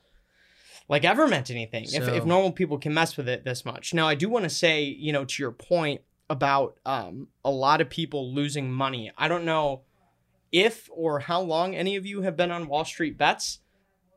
like 0.89 1.05
ever 1.05 1.27
meant 1.27 1.51
anything 1.51 1.85
if, 1.85 2.07
if 2.09 2.25
normal 2.25 2.51
people 2.53 2.77
can 2.77 2.93
mess 2.93 3.17
with 3.17 3.29
it 3.29 3.45
this 3.45 3.65
much 3.65 3.95
now 3.95 4.09
i 4.09 4.17
do 4.17 4.29
want 4.29 4.43
to 4.43 4.51
say 4.51 4.83
you 4.83 5.13
know 5.13 5.25
to 5.25 5.41
your 5.41 5.53
point 5.53 6.01
about 6.29 6.79
um, 6.85 7.29
a 7.45 7.51
lot 7.51 7.81
of 7.81 7.89
people 7.89 8.35
losing 8.35 8.73
money 8.73 9.13
i 9.17 9.29
don't 9.29 9.45
know 9.45 9.83
if 10.51 10.91
or 10.93 11.21
how 11.21 11.41
long 11.41 11.77
any 11.77 11.95
of 11.95 12.05
you 12.05 12.23
have 12.23 12.37
been 12.37 12.51
on 12.51 12.67
wall 12.67 12.85
street 12.85 13.17
bets 13.17 13.61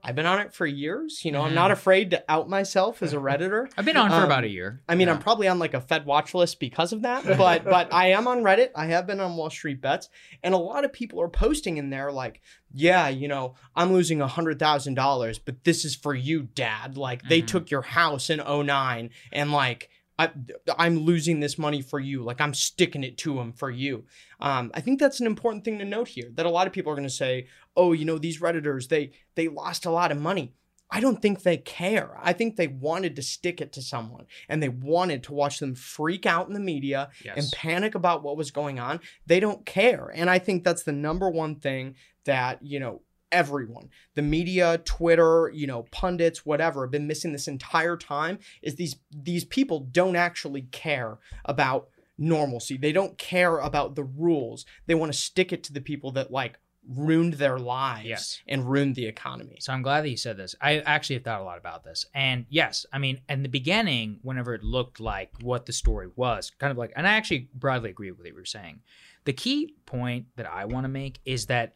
i've 0.03 0.15
been 0.15 0.25
on 0.25 0.39
it 0.39 0.53
for 0.53 0.65
years 0.65 1.23
you 1.23 1.31
know 1.31 1.41
i'm 1.43 1.51
Mhm. 1.51 1.55
not 1.55 1.71
afraid 1.71 2.11
to 2.11 2.23
out 2.29 2.49
myself 2.49 3.01
as 3.01 3.13
a 3.13 3.17
redditor 3.29 3.69
I've 3.77 3.85
been 3.85 3.97
on 3.97 4.09
for 4.09 4.17
Um, 4.17 4.23
about 4.23 4.43
a 4.43 4.49
year. 4.49 4.81
I 4.87 4.95
mean, 4.95 5.07
Yeah. 5.07 5.13
I'm 5.15 5.19
probably 5.19 5.47
on 5.47 5.59
like 5.59 5.73
a 5.73 5.81
Fed 5.81 6.05
watch 6.05 6.33
list 6.33 6.59
because 6.59 6.91
of 6.93 7.01
that, 7.03 7.23
but 7.37 7.63
but 7.63 7.93
I 7.93 8.07
am 8.11 8.27
on 8.27 8.43
Reddit. 8.43 8.69
I 8.75 8.87
have 8.87 9.07
been 9.07 9.19
on 9.19 9.35
Wall 9.37 9.49
Street 9.49 9.81
Bets, 9.81 10.09
and 10.43 10.53
a 10.53 10.57
lot 10.57 10.83
of 10.85 10.91
people 10.93 11.21
are 11.21 11.29
posting 11.29 11.77
in 11.77 11.89
there 11.89 12.11
like, 12.11 12.41
yeah, 12.73 13.07
you 13.07 13.27
know, 13.27 13.55
I'm 13.75 13.93
losing 13.93 14.21
a 14.21 14.27
hundred 14.27 14.59
thousand 14.59 14.95
dollars, 14.95 15.39
but 15.39 15.63
this 15.63 15.85
is 15.85 15.95
for 15.95 16.13
you, 16.13 16.43
Dad. 16.43 16.97
Like 16.97 17.23
they 17.29 17.41
Mhm. 17.41 17.47
took 17.47 17.71
your 17.71 17.81
house 17.83 18.29
in 18.29 18.39
09 18.39 19.09
and 19.31 19.51
like. 19.51 19.89
I, 20.19 20.29
I'm 20.77 20.99
losing 20.99 21.39
this 21.39 21.57
money 21.57 21.81
for 21.81 21.99
you. 21.99 22.23
Like 22.23 22.39
I'm 22.39 22.53
sticking 22.53 23.03
it 23.03 23.17
to 23.19 23.35
them 23.35 23.51
for 23.51 23.71
you. 23.71 24.05
Um, 24.39 24.71
I 24.73 24.79
think 24.81 24.99
that's 24.99 25.19
an 25.19 25.25
important 25.25 25.65
thing 25.65 25.79
to 25.79 25.85
note 25.85 26.07
here. 26.09 26.29
That 26.35 26.45
a 26.45 26.49
lot 26.51 26.67
of 26.67 26.73
people 26.73 26.91
are 26.91 26.95
going 26.95 27.07
to 27.07 27.13
say, 27.13 27.47
"Oh, 27.75 27.93
you 27.93 28.05
know, 28.05 28.17
these 28.19 28.39
redditors 28.39 28.89
they 28.89 29.11
they 29.35 29.47
lost 29.47 29.85
a 29.85 29.91
lot 29.91 30.11
of 30.11 30.17
money." 30.19 30.53
I 30.91 30.99
don't 30.99 31.19
think 31.23 31.41
they 31.41 31.57
care. 31.57 32.15
I 32.21 32.33
think 32.33 32.55
they 32.55 32.67
wanted 32.67 33.15
to 33.15 33.23
stick 33.23 33.59
it 33.61 33.73
to 33.73 33.81
someone 33.81 34.27
and 34.47 34.61
they 34.61 34.69
wanted 34.69 35.23
to 35.23 35.33
watch 35.33 35.57
them 35.57 35.73
freak 35.73 36.27
out 36.27 36.47
in 36.47 36.53
the 36.53 36.59
media 36.59 37.09
Yes. 37.25 37.35
and 37.35 37.51
panic 37.51 37.95
about 37.95 38.21
what 38.21 38.37
was 38.37 38.51
going 38.51 38.79
on. 38.79 38.99
They 39.25 39.39
don't 39.39 39.65
care. 39.65 40.11
And 40.13 40.29
I 40.29 40.37
think 40.37 40.63
that's 40.63 40.83
the 40.83 40.91
number 40.91 41.31
one 41.31 41.55
thing 41.55 41.95
that, 42.25 42.59
you 42.61 42.79
know, 42.79 43.01
everyone, 43.33 43.89
the 44.15 44.21
media, 44.21 44.77
Twitter, 44.85 45.51
you 45.53 45.67
know, 45.67 45.83
pundits, 45.91 46.45
whatever, 46.45 46.83
have 46.85 46.91
been 46.91 47.07
missing 47.07 47.33
this 47.33 47.47
entire 47.47 47.97
time 47.97 48.39
is 48.61 48.75
these 48.75 48.95
these 49.11 49.43
people 49.43 49.81
don't 49.81 50.15
actually 50.15 50.61
care 50.71 51.17
about 51.45 51.89
normalcy. 52.17 52.77
They 52.77 52.91
don't 52.91 53.17
care 53.17 53.57
about 53.57 53.95
the 53.95 54.03
rules. 54.03 54.65
They 54.85 54.95
want 54.95 55.11
to 55.11 55.17
stick 55.17 55.51
it 55.51 55.63
to 55.65 55.73
the 55.73 55.81
people 55.81 56.11
that 56.11 56.31
like 56.31 56.59
ruined 56.87 57.35
their 57.35 57.57
lives 57.57 58.07
Yes. 58.07 58.41
and 58.47 58.69
ruined 58.69 58.95
the 58.95 59.05
economy. 59.05 59.57
So 59.61 59.71
I'm 59.71 59.81
glad 59.81 60.01
that 60.03 60.09
you 60.09 60.17
said 60.17 60.35
this. 60.37 60.53
I 60.61 60.79
actually 60.79 61.15
have 61.15 61.23
thought 61.23 61.39
a 61.41 61.43
lot 61.45 61.57
about 61.57 61.83
this. 61.85 62.05
And 62.13 62.45
yes, 62.49 62.85
I 62.91 62.97
mean, 62.99 63.21
in 63.29 63.41
the 63.41 63.49
beginning, 63.49 64.19
whenever 64.21 64.53
it 64.53 64.63
looked 64.63 64.99
like 64.99 65.31
what 65.41 65.65
the 65.65 65.71
story 65.73 66.09
was, 66.15 66.51
kind 66.59 66.71
of 66.71 66.77
like, 66.77 66.91
and 66.95 67.07
I 67.07 67.13
actually 67.13 67.47
broadly 67.55 67.89
agree 67.89 68.11
with 68.11 68.19
what 68.19 68.27
you 68.27 68.35
were 68.35 68.43
saying. 68.45 68.81
The 69.23 69.31
key 69.33 69.75
point 69.85 70.25
that 70.35 70.45
I 70.45 70.65
want 70.65 70.83
to 70.83 70.89
make 70.89 71.19
is 71.23 71.45
that 71.45 71.73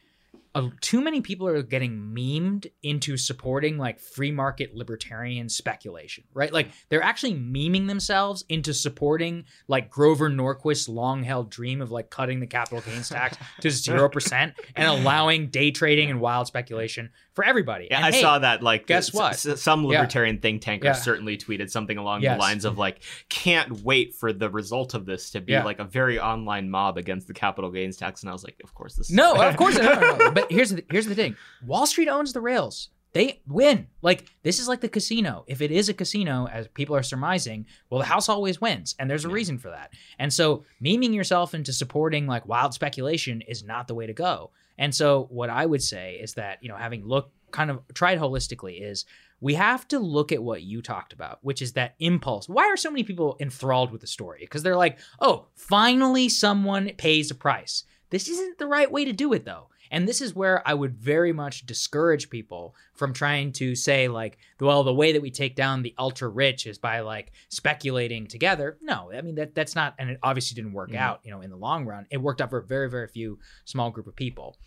too 0.82 1.02
many 1.02 1.22
people 1.22 1.48
are 1.48 1.62
getting 1.62 2.14
memed 2.16 2.68
into 2.84 3.18
supporting 3.18 3.78
like 3.78 4.00
free 4.00 4.32
market 4.32 4.76
libertarian 4.76 5.50
speculation, 5.50 6.24
right? 6.34 6.52
Like 6.52 6.70
they're 6.90 7.04
actually 7.04 7.36
memeing 7.36 7.88
themselves 7.88 8.46
into 8.50 8.74
supporting 8.74 9.46
like 9.68 9.90
Grover 9.90 10.30
Norquist's 10.30 10.90
long 10.90 11.24
held 11.24 11.50
dream 11.50 11.82
of 11.82 11.92
like 11.92 12.10
cutting 12.10 12.40
the 12.40 12.48
capital 12.48 12.82
gains 12.82 13.10
tax 13.10 13.38
to 13.62 13.68
0% 13.70 14.54
and 14.76 14.88
allowing 14.88 15.48
day 15.48 15.72
trading 15.72 16.10
and 16.10 16.22
wild 16.22 16.48
speculation 16.48 17.10
for 17.38 17.46
everybody. 17.46 17.88
Yeah, 17.92 17.98
And 17.98 18.06
I 18.08 18.12
hey, 18.12 18.20
saw 18.22 18.40
that. 18.40 18.64
Like, 18.64 18.88
guess 18.88 19.14
what? 19.14 19.34
s- 19.34 19.62
some 19.62 19.84
Yeah. 19.84 19.90
libertarian 20.00 20.40
think 20.40 20.62
tanker 20.64 20.88
Yeah. 20.88 20.94
certainly 20.94 21.38
tweeted 21.38 21.70
something 21.70 21.98
along 21.98 22.24
Yes. 22.24 22.36
the 22.36 22.40
lines 22.40 22.66
of 22.66 22.78
like, 22.80 23.04
"Can't 23.30 23.84
wait 23.84 24.16
for 24.16 24.34
the 24.34 24.50
result 24.50 24.96
of 24.96 25.06
this 25.06 25.30
to 25.32 25.40
be 25.40 25.52
Yeah. 25.52 25.64
like 25.64 25.78
a 25.80 25.84
very 25.86 26.20
online 26.20 26.70
mob 26.70 26.98
against 26.98 27.28
the 27.28 27.34
capital 27.36 27.70
gains 27.72 27.96
tax." 27.96 28.24
And 28.24 28.30
I 28.32 28.34
was 28.34 28.44
like, 28.44 28.58
"Of 28.64 28.74
course, 28.74 28.96
this." 28.96 29.10
Is 29.12 29.16
No, 29.16 29.36
of 29.40 29.56
course 29.56 29.78
no, 29.78 29.94
no, 29.94 30.16
no. 30.18 30.32
But 30.32 30.52
here's 30.52 30.72
the 30.72 30.84
here's 30.90 31.06
the 31.06 31.14
thing. 31.16 31.36
Wall 31.66 31.86
Street 31.86 32.10
owns 32.10 32.34
the 32.34 32.42
rails. 32.42 32.90
They 33.14 33.40
win. 33.48 33.88
Like 34.02 34.26
this 34.44 34.60
is 34.60 34.68
like 34.68 34.82
the 34.82 34.90
casino. 34.90 35.44
If 35.48 35.62
it 35.62 35.72
is 35.72 35.90
a 35.90 35.94
casino, 35.94 36.48
as 36.52 36.68
people 36.68 36.96
are 36.96 37.04
surmising, 37.04 37.66
well, 37.90 38.00
the 38.00 38.06
house 38.06 38.28
always 38.30 38.60
wins, 38.60 38.96
and 39.00 39.10
there's 39.10 39.26
a 39.26 39.30
Yeah. 39.30 39.34
reason 39.36 39.58
for 39.60 39.70
that. 39.70 39.94
And 40.20 40.34
so, 40.34 40.66
memeing 40.84 41.14
yourself 41.16 41.54
into 41.54 41.72
supporting 41.72 42.28
like 42.28 42.48
wild 42.48 42.74
speculation 42.74 43.42
is 43.42 43.64
not 43.64 43.88
the 43.88 43.96
way 43.96 44.06
to 44.08 44.14
go. 44.14 44.52
And 44.78 44.94
so, 44.94 45.28
what 45.30 45.50
I 45.50 45.66
would 45.66 45.82
say 45.82 46.20
is 46.22 46.34
that 46.34 46.62
you 46.62 46.70
know, 46.70 46.76
having 46.76 47.06
looked 47.06 47.34
kind 47.52 47.72
of 47.72 47.82
tried 47.94 48.20
holistically, 48.20 48.82
is 48.82 49.06
we 49.40 49.54
have 49.54 49.88
to 49.90 50.00
look 50.00 50.32
at 50.32 50.42
what 50.42 50.64
you 50.64 50.82
talked 50.82 51.14
about, 51.14 51.40
which 51.42 51.62
is 51.62 51.74
that 51.74 51.96
impulse. 52.00 52.50
Why 52.50 52.66
are 52.66 52.78
so 52.78 52.90
many 52.90 53.04
people 53.04 53.38
enthralled 53.40 53.92
with 53.92 54.02
the 54.02 54.08
story? 54.08 54.40
Because 54.42 54.64
they're 54.64 54.76
like, 54.76 54.98
oh, 55.20 55.46
finally 55.56 56.30
someone 56.30 56.92
pays 56.98 57.30
a 57.30 57.36
price. 57.36 57.84
This 58.10 58.28
isn't 58.30 58.58
the 58.58 58.68
right 58.68 58.92
way 58.92 59.06
to 59.06 59.14
do 59.14 59.34
it, 59.34 59.46
though. 59.46 59.70
And 59.92 60.08
this 60.08 60.22
is 60.22 60.34
where 60.36 60.68
I 60.68 60.74
would 60.74 60.96
very 60.96 61.32
much 61.34 61.66
discourage 61.66 62.30
people 62.30 62.76
from 62.96 63.14
trying 63.14 63.52
to 63.54 63.76
say, 63.76 64.08
like, 64.08 64.38
well, 64.60 64.84
the 64.84 64.94
way 64.94 65.12
that 65.14 65.22
we 65.22 65.32
take 65.32 65.56
down 65.56 65.82
the 65.84 65.94
ultra 65.98 66.28
rich 66.30 66.66
is 66.68 66.78
by 66.78 67.00
like 67.02 67.32
speculating 67.50 68.28
together. 68.28 68.78
No, 68.82 69.12
I 69.14 69.22
mean 69.22 69.36
that 69.36 69.56
that's 69.56 69.76
not, 69.76 69.96
and 70.00 70.10
it 70.10 70.20
obviously 70.24 70.56
didn't 70.56 70.74
work 70.74 70.92
Mhm. 70.92 70.98
out, 70.98 71.22
you 71.24 71.32
know, 71.32 71.42
in 71.42 71.50
the 71.50 71.58
long 71.58 71.86
run. 71.86 72.06
It 72.10 72.18
worked 72.18 72.42
out 72.42 72.50
for 72.50 72.60
a 72.60 72.66
very, 72.66 72.90
very 72.90 73.08
few 73.08 73.40
small 73.66 73.92
group 73.92 74.08
of 74.08 74.16
people. 74.16 74.58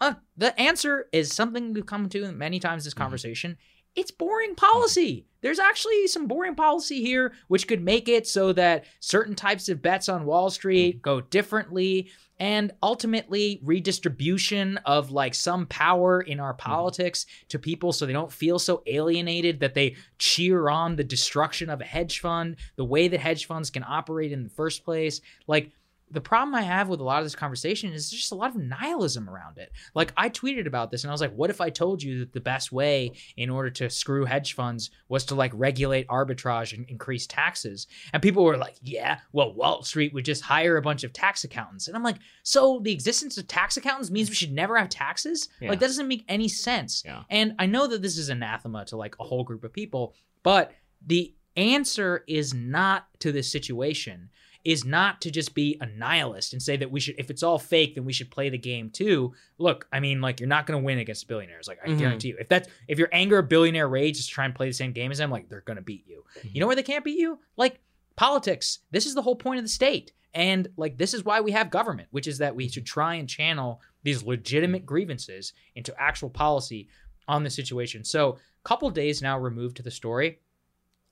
Uh, 0.00 0.14
the 0.36 0.58
answer 0.60 1.08
is 1.12 1.32
something 1.32 1.72
we've 1.72 1.84
come 1.86 2.08
to 2.08 2.30
many 2.32 2.60
times 2.60 2.84
in 2.84 2.86
this 2.86 2.94
Mhm. 2.94 2.98
conversation. 2.98 3.56
It's 3.96 4.12
boring 4.12 4.54
policy. 4.54 5.26
There's 5.40 5.58
actually 5.58 6.06
some 6.06 6.28
boring 6.28 6.54
policy 6.54 7.00
here, 7.00 7.32
which 7.48 7.66
could 7.66 7.82
make 7.82 8.08
it 8.08 8.26
so 8.28 8.52
that 8.52 8.84
certain 9.00 9.34
types 9.34 9.68
of 9.68 9.82
bets 9.82 10.08
on 10.08 10.24
Wall 10.24 10.50
Street 10.50 11.02
go 11.02 11.20
differently 11.20 12.10
and 12.40 12.72
ultimately 12.82 13.60
redistribution 13.64 14.78
of 14.84 15.10
like 15.10 15.34
some 15.34 15.66
power 15.66 16.20
in 16.20 16.40
our 16.40 16.52
mm-hmm. 16.52 16.70
politics 16.70 17.26
to 17.48 17.58
people 17.58 17.92
so 17.92 18.06
they 18.06 18.12
don't 18.12 18.32
feel 18.32 18.58
so 18.58 18.82
alienated 18.86 19.60
that 19.60 19.74
they 19.74 19.96
cheer 20.18 20.68
on 20.68 20.96
the 20.96 21.04
destruction 21.04 21.70
of 21.70 21.80
a 21.80 21.84
hedge 21.84 22.20
fund, 22.20 22.56
the 22.76 22.84
way 22.84 23.08
that 23.08 23.20
hedge 23.20 23.46
funds 23.46 23.70
can 23.70 23.84
operate 23.86 24.32
in 24.32 24.44
the 24.44 24.50
first 24.50 24.84
place. 24.84 25.20
Like 25.46 25.70
the 26.10 26.20
problem 26.20 26.54
I 26.54 26.62
have 26.62 26.88
with 26.88 27.00
a 27.00 27.04
lot 27.04 27.18
of 27.18 27.24
this 27.24 27.34
conversation 27.34 27.92
is 27.92 28.10
there's 28.10 28.20
just 28.20 28.32
a 28.32 28.36
lot 28.36 28.50
of 28.50 28.56
nihilism 28.56 29.28
around 29.28 29.58
it. 29.58 29.72
Like 29.94 30.12
I 30.16 30.30
tweeted 30.30 30.66
about 30.66 30.90
this 30.90 31.04
and 31.04 31.10
I 31.10 31.14
was 31.14 31.20
like, 31.20 31.34
what 31.34 31.50
if 31.50 31.60
I 31.60 31.70
told 31.70 32.02
you 32.02 32.20
that 32.20 32.32
the 32.32 32.40
best 32.40 32.72
way 32.72 33.12
in 33.36 33.50
order 33.50 33.70
to 33.70 33.90
screw 33.90 34.24
hedge 34.24 34.54
funds 34.54 34.90
was 35.08 35.24
to 35.26 35.34
like 35.34 35.52
regulate 35.54 36.06
arbitrage 36.08 36.76
and 36.76 36.88
increase 36.88 37.26
taxes? 37.26 37.86
And 38.12 38.22
people 38.22 38.44
were 38.44 38.56
like, 38.56 38.76
yeah, 38.82 39.18
well, 39.32 39.54
Wall 39.54 39.82
Street 39.82 40.14
would 40.14 40.24
just 40.24 40.42
hire 40.42 40.76
a 40.76 40.82
bunch 40.82 41.04
of 41.04 41.12
tax 41.12 41.44
accountants. 41.44 41.88
And 41.88 41.96
I'm 41.96 42.02
like, 42.02 42.18
so 42.42 42.80
the 42.82 42.92
existence 42.92 43.36
of 43.38 43.46
tax 43.46 43.76
accountants 43.76 44.10
means 44.10 44.28
we 44.28 44.34
should 44.34 44.52
never 44.52 44.76
have 44.76 44.88
taxes? 44.88 45.48
Yeah. 45.60 45.70
Like 45.70 45.80
that 45.80 45.86
doesn't 45.86 46.08
make 46.08 46.24
any 46.28 46.48
sense. 46.48 47.02
Yeah. 47.04 47.22
And 47.30 47.54
I 47.58 47.66
know 47.66 47.86
that 47.86 48.02
this 48.02 48.18
is 48.18 48.28
anathema 48.28 48.84
to 48.86 48.96
like 48.96 49.16
a 49.20 49.24
whole 49.24 49.44
group 49.44 49.64
of 49.64 49.72
people, 49.72 50.14
but 50.42 50.72
the 51.06 51.34
answer 51.56 52.24
is 52.28 52.54
not 52.54 53.08
to 53.18 53.32
this 53.32 53.50
situation 53.50 54.30
is 54.64 54.84
not 54.84 55.20
to 55.20 55.30
just 55.30 55.54
be 55.54 55.76
a 55.80 55.86
nihilist 55.86 56.52
and 56.52 56.62
say 56.62 56.76
that 56.76 56.90
we 56.90 57.00
should 57.00 57.14
if 57.18 57.30
it's 57.30 57.42
all 57.42 57.58
fake 57.58 57.94
then 57.94 58.04
we 58.04 58.12
should 58.12 58.30
play 58.30 58.48
the 58.50 58.58
game 58.58 58.90
too 58.90 59.32
look 59.58 59.86
i 59.92 60.00
mean 60.00 60.20
like 60.20 60.40
you're 60.40 60.48
not 60.48 60.66
going 60.66 60.78
to 60.78 60.84
win 60.84 60.98
against 60.98 61.26
billionaires 61.28 61.68
like 61.68 61.78
i 61.84 61.88
Mhm. 61.88 61.98
guarantee 61.98 62.28
you 62.28 62.36
if 62.40 62.48
that's 62.48 62.68
if 62.88 62.98
your 62.98 63.08
anger 63.12 63.40
billionaire 63.40 63.88
rage 63.88 64.18
is 64.18 64.26
to 64.26 64.32
try 64.32 64.44
and 64.44 64.54
play 64.54 64.66
the 64.68 64.72
same 64.74 64.92
game 64.92 65.10
as 65.12 65.18
them 65.18 65.30
like 65.30 65.48
they're 65.48 65.60
going 65.62 65.76
to 65.76 65.82
beat 65.82 66.04
you 66.06 66.24
you 66.42 66.60
know 66.60 66.66
where 66.66 66.76
they 66.76 66.82
can't 66.82 67.04
beat 67.04 67.18
you 67.18 67.38
like 67.56 67.80
politics. 68.16 68.80
This 68.90 69.06
is 69.06 69.14
the 69.14 69.22
whole 69.22 69.36
point 69.36 69.58
of 69.58 69.64
the 69.64 69.68
state. 69.68 70.10
And 70.34 70.66
like 70.76 70.98
this 70.98 71.14
is 71.14 71.24
why 71.24 71.40
we 71.40 71.52
have 71.52 71.70
government, 71.70 72.08
which 72.10 72.26
is 72.26 72.38
that 72.38 72.54
we 72.56 72.68
should 72.68 72.84
try 72.84 73.14
and 73.14 73.28
channel 73.28 73.80
these 74.02 74.24
legitimate 74.24 74.84
grievances 74.84 75.52
into 75.76 75.94
actual 76.00 76.28
policy 76.28 76.88
on 77.28 77.44
the 77.44 77.50
situation. 77.50 78.04
So, 78.04 78.38
couple 78.64 78.90
days 78.90 79.22
now 79.22 79.38
removed 79.38 79.76
to 79.76 79.82
the 79.84 79.90
story, 79.92 80.40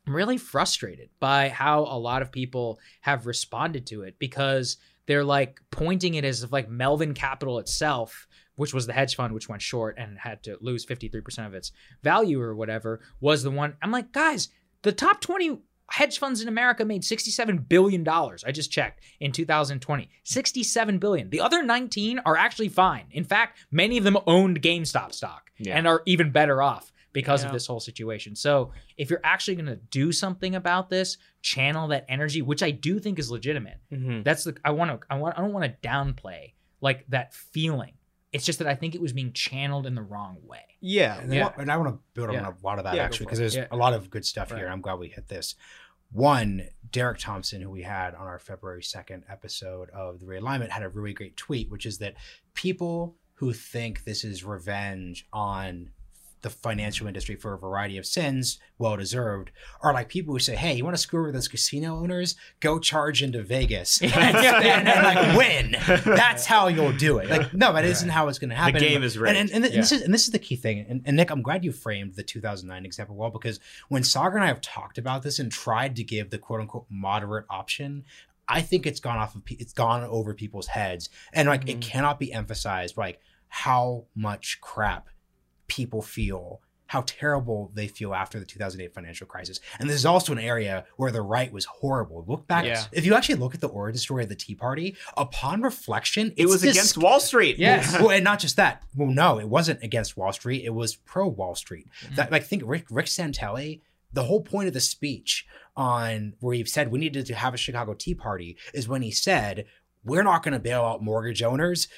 I'm 0.07 0.15
really 0.15 0.39
frustrated 0.39 1.11
by 1.19 1.49
how 1.49 1.81
a 1.81 1.99
lot 1.99 2.23
of 2.23 2.31
people 2.31 2.79
have 3.01 3.27
responded 3.27 3.87
to 3.89 4.03
it 4.03 4.17
because 4.19 4.77
they're 5.07 5.25
like 5.25 5.61
pointing 5.71 6.15
it 6.15 6.25
as 6.25 6.43
if 6.43 6.53
like 6.53 6.69
Melvin 6.69 7.13
Capital 7.15 7.59
itself, 7.59 8.27
which 8.55 8.73
was 8.73 8.87
the 8.87 8.93
hedge 8.93 9.17
fund 9.17 9.35
which 9.35 9.49
went 9.49 9.63
short 9.63 9.97
and 9.99 10.19
had 10.19 10.43
to 10.45 10.59
lose 10.61 10.87
53% 10.87 11.47
of 11.47 11.55
its 11.55 11.73
value 12.03 12.41
or 12.41 12.55
whatever, 12.55 13.01
was 13.21 13.43
the 13.43 13.51
one. 13.51 13.75
I'm 13.83 13.91
like, 13.91 14.13
guys, 14.13 14.49
the 14.83 14.93
top 14.93 15.21
20 15.21 15.59
hedge 15.91 16.19
funds 16.19 16.41
in 16.41 16.49
America 16.49 16.85
made 16.85 17.05
67 17.05 17.59
billion 17.59 18.03
dollars. 18.05 18.43
I 18.45 18.51
just 18.53 18.73
checked 18.73 19.01
in 19.21 19.31
2020. 19.33 20.09
67 20.25 20.99
billion. 20.99 21.31
The 21.31 21.41
other 21.41 21.63
19 21.63 22.21
are 22.21 22.37
actually 22.37 22.69
fine. 22.69 23.07
In 23.11 23.25
fact, 23.25 23.59
many 23.71 23.97
of 23.99 24.05
them 24.05 24.19
owned 24.27 24.63
GameStop 24.63 25.13
stock 25.13 25.51
Yeah. 25.59 25.77
and 25.77 25.87
are 25.87 26.03
even 26.07 26.31
better 26.31 26.61
off 26.63 26.93
because 27.17 27.43
Yeah. 27.43 27.49
of 27.49 27.53
this 27.55 27.67
whole 27.67 27.81
situation. 27.81 28.37
So, 28.37 28.73
if 28.99 29.09
you're 29.11 29.23
actually 29.25 29.55
going 29.57 29.67
to 29.67 29.77
do 29.77 30.13
something 30.13 30.55
about 30.55 30.91
this, 30.91 31.17
channel 31.41 31.89
that 31.89 32.05
energy, 32.09 32.43
which 32.43 32.63
I 32.63 32.71
do 32.71 32.99
think 33.01 33.19
is 33.19 33.31
legitimate. 33.31 33.79
Mhm. 33.91 34.23
That's 34.23 34.45
the 34.45 34.57
I 34.65 34.71
want 34.73 35.01
to 35.01 35.07
I 35.09 35.17
want 35.17 35.39
I 35.39 35.41
don't 35.41 35.53
want 35.55 35.65
to 35.65 35.89
downplay 35.89 36.53
like 36.81 37.07
that 37.09 37.33
feeling. 37.35 37.95
It's 38.33 38.45
just 38.45 38.59
that 38.59 38.69
I 38.69 38.75
think 38.75 38.95
it 38.95 39.01
was 39.01 39.15
being 39.15 39.33
channeled 39.33 39.87
in 39.87 39.95
the 39.95 40.03
wrong 40.03 40.37
way. 40.43 40.77
Yeah. 40.81 41.19
And, 41.19 41.31
then 41.31 41.39
Yeah. 41.39 41.45
what- 41.45 41.59
and 41.59 41.73
I 41.73 41.77
want 41.79 41.89
to 41.95 42.01
build 42.13 42.29
on 42.29 42.35
Yeah. 42.35 42.53
a 42.53 42.67
lot 42.67 42.79
of 42.79 42.85
that 42.85 42.95
Yeah, 42.95 43.05
actually 43.05 43.27
because 43.27 43.39
there's 43.39 43.55
Yeah. 43.57 43.67
a 43.71 43.77
lot 43.77 43.95
of 43.95 44.11
good 44.11 44.27
stuff 44.27 44.53
here. 44.53 44.69
I'm 44.69 44.83
glad 44.83 44.99
we 44.99 45.09
hit 45.09 45.29
this. 45.29 45.55
One, 46.13 46.69
Derek 46.91 47.19
Thompson, 47.19 47.63
who 47.63 47.71
we 47.71 47.83
had 47.83 48.15
on 48.15 48.27
our 48.27 48.39
February 48.39 48.83
2nd 48.83 49.25
episode 49.29 49.89
of 49.91 50.21
the 50.21 50.27
realignment, 50.27 50.69
had 50.69 50.83
a 50.83 50.89
really 50.89 51.15
great 51.15 51.37
tweet, 51.37 51.71
which 51.71 51.87
is 51.87 51.99
that 51.99 52.15
people 52.55 53.17
who 53.35 53.53
think 53.53 54.05
this 54.05 54.23
is 54.25 54.45
revenge 54.45 55.27
on 55.33 55.91
the 56.47 56.51
financial 56.51 57.09
industry 57.09 57.35
for 57.35 57.55
a 57.55 57.59
variety 57.59 57.99
of 57.99 58.07
sins, 58.07 58.61
well 58.79 58.97
deserved, 58.97 59.51
are 59.83 59.93
like 59.93 60.09
people 60.09 60.33
who 60.33 60.39
say, 60.39 60.55
"Hey, 60.55 60.75
you 60.75 60.85
want 60.85 60.95
to 60.95 61.03
screw 61.03 61.21
over 61.23 61.33
those 61.33 61.49
casino 61.49 61.99
owners? 61.99 62.37
Go 62.61 62.79
charge 62.79 63.21
into 63.21 63.43
Vegas 63.43 64.01
and, 64.03 64.13
and, 64.15 64.89
and, 64.89 65.03
like 65.03 65.37
win. 65.37 65.77
That's 66.05 66.47
how 66.47 66.69
you'll 66.69 66.93
do 66.93 67.19
it." 67.19 67.29
Like, 67.29 67.53
no, 67.53 67.73
that 67.73 67.85
not 67.85 68.11
how 68.11 68.29
it's 68.29 68.39
going 68.39 68.51
to 68.51 68.57
happen. 68.57 68.75
The 68.75 68.79
game 68.81 69.03
is 69.03 69.19
rigged. 69.19 69.37
And, 69.37 69.51
and, 69.51 69.65
and 69.65 69.75
this 69.75 69.91
is 69.91 70.03
and 70.03 70.15
this 70.15 70.25
is 70.25 70.31
the 70.31 70.39
key 70.39 70.55
thing. 70.55 70.87
And, 70.89 71.03
and 71.05 71.17
Nick, 71.17 71.31
I'm 71.31 71.43
glad 71.43 71.65
you 71.65 71.73
framed 71.73 72.15
the 72.15 72.23
2009 72.23 72.87
example 72.87 73.17
well 73.17 73.31
because 73.31 73.59
when 73.89 74.03
Saagar 74.03 74.37
and 74.37 74.45
I 74.45 74.49
have 74.49 74.61
talked 74.61 74.99
about 74.99 75.25
this 75.25 75.41
and 75.41 75.51
tried 75.51 75.97
to 75.97 76.05
give 76.05 76.31
the 76.31 76.39
quote 76.39 76.61
unquote 76.61 76.87
moderate 76.89 77.47
option, 77.51 78.05
I 78.49 78.63
think 78.63 78.87
it's 78.87 79.01
gone 79.01 79.19
off 79.19 79.35
of 79.35 79.45
pe- 79.45 79.57
it's 79.57 79.73
gone 79.73 80.05
over 80.05 80.33
people's 80.33 80.69
heads, 80.69 81.09
and 81.33 81.49
like 81.49 81.69
it 81.69 81.79
Mhm. 81.79 81.83
cannot 81.83 82.21
be 82.21 82.33
emphasized 82.33 82.97
like 82.97 83.21
how 83.49 84.05
much 84.15 84.59
crap 84.61 85.09
people 85.69 86.03
feel. 86.03 86.61
How 86.89 87.03
terrible 87.05 87.73
they 87.75 87.89
feel 87.89 88.15
after 88.15 88.39
the 88.39 88.45
2008 88.47 88.95
financial 88.95 89.27
crisis. 89.27 89.59
And 89.81 89.91
this 89.91 89.97
is 89.97 90.07
also 90.07 90.31
an 90.33 90.39
area 90.39 90.85
where 90.97 91.11
the 91.11 91.21
right 91.21 91.53
was 91.53 91.65
horrible. 91.65 92.25
Look 92.29 92.47
back, 92.47 92.65
Yeah. 92.65 92.85
if 92.93 93.05
you 93.05 93.15
actually 93.17 93.35
look 93.35 93.57
at 93.57 93.61
the 93.61 93.67
origin 93.67 93.99
story 93.99 94.23
of 94.23 94.29
the 94.29 94.37
Tea 94.37 94.55
Party, 94.55 94.97
upon 95.17 95.63
reflection, 95.63 96.33
It 96.37 96.47
was 96.47 96.63
dis- 96.63 96.77
against 96.77 96.97
Wall 96.97 97.19
Street. 97.19 97.59
Yes. 97.59 97.93
well, 98.01 98.13
and 98.13 98.23
not 98.23 98.39
just 98.39 98.55
that. 98.55 98.85
Well, 98.95 99.09
no, 99.11 99.41
it 99.41 99.49
wasn't 99.49 99.83
against 99.83 100.17
Wall 100.17 100.33
Street. 100.33 100.65
It 100.65 100.71
was 100.75 100.95
pro 100.95 101.27
Wall 101.27 101.57
Street. 101.57 101.89
Mm-hmm. 102.05 102.15
That 102.15 102.31
like 102.31 102.45
think 102.45 102.63
Rick 102.65 102.87
Rick 102.89 103.07
Santelli. 103.07 103.81
The 104.13 104.23
whole 104.23 104.41
point 104.43 104.69
of 104.69 104.73
the 104.73 104.81
speech 104.81 105.45
on 105.77 106.35
where 106.39 106.55
he 106.55 106.65
said 106.65 106.93
we 106.93 107.01
needed 107.01 107.27
to 107.27 107.35
have 107.35 107.53
a 107.53 107.57
Chicago 107.59 107.95
Tea 107.95 108.15
Party 108.15 108.57
is 108.73 108.87
when 108.89 109.03
he 109.03 109.11
said 109.11 109.67
we're 110.05 110.23
not 110.23 110.45
going 110.45 110.55
to 110.55 110.61
bail 110.61 110.85
out 110.85 111.03
mortgage 111.03 111.43
owners, 111.43 111.89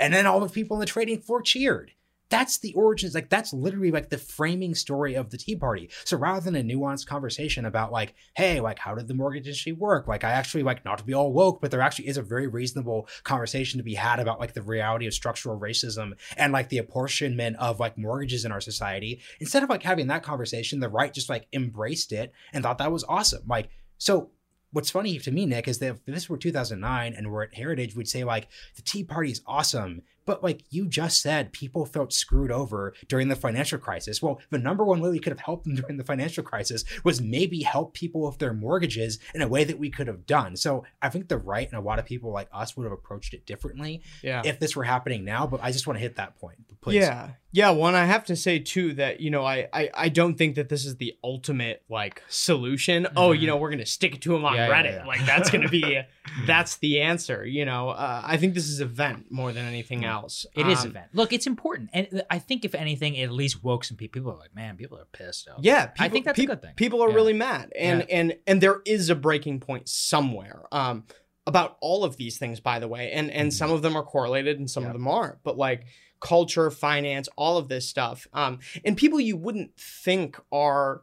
and 0.00 0.12
then 0.12 0.26
all 0.26 0.40
the 0.40 0.48
people 0.48 0.76
in 0.76 0.80
the 0.80 0.86
trading 0.86 1.20
floor 1.22 1.40
cheered. 1.40 1.92
That's 2.32 2.56
the 2.56 2.72
origins. 2.72 3.14
Like 3.14 3.28
that's 3.28 3.52
literally 3.52 3.90
like 3.90 4.08
the 4.08 4.16
framing 4.16 4.74
story 4.74 5.12
of 5.16 5.28
the 5.28 5.36
Tea 5.36 5.54
Party. 5.54 5.90
So 6.06 6.16
rather 6.16 6.40
than 6.40 6.56
a 6.56 6.64
nuanced 6.64 7.06
conversation 7.06 7.66
about 7.66 7.92
like, 7.92 8.14
hey, 8.34 8.58
like 8.58 8.78
how 8.78 8.94
did 8.94 9.06
the 9.06 9.12
mortgage 9.12 9.46
industry 9.46 9.72
work? 9.72 10.08
Like 10.08 10.24
I 10.24 10.30
actually 10.30 10.62
like 10.62 10.82
not 10.82 10.96
to 10.96 11.04
be 11.04 11.12
all 11.12 11.30
woke, 11.30 11.60
but 11.60 11.70
there 11.70 11.82
actually 11.82 12.08
is 12.08 12.16
a 12.16 12.22
very 12.22 12.46
reasonable 12.46 13.06
conversation 13.22 13.76
to 13.76 13.84
be 13.84 13.92
had 13.92 14.18
about 14.18 14.40
like 14.40 14.54
the 14.54 14.62
reality 14.62 15.06
of 15.06 15.12
structural 15.12 15.60
racism 15.60 16.12
and 16.38 16.54
like 16.54 16.70
the 16.70 16.78
apportionment 16.78 17.56
of 17.58 17.78
like 17.78 17.98
mortgages 17.98 18.46
in 18.46 18.52
our 18.52 18.62
society. 18.62 19.20
Instead 19.38 19.62
of 19.62 19.68
like 19.68 19.82
having 19.82 20.06
that 20.06 20.22
conversation, 20.22 20.80
the 20.80 20.88
right 20.88 21.12
just 21.12 21.28
like 21.28 21.48
embraced 21.52 22.12
it 22.12 22.32
and 22.54 22.64
thought 22.64 22.78
that 22.78 22.90
was 22.90 23.04
awesome. 23.04 23.42
Like 23.46 23.68
so. 23.98 24.30
What's 24.72 24.90
funny 24.90 25.18
to 25.18 25.30
me, 25.30 25.44
Nick, 25.46 25.68
is 25.68 25.78
that 25.78 25.86
if 25.90 26.04
this 26.06 26.28
were 26.28 26.38
2009 26.38 27.14
and 27.14 27.30
we're 27.30 27.42
at 27.44 27.54
Heritage, 27.54 27.94
we'd 27.94 28.08
say 28.08 28.24
like 28.24 28.48
the 28.76 28.82
Tea 28.82 29.04
Party 29.04 29.30
is 29.30 29.42
awesome. 29.46 30.02
But 30.24 30.42
like 30.42 30.62
you 30.70 30.86
just 30.86 31.20
said, 31.20 31.52
people 31.52 31.84
felt 31.84 32.12
screwed 32.12 32.52
over 32.52 32.94
during 33.08 33.26
the 33.28 33.34
financial 33.36 33.78
crisis. 33.78 34.22
Well, 34.22 34.40
the 34.50 34.58
number 34.58 34.84
one 34.84 35.00
way 35.00 35.10
we 35.10 35.18
could 35.18 35.32
have 35.32 35.40
helped 35.40 35.64
them 35.64 35.74
during 35.80 35.96
the 35.96 36.04
financial 36.04 36.44
crisis 36.44 36.84
was 37.04 37.20
maybe 37.20 37.62
help 37.62 37.92
people 37.92 38.22
with 38.22 38.38
their 38.38 38.54
mortgages 38.54 39.18
in 39.34 39.42
a 39.42 39.48
way 39.48 39.64
that 39.64 39.78
we 39.80 39.90
could 39.90 40.06
have 40.06 40.24
done. 40.26 40.56
So 40.56 40.84
I 41.02 41.08
think 41.08 41.28
the 41.28 41.38
right 41.38 41.68
and 41.68 41.76
a 41.78 41.82
lot 41.82 41.98
of 41.98 42.04
people 42.06 42.30
like 42.32 42.48
us 42.52 42.76
would 42.76 42.84
have 42.84 42.92
approached 42.92 43.34
it 43.34 43.46
differently 43.46 44.02
Yeah. 44.22 44.42
if 44.44 44.60
this 44.60 44.76
were 44.76 44.84
happening 44.84 45.24
now. 45.24 45.46
But 45.46 45.60
I 45.62 45.72
just 45.72 45.86
want 45.88 45.96
to 45.96 46.00
hit 46.02 46.16
that 46.16 46.38
point, 46.38 46.58
please. 46.82 46.96
Yeah. 46.96 47.30
Yeah. 47.54 47.70
Well, 47.70 47.88
and 47.88 47.96
I 47.96 48.06
have 48.06 48.24
to 48.26 48.36
say 48.36 48.58
too 48.58 48.94
that, 48.94 49.20
you 49.20 49.30
know, 49.30 49.44
I, 49.44 49.68
I, 49.74 49.90
I 49.94 50.08
don't 50.08 50.36
think 50.36 50.54
that 50.54 50.70
this 50.70 50.86
is 50.86 50.96
the 50.96 51.14
ultimate 51.22 51.82
like 51.90 52.22
solution. 52.28 53.06
Oh, 53.14 53.32
you 53.32 53.42
Mhm. 53.42 53.46
know, 53.48 53.56
we're 53.58 53.68
to 53.80 53.86
stick 53.86 54.14
it 54.14 54.22
to 54.22 54.34
him 54.34 54.44
on 54.44 54.54
Yeah, 54.54 54.68
yeah, 54.68 54.74
Reddit. 54.74 54.92
yeah. 55.00 55.06
Like 55.06 55.24
that's 55.26 55.50
to 55.64 55.68
be, 55.68 56.00
that's 56.46 56.76
the 56.78 57.02
answer. 57.02 57.44
You 57.44 57.66
know, 57.66 57.90
uh, 57.90 58.22
I 58.24 58.38
think 58.38 58.54
this 58.54 58.68
is 58.68 58.80
event 58.80 59.26
more 59.30 59.52
than 59.52 59.66
anything 59.66 60.04
else. 60.04 60.46
It 60.54 60.66
is 60.66 60.80
Um, 60.82 60.88
event. 60.92 61.06
Look, 61.12 61.32
it's 61.34 61.46
important, 61.46 61.90
and 61.92 62.22
I 62.30 62.38
think 62.38 62.64
if 62.64 62.74
anything, 62.74 63.16
it 63.16 63.24
at 63.24 63.32
least 63.32 63.62
woke 63.62 63.84
some 63.84 63.96
people. 63.98 64.12
People 64.20 64.32
are 64.32 64.38
like, 64.38 64.54
man, 64.54 64.76
people 64.78 64.98
are 64.98 65.06
pissed. 65.12 65.46
Out. 65.48 65.62
Yeah, 65.62 65.86
people, 65.86 66.06
I 66.06 66.08
think 66.08 66.24
that's 66.24 66.38
a 66.38 66.46
good 66.46 66.62
thing. 66.62 66.72
People 66.76 67.02
are 67.04 67.10
Yeah. 67.10 67.14
really 67.16 67.32
mad, 67.34 67.70
and 67.78 68.00
Yeah. 68.08 68.16
and 68.16 68.36
and 68.46 68.60
there 68.62 68.80
is 68.86 69.10
a 69.10 69.14
breaking 69.14 69.60
point 69.60 69.88
somewhere. 69.90 70.62
Um, 70.72 71.04
about 71.46 71.76
all 71.80 72.04
of 72.04 72.16
these 72.16 72.38
things, 72.38 72.60
by 72.60 72.78
the 72.78 72.88
way, 72.88 73.10
and 73.12 73.30
and 73.30 73.52
some 73.52 73.70
of 73.70 73.82
them 73.82 73.96
are 73.96 74.02
correlated, 74.04 74.58
and 74.58 74.70
some 74.70 74.84
Yeah. 74.84 74.90
of 74.90 74.92
them 74.94 75.08
aren't. 75.08 75.42
But 75.42 75.56
like 75.58 75.86
culture, 76.20 76.70
finance, 76.70 77.28
all 77.36 77.56
of 77.58 77.68
this 77.68 77.88
stuff, 77.88 78.26
um, 78.32 78.60
and 78.84 78.96
people 78.96 79.18
you 79.20 79.36
wouldn't 79.36 79.76
think 79.76 80.38
are 80.52 81.02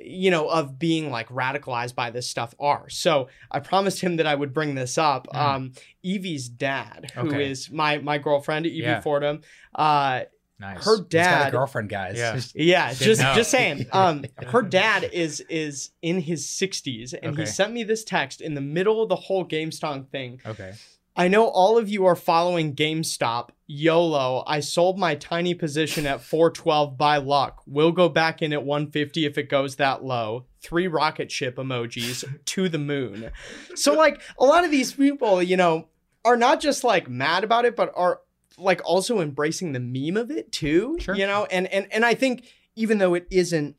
you 0.00 0.30
know 0.30 0.48
of 0.48 0.78
being 0.78 1.10
like 1.10 1.28
radicalized 1.28 1.94
by 1.94 2.08
this 2.08 2.26
stuff 2.26 2.54
are 2.58 2.88
so 2.88 3.28
i 3.50 3.58
promised 3.58 4.00
him 4.00 4.16
that 4.16 4.26
i 4.26 4.34
would 4.34 4.54
bring 4.54 4.74
this 4.74 4.96
up 4.96 5.26
Mm. 5.34 5.38
um 5.38 5.72
evie's 6.04 6.48
dad 6.48 7.10
who 7.14 7.34
is 7.34 7.66
Okay. 7.66 7.76
my 7.76 7.98
my 7.98 8.16
girlfriend 8.18 8.64
evie 8.64 8.78
Yeah. 8.78 9.00
fordham 9.00 9.42
uh 9.74 10.22
nice. 10.62 10.84
her 10.84 10.96
He's 10.96 11.00
got 11.00 11.04
a 11.04 11.08
dad 11.08 11.50
girlfriend, 11.50 11.90
guys. 11.90 12.16
Yeah. 12.16 12.40
yeah, 12.54 12.94
just 12.94 13.20
know. 13.20 13.34
just 13.34 13.50
saying. 13.50 13.86
Um, 13.92 14.24
her 14.46 14.62
dad 14.62 15.10
is 15.12 15.40
is 15.50 15.90
in 16.00 16.20
his 16.20 16.48
sixties, 16.48 17.12
and 17.12 17.36
he 17.36 17.44
sent 17.44 17.72
me 17.72 17.84
this 17.84 18.04
text 18.04 18.40
in 18.40 18.54
the 18.54 18.60
middle 18.60 19.02
of 19.02 19.08
the 19.10 19.16
whole 19.16 19.44
GameStop 19.46 20.08
thing. 20.08 20.40
okay. 20.46 20.72
I 21.14 21.28
know 21.28 21.46
all 21.46 21.76
of 21.76 21.90
you 21.90 22.06
are 22.06 22.16
following 22.16 22.74
GameStop. 22.74 23.50
YOLO. 23.66 24.44
I 24.46 24.60
sold 24.60 24.98
my 24.98 25.14
tiny 25.14 25.54
position 25.54 26.06
at 26.06 26.22
412 26.22 26.96
by 26.96 27.18
luck. 27.18 27.62
We'll 27.66 27.92
go 27.92 28.08
back 28.08 28.40
in 28.40 28.52
at 28.54 28.64
150 28.64 29.26
if 29.26 29.36
it 29.36 29.50
goes 29.50 29.76
that 29.76 30.02
low. 30.02 30.46
Three 30.62 30.86
rocket 30.86 31.30
ship 31.30 31.56
emojis 31.56 32.24
to 32.46 32.68
the 32.70 32.78
moon. 32.78 33.30
So 33.74 33.92
like 33.92 34.22
a 34.38 34.44
lot 34.44 34.64
of 34.64 34.70
these 34.70 34.94
people, 34.94 35.42
you 35.42 35.58
know, 35.58 35.88
are 36.24 36.36
not 36.36 36.60
just 36.60 36.82
like 36.82 37.10
mad 37.10 37.44
about 37.44 37.66
it, 37.66 37.76
but 37.76 37.92
are 37.94 38.20
like 38.58 38.80
also 38.84 39.20
embracing 39.20 39.72
the 39.72 39.80
meme 39.80 40.16
of 40.16 40.30
it 40.30 40.52
too. 40.52 40.96
Sure. 41.00 41.14
You 41.14 41.26
know, 41.26 41.46
and 41.50 41.66
and 41.68 41.86
and 41.92 42.04
I 42.04 42.14
think 42.14 42.46
even 42.76 42.98
though 42.98 43.14
it 43.14 43.26
isn't 43.30 43.76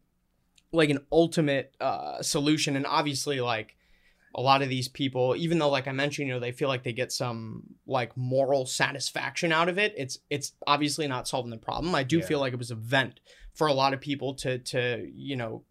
like 0.72 0.90
an 0.90 1.00
ultimate 1.12 1.76
uh 1.80 2.22
solution, 2.22 2.76
and 2.76 2.86
obviously 2.86 3.42
like 3.42 3.76
a 4.36 4.42
lot 4.42 4.64
of 4.64 4.70
these 4.70 4.88
people 4.88 5.36
even 5.38 5.60
though 5.60 5.70
like 5.70 5.88
i 5.88 5.92
mentioned 5.92 6.28
you 6.28 6.34
know 6.34 6.40
they 6.40 6.52
feel 6.52 6.68
like 6.68 6.82
they 6.82 6.92
get 6.92 7.12
some 7.12 7.62
like 7.86 8.18
moral 8.18 8.66
satisfaction 8.66 9.52
out 9.52 9.70
of 9.70 9.78
it 9.78 9.94
it's 9.96 10.18
it's 10.32 10.54
obviously 10.66 11.08
not 11.08 11.28
solving 11.28 11.52
the 11.52 11.58
problem 11.58 11.94
i 11.94 12.02
do 12.02 12.18
Yeah. 12.18 12.26
feel 12.26 12.40
like 12.40 12.52
it 12.52 12.58
was 12.58 12.72
a 12.72 12.76
vent 12.76 13.20
for 13.54 13.68
a 13.68 13.74
lot 13.74 13.94
of 13.94 14.02
people 14.02 14.34
to 14.38 14.58
to 14.58 15.08
you 15.14 15.36
know 15.36 15.64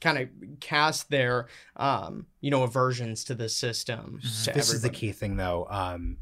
kind 0.00 0.18
of 0.18 0.28
cast 0.60 1.10
their 1.10 1.48
um 1.74 2.26
you 2.40 2.52
know 2.52 2.62
aversions 2.62 3.24
to 3.24 3.34
the 3.34 3.48
system 3.48 4.20
Mhm. 4.24 4.44
to 4.44 4.52
this 4.52 4.72
is 4.72 4.82
the 4.82 4.88
key 4.88 5.10
thing 5.10 5.34
though 5.34 5.66
um 5.68 6.18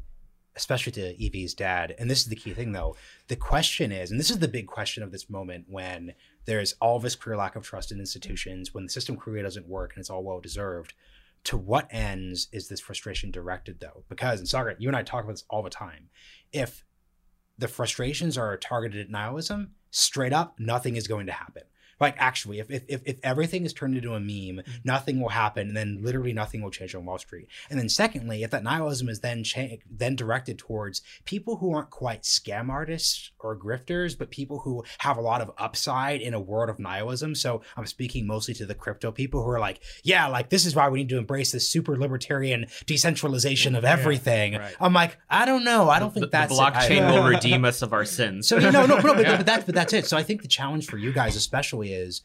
especially 0.55 0.91
to 0.91 1.23
evie's 1.23 1.53
dad 1.53 1.95
and 1.99 2.09
this 2.09 2.19
is 2.19 2.27
the 2.27 2.35
key 2.35 2.53
thing 2.53 2.71
though. 2.71 2.95
The 3.27 3.35
question 3.35 3.91
is 3.91 4.11
and 4.11 4.19
this 4.19 4.29
is 4.29 4.39
the 4.39 4.47
big 4.47 4.67
question 4.67 5.03
of 5.03 5.11
this 5.11 5.29
moment 5.29 5.65
when 5.67 6.13
there's 6.45 6.75
all 6.81 6.99
this 6.99 7.15
clear 7.15 7.37
lack 7.37 7.55
of 7.55 7.63
trust 7.63 7.91
in 7.91 7.99
institutions 7.99 8.73
when 8.73 8.85
the 8.85 8.89
system 8.91 9.17
clearly 9.17 9.43
doesn't 9.43 9.67
work 9.67 9.93
and 9.93 10.01
it's 10.01 10.09
all 10.09 10.23
well 10.23 10.39
deserved 10.39 10.93
to 11.45 11.57
what 11.57 11.87
ends 11.91 12.47
is 12.51 12.67
this 12.67 12.79
frustration 12.79 13.31
directed 13.31 13.79
though? 13.79 14.03
Because 14.09 14.39
and 14.39 14.49
Saagar, 14.49 14.75
you 14.79 14.89
and 14.89 14.97
i 14.97 15.03
talk 15.03 15.23
about 15.23 15.33
this 15.33 15.45
all 15.49 15.63
the 15.63 15.69
time. 15.69 16.09
If 16.51 16.83
the 17.57 17.67
frustrations 17.67 18.37
are 18.37 18.57
targeted 18.57 19.01
at 19.01 19.09
nihilism 19.09 19.71
straight 19.91 20.33
up 20.33 20.55
nothing 20.59 20.95
is 20.95 21.07
going 21.07 21.25
to 21.25 21.31
happen 21.31 21.63
Like 21.99 22.15
actually, 22.17 22.59
if 22.59 22.69
if 22.69 22.83
if, 23.05 23.19
everything 23.23 23.65
is 23.65 23.73
turned 23.73 23.95
into 23.95 24.13
a 24.13 24.19
meme, 24.19 24.45
Mm-hmm. 24.65 24.71
nothing 24.83 25.19
will 25.21 25.29
happen, 25.29 25.67
and 25.69 25.77
then 25.77 25.99
literally 26.01 26.33
nothing 26.33 26.61
will 26.61 26.69
change 26.71 26.93
on 26.95 27.05
Wall 27.05 27.17
Street. 27.17 27.47
And 27.69 27.79
then 27.79 27.89
secondly, 27.89 28.43
if 28.43 28.51
that 28.51 28.63
nihilism 28.63 29.09
is 29.09 29.19
then 29.21 29.43
cha- 29.43 29.77
then 29.89 30.15
directed 30.15 30.57
towards 30.59 31.01
people 31.25 31.57
who 31.57 31.73
aren't 31.73 31.89
quite 31.89 32.23
scam 32.23 32.69
artists 32.69 33.31
or 33.39 33.57
grifters, 33.57 34.17
but 34.17 34.29
people 34.29 34.59
who 34.59 34.83
have 34.99 35.17
a 35.17 35.21
lot 35.21 35.41
of 35.41 35.51
upside 35.57 36.21
in 36.21 36.33
a 36.33 36.39
world 36.39 36.69
of 36.69 36.79
nihilism. 36.79 37.33
So 37.35 37.61
I'm 37.77 37.85
speaking 37.85 38.27
mostly 38.27 38.53
to 38.55 38.65
the 38.65 38.75
crypto 38.75 39.11
people 39.11 39.43
who 39.43 39.49
are 39.49 39.59
like, 39.59 39.81
yeah, 40.03 40.27
like 40.27 40.49
this 40.49 40.65
is 40.65 40.75
why 40.75 40.89
we 40.89 40.99
need 40.99 41.09
to 41.09 41.17
embrace 41.17 41.51
this 41.51 41.67
super 41.69 41.97
libertarian 41.97 42.67
decentralization 42.85 43.75
of 43.75 43.83
Yeah, 43.83 43.93
everything. 43.93 44.55
right. 44.57 44.75
I'm 44.79 44.93
like, 44.93 45.17
I 45.29 45.45
don't 45.45 45.63
know. 45.63 45.89
I 45.89 45.99
don't 45.99 46.13
the, 46.13 46.21
think 46.21 46.31
the 46.31 46.37
that's 46.37 46.53
it 46.53 46.57
blockchain 46.57 47.11
will 47.13 47.27
redeem 47.27 47.65
us 47.65 47.81
of 47.81 47.93
our 47.93 48.05
sins. 48.05 48.47
So 48.47 48.57
no, 48.59 48.69
no, 48.71 48.85
no, 48.85 49.01
but, 49.01 49.19
Yeah. 49.25 49.37
but 49.37 49.45
that's 49.45 49.65
but 49.65 49.75
that's 49.75 49.93
it. 49.93 50.05
So 50.05 50.17
I 50.17 50.23
think 50.23 50.41
the 50.41 50.47
challenge 50.47 50.87
for 50.87 50.97
you 50.97 51.11
guys, 51.13 51.35
especially, 51.35 51.84
is 51.85 52.21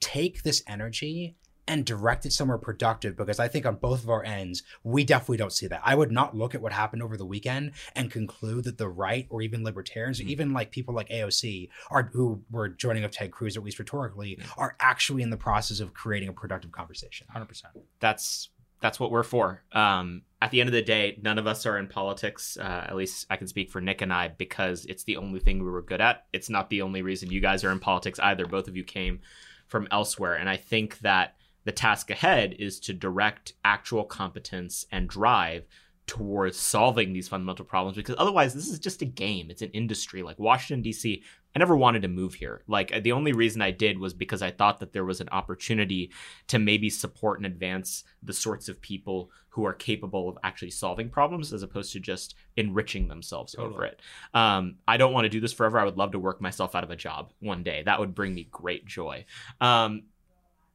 take 0.00 0.42
this 0.42 0.62
energy 0.66 1.36
and 1.68 1.84
direct 1.86 2.26
it 2.26 2.32
somewhere 2.32 2.58
productive 2.58 3.16
because 3.16 3.38
I 3.38 3.48
think 3.48 3.66
on 3.66 3.76
both 3.76 4.02
of 4.02 4.10
our 4.10 4.24
ends, 4.24 4.62
we 4.82 5.04
definitely 5.04 5.36
don't 5.36 5.52
see 5.52 5.68
that. 5.68 5.80
I 5.84 5.94
would 5.94 6.10
not 6.10 6.36
look 6.36 6.54
at 6.54 6.60
what 6.60 6.72
happened 6.72 7.02
over 7.02 7.16
the 7.16 7.24
weekend 7.24 7.72
and 7.94 8.10
conclude 8.10 8.64
that 8.64 8.78
the 8.78 8.88
right 8.88 9.26
or 9.30 9.42
even 9.42 9.62
libertarians 9.62 10.18
or 10.18 10.24
mm-hmm. 10.24 10.30
even 10.30 10.52
like 10.52 10.70
people 10.70 10.94
like 10.94 11.08
AOC 11.08 11.68
are 11.90 12.10
who 12.12 12.42
were 12.50 12.68
joining 12.68 13.04
up 13.04 13.12
Ted 13.12 13.30
Cruz, 13.30 13.56
at 13.56 13.62
least 13.62 13.78
rhetorically, 13.78 14.38
are 14.56 14.76
actually 14.80 15.22
in 15.22 15.30
the 15.30 15.36
process 15.36 15.80
of 15.80 15.94
creating 15.94 16.28
a 16.28 16.32
productive 16.32 16.72
conversation. 16.72 17.26
100%. 17.34 17.62
that's 18.00 18.48
that's 18.82 19.00
what 19.00 19.10
we're 19.10 19.22
for. 19.22 19.62
Um, 19.72 20.22
at 20.42 20.50
the 20.50 20.60
end 20.60 20.68
of 20.68 20.74
the 20.74 20.82
day, 20.82 21.18
none 21.22 21.38
of 21.38 21.46
us 21.46 21.64
are 21.66 21.78
in 21.78 21.86
politics. 21.86 22.58
Uh, 22.60 22.86
at 22.88 22.96
least 22.96 23.26
I 23.30 23.36
can 23.36 23.46
speak 23.46 23.70
for 23.70 23.80
Nick 23.80 24.02
and 24.02 24.12
I 24.12 24.28
because 24.28 24.84
it's 24.86 25.04
the 25.04 25.16
only 25.16 25.40
thing 25.40 25.60
we 25.62 25.70
were 25.70 25.82
good 25.82 26.00
at. 26.00 26.26
It's 26.32 26.50
not 26.50 26.68
the 26.68 26.82
only 26.82 27.00
reason 27.00 27.30
you 27.30 27.40
guys 27.40 27.64
are 27.64 27.70
in 27.70 27.78
politics 27.78 28.18
either. 28.18 28.44
Both 28.44 28.68
of 28.68 28.76
you 28.76 28.84
came 28.84 29.20
from 29.68 29.88
elsewhere, 29.90 30.34
and 30.34 30.48
I 30.48 30.56
think 30.56 30.98
that 30.98 31.36
the 31.64 31.72
task 31.72 32.10
ahead 32.10 32.56
is 32.58 32.80
to 32.80 32.92
direct 32.92 33.54
actual 33.64 34.04
competence 34.04 34.84
and 34.90 35.08
drive 35.08 35.64
towards 36.08 36.58
solving 36.58 37.12
these 37.12 37.28
fundamental 37.28 37.64
problems 37.64 37.96
because 37.96 38.16
otherwise 38.18 38.52
this 38.54 38.68
is 38.68 38.80
just 38.80 39.02
a 39.02 39.06
game 39.06 39.50
it's 39.50 39.62
an 39.62 39.70
industry 39.70 40.20
like 40.20 40.36
washington 40.36 40.82
d.c 40.82 41.22
i 41.54 41.58
never 41.58 41.76
wanted 41.76 42.02
to 42.02 42.08
move 42.08 42.34
here. 42.34 42.62
Like 42.66 43.02
the 43.02 43.12
only 43.12 43.32
reason 43.32 43.62
i 43.62 43.70
did 43.70 43.98
was 43.98 44.14
because 44.14 44.42
i 44.42 44.50
thought 44.50 44.80
that 44.80 44.92
there 44.92 45.04
was 45.04 45.20
an 45.20 45.28
opportunity 45.30 46.10
to 46.48 46.58
maybe 46.58 46.90
support 46.90 47.38
and 47.38 47.46
advance 47.46 48.04
the 48.22 48.32
sorts 48.32 48.68
of 48.68 48.80
people 48.80 49.30
who 49.50 49.66
are 49.66 49.74
capable 49.74 50.30
of 50.30 50.38
actually 50.42 50.70
solving 50.70 51.10
problems 51.10 51.52
as 51.52 51.62
opposed 51.62 51.92
to 51.92 52.00
just 52.00 52.34
enriching 52.56 53.08
themselves 53.08 53.54
over 53.58 53.84
it. 53.84 54.00
Um, 54.32 54.76
i 54.88 54.96
don't 54.96 55.12
want 55.12 55.24
to 55.24 55.28
do 55.28 55.40
this 55.40 55.52
forever. 55.52 55.78
I 55.78 55.84
would 55.84 55.98
love 55.98 56.12
to 56.12 56.18
work 56.18 56.40
myself 56.40 56.74
out 56.74 56.84
of 56.84 56.90
a 56.90 56.96
job 56.96 57.32
one 57.40 57.62
day. 57.62 57.82
That 57.84 58.00
would 58.00 58.14
bring 58.14 58.34
me 58.34 58.48
great 58.50 58.86
joy. 58.86 59.26
Um, 59.60 60.04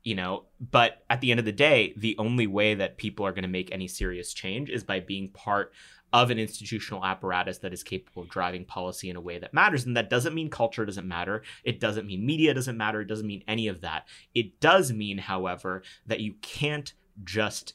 you 0.08 0.16
know 0.16 0.46
but 0.72 1.04
at 1.10 1.20
the 1.20 1.32
end 1.32 1.40
of 1.40 1.46
the 1.46 1.52
day 1.52 1.94
the 1.98 2.16
only 2.18 2.48
way 2.48 2.76
that 2.76 2.98
people 2.98 3.26
are 3.26 3.34
going 3.34 3.44
to 3.44 3.50
make 3.50 3.74
any 3.74 3.90
serious 3.90 4.34
change 4.34 4.70
is 4.70 4.82
by 4.82 5.02
being 5.02 5.28
part 5.30 5.74
of 6.14 6.32
an 6.32 6.40
institutional 6.40 7.04
apparatus 7.04 7.58
that 7.60 7.74
is 7.74 7.84
capable 7.84 8.24
of 8.24 8.30
driving 8.30 8.66
policy 8.66 9.10
in 9.10 9.16
a 9.16 9.22
way 9.22 9.40
that 9.40 9.54
matters. 9.54 9.86
And 9.86 9.98
that 9.98 10.10
doesn't 10.10 10.34
mean 10.34 10.50
culture 10.50 10.86
doesn't 10.86 11.08
matter. 11.08 11.44
It 11.64 11.80
doesn't 11.80 12.08
mean 12.08 12.26
media 12.26 12.54
doesn't 12.54 12.78
matter. 12.78 13.02
It 13.02 13.08
doesn't 13.08 13.28
mean 13.28 13.44
any 13.48 13.68
of 13.68 13.82
that. 13.82 14.08
It 14.34 14.60
does 14.60 14.92
mean 14.92 15.18
however 15.18 15.84
that 16.06 16.22
you 16.22 16.36
can't 16.42 16.94
just 17.24 17.74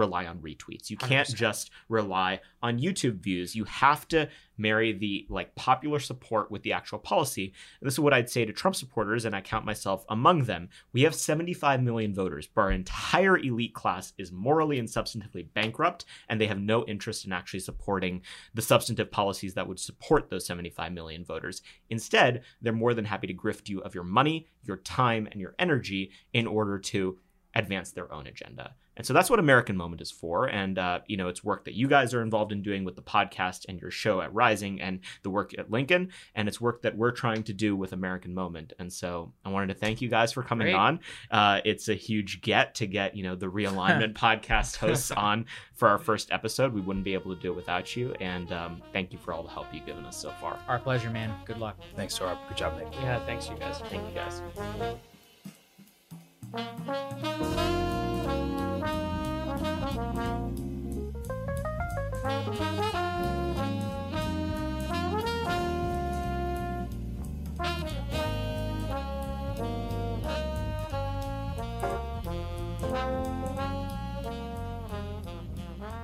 rely 0.00 0.26
on 0.26 0.38
retweets 0.38 0.90
you 0.90 0.96
can't 0.96 1.28
100%. 1.28 1.34
just 1.34 1.70
rely 1.88 2.40
on 2.62 2.78
youtube 2.78 3.20
views 3.20 3.54
you 3.54 3.64
have 3.64 4.06
to 4.08 4.28
marry 4.56 4.92
the 4.92 5.26
like 5.30 5.54
popular 5.54 5.98
support 5.98 6.50
with 6.50 6.62
the 6.62 6.72
actual 6.72 6.98
policy 6.98 7.54
and 7.80 7.86
this 7.86 7.94
is 7.94 8.00
what 8.00 8.12
I'd 8.12 8.30
say 8.30 8.44
to 8.44 8.52
Trump 8.52 8.76
supporters, 8.76 9.24
and 9.24 9.34
I 9.34 9.40
count 9.40 9.64
myself 9.64 10.04
among 10.08 10.44
them. 10.44 10.68
We 10.92 11.02
have 11.02 11.14
75 11.14 11.82
million 11.82 12.14
voters, 12.14 12.48
but 12.52 12.62
our 12.62 12.72
entire 12.72 13.38
elite 13.38 13.74
class 13.74 14.12
is 14.18 14.32
morally 14.32 14.78
and 14.78 14.88
substantively 14.88 15.46
bankrupt, 15.54 16.04
and 16.28 16.40
they 16.40 16.46
have 16.46 16.60
no 16.60 16.84
interest 16.84 17.24
in 17.24 17.32
actually 17.32 17.60
supporting 17.60 18.22
the 18.54 18.62
substantive 18.62 19.10
policies 19.10 19.54
that 19.54 19.66
would 19.66 19.80
support 19.80 20.30
those 20.30 20.46
75 20.46 20.92
million 20.92 21.24
voters. 21.24 21.62
Instead, 21.88 22.42
they're 22.60 22.72
more 22.72 22.94
than 22.94 23.04
happy 23.04 23.26
to 23.26 23.34
grift 23.34 23.68
you 23.68 23.80
of 23.80 23.94
your 23.94 24.04
money, 24.04 24.46
your 24.62 24.78
time, 24.78 25.28
and 25.30 25.40
your 25.40 25.54
energy 25.58 26.10
in 26.32 26.46
order 26.46 26.78
to 26.78 27.18
advance 27.54 27.90
their 27.90 28.12
own 28.12 28.26
agenda. 28.26 28.74
And 28.96 29.06
so 29.06 29.12
that's 29.12 29.30
what 29.30 29.38
American 29.38 29.76
Moment 29.76 30.02
is 30.02 30.10
for. 30.10 30.46
And, 30.46 30.78
uh, 30.78 31.00
you 31.06 31.16
know, 31.16 31.28
it's 31.28 31.42
work 31.42 31.64
that 31.64 31.74
you 31.74 31.88
guys 31.88 32.12
are 32.12 32.22
involved 32.22 32.52
in 32.52 32.62
doing 32.62 32.84
with 32.84 32.96
the 32.96 33.02
podcast 33.02 33.66
and 33.68 33.80
your 33.80 33.90
show 33.90 34.20
at 34.20 34.32
Rising 34.34 34.80
and 34.80 35.00
the 35.22 35.30
work 35.30 35.58
at 35.58 35.70
Lincoln. 35.70 36.10
And 36.34 36.48
it's 36.48 36.60
work 36.60 36.82
that 36.82 36.96
we're 36.96 37.12
trying 37.12 37.42
to 37.44 37.52
do 37.52 37.74
with 37.76 37.92
American 37.92 38.34
Moment. 38.34 38.72
And 38.78 38.92
so 38.92 39.32
I 39.44 39.48
wanted 39.48 39.68
to 39.68 39.74
thank 39.74 40.02
you 40.02 40.08
guys 40.08 40.32
for 40.32 40.42
coming 40.42 40.66
Great. 40.66 40.74
on. 40.74 41.00
Uh, 41.30 41.60
it's 41.64 41.88
a 41.88 41.94
huge 41.94 42.40
get 42.42 42.74
to 42.76 42.86
get, 42.86 43.16
you 43.16 43.22
know, 43.22 43.36
the 43.36 43.46
realignment 43.46 44.12
podcast 44.18 44.76
hosts 44.76 45.10
on 45.16 45.46
for 45.74 45.88
our 45.88 45.98
first 45.98 46.30
episode. 46.30 46.74
We 46.74 46.80
wouldn't 46.80 47.04
be 47.04 47.14
able 47.14 47.34
to 47.34 47.40
do 47.40 47.52
it 47.52 47.56
without 47.56 47.96
you. 47.96 48.14
And 48.20 48.52
um, 48.52 48.82
thank 48.92 49.12
you 49.12 49.18
for 49.18 49.32
all 49.32 49.42
the 49.42 49.48
help 49.48 49.66
you've 49.72 49.86
given 49.86 50.04
us 50.04 50.16
so 50.16 50.30
far. 50.40 50.58
Our 50.68 50.78
pleasure, 50.78 51.10
man. 51.10 51.32
Good 51.44 51.58
luck. 51.58 51.78
Thanks, 51.96 52.18
Saurabh. 52.18 52.38
Good 52.48 52.56
job, 52.56 52.76
Nick. 52.78 52.92
Yeah, 53.00 53.24
thanks 53.24 53.48
you 53.48 53.56
guys. 53.56 53.78
Thank 53.88 54.02
you 54.08 54.14
guys. 54.14 54.42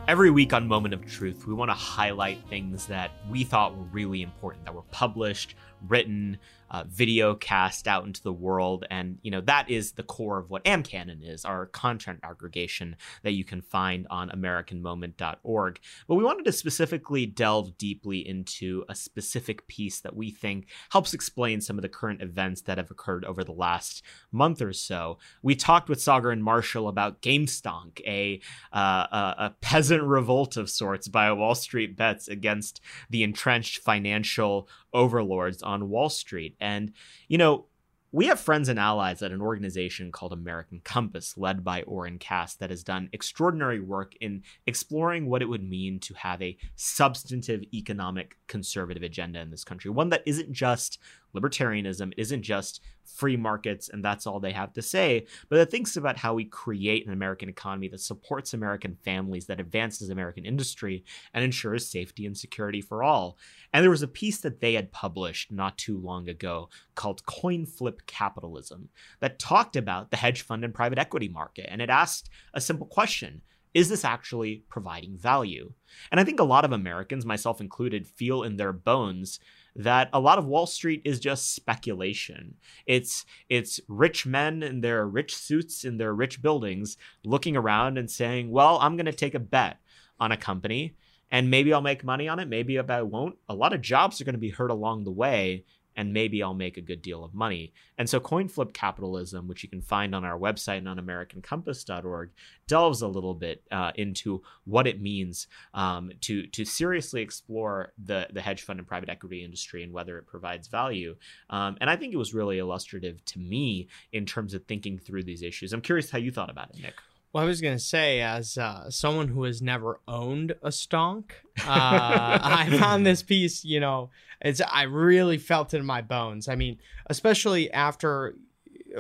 Every 0.09 0.31
week 0.31 0.53
on 0.53 0.69
Moment 0.69 0.95
of 0.95 1.05
Truth, 1.05 1.49
we 1.49 1.55
want 1.55 1.71
to 1.71 1.75
highlight 1.75 2.39
things 2.49 2.87
that 2.87 3.11
we 3.29 3.43
thought 3.43 3.77
were 3.77 3.83
really 3.85 4.23
important 4.23 4.65
that 4.65 4.73
were 4.73 4.83
published, 4.93 5.57
written, 5.89 6.39
uh, 6.71 6.85
video 6.89 7.35
cast 7.35 7.87
out 7.89 8.05
into 8.05 8.23
the 8.23 8.33
world. 8.33 8.85
And, 8.91 9.19
you 9.23 9.31
know, 9.31 9.41
that 9.43 9.71
is 9.71 9.93
the 9.93 10.03
core 10.03 10.39
of 10.39 10.51
what 10.51 10.65
AmCanon 10.65 11.19
is, 11.23 11.45
our 11.45 11.67
content 11.67 12.21
aggregation 12.23 12.97
that 13.23 13.33
you 13.33 13.45
can 13.45 13.63
find 13.63 14.07
on 14.11 14.31
AmericanMoment.org. 14.31 15.81
But 16.09 16.15
we 16.15 16.25
wanted 16.25 16.45
to 16.45 16.53
specifically 16.53 17.27
delve 17.27 17.79
deeply 17.79 18.27
into 18.27 18.85
a 18.89 18.95
specific 18.95 19.67
piece 19.69 20.01
that 20.01 20.17
we 20.17 20.31
think 20.31 20.69
helps 20.91 21.15
explain 21.15 21.61
some 21.61 21.79
of 21.79 21.83
the 21.83 21.89
current 21.89 22.23
events 22.23 22.63
that 22.63 22.79
have 22.79 22.91
occurred 22.91 23.25
over 23.25 23.45
the 23.45 23.53
last 23.53 24.03
month 24.33 24.61
or 24.61 24.73
so. 24.73 25.19
We 25.43 25.55
talked 25.55 25.89
with 25.89 25.99
Saagar 25.99 26.33
and 26.33 26.43
Marshall 26.43 26.89
about 26.89 27.23
GameStonk, 27.23 28.01
a, 28.07 28.41
uh, 28.73 29.07
a, 29.11 29.35
a 29.39 29.55
peasant 29.61 30.03
revolt 30.03 30.57
of 30.57 30.71
sorts 30.71 31.09
by 31.09 31.31
Wall 31.33 31.55
Street 31.55 31.97
bets 31.97 32.29
against 32.29 32.81
the 33.11 33.23
entrenched 33.23 33.83
financial 33.83 34.69
overlords 34.97 35.63
on 35.63 35.91
Wall 35.91 36.09
Street. 36.09 36.57
And, 36.61 36.93
you 37.29 37.39
know, 37.39 37.67
we 38.13 38.27
have 38.27 38.41
friends 38.41 38.71
and 38.71 38.79
allies 38.79 39.21
at 39.21 39.33
an 39.33 39.43
organization 39.43 40.11
called 40.11 40.33
American 40.33 40.81
Compass, 40.83 41.37
led 41.37 41.63
by 41.63 41.83
Oren 41.83 42.19
Cass, 42.19 42.55
that 42.55 42.71
has 42.71 42.83
done 42.83 43.11
extraordinary 43.13 43.79
work 43.79 44.15
in 44.21 44.43
exploring 44.67 45.27
what 45.27 45.43
it 45.43 45.49
would 45.51 45.69
mean 45.69 45.99
to 46.01 46.15
have 46.15 46.41
a 46.41 46.57
substantive 46.77 47.63
economic 47.75 48.39
conservative 48.47 49.03
agenda 49.03 49.41
in 49.41 49.51
this 49.51 49.65
country. 49.65 49.91
One 49.91 50.09
that 50.11 50.23
isn't 50.25 50.53
just 50.53 50.99
libertarianism, 51.35 52.13
isn't 52.17 52.43
just 52.43 52.81
free 53.07 53.37
markets 53.37 53.89
and 53.89 54.05
that's 54.05 54.27
all 54.27 54.41
they 54.41 54.53
have 54.53 54.73
to 54.75 54.83
say, 54.83 55.27
but 55.49 55.59
it 55.59 55.71
thinks 55.71 55.97
about 55.97 56.17
how 56.17 56.35
we 56.35 56.45
create 56.45 57.07
an 57.07 57.13
American 57.13 57.49
economy 57.49 57.89
that 57.89 58.01
supports 58.01 58.55
American 58.55 58.97
families, 59.05 59.47
that 59.47 59.61
advances 59.61 60.11
American 60.11 60.45
industry, 60.45 61.05
and 61.33 61.45
ensures 61.45 61.89
safety 61.89 62.27
and 62.27 62.37
security 62.37 62.81
for 62.81 63.03
all. 63.03 63.39
And 63.73 63.83
there 63.83 63.91
was 63.91 64.03
a 64.03 64.09
piece 64.09 64.39
that 64.39 64.61
they 64.61 64.75
had 64.75 64.93
published 64.93 65.53
not 65.53 65.79
too 65.79 65.99
long 65.99 66.29
ago 66.29 66.69
called 66.95 67.27
Coin 67.27 67.67
Flip 67.67 68.03
Capitalism 68.07 68.89
that 69.21 69.39
talked 69.39 69.77
about 69.77 70.11
the 70.11 70.17
hedge 70.17 70.43
fund 70.43 70.65
and 70.65 70.75
private 70.75 70.99
equity 70.99 71.29
market. 71.29 71.67
And 71.71 71.81
it 71.81 71.91
asked 71.91 72.31
a 72.55 72.61
simple 72.61 72.87
question 72.87 73.43
Is 73.75 73.89
this 73.89 74.05
actually 74.05 74.65
providing 74.69 75.17
value? 75.17 75.73
And 76.11 76.21
I 76.21 76.25
think 76.25 76.41
a 76.41 76.45
lot 76.45 76.65
of 76.65 76.73
Americans, 76.73 77.27
myself 77.27 77.61
included, 77.61 78.07
feel 78.07 78.43
in 78.43 78.57
their 78.57 78.73
bones 78.73 79.41
that 79.77 80.09
a 80.13 80.21
lot 80.21 80.39
of 80.39 80.47
Wall 80.47 80.67
Street 80.67 81.03
is 81.05 81.21
just 81.21 81.55
speculation. 81.55 82.55
It's 82.87 83.25
it's 83.49 83.81
rich 83.89 84.27
men 84.27 84.63
in 84.63 84.81
their 84.81 85.07
rich 85.07 85.37
suits 85.37 85.85
in 85.85 85.99
their 85.99 86.15
rich 86.15 86.41
buildings 86.43 86.97
looking 87.25 87.57
around 87.57 87.99
and 87.99 88.11
saying, 88.11 88.51
"Well, 88.51 88.79
I'm 88.81 88.97
going 88.97 89.07
to 89.07 89.13
take 89.13 89.35
a 89.35 89.41
bet 89.41 89.79
on 90.19 90.33
a 90.33 90.37
company 90.37 90.97
and 91.31 91.51
maybe 91.51 91.73
I'll 91.73 91.83
make 91.83 92.05
money 92.05 92.29
on 92.29 92.39
it, 92.39 92.49
maybe 92.49 92.79
I 92.79 93.03
won't." 93.03 93.37
A 93.49 93.55
lot 93.55 93.73
of 93.73 93.81
jobs 93.81 94.21
are 94.21 94.25
going 94.25 94.35
to 94.35 94.39
be 94.39 94.51
hurt 94.51 94.71
along 94.71 95.05
the 95.05 95.13
way, 95.13 95.65
and 95.97 96.13
maybe 96.13 96.43
I'll 96.43 96.55
make 96.55 96.77
a 96.77 96.83
good 96.83 97.03
deal 97.03 97.25
of 97.25 97.35
money. 97.35 97.73
And 97.99 98.09
so 98.09 98.21
coin 98.21 98.49
flip 98.49 98.73
capitalism, 98.73 99.49
which 99.49 99.63
you 99.63 99.69
can 99.69 99.81
find 99.81 100.15
on 100.15 100.25
our 100.25 100.39
website 100.39 100.79
and 100.79 100.89
on 100.89 100.99
AmericanCompass.org, 100.99 102.31
delves 102.69 103.03
a 103.03 103.09
little 103.09 103.35
bit 103.35 103.63
uh, 103.73 103.93
into 103.95 104.43
what 104.65 104.87
it 104.87 105.01
means 105.01 105.47
um, 105.75 106.13
to 106.21 106.47
to 106.49 106.65
seriously 106.65 107.23
explore 107.23 107.93
the 108.03 108.29
the 108.33 108.43
hedge 108.43 108.63
fund 108.63 108.79
and 108.79 108.87
private 108.87 109.09
equity 109.09 109.43
industry 109.43 109.83
and 109.83 109.93
whether 109.93 110.19
it 110.19 110.27
provides 110.27 110.69
value. 110.69 111.17
Um, 111.51 111.77
and 111.81 111.89
I 111.89 111.97
think 111.97 112.13
it 112.13 112.19
was 112.19 112.35
really 112.35 112.59
illustrative 112.59 113.25
to 113.27 113.39
me 113.39 113.89
in 114.13 114.27
terms 114.27 114.53
of 114.55 114.65
thinking 114.65 114.99
through 114.99 115.25
these 115.25 115.43
issues. 115.43 115.73
I'm 115.73 115.81
curious 115.81 116.11
how 116.11 116.19
you 116.19 116.31
thought 116.31 116.51
about 116.51 116.71
it, 116.71 116.83
Nick. 116.83 116.95
Well, 117.37 117.45
I 117.45 117.49
was 117.49 117.61
going 117.61 117.77
to 117.77 117.85
say, 117.85 118.23
as 118.23 118.57
uh, 118.57 118.91
someone 118.91 119.29
who 119.29 119.43
has 119.43 119.61
never 119.61 120.01
owned 120.09 120.53
a 120.63 120.71
stonk, 120.71 121.33
uh, 121.59 121.61
I 121.69 122.75
found 122.79 123.05
this 123.05 123.23
piece, 123.23 123.63
you 123.63 123.79
know, 123.79 124.09
it's 124.41 124.63
I 124.63 124.85
really 124.85 125.37
felt 125.37 125.75
it 125.75 125.81
in 125.81 125.85
my 125.85 126.01
bones. 126.01 126.49
I 126.49 126.55
mean, 126.55 126.79
especially 127.11 127.71
after 127.71 128.37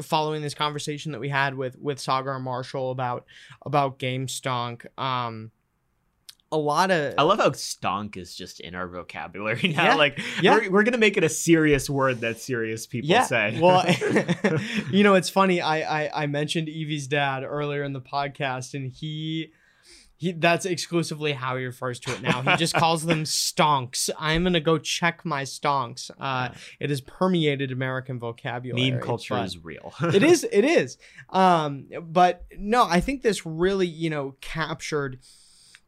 following 0.02 0.42
this 0.42 0.52
conversation 0.52 1.12
that 1.12 1.18
we 1.18 1.30
had 1.30 1.54
with 1.54 1.78
with 1.78 1.96
Saagar 1.96 2.38
Marshall 2.38 2.90
about 2.90 3.24
about 3.64 3.98
Game 3.98 4.26
Stonk. 4.26 4.84
Um, 5.00 5.50
a 6.52 6.56
lot 6.56 6.90
of 6.90 7.14
I 7.18 7.22
love 7.22 7.38
how 7.38 7.50
stonk 7.50 8.16
is 8.16 8.34
just 8.34 8.60
in 8.60 8.74
our 8.74 8.88
vocabulary 8.88 9.68
now. 9.76 9.84
Yeah, 9.84 9.94
Like 9.94 10.20
yeah. 10.40 10.54
we're, 10.54 10.70
we're 10.70 10.82
gonna 10.84 10.98
make 10.98 11.16
it 11.16 11.24
a 11.24 11.28
serious 11.28 11.90
word 11.90 12.20
that 12.20 12.40
serious 12.40 12.86
people 12.86 13.10
yeah. 13.10 13.24
say. 13.24 13.58
well, 13.60 13.84
you 14.90 15.02
know, 15.02 15.14
it's 15.14 15.30
funny. 15.30 15.60
I, 15.60 16.04
I 16.04 16.22
I 16.22 16.26
mentioned 16.26 16.68
Evie's 16.68 17.06
dad 17.06 17.42
earlier 17.44 17.82
in 17.82 17.92
the 17.92 18.00
podcast, 18.00 18.74
and 18.74 18.92
he. 18.92 19.52
He, 20.18 20.32
that's 20.32 20.64
exclusively 20.64 21.34
how 21.34 21.58
he 21.58 21.66
refers 21.66 22.00
to 22.00 22.12
it 22.14 22.22
now. 22.22 22.40
He 22.40 22.56
just 22.56 22.72
calls 22.72 23.04
them 23.04 23.24
stonks. 23.24 24.08
I'm 24.18 24.44
gonna 24.44 24.60
go 24.60 24.78
check 24.78 25.26
my 25.26 25.42
stonks. 25.42 26.10
Uh, 26.18 26.54
it 26.80 26.88
has 26.88 27.02
permeated 27.02 27.70
American 27.70 28.18
vocabulary. 28.18 28.92
meme 28.92 29.02
culture 29.02 29.36
is 29.44 29.62
real. 29.62 29.92
it 30.00 30.22
is 30.22 30.42
it 30.50 30.64
is 30.64 30.96
um 31.28 31.84
but 32.00 32.46
no 32.56 32.84
i 32.84 32.98
think 32.98 33.20
this 33.20 33.44
really 33.44 33.86
you 33.86 34.08
know 34.08 34.36
captured 34.40 35.18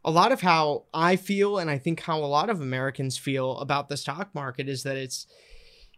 a 0.05 0.11
lot 0.11 0.33
of 0.33 0.41
how 0.41 0.85
i 0.95 1.17
feel 1.17 1.59
and 1.59 1.71
i 1.71 1.79
think 1.79 2.01
how 2.01 2.19
a 2.19 2.27
lot 2.27 2.51
of 2.51 2.61
americans 2.61 3.19
feel 3.19 3.59
about 3.59 3.89
the 3.89 3.97
stock 3.97 4.35
market 4.35 4.69
is 4.69 4.83
that 4.83 4.97
it's 4.97 5.27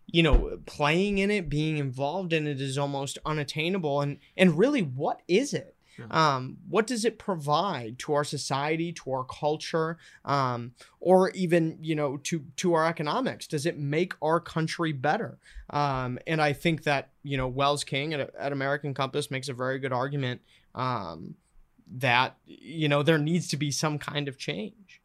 you 0.06 0.22
know 0.22 0.58
playing 0.66 1.18
in 1.18 1.30
it 1.30 1.48
being 1.48 1.78
involved 1.78 2.32
in 2.32 2.46
it 2.46 2.60
is 2.60 2.78
almost 2.78 3.18
unattainable 3.24 4.00
and 4.00 4.18
and 4.36 4.58
really 4.58 4.82
what 4.82 5.22
is 5.28 5.54
it? 5.54 5.76
Um, 6.10 6.56
what 6.68 6.86
does 6.86 7.04
it 7.04 7.18
provide 7.18 7.98
to 8.00 8.14
our 8.14 8.24
society 8.24 8.92
to 8.92 9.12
our 9.12 9.24
culture 9.24 9.98
um, 10.24 10.72
or 10.98 11.30
even 11.30 11.78
you 11.82 11.94
know 11.94 12.16
to 12.18 12.44
to 12.56 12.74
our 12.74 12.86
economics? 12.86 13.46
Does 13.46 13.66
it 13.66 13.78
make 13.78 14.14
our 14.22 14.40
country 14.40 14.92
better? 14.92 15.38
Um, 15.68 16.18
and 16.26 16.40
i 16.40 16.52
think 16.52 16.84
that 16.84 17.10
you 17.22 17.36
know 17.36 17.46
wells 17.46 17.84
king 17.84 18.12
at, 18.12 18.34
at 18.34 18.52
american 18.52 18.92
compass 18.92 19.30
makes 19.30 19.48
a 19.48 19.52
very 19.52 19.78
good 19.78 19.92
argument 19.92 20.40
um, 20.74 21.34
that 21.92 22.36
you 22.46 22.88
know 22.88 23.02
there 23.02 23.18
needs 23.18 23.48
to 23.48 23.56
be 23.56 23.70
some 23.70 23.98
kind 23.98 24.28
of 24.28 24.38
change 24.38 25.00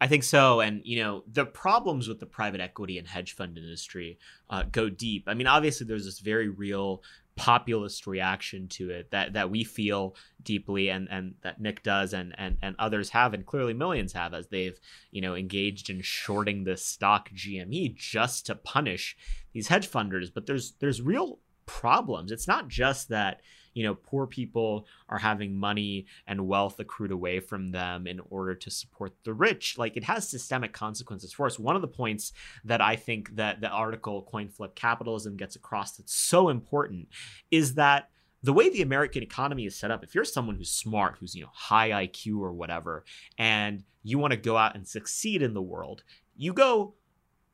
I 0.00 0.08
think 0.08 0.24
so. 0.24 0.60
And, 0.60 0.82
you 0.84 1.02
know, 1.02 1.24
the 1.30 1.46
problems 1.46 2.08
with 2.08 2.20
the 2.20 2.26
private 2.26 2.60
equity 2.60 2.98
and 2.98 3.08
hedge 3.08 3.34
fund 3.34 3.56
industry 3.56 4.18
uh, 4.50 4.64
go 4.70 4.90
deep. 4.90 5.24
I 5.26 5.34
mean, 5.34 5.46
obviously, 5.46 5.86
there's 5.86 6.04
this 6.04 6.18
very 6.18 6.48
real 6.48 7.02
populist 7.34 8.06
reaction 8.06 8.66
to 8.66 8.90
it 8.90 9.10
that, 9.10 9.34
that 9.34 9.50
we 9.50 9.62
feel 9.64 10.14
deeply 10.42 10.88
and, 10.90 11.08
and 11.10 11.34
that 11.42 11.60
Nick 11.60 11.82
does 11.82 12.12
and, 12.12 12.34
and, 12.38 12.56
and 12.62 12.76
others 12.78 13.10
have, 13.10 13.32
and 13.32 13.46
clearly 13.46 13.74
millions 13.74 14.12
have, 14.12 14.34
as 14.34 14.48
they've, 14.48 14.78
you 15.10 15.22
know, 15.22 15.34
engaged 15.34 15.88
in 15.88 16.02
shorting 16.02 16.64
the 16.64 16.76
stock 16.76 17.30
GME 17.30 17.94
just 17.96 18.46
to 18.46 18.54
punish 18.54 19.16
these 19.52 19.68
hedge 19.68 19.90
funders. 19.90 20.28
But 20.32 20.46
there's 20.46 20.72
there's 20.78 21.00
real 21.00 21.38
problems. 21.64 22.32
It's 22.32 22.48
not 22.48 22.68
just 22.68 23.08
that 23.08 23.40
you 23.76 23.84
know 23.84 23.94
poor 23.94 24.26
people 24.26 24.86
are 25.08 25.18
having 25.18 25.54
money 25.54 26.06
and 26.26 26.48
wealth 26.48 26.80
accrued 26.80 27.12
away 27.12 27.40
from 27.40 27.68
them 27.68 28.06
in 28.06 28.20
order 28.30 28.54
to 28.54 28.70
support 28.70 29.12
the 29.24 29.32
rich. 29.32 29.76
Like 29.78 29.96
it 29.96 30.04
has 30.04 30.28
systemic 30.28 30.72
consequences 30.72 31.32
for 31.32 31.46
us. 31.46 31.58
One 31.58 31.76
of 31.76 31.82
the 31.82 31.88
points 31.88 32.32
that 32.64 32.80
i 32.80 32.96
think 32.96 33.34
that 33.36 33.60
the 33.60 33.68
article 33.68 34.22
coin 34.22 34.48
flip 34.48 34.74
capitalism 34.74 35.36
gets 35.36 35.56
across 35.56 35.92
that's 35.92 36.14
so 36.14 36.48
important 36.48 37.08
is 37.50 37.74
that 37.74 38.10
the 38.42 38.52
way 38.52 38.68
the 38.68 38.82
american 38.82 39.22
economy 39.22 39.66
is 39.66 39.76
set 39.76 39.90
up 39.90 40.02
if 40.02 40.14
you're 40.14 40.24
someone 40.24 40.56
who's 40.56 40.70
smart 40.70 41.16
who's 41.18 41.34
you 41.34 41.42
know 41.42 41.50
high 41.52 41.90
iq 42.06 42.38
or 42.38 42.52
whatever 42.52 43.04
and 43.38 43.84
you 44.02 44.18
want 44.18 44.32
to 44.32 44.36
go 44.36 44.56
out 44.56 44.74
and 44.74 44.86
succeed 44.86 45.42
in 45.42 45.54
the 45.54 45.62
world 45.62 46.02
you 46.36 46.52
go 46.52 46.94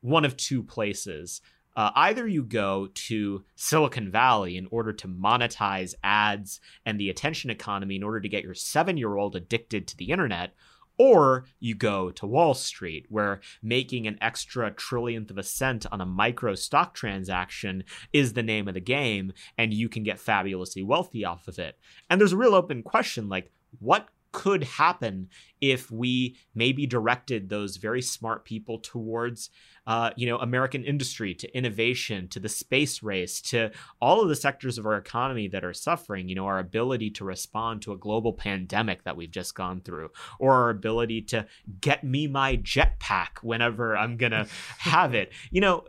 one 0.00 0.24
of 0.24 0.36
two 0.36 0.62
places 0.62 1.40
uh, 1.76 1.90
either 1.94 2.26
you 2.26 2.42
go 2.42 2.88
to 2.94 3.44
Silicon 3.54 4.10
Valley 4.10 4.56
in 4.56 4.68
order 4.70 4.92
to 4.92 5.08
monetize 5.08 5.94
ads 6.02 6.60
and 6.84 6.98
the 6.98 7.10
attention 7.10 7.50
economy 7.50 7.96
in 7.96 8.02
order 8.02 8.20
to 8.20 8.28
get 8.28 8.44
your 8.44 8.54
seven 8.54 8.96
year 8.96 9.16
old 9.16 9.36
addicted 9.36 9.86
to 9.88 9.96
the 9.96 10.10
internet, 10.10 10.54
or 10.98 11.46
you 11.58 11.74
go 11.74 12.10
to 12.10 12.26
Wall 12.26 12.54
Street, 12.54 13.06
where 13.08 13.40
making 13.62 14.06
an 14.06 14.18
extra 14.20 14.70
trillionth 14.70 15.30
of 15.30 15.38
a 15.38 15.42
cent 15.42 15.86
on 15.90 16.00
a 16.00 16.06
micro 16.06 16.54
stock 16.54 16.94
transaction 16.94 17.84
is 18.12 18.34
the 18.34 18.42
name 18.42 18.68
of 18.68 18.74
the 18.74 18.80
game, 18.80 19.32
and 19.56 19.72
you 19.72 19.88
can 19.88 20.02
get 20.02 20.20
fabulously 20.20 20.82
wealthy 20.82 21.24
off 21.24 21.48
of 21.48 21.58
it. 21.58 21.78
And 22.10 22.20
there's 22.20 22.32
a 22.32 22.36
real 22.36 22.54
open 22.54 22.82
question 22.82 23.28
like, 23.28 23.50
what 23.80 24.08
could 24.32 24.64
happen 24.64 25.28
if 25.60 25.90
we 25.90 26.36
maybe 26.54 26.86
directed 26.86 27.48
those 27.48 27.76
very 27.76 28.02
smart 28.02 28.44
people 28.44 28.78
towards 28.78 29.50
uh, 29.86 30.10
you 30.16 30.26
know 30.26 30.38
american 30.38 30.84
industry 30.84 31.34
to 31.34 31.56
innovation 31.56 32.28
to 32.28 32.40
the 32.40 32.48
space 32.48 33.02
race 33.02 33.40
to 33.40 33.70
all 34.00 34.20
of 34.20 34.28
the 34.28 34.36
sectors 34.36 34.78
of 34.78 34.86
our 34.86 34.96
economy 34.96 35.48
that 35.48 35.64
are 35.64 35.74
suffering 35.74 36.28
you 36.28 36.34
know 36.34 36.46
our 36.46 36.58
ability 36.58 37.10
to 37.10 37.24
respond 37.24 37.82
to 37.82 37.92
a 37.92 37.96
global 37.96 38.32
pandemic 38.32 39.04
that 39.04 39.16
we've 39.16 39.30
just 39.30 39.54
gone 39.54 39.80
through 39.80 40.10
or 40.38 40.52
our 40.52 40.70
ability 40.70 41.20
to 41.20 41.46
get 41.80 42.02
me 42.04 42.26
my 42.26 42.56
jetpack 42.56 43.38
whenever 43.42 43.96
i'm 43.96 44.16
gonna 44.16 44.46
have 44.78 45.14
it. 45.14 45.32
You 45.50 45.60
know 45.60 45.84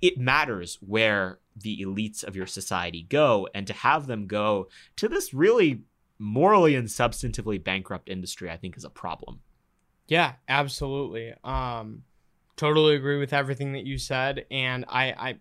it 0.00 0.18
matters 0.18 0.78
where 0.80 1.38
the 1.56 1.82
elites 1.82 2.24
of 2.24 2.36
your 2.36 2.46
society 2.46 3.06
go 3.08 3.48
and 3.54 3.66
to 3.66 3.72
have 3.72 4.06
them 4.06 4.26
go 4.26 4.68
to 4.96 5.08
this 5.08 5.32
really 5.32 5.82
morally 6.18 6.74
and 6.74 6.88
substantively 6.88 7.62
bankrupt 7.62 8.08
industry 8.08 8.50
i 8.50 8.56
think 8.56 8.76
is 8.76 8.84
a 8.84 8.90
problem 8.90 9.40
Yeah, 10.06 10.32
absolutely. 10.48 11.34
Um, 11.42 12.02
totally 12.56 12.94
agree 12.94 13.18
with 13.18 13.32
everything 13.32 13.72
that 13.72 13.84
you 13.84 13.98
said, 13.98 14.46
and 14.50 14.84
I, 14.88 15.12
I, 15.12 15.38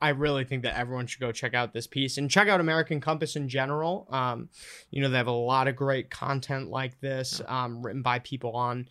I 0.00 0.08
really 0.10 0.44
think 0.44 0.62
that 0.62 0.76
everyone 0.78 1.06
should 1.06 1.20
go 1.20 1.32
check 1.32 1.54
out 1.54 1.72
this 1.72 1.86
piece 1.86 2.18
and 2.18 2.30
check 2.30 2.48
out 2.48 2.60
American 2.60 3.00
Compass 3.00 3.36
in 3.36 3.48
general. 3.48 4.06
Um, 4.10 4.48
you 4.90 5.02
know, 5.02 5.08
they 5.08 5.18
have 5.18 5.26
a 5.26 5.32
lot 5.32 5.68
of 5.68 5.76
great 5.76 6.10
content 6.10 6.70
like 6.70 7.00
this, 7.00 7.40
um, 7.46 7.82
written 7.82 8.02
by 8.02 8.18
people 8.20 8.52
on 8.56 8.88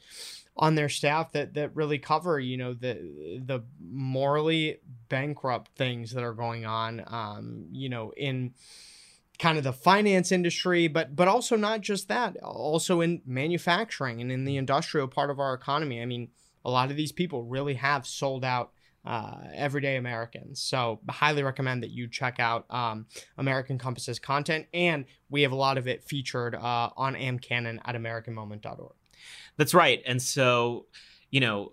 on 0.58 0.76
their 0.76 0.88
staff 0.88 1.34
that 1.34 1.54
that 1.56 1.76
really 1.76 2.00
cover 2.00 2.40
you 2.40 2.56
know 2.56 2.74
the 2.74 3.42
the 3.46 3.60
morally 3.92 4.78
bankrupt 5.10 5.70
things 5.76 6.14
that 6.14 6.24
are 6.24 6.34
going 6.34 6.66
on 6.66 7.04
um 7.08 7.66
you 7.74 7.90
know 7.90 8.14
in 8.16 8.54
kind 9.40 9.58
of 9.58 9.64
the 9.64 9.74
finance 9.74 10.32
industry 10.32 10.88
but 10.88 11.16
but 11.16 11.28
also 11.28 11.56
not 11.56 11.82
just 11.82 12.08
that 12.08 12.38
also 12.38 13.02
in 13.02 13.22
manufacturing 13.26 14.22
and 14.22 14.32
in 14.32 14.46
the 14.46 14.58
industrial 14.58 15.08
part 15.08 15.30
of 15.30 15.40
our 15.40 15.54
economy 15.54 16.02
i 16.02 16.06
mean 16.06 16.30
a 16.64 16.70
lot 16.70 16.90
of 16.90 16.98
these 16.98 17.12
people 17.12 17.44
really 17.44 17.76
have 17.76 18.08
sold 18.08 18.44
out 18.44 18.72
uh, 19.06 19.38
everyday 19.54 19.98
Americans. 19.98 20.62
So, 20.62 21.00
highly 21.10 21.44
recommend 21.44 21.84
that 21.84 21.92
you 21.92 22.08
check 22.08 22.40
out 22.40 22.66
um, 22.72 23.06
American 23.38 23.78
Compass's 23.78 24.20
content, 24.20 24.66
and 24.74 25.06
we 25.30 25.44
have 25.44 25.52
a 25.52 25.56
lot 25.56 25.78
of 25.78 25.88
it 25.88 26.04
featured 26.04 26.56
uh, 26.56 26.90
on 26.98 27.14
AmCanon 27.14 27.80
at 27.86 27.96
AmericanMoment.org. 27.96 28.94
That's 29.58 29.74
right. 29.74 30.02
And 30.06 30.22
so, 30.22 30.88
you 31.30 31.40
know, 31.40 31.72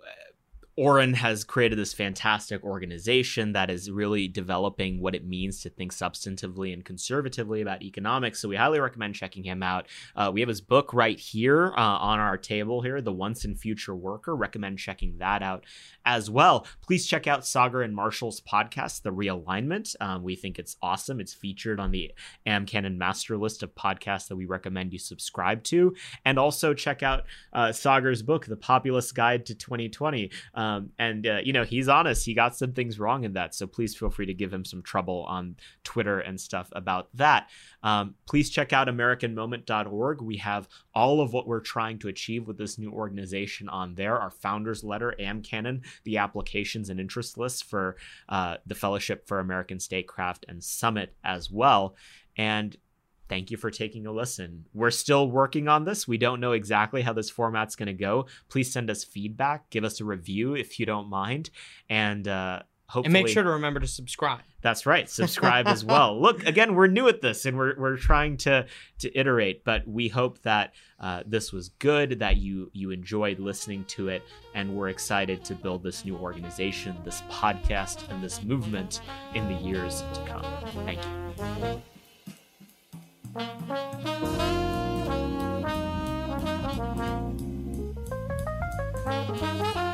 Oren 0.76 1.12
has 1.12 1.44
created 1.44 1.78
this 1.78 1.92
fantastic 1.92 2.64
organization 2.64 3.52
that 3.52 3.68
is 3.68 3.90
really 3.90 4.26
developing 4.26 5.02
what 5.02 5.14
it 5.14 5.26
means 5.26 5.60
to 5.60 5.68
think 5.68 5.92
substantively 5.92 6.72
and 6.72 6.82
conservatively 6.82 7.60
about 7.60 7.82
economics. 7.82 8.40
So 8.40 8.48
we 8.48 8.56
highly 8.56 8.80
recommend 8.80 9.14
checking 9.14 9.44
him 9.44 9.62
out. 9.62 9.86
Uh, 10.16 10.30
we 10.32 10.40
have 10.40 10.48
his 10.48 10.62
book 10.62 10.94
right 10.94 11.20
here 11.20 11.74
uh, 11.76 11.80
on 11.98 12.20
our 12.20 12.38
table 12.38 12.80
here, 12.80 13.02
The 13.02 13.12
Once 13.12 13.44
and 13.44 13.60
Future 13.60 13.94
Worker. 13.94 14.34
Recommend 14.34 14.78
checking 14.78 15.18
that 15.18 15.42
out 15.42 15.66
as 16.06 16.30
well. 16.30 16.66
Please 16.80 17.06
check 17.06 17.26
out 17.26 17.42
Saagar 17.42 17.84
and 17.84 17.94
Marshall's 17.94 18.40
podcast, 18.40 19.02
The 19.02 19.12
Realignment. 19.12 19.94
Um, 20.00 20.22
we 20.22 20.36
think 20.36 20.58
it's 20.58 20.78
awesome. 20.80 21.20
It's 21.20 21.34
featured 21.34 21.80
on 21.80 21.90
the 21.90 22.12
AmCanon 22.46 22.96
master 22.96 23.36
list 23.36 23.62
of 23.62 23.74
podcasts 23.74 24.28
that 24.28 24.36
we 24.36 24.46
recommend 24.46 24.94
you 24.94 24.98
subscribe 24.98 25.64
to. 25.64 25.94
And 26.24 26.38
also 26.38 26.72
check 26.72 27.02
out 27.02 27.24
uh, 27.52 27.68
Saagar's 27.68 28.22
book, 28.22 28.46
The 28.46 28.56
Populist 28.56 29.14
Guide 29.14 29.44
to 29.46 29.54
2020. 29.54 30.30
Um, 30.54 30.61
and 30.98 31.26
uh, 31.26 31.38
you 31.42 31.52
know 31.52 31.64
he's 31.64 31.88
honest. 31.88 32.26
He 32.26 32.34
got 32.34 32.56
some 32.56 32.72
things 32.72 32.98
wrong 32.98 33.24
in 33.24 33.32
that. 33.34 33.54
So 33.54 33.66
please 33.66 33.96
feel 33.96 34.10
free 34.10 34.26
to 34.26 34.34
give 34.34 34.52
him 34.52 34.64
some 34.64 34.82
trouble 34.82 35.24
on 35.28 35.56
Twitter 35.84 36.20
and 36.20 36.40
stuff 36.40 36.68
about 36.72 37.08
that. 37.14 37.48
Um, 37.82 38.14
please 38.26 38.50
check 38.50 38.72
out 38.72 38.88
AmericanMoment.org. 38.88 40.22
We 40.22 40.36
have 40.38 40.68
all 40.94 41.20
of 41.20 41.32
what 41.32 41.46
we're 41.46 41.60
trying 41.60 41.98
to 42.00 42.08
achieve 42.08 42.46
with 42.46 42.58
this 42.58 42.78
new 42.78 42.90
organization 42.90 43.68
on 43.68 43.94
there. 43.94 44.18
Our 44.18 44.30
founders 44.30 44.84
letter, 44.84 45.14
AmCanon, 45.18 45.82
the 46.04 46.18
applications 46.18 46.90
and 46.90 47.00
interest 47.00 47.38
lists 47.38 47.62
for 47.62 47.96
uh, 48.28 48.56
the 48.66 48.74
Fellowship 48.74 49.26
for 49.26 49.40
American 49.40 49.80
Statecraft 49.80 50.44
and 50.48 50.62
Summit 50.62 51.14
as 51.24 51.50
well. 51.50 51.96
And 52.36 52.76
thank 53.28 53.50
you 53.50 53.56
for 53.56 53.70
taking 53.70 54.06
a 54.06 54.12
listen. 54.12 54.66
We're 54.72 54.90
still 54.90 55.30
working 55.30 55.68
on 55.68 55.84
this. 55.84 56.06
We 56.06 56.18
don't 56.18 56.40
know 56.40 56.52
exactly 56.52 57.02
how 57.02 57.12
this 57.12 57.30
format's 57.30 57.76
going 57.76 57.86
to 57.86 57.92
go. 57.92 58.26
Please 58.48 58.72
send 58.72 58.90
us 58.90 59.04
feedback, 59.04 59.70
give 59.70 59.84
us 59.84 60.00
a 60.00 60.04
review 60.04 60.54
if 60.54 60.78
you 60.78 60.86
don't 60.86 61.08
mind, 61.08 61.50
and 61.88 62.26
uh, 62.28 62.62
hopefully. 62.92 63.06
And 63.18 63.24
make 63.24 63.32
sure 63.32 63.42
to 63.42 63.50
remember 63.50 63.80
to 63.80 63.86
subscribe. 63.86 64.40
That's 64.60 64.86
right. 64.86 65.08
Subscribe 65.22 65.66
as 65.66 65.84
well. 65.84 66.20
Look, 66.20 66.46
again, 66.46 66.74
we're 66.74 66.86
new 66.86 67.08
at 67.08 67.20
this 67.20 67.46
and 67.46 67.58
we're, 67.58 67.74
we're 67.76 67.96
trying 67.96 68.36
to 68.38 68.66
to 69.00 69.18
iterate, 69.18 69.64
but 69.64 69.86
we 69.88 70.08
hope 70.08 70.40
that 70.42 70.74
uh, 71.00 71.22
this 71.26 71.52
was 71.52 71.70
good, 71.70 72.20
that 72.20 72.36
you 72.36 72.70
you 72.72 72.90
enjoyed 72.90 73.38
listening 73.38 73.84
to 73.86 74.08
it, 74.08 74.22
and 74.54 74.74
we're 74.74 74.88
excited 74.88 75.44
to 75.46 75.54
build 75.54 75.82
this 75.82 76.04
new 76.04 76.16
organization, 76.16 76.96
this 77.04 77.22
podcast, 77.30 78.08
and 78.10 78.22
this 78.22 78.42
movement 78.42 79.00
in 79.34 79.48
the 79.48 79.54
years 79.54 80.04
to 80.14 80.24
come. 80.26 80.44
Thank 80.84 81.00
you. 81.02 81.82
Thank 83.34 83.72
you. 89.76 89.91